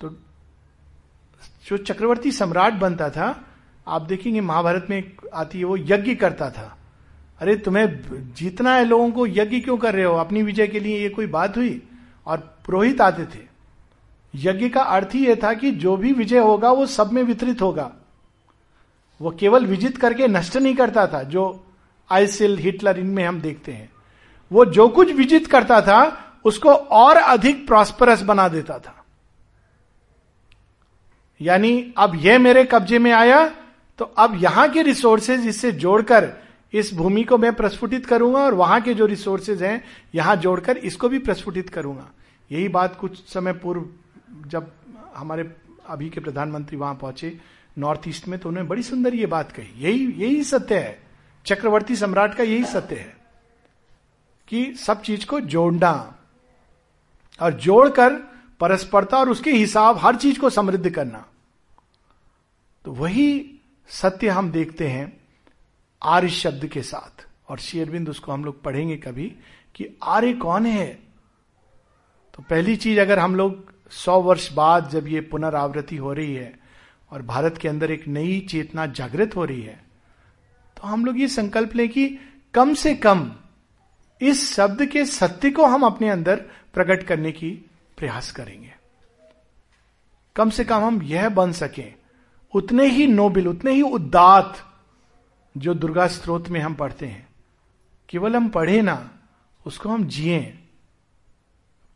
तो 0.01 0.09
जो 1.67 1.77
चक्रवर्ती 1.77 2.31
सम्राट 2.31 2.73
बनता 2.73 3.09
था, 3.09 3.45
आप 3.87 4.01
देखेंगे 4.01 4.41
महाभारत 4.41 4.87
में 4.89 5.11
आती 5.33 5.59
है, 5.59 5.65
वो 5.65 5.77
यज्ञ 5.77 6.15
करता 6.15 6.49
था। 6.49 6.77
अरे, 7.39 7.55
तुम्हें 7.55 8.01
जीतना 8.33 8.75
है 8.75 8.85
लोगों 8.85 9.11
को 9.11 9.27
यज्ञ 9.27 9.59
क्यों 9.59 9.77
कर 9.77 9.93
रहे 9.93 10.05
हो? 10.05 10.15
अपनी 10.15 10.43
विजय 10.43 10.67
के 10.67 10.79
लिए 10.79 10.99
ये 10.99 11.09
कोई 11.09 11.27
बात 11.27 11.57
हुई? 11.57 11.81
और 12.25 12.37
पुरोहित 12.37 13.01
आते 13.01 13.25
थे। 13.25 13.43
यज्ञ 14.35 14.69
का 14.69 14.81
अर्थ 14.81 15.09
ही 15.13 15.27
यह 15.27 15.39
था 15.43 15.53
कि 15.53 15.71
जो 15.71 15.97
भी 15.97 16.13
विजय 16.13 16.39
होगा, 16.39 16.71
वो 16.71 16.85
सब 16.85 17.11
में 17.11 17.23
वितरित 17.23 17.61
होगा। 17.61 17.95
वो 19.21 19.31
केवल 19.31 19.65
विजित 19.65 19.97
करके 19.97 20.27
नष्ट 20.27 20.57
नहीं 20.57 20.75
करता 20.75 21.07
था। 21.07 21.23
जो 21.23 21.63
आइसिल, 22.09 22.57
हिटलर, 22.57 22.99
इनमें 22.99 23.23
हम 23.25 23.39
देखते 23.41 23.71
हैं। 23.71 23.89
वो 24.51 24.65
जो 24.67 24.87
कुछ 24.89 25.11
विजित 25.11 25.47
करता 25.47 25.81
था, 25.81 26.23
उसको 26.45 26.69
और 26.69 27.17
अधिक 27.17 27.65
प्रॉस्परस 27.67 28.21
बना 28.21 28.47
देता 28.47 28.77
था। 28.79 28.93
यानी, 31.41 31.93
अब 31.97 32.15
यह 32.15 32.39
मेरे 32.39 32.63
कब्जे 32.65 32.99
में 32.99 33.11
आया 33.11 33.47
तो 33.99 34.05
अब 34.17 34.35
यहाँ 34.35 34.67
के 34.69 34.81
रिसोर्सेज 34.81 35.47
इससे 35.47 35.71
जोड़कर, 35.73 36.29
इस 36.73 36.93
भूमि 36.93 37.23
को 37.23 37.37
मैं 37.37 37.53
प्रस्फुटित 37.53 38.05
करूँगा, 38.05 38.39
और 38.39 38.53
वहाँ 38.53 38.79
के 38.81 38.93
जो 38.93 39.05
रिसोर्सेज 39.05 39.63
हैं, 39.63 39.83
यहाँ 40.15 40.35
जोड़कर 40.35 40.77
इसको 40.77 41.09
भी 41.09 41.19
प्रस्फुटित 41.19 41.69
करूँगा। 41.69 42.07
यही 42.51 42.67
बात 42.67 42.95
कुछ 42.95 43.23
समय 43.25 43.53
पूर्व, 43.53 43.85
जब 44.47 44.71
हमारे 45.15 45.49
अभी 45.89 46.09
के 46.09 46.19
प्रधानमंत्री 46.19 46.77
वहाँ 46.77 46.95
पहुँचे, 46.95 47.37
नॉर्थ 47.77 48.07
ईस्ट 48.07 48.27
में 48.27 48.39
तो 48.39 48.49
उन्होंने 48.49 48.69
बड़ी 48.69 48.83
सुंदर 48.83 49.15
ये 49.15 49.25
बात 49.25 49.51
कही। 49.51 49.83
यही 49.83 50.05
यही 50.17 50.43
सत्य 50.43 50.75
है। 50.75 51.06
चक्रवर्ती 51.47 51.95
सम्राट 51.95 52.35
का 52.35 52.43
यही 52.43 52.65
सत्य 52.65 52.95
है 52.95 53.17
कि 54.47 54.75
सब 54.75 55.01
चीज़ 55.01 55.25
को 55.25 55.39
जोड़ना 55.39 56.19
और 57.41 57.53
जोड़कर 57.53 58.13
परस्परता 58.59 59.17
और 59.17 59.29
उसके 59.29 59.51
हिसाब 59.51 59.97
हर 59.97 60.15
चीज़ 60.15 60.39
को 60.39 60.49
समृद्ध 60.49 60.89
करना। 60.89 61.25
तो 62.85 62.91
वही 62.91 63.59
सत्य 63.89 64.29
हम 64.29 64.51
देखते 64.51 64.87
हैं 64.87 65.21
आर्य 66.03 66.29
शब्द 66.29 66.67
के 66.67 66.81
साथ। 66.81 67.27
और 67.49 67.59
शेरविंद 67.59 68.09
उसको 68.09 68.31
हम 68.31 68.45
लोग 68.45 68.63
पढ़ेंगे 68.63 68.97
कभी 68.97 69.35
कि 69.75 69.97
आर्य 70.03 70.33
कौन 70.33 70.65
है? 70.65 70.99
तो 72.33 72.43
पहली 72.43 72.75
चीज़ 72.75 72.99
अगर 72.99 73.19
हम 73.19 73.35
लोग 73.35 73.73
सौ 73.91 74.21
वर्ष 74.21 74.51
बाद 74.51 74.89
जब 74.89 75.07
ये 75.07 75.21
पुनरावृत्ति 75.21 75.95
हो 75.95 76.13
रही 76.13 76.35
है 76.35 76.59
और 77.11 77.21
भारत 77.21 77.57
के 77.57 77.67
अंदर 77.67 77.91
एक 77.91 78.07
नई 78.07 78.39
चेतना 78.39 78.85
जागृत 78.85 79.35
हो 79.35 79.45
रही 79.45 79.61
है 79.61 79.86
तो 80.77 80.87
हम 80.87 81.05
लोग 81.05 81.19
ये 81.19 81.27
संकल्प 81.27 81.75
लें 81.75 81.89
कि 81.89 82.07
कम 82.53 82.73
से 82.73 82.95
कम 82.95 83.31
इस 84.21 84.53
शब्द 84.53 84.85
के 84.85 85.05
सत्य 85.05 85.51
को 85.51 85.65
हम 85.65 85.83
अपने 85.83 86.09
अंदर 86.09 86.35
प्रकट 86.73 87.03
करने 87.03 87.31
की 87.31 87.49
प्रयास 87.97 88.31
करेंगे। 88.31 88.73
कम 90.35 90.49
से 90.49 90.63
कम 90.63 90.81
हम 90.81 91.01
यह 91.01 91.29
बन 91.29 91.51
सके, 91.51 91.93
उतने 92.53 92.85
ही 92.85 93.07
नोबिल, 93.07 93.47
उतने 93.47 93.71
ही 93.71 93.81
उदात 93.81 94.57
जो 95.57 95.73
दुर्गा 95.73 96.07
स्त्रोत 96.07 96.49
में 96.49 96.59
हम 96.59 96.73
पढ़ते 96.73 97.05
हैं, 97.05 97.27
केवल 98.09 98.35
हम 98.35 98.49
पढ़े 98.49 98.81
ना, 98.81 99.09
उसको 99.65 99.89
हम 99.89 100.05
जिए। 100.05 100.59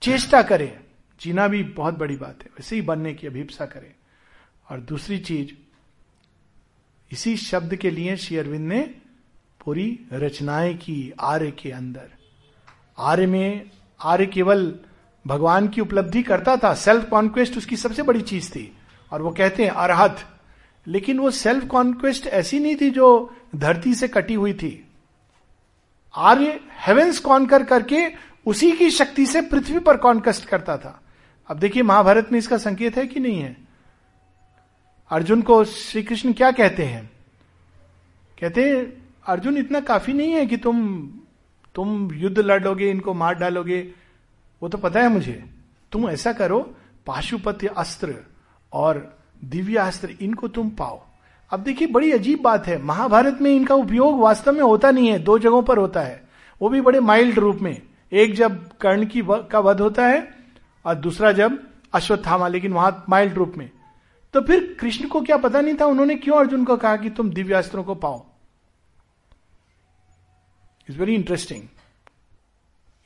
चेष्टा 0.02 0.42
करें, 0.42 0.80
जीना 1.22 1.48
भी 1.48 1.64
बहुत 1.64 1.98
बड़ी 1.98 2.16
बात 2.16 2.38
है, 2.42 2.48
वैसे 2.48 2.76
ही 2.76 2.82
बनने 2.82 3.14
की 3.14 3.28
अभिप्सा 3.28 3.66
करें। 3.66 3.94
और 4.72 4.80
दूसरी 4.80 5.18
चीज़ 5.18 5.54
इसी 7.12 7.38
शब्द 7.38 7.76
के 7.76 7.92
लिए 7.92 8.18
श्री 8.18 8.38
अरविंद 8.38 8.68
ने 8.68 8.80
पूरी 9.66 10.00
रचनाएँ 10.14 10.74
की 10.74 11.14
आर्य 11.20 11.52
के 11.52 11.72
अंदर। 11.72 12.10
आर्य 13.00 13.26
में, 13.26 13.72
आर्य 14.02 14.26
केवल 14.26 14.76
भगवान 15.28 15.68
की 15.68 15.82
उपलब्धि 15.82 16.24
करता 16.24 16.58
था 16.58 16.74
सेल्फ 16.74 17.10
कॉन्क्वेस्ट 17.10 17.58
उसकी 17.58 17.78
सबसे 17.78 18.04
बड़ी 18.04 18.22
चीज़ 18.22 18.52
थी, 18.52 18.78
और 19.12 19.22
वो 19.22 19.32
कहते 19.32 19.64
हैं 19.64 19.72
अरहत। 19.72 20.26
लेकिन 20.88 21.20
वो 21.20 21.32
सेल्फ 21.32 21.68
कॉन्क्वेस्ट 21.68 22.28
ऐसी 22.28 22.60
नहीं 22.60 22.76
थी 22.76 22.90
जो 22.90 23.36
धरती 23.56 23.96
से 23.96 24.08
कटी 24.08 24.34
हुई 24.34 24.54
थी। 24.54 24.88
आर्य 26.16 26.60
हेवेंस 26.88 27.20
कॉन्कर 27.20 27.64
करके 27.64 28.08
उसी 28.46 28.72
की 28.72 28.92
शक्ति 28.92 29.26
से 29.26 29.42
पृथ्वी 29.42 29.80
पर 29.80 29.98
कॉन्कस्ट 29.98 30.46
करता 30.46 30.78
था। 30.78 31.02
अब 31.48 31.60
देखिए 31.60 31.84
महाभारत 31.84 32.30
में 32.32 32.40
इसका 32.40 32.58
संकेत 32.58 32.98
है 32.98 33.08
कि 33.08 33.20
नहीं 33.20 33.40
है। 33.40 33.58
अर्जुन 35.12 35.42
को 35.42 35.64
श्री 35.64 36.04
कृष्ण 36.04 36.34
क्या 36.34 36.52
कहते 36.52 36.84
हैं? 36.84 37.12
कहते 38.42 38.70
हैं, 38.70 39.06
अर्जुन, 39.26 39.58
इतना 39.58 39.80
काफ़ी 39.80 40.14
नहीं 40.14 40.32
है 40.32 40.46
कि 40.46 40.58
तुम 40.58 41.10
तुम 41.76 42.14
युद्ध 42.14 42.40
लड़ोगे, 42.40 42.90
इनको 42.90 43.14
मार 43.14 43.36
डालोगे। 43.36 43.92
वो 44.64 44.70
तो 44.70 44.78
पता 44.78 45.00
है 45.00 45.10
मुझे। 45.10 45.46
तुम 45.92 46.10
ऐसा 46.10 46.34
करो, 46.34 46.76
पाशुपत्य 47.06 47.68
अस्त्र 47.68 48.16
और 48.74 49.18
दिव्य 49.44 49.78
अस्त्र 49.78 50.10
इनको 50.22 50.48
तुम 50.48 50.70
पाओ। 50.70 51.06
अब 51.52 51.60
देखिए, 51.60 51.88
बड़ी 51.88 52.12
अजीब 52.12 52.42
बात 52.42 52.68
है। 52.68 52.84
महाभारत 52.84 53.38
में 53.42 53.52
इनका 53.52 53.76
उपयोग 53.76 54.20
वास्तव 54.20 54.52
में 54.52 54.62
होता 54.62 54.92
नहीं 54.92 55.08
है, 55.08 55.20
दो 55.20 55.40
जगहों 55.40 55.64
पर 55.64 55.78
होता 55.78 56.02
है। 56.02 56.28
वो 56.62 56.70
भी 56.70 56.82
बड़े 56.82 57.00
माइल्ड 57.00 57.40
रूप 57.40 57.60
में। 57.62 57.82
एक 58.12 58.36
जब 58.36 58.78
कर्ण 58.78 59.06
की 59.06 59.24
का 59.30 59.60
वध 59.60 59.82
होता 59.82 60.08
है 60.08 60.38
और 60.86 60.96
दूसरा 60.96 61.32
जब 61.32 61.68
अश्वत्थामा, 61.94 62.48
लेकिन 62.48 62.74
वहाँ 62.74 63.06
माइल्ड 63.10 63.34
रूप 63.34 63.54
में। 63.58 63.70
तो 64.34 64.42
फिर 64.42 64.78
कृष्ण 64.80 65.08
को 65.08 65.22
क्या 65.22 65.38
पता 65.38 65.62
नहीं 65.62 65.76
था? 65.80 65.86
उन्होंने 65.86 66.16
क्यों 66.16 66.38
अर्जुन 66.40 66.66
को 66.66 66.78
कहा 66.78 66.96
कि 66.98 67.10
तुम 67.10 67.30
दिव्यास्त्रों 67.30 67.84
को 67.84 67.96
पाओ? 67.96 68.26
Is 70.90 71.00
very 71.00 71.16
interesting 71.16 71.64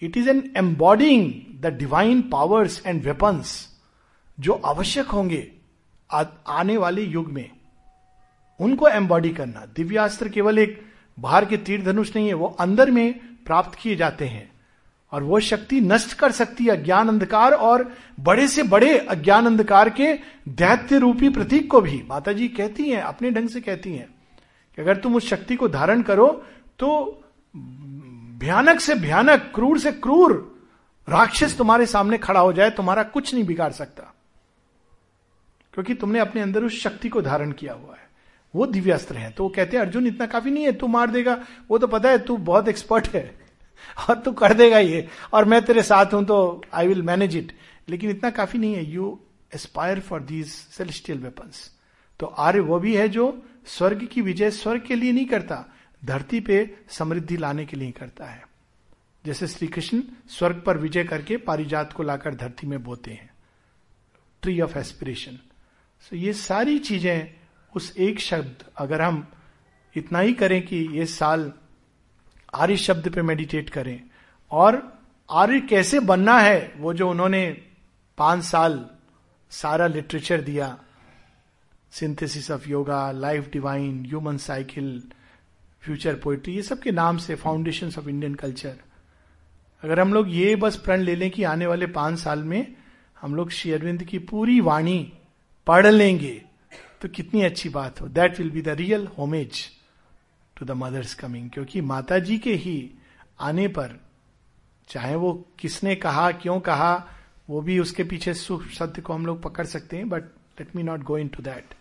it 0.02 0.18
is 0.18 0.30
an 0.30 0.54
embodying 0.58 1.34
the 1.62 1.66
divine 1.66 2.22
powers 2.22 2.82
and 2.86 3.04
weapons 3.04 3.78
जो 4.40 4.54
आवश्यक 4.54 5.08
होंगे 5.08 5.52
आने 6.48 6.78
वाले 6.78 7.02
युग 7.02 7.32
में। 7.32 7.50
उनको 8.60 8.88
एम्बॉडी 8.88 9.30
करना। 9.30 9.66
दिव्यास्त्र 9.66 10.30
केवल 10.30 10.60
एक 10.60 10.82
बाहर 11.20 11.46
के 11.46 11.58
तीर 11.58 11.84
धनुष 11.84 12.16
नहीं 12.16 12.28
है, 12.28 12.34
वो 12.34 12.48
अंदर 12.48 12.92
में 12.92 13.20
प्राप्त 13.46 13.80
किए 13.80 13.96
जाते 13.96 14.28
हैं। 14.28 14.55
और 15.12 15.24
वो 15.24 15.40
शक्ति 15.40 15.82
नष्ट 15.82 16.14
कर 16.14 16.32
सकती 16.32 16.64
है 16.64 16.70
अज्ञान 16.72 17.08
अंधकार 17.08 17.52
और 17.52 17.92
बड़े 18.20 18.48
से 18.48 18.64
बड़े 18.64 18.98
अज्ञान 18.98 19.46
अंधकार 19.46 19.90
के 19.90 20.14
दैत्य 20.48 20.98
रूपी 20.98 21.30
प्रतीक 21.30 21.72
को 21.72 21.82
भी। 21.82 22.04
माता 22.10 22.32
जी 22.32 22.48
कहती 22.48 22.90
हैं, 22.90 23.02
अपने 23.02 23.32
ढंग 23.32 23.50
से 23.50 23.62
कहती 23.62 23.94
हैं 23.94 24.08
कि 24.76 24.82
अगर 24.82 24.98
तुम 24.98 25.16
उस 25.16 25.30
शक्ति 25.30 25.56
को 25.56 25.68
धारण 25.68 26.02
करो 26.02 26.46
तो 26.80 27.22
भयानक 28.38 28.80
से 28.80 28.96
भयानक, 28.96 29.52
क्रूर 29.56 29.80
से 29.80 29.92
क्रूर 29.92 30.56
राक्षस 31.10 31.58
तुम्हारे 31.58 31.86
सामने 31.86 32.18
खड़ा 32.18 32.40
हो 32.40 32.54
जाए, 32.54 32.70
तुम्हारा 32.70 33.04
कुछ 33.04 33.34
नहीं 33.34 33.44
बिगाड़ 33.44 33.72
सकता। 33.72 34.04
क्योंकि 35.74 35.94
तुमने 35.94 36.20
अपने 36.20 36.42
अंदर 36.42 36.64
उस 36.64 36.82
शक्ति 36.82 37.10
को 37.10 37.22
धारण 37.22 37.52
किया 37.52 37.74
हुआ 37.74 37.94
है। 37.94 38.10
वो 38.56 38.66
दिव्यास्त्र 38.66 39.16
है। 39.16 39.32
तो 39.32 39.44
वो 39.44 39.50
कहते 39.50 39.78
हैं, 39.78 39.84
अर्जुन, 39.84 40.08
इतना 40.08 40.26
काफ़ी 40.26 40.52
नहीं 40.52 40.64
है, 40.64 40.72
तू 40.72 40.88
मार 40.88 41.10
देगा। 41.10 41.46
वो 41.70 41.78
तो 41.78 41.88
पता 41.88 42.10
है, 42.10 42.18
तू 42.18 42.38
बहुत 42.38 42.68
एक्सपर्ट 42.68 43.10
है। 43.14 43.45
और 44.10 44.20
तू 44.20 44.32
कर 44.34 44.54
देगा 44.54 44.80
ये। 44.80 45.08
और 45.34 45.46
मैं 45.46 45.62
तेरे 45.66 45.84
साथ 45.84 46.14
हूँ 46.14 46.24
तो 46.26 46.62
आई 46.74 46.88
विल 46.88 47.02
मैनेज 47.04 47.36
इट 47.38 47.52
लेकिन 47.90 48.10
इतना 48.10 48.30
काफ़ी 48.32 48.60
नहीं 48.60 48.74
है। 48.76 48.86
You 48.86 49.20
aspire 49.56 50.00
for 50.00 50.22
these 50.24 50.48
celestial 50.48 51.20
weapons 51.20 51.70
तो 52.20 52.26
आर्य 52.26 52.60
वो 52.62 52.80
भी 52.80 52.96
है 52.96 53.08
जो 53.10 53.26
स्वर्ग 53.68 54.06
की 54.06 54.22
विजय 54.22 54.52
स्वर्ग 54.52 54.82
के 54.82 54.96
लिए 54.96 55.12
नहीं 55.12 55.26
करता, 55.26 55.66
धरती 56.04 56.40
पे 56.40 56.58
समृद्धि 56.90 57.38
लाने 57.38 57.66
के 57.66 57.78
लिए 57.78 57.92
करता 57.92 58.26
है। 58.26 58.44
जैसे 59.26 59.48
श्री 59.48 59.68
कृष्ण 59.68 60.02
स्वर्ग 60.30 60.62
पर 60.66 60.78
विजय 60.78 61.04
करके 61.04 61.38
पारिजात 61.38 61.94
को 61.94 62.04
लाकर 62.04 62.36
धरती 62.36 62.68
में 62.68 62.82
बोते 62.84 63.12
हैं। 63.12 63.30
ट्री 64.44 64.60
ऑफ़ 64.62 64.78
एस्पिरेशन 64.78 65.40
सो 66.04 66.16
ये 66.16 66.34
सारी 66.34 66.78
चीज़ें, 66.80 67.34
उस 67.74 67.94
एक 67.98 68.20
शब्द 68.20 68.64
अगर 68.78 69.02
हम 69.02 69.26
इतना 69.96 70.20
ही 70.20 70.34
करें 70.34 70.62
कि 70.66 70.78
ये 70.92 71.06
साल 71.06 71.52
आर्य 72.54 72.78
शब्द 72.78 73.10
पे 73.10 73.22
मेडिटेट 73.22 73.70
करें। 73.70 74.02
और 74.52 74.82
आर्य 75.30 75.60
कैसे 75.60 76.00
बनना 76.00 76.40
है, 76.40 76.74
वो 76.78 76.94
जो 76.94 77.10
उन्होंने 77.10 77.46
पाँच 78.18 78.44
साल 78.44 78.86
सारा 79.52 79.88
लिटरेचर 79.88 80.42
दिया 80.42 80.78
synthesis 81.92 82.50
of 82.52 82.70
yoga 82.70 83.12
life 83.12 83.50
divine 83.52 84.06
human 84.06 84.38
cycle 84.38 85.02
future 85.82 86.16
poetry 86.16 86.54
ये 86.54 86.62
सब 86.62 86.80
के 86.80 86.92
नाम 86.92 87.18
से 87.18 87.36
फाउंडेशन 87.36 87.88
ऑफ़ 87.88 88.10
इंडियन 88.10 88.36
कल्चर 88.36 88.76
अगर 89.84 90.00
हम 90.00 90.14
लोग 90.14 90.28
ये 90.30 90.56
बस 90.56 90.76
प्रण 90.76 91.02
ले 91.02 91.16
लें 91.16 91.30
कि 91.32 91.44
आने 91.44 91.66
वाले 91.66 91.88
पाँच 91.88 92.20
साल 92.20 92.44
में 92.44 92.76
हम 93.22 93.36
लोग 93.36 93.52
श्री 93.52 93.72
अरविंद 93.72 94.04
की 94.04 94.20
पूरी 94.20 94.60
वाणी 94.62 95.14
पढ़ 95.68 95.88
लेंगे 95.88 96.42
तो 97.02 97.10
कितनी 97.10 97.42
अच्छी 97.42 97.70
बात 97.70 98.02
हो। 98.02 98.08
That 98.08 98.40
will 98.40 98.50
be 98.50 98.62
the 98.62 98.70
real 98.70 99.08
homage 99.18 99.64
to 100.56 100.66
the 100.66 100.72
mother's 100.72 101.14
coming 101.14 101.50
क्योंकि 101.50 101.82
माता 101.82 102.20
जी 102.20 102.38
के 102.38 102.54
ही 102.54 102.92
आने 103.40 103.68
पर, 103.68 104.00
चाहे 104.88 105.16
वो 105.16 105.34
किसने 105.60 105.96
कहा, 105.96 106.32
क्यों 106.32 106.60
कहा, 106.60 107.08
वो 107.50 107.62
भी 107.62 107.80
उसके 107.80 108.04
पीछे 108.04 108.34
सुख 108.34 108.66
सत्य 108.66 109.02
को 109.02 109.14
हम 109.14 109.26
लोग 109.26 109.42
पकड़ 109.44 109.66
सकते 109.66 109.98
हैं 109.98 110.10
but 110.10 110.24
let 110.60 110.76
me 110.76 110.84
not 110.84 111.04
go 111.04 111.18
into 111.28 111.44
that 111.44 111.74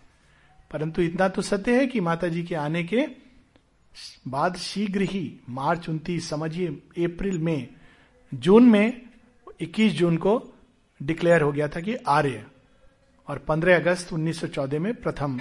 परंतु 0.71 1.01
इतना 1.01 1.27
तो 1.27 1.41
सत्य 1.41 1.79
है 1.79 1.87
कि 1.87 1.99
माता 1.99 2.27
जी 2.27 2.43
के 2.43 2.55
आने 2.55 2.83
के 2.83 3.07
बाद 4.27 4.55
शीघ्र 4.55 5.01
ही 5.01 5.39
मार्च 5.49 5.89
उनतीस, 5.89 6.29
समझिए, 6.29 6.67
अप्रैल 7.05 7.37
में, 7.39 7.69
जून 8.33 8.69
में 8.69 9.01
21 9.61 9.89
जून 9.89 10.17
को 10.17 10.53
डिक्लेयर 11.03 11.41
हो 11.41 11.51
गया 11.51 11.67
था 11.67 11.79
कि 11.79 11.95
आर्य, 11.95 12.45
और 13.27 13.45
15 13.49 13.75
अगस्त 13.75 14.13
1914 14.13 14.79
में 14.79 14.93
प्रथम 14.93 15.39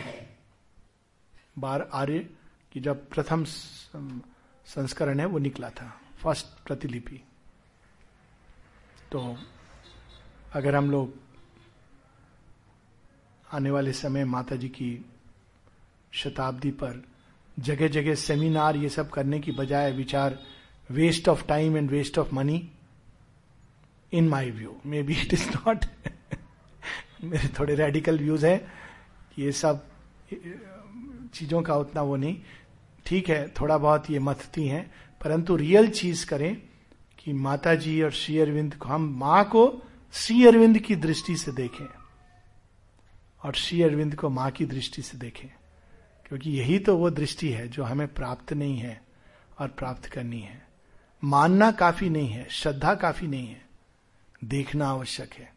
बार 1.58 1.88
आर्य 1.92 2.26
की 2.74 2.80
जब 2.80 3.08
प्रथम 3.10 3.44
संस्करण 3.44 5.20
है, 5.20 5.26
वो 5.26 5.38
निकला 5.38 5.70
था, 5.70 5.86
फ़र्स्ट 6.22 6.46
प्रतिलिपि। 6.66 7.20
तो 9.12 9.36
अगर 10.52 10.74
हम 10.76 10.90
लोग 10.90 11.12
आने 13.52 13.70
वाले 13.70 13.92
समय 13.92 14.24
माता 14.24 14.56
जी 14.56 14.68
की 14.68 14.90
शताब्दी 16.12 16.70
पर 16.70 17.02
जगह 17.56 17.88
जगह 17.88 18.14
सेमिनार 18.14 18.76
ये 18.76 18.88
सब 18.88 19.10
करने 19.10 19.40
की 19.40 19.52
बजाय 19.52 19.92
विचार 19.92 20.38
waste 20.90 21.28
of 21.28 21.46
time 21.46 21.76
and 21.76 21.90
waste 21.90 22.18
of 22.18 22.34
money 22.34 22.56
in 24.12 24.28
my 24.28 24.50
view 24.50 24.76
maybe 25.02 25.14
it 25.14 25.32
is 25.34 25.48
not 25.50 25.84
मेरे 27.24 27.48
थोड़े 27.58 27.74
रेडिकल 27.74 28.18
व्यूज़ 28.18 28.46
हैं 28.46 28.60
ये 29.38 29.52
सब, 29.52 29.86
चीज़ों 31.34 31.62
का 31.62 31.76
उतना 31.76 32.02
वो 32.02 32.16
नहीं। 32.16 32.36
ठीक 33.06 33.28
है, 33.28 33.48
थोड़ा 33.50 33.78
बहुत 33.78 34.10
ये 34.10 34.18
मथती 34.18 34.66
हैं, 34.66 34.90
परंतु 35.20 35.56
रियल 35.56 35.88
चीज़ 35.90 36.26
करें 36.26 36.56
कि 37.18 37.32
माता 37.32 37.74
जी 37.74 38.00
और 38.02 38.10
श्री 38.12 38.38
अरविंद 38.38 38.74
को, 38.74 38.88
हम 38.88 39.08
माँ 39.18 39.44
को 39.44 39.82
श्री 40.14 40.46
अरविंद 40.46 40.78
की 40.78 40.96
दृष्टि 40.96 41.36
से 41.36 41.52
देखें 41.52 41.86
और 43.42 43.54
श्री 43.54 43.82
अरविंद 43.82 44.14
को 44.14 44.28
माँ 44.30 44.50
की 44.50 44.64
दृष्टि 44.66 45.02
से 45.02 45.18
देखें, 45.18 45.48
क्योंकि 46.26 46.50
यही 46.50 46.78
तो 46.78 46.96
वो 46.96 47.10
दृष्टि 47.12 47.48
है 47.48 47.68
जो 47.68 47.84
हमें 47.84 48.06
प्राप्त 48.08 48.52
नहीं 48.52 48.76
है 48.76 49.00
और 49.58 49.68
प्राप्त 49.68 50.06
करनी 50.06 50.40
है। 50.40 50.62
मानना 51.22 51.70
काफ़ी 51.72 52.08
नहीं 52.10 52.28
है, 52.28 52.46
श्रद्धा 52.50 52.94
काफ़ी 52.94 53.26
नहीं 53.26 53.46
है, 53.46 53.62
देखना 54.44 54.88
आवश्यक 54.88 55.34
है, 55.34 55.52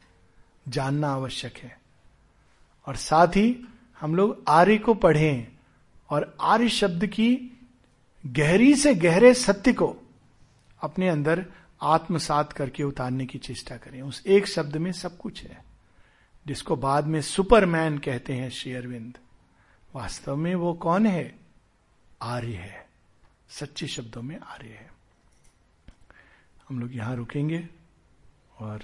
जानना 0.65 1.09
आवश्यक 1.09 1.57
है। 1.57 1.77
और 2.87 2.95
साथ 2.95 3.27
ही 3.27 3.55
हम 4.01 4.15
लोग 4.15 4.43
आर्य 4.47 4.77
को 4.77 4.93
पढ़ें 4.95 5.47
और 6.09 6.37
आर्य 6.41 6.69
शब्द 6.69 7.05
की 7.05 7.59
गहरी 8.25 8.75
से 8.75 8.95
गहरे 8.95 9.33
सत्य 9.33 9.73
को 9.73 9.97
अपने 10.81 11.09
अंदर 11.09 11.45
आत्मसात 11.81 12.53
करके 12.53 12.83
उतारने 12.83 13.25
की 13.25 13.37
चेष्टा 13.37 13.77
करें। 13.77 14.01
उस 14.01 14.23
एक 14.27 14.47
शब्द 14.47 14.77
में 14.77 14.91
सब 14.91 15.17
कुछ 15.17 15.43
है, 15.43 15.63
जिसको 16.47 16.75
बाद 16.75 17.05
में 17.05 17.21
सुपरमैन 17.21 17.97
कहते 17.97 18.33
हैं 18.33 18.49
श्री 18.49 18.73
अरविंद। 18.73 19.17
वास्तव 19.95 20.35
में 20.35 20.55
वो 20.55 20.73
कौन 20.73 21.05
है? 21.05 21.39
आर्य 22.21 22.53
है। 22.53 22.87
सच्चे 23.49 23.87
शब्दों 23.87 24.21
में 24.21 24.39
आर्य 24.39 24.67
है। 24.67 24.91
हम 26.69 26.79
लोग 26.79 26.95
यहाँ 26.95 27.15
रुकेंगे 27.15 27.69
और 28.59 28.81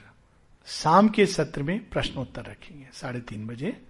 शाम 0.66 1.10
के 1.10 1.26
सत्र 1.26 1.64
में 1.64 1.90
प्रश्नोत्तर 1.90 2.42
रखेंगे। 2.42 2.90
साढ़े 2.94 3.20
तीन 3.20 3.48
बजे 3.48 3.82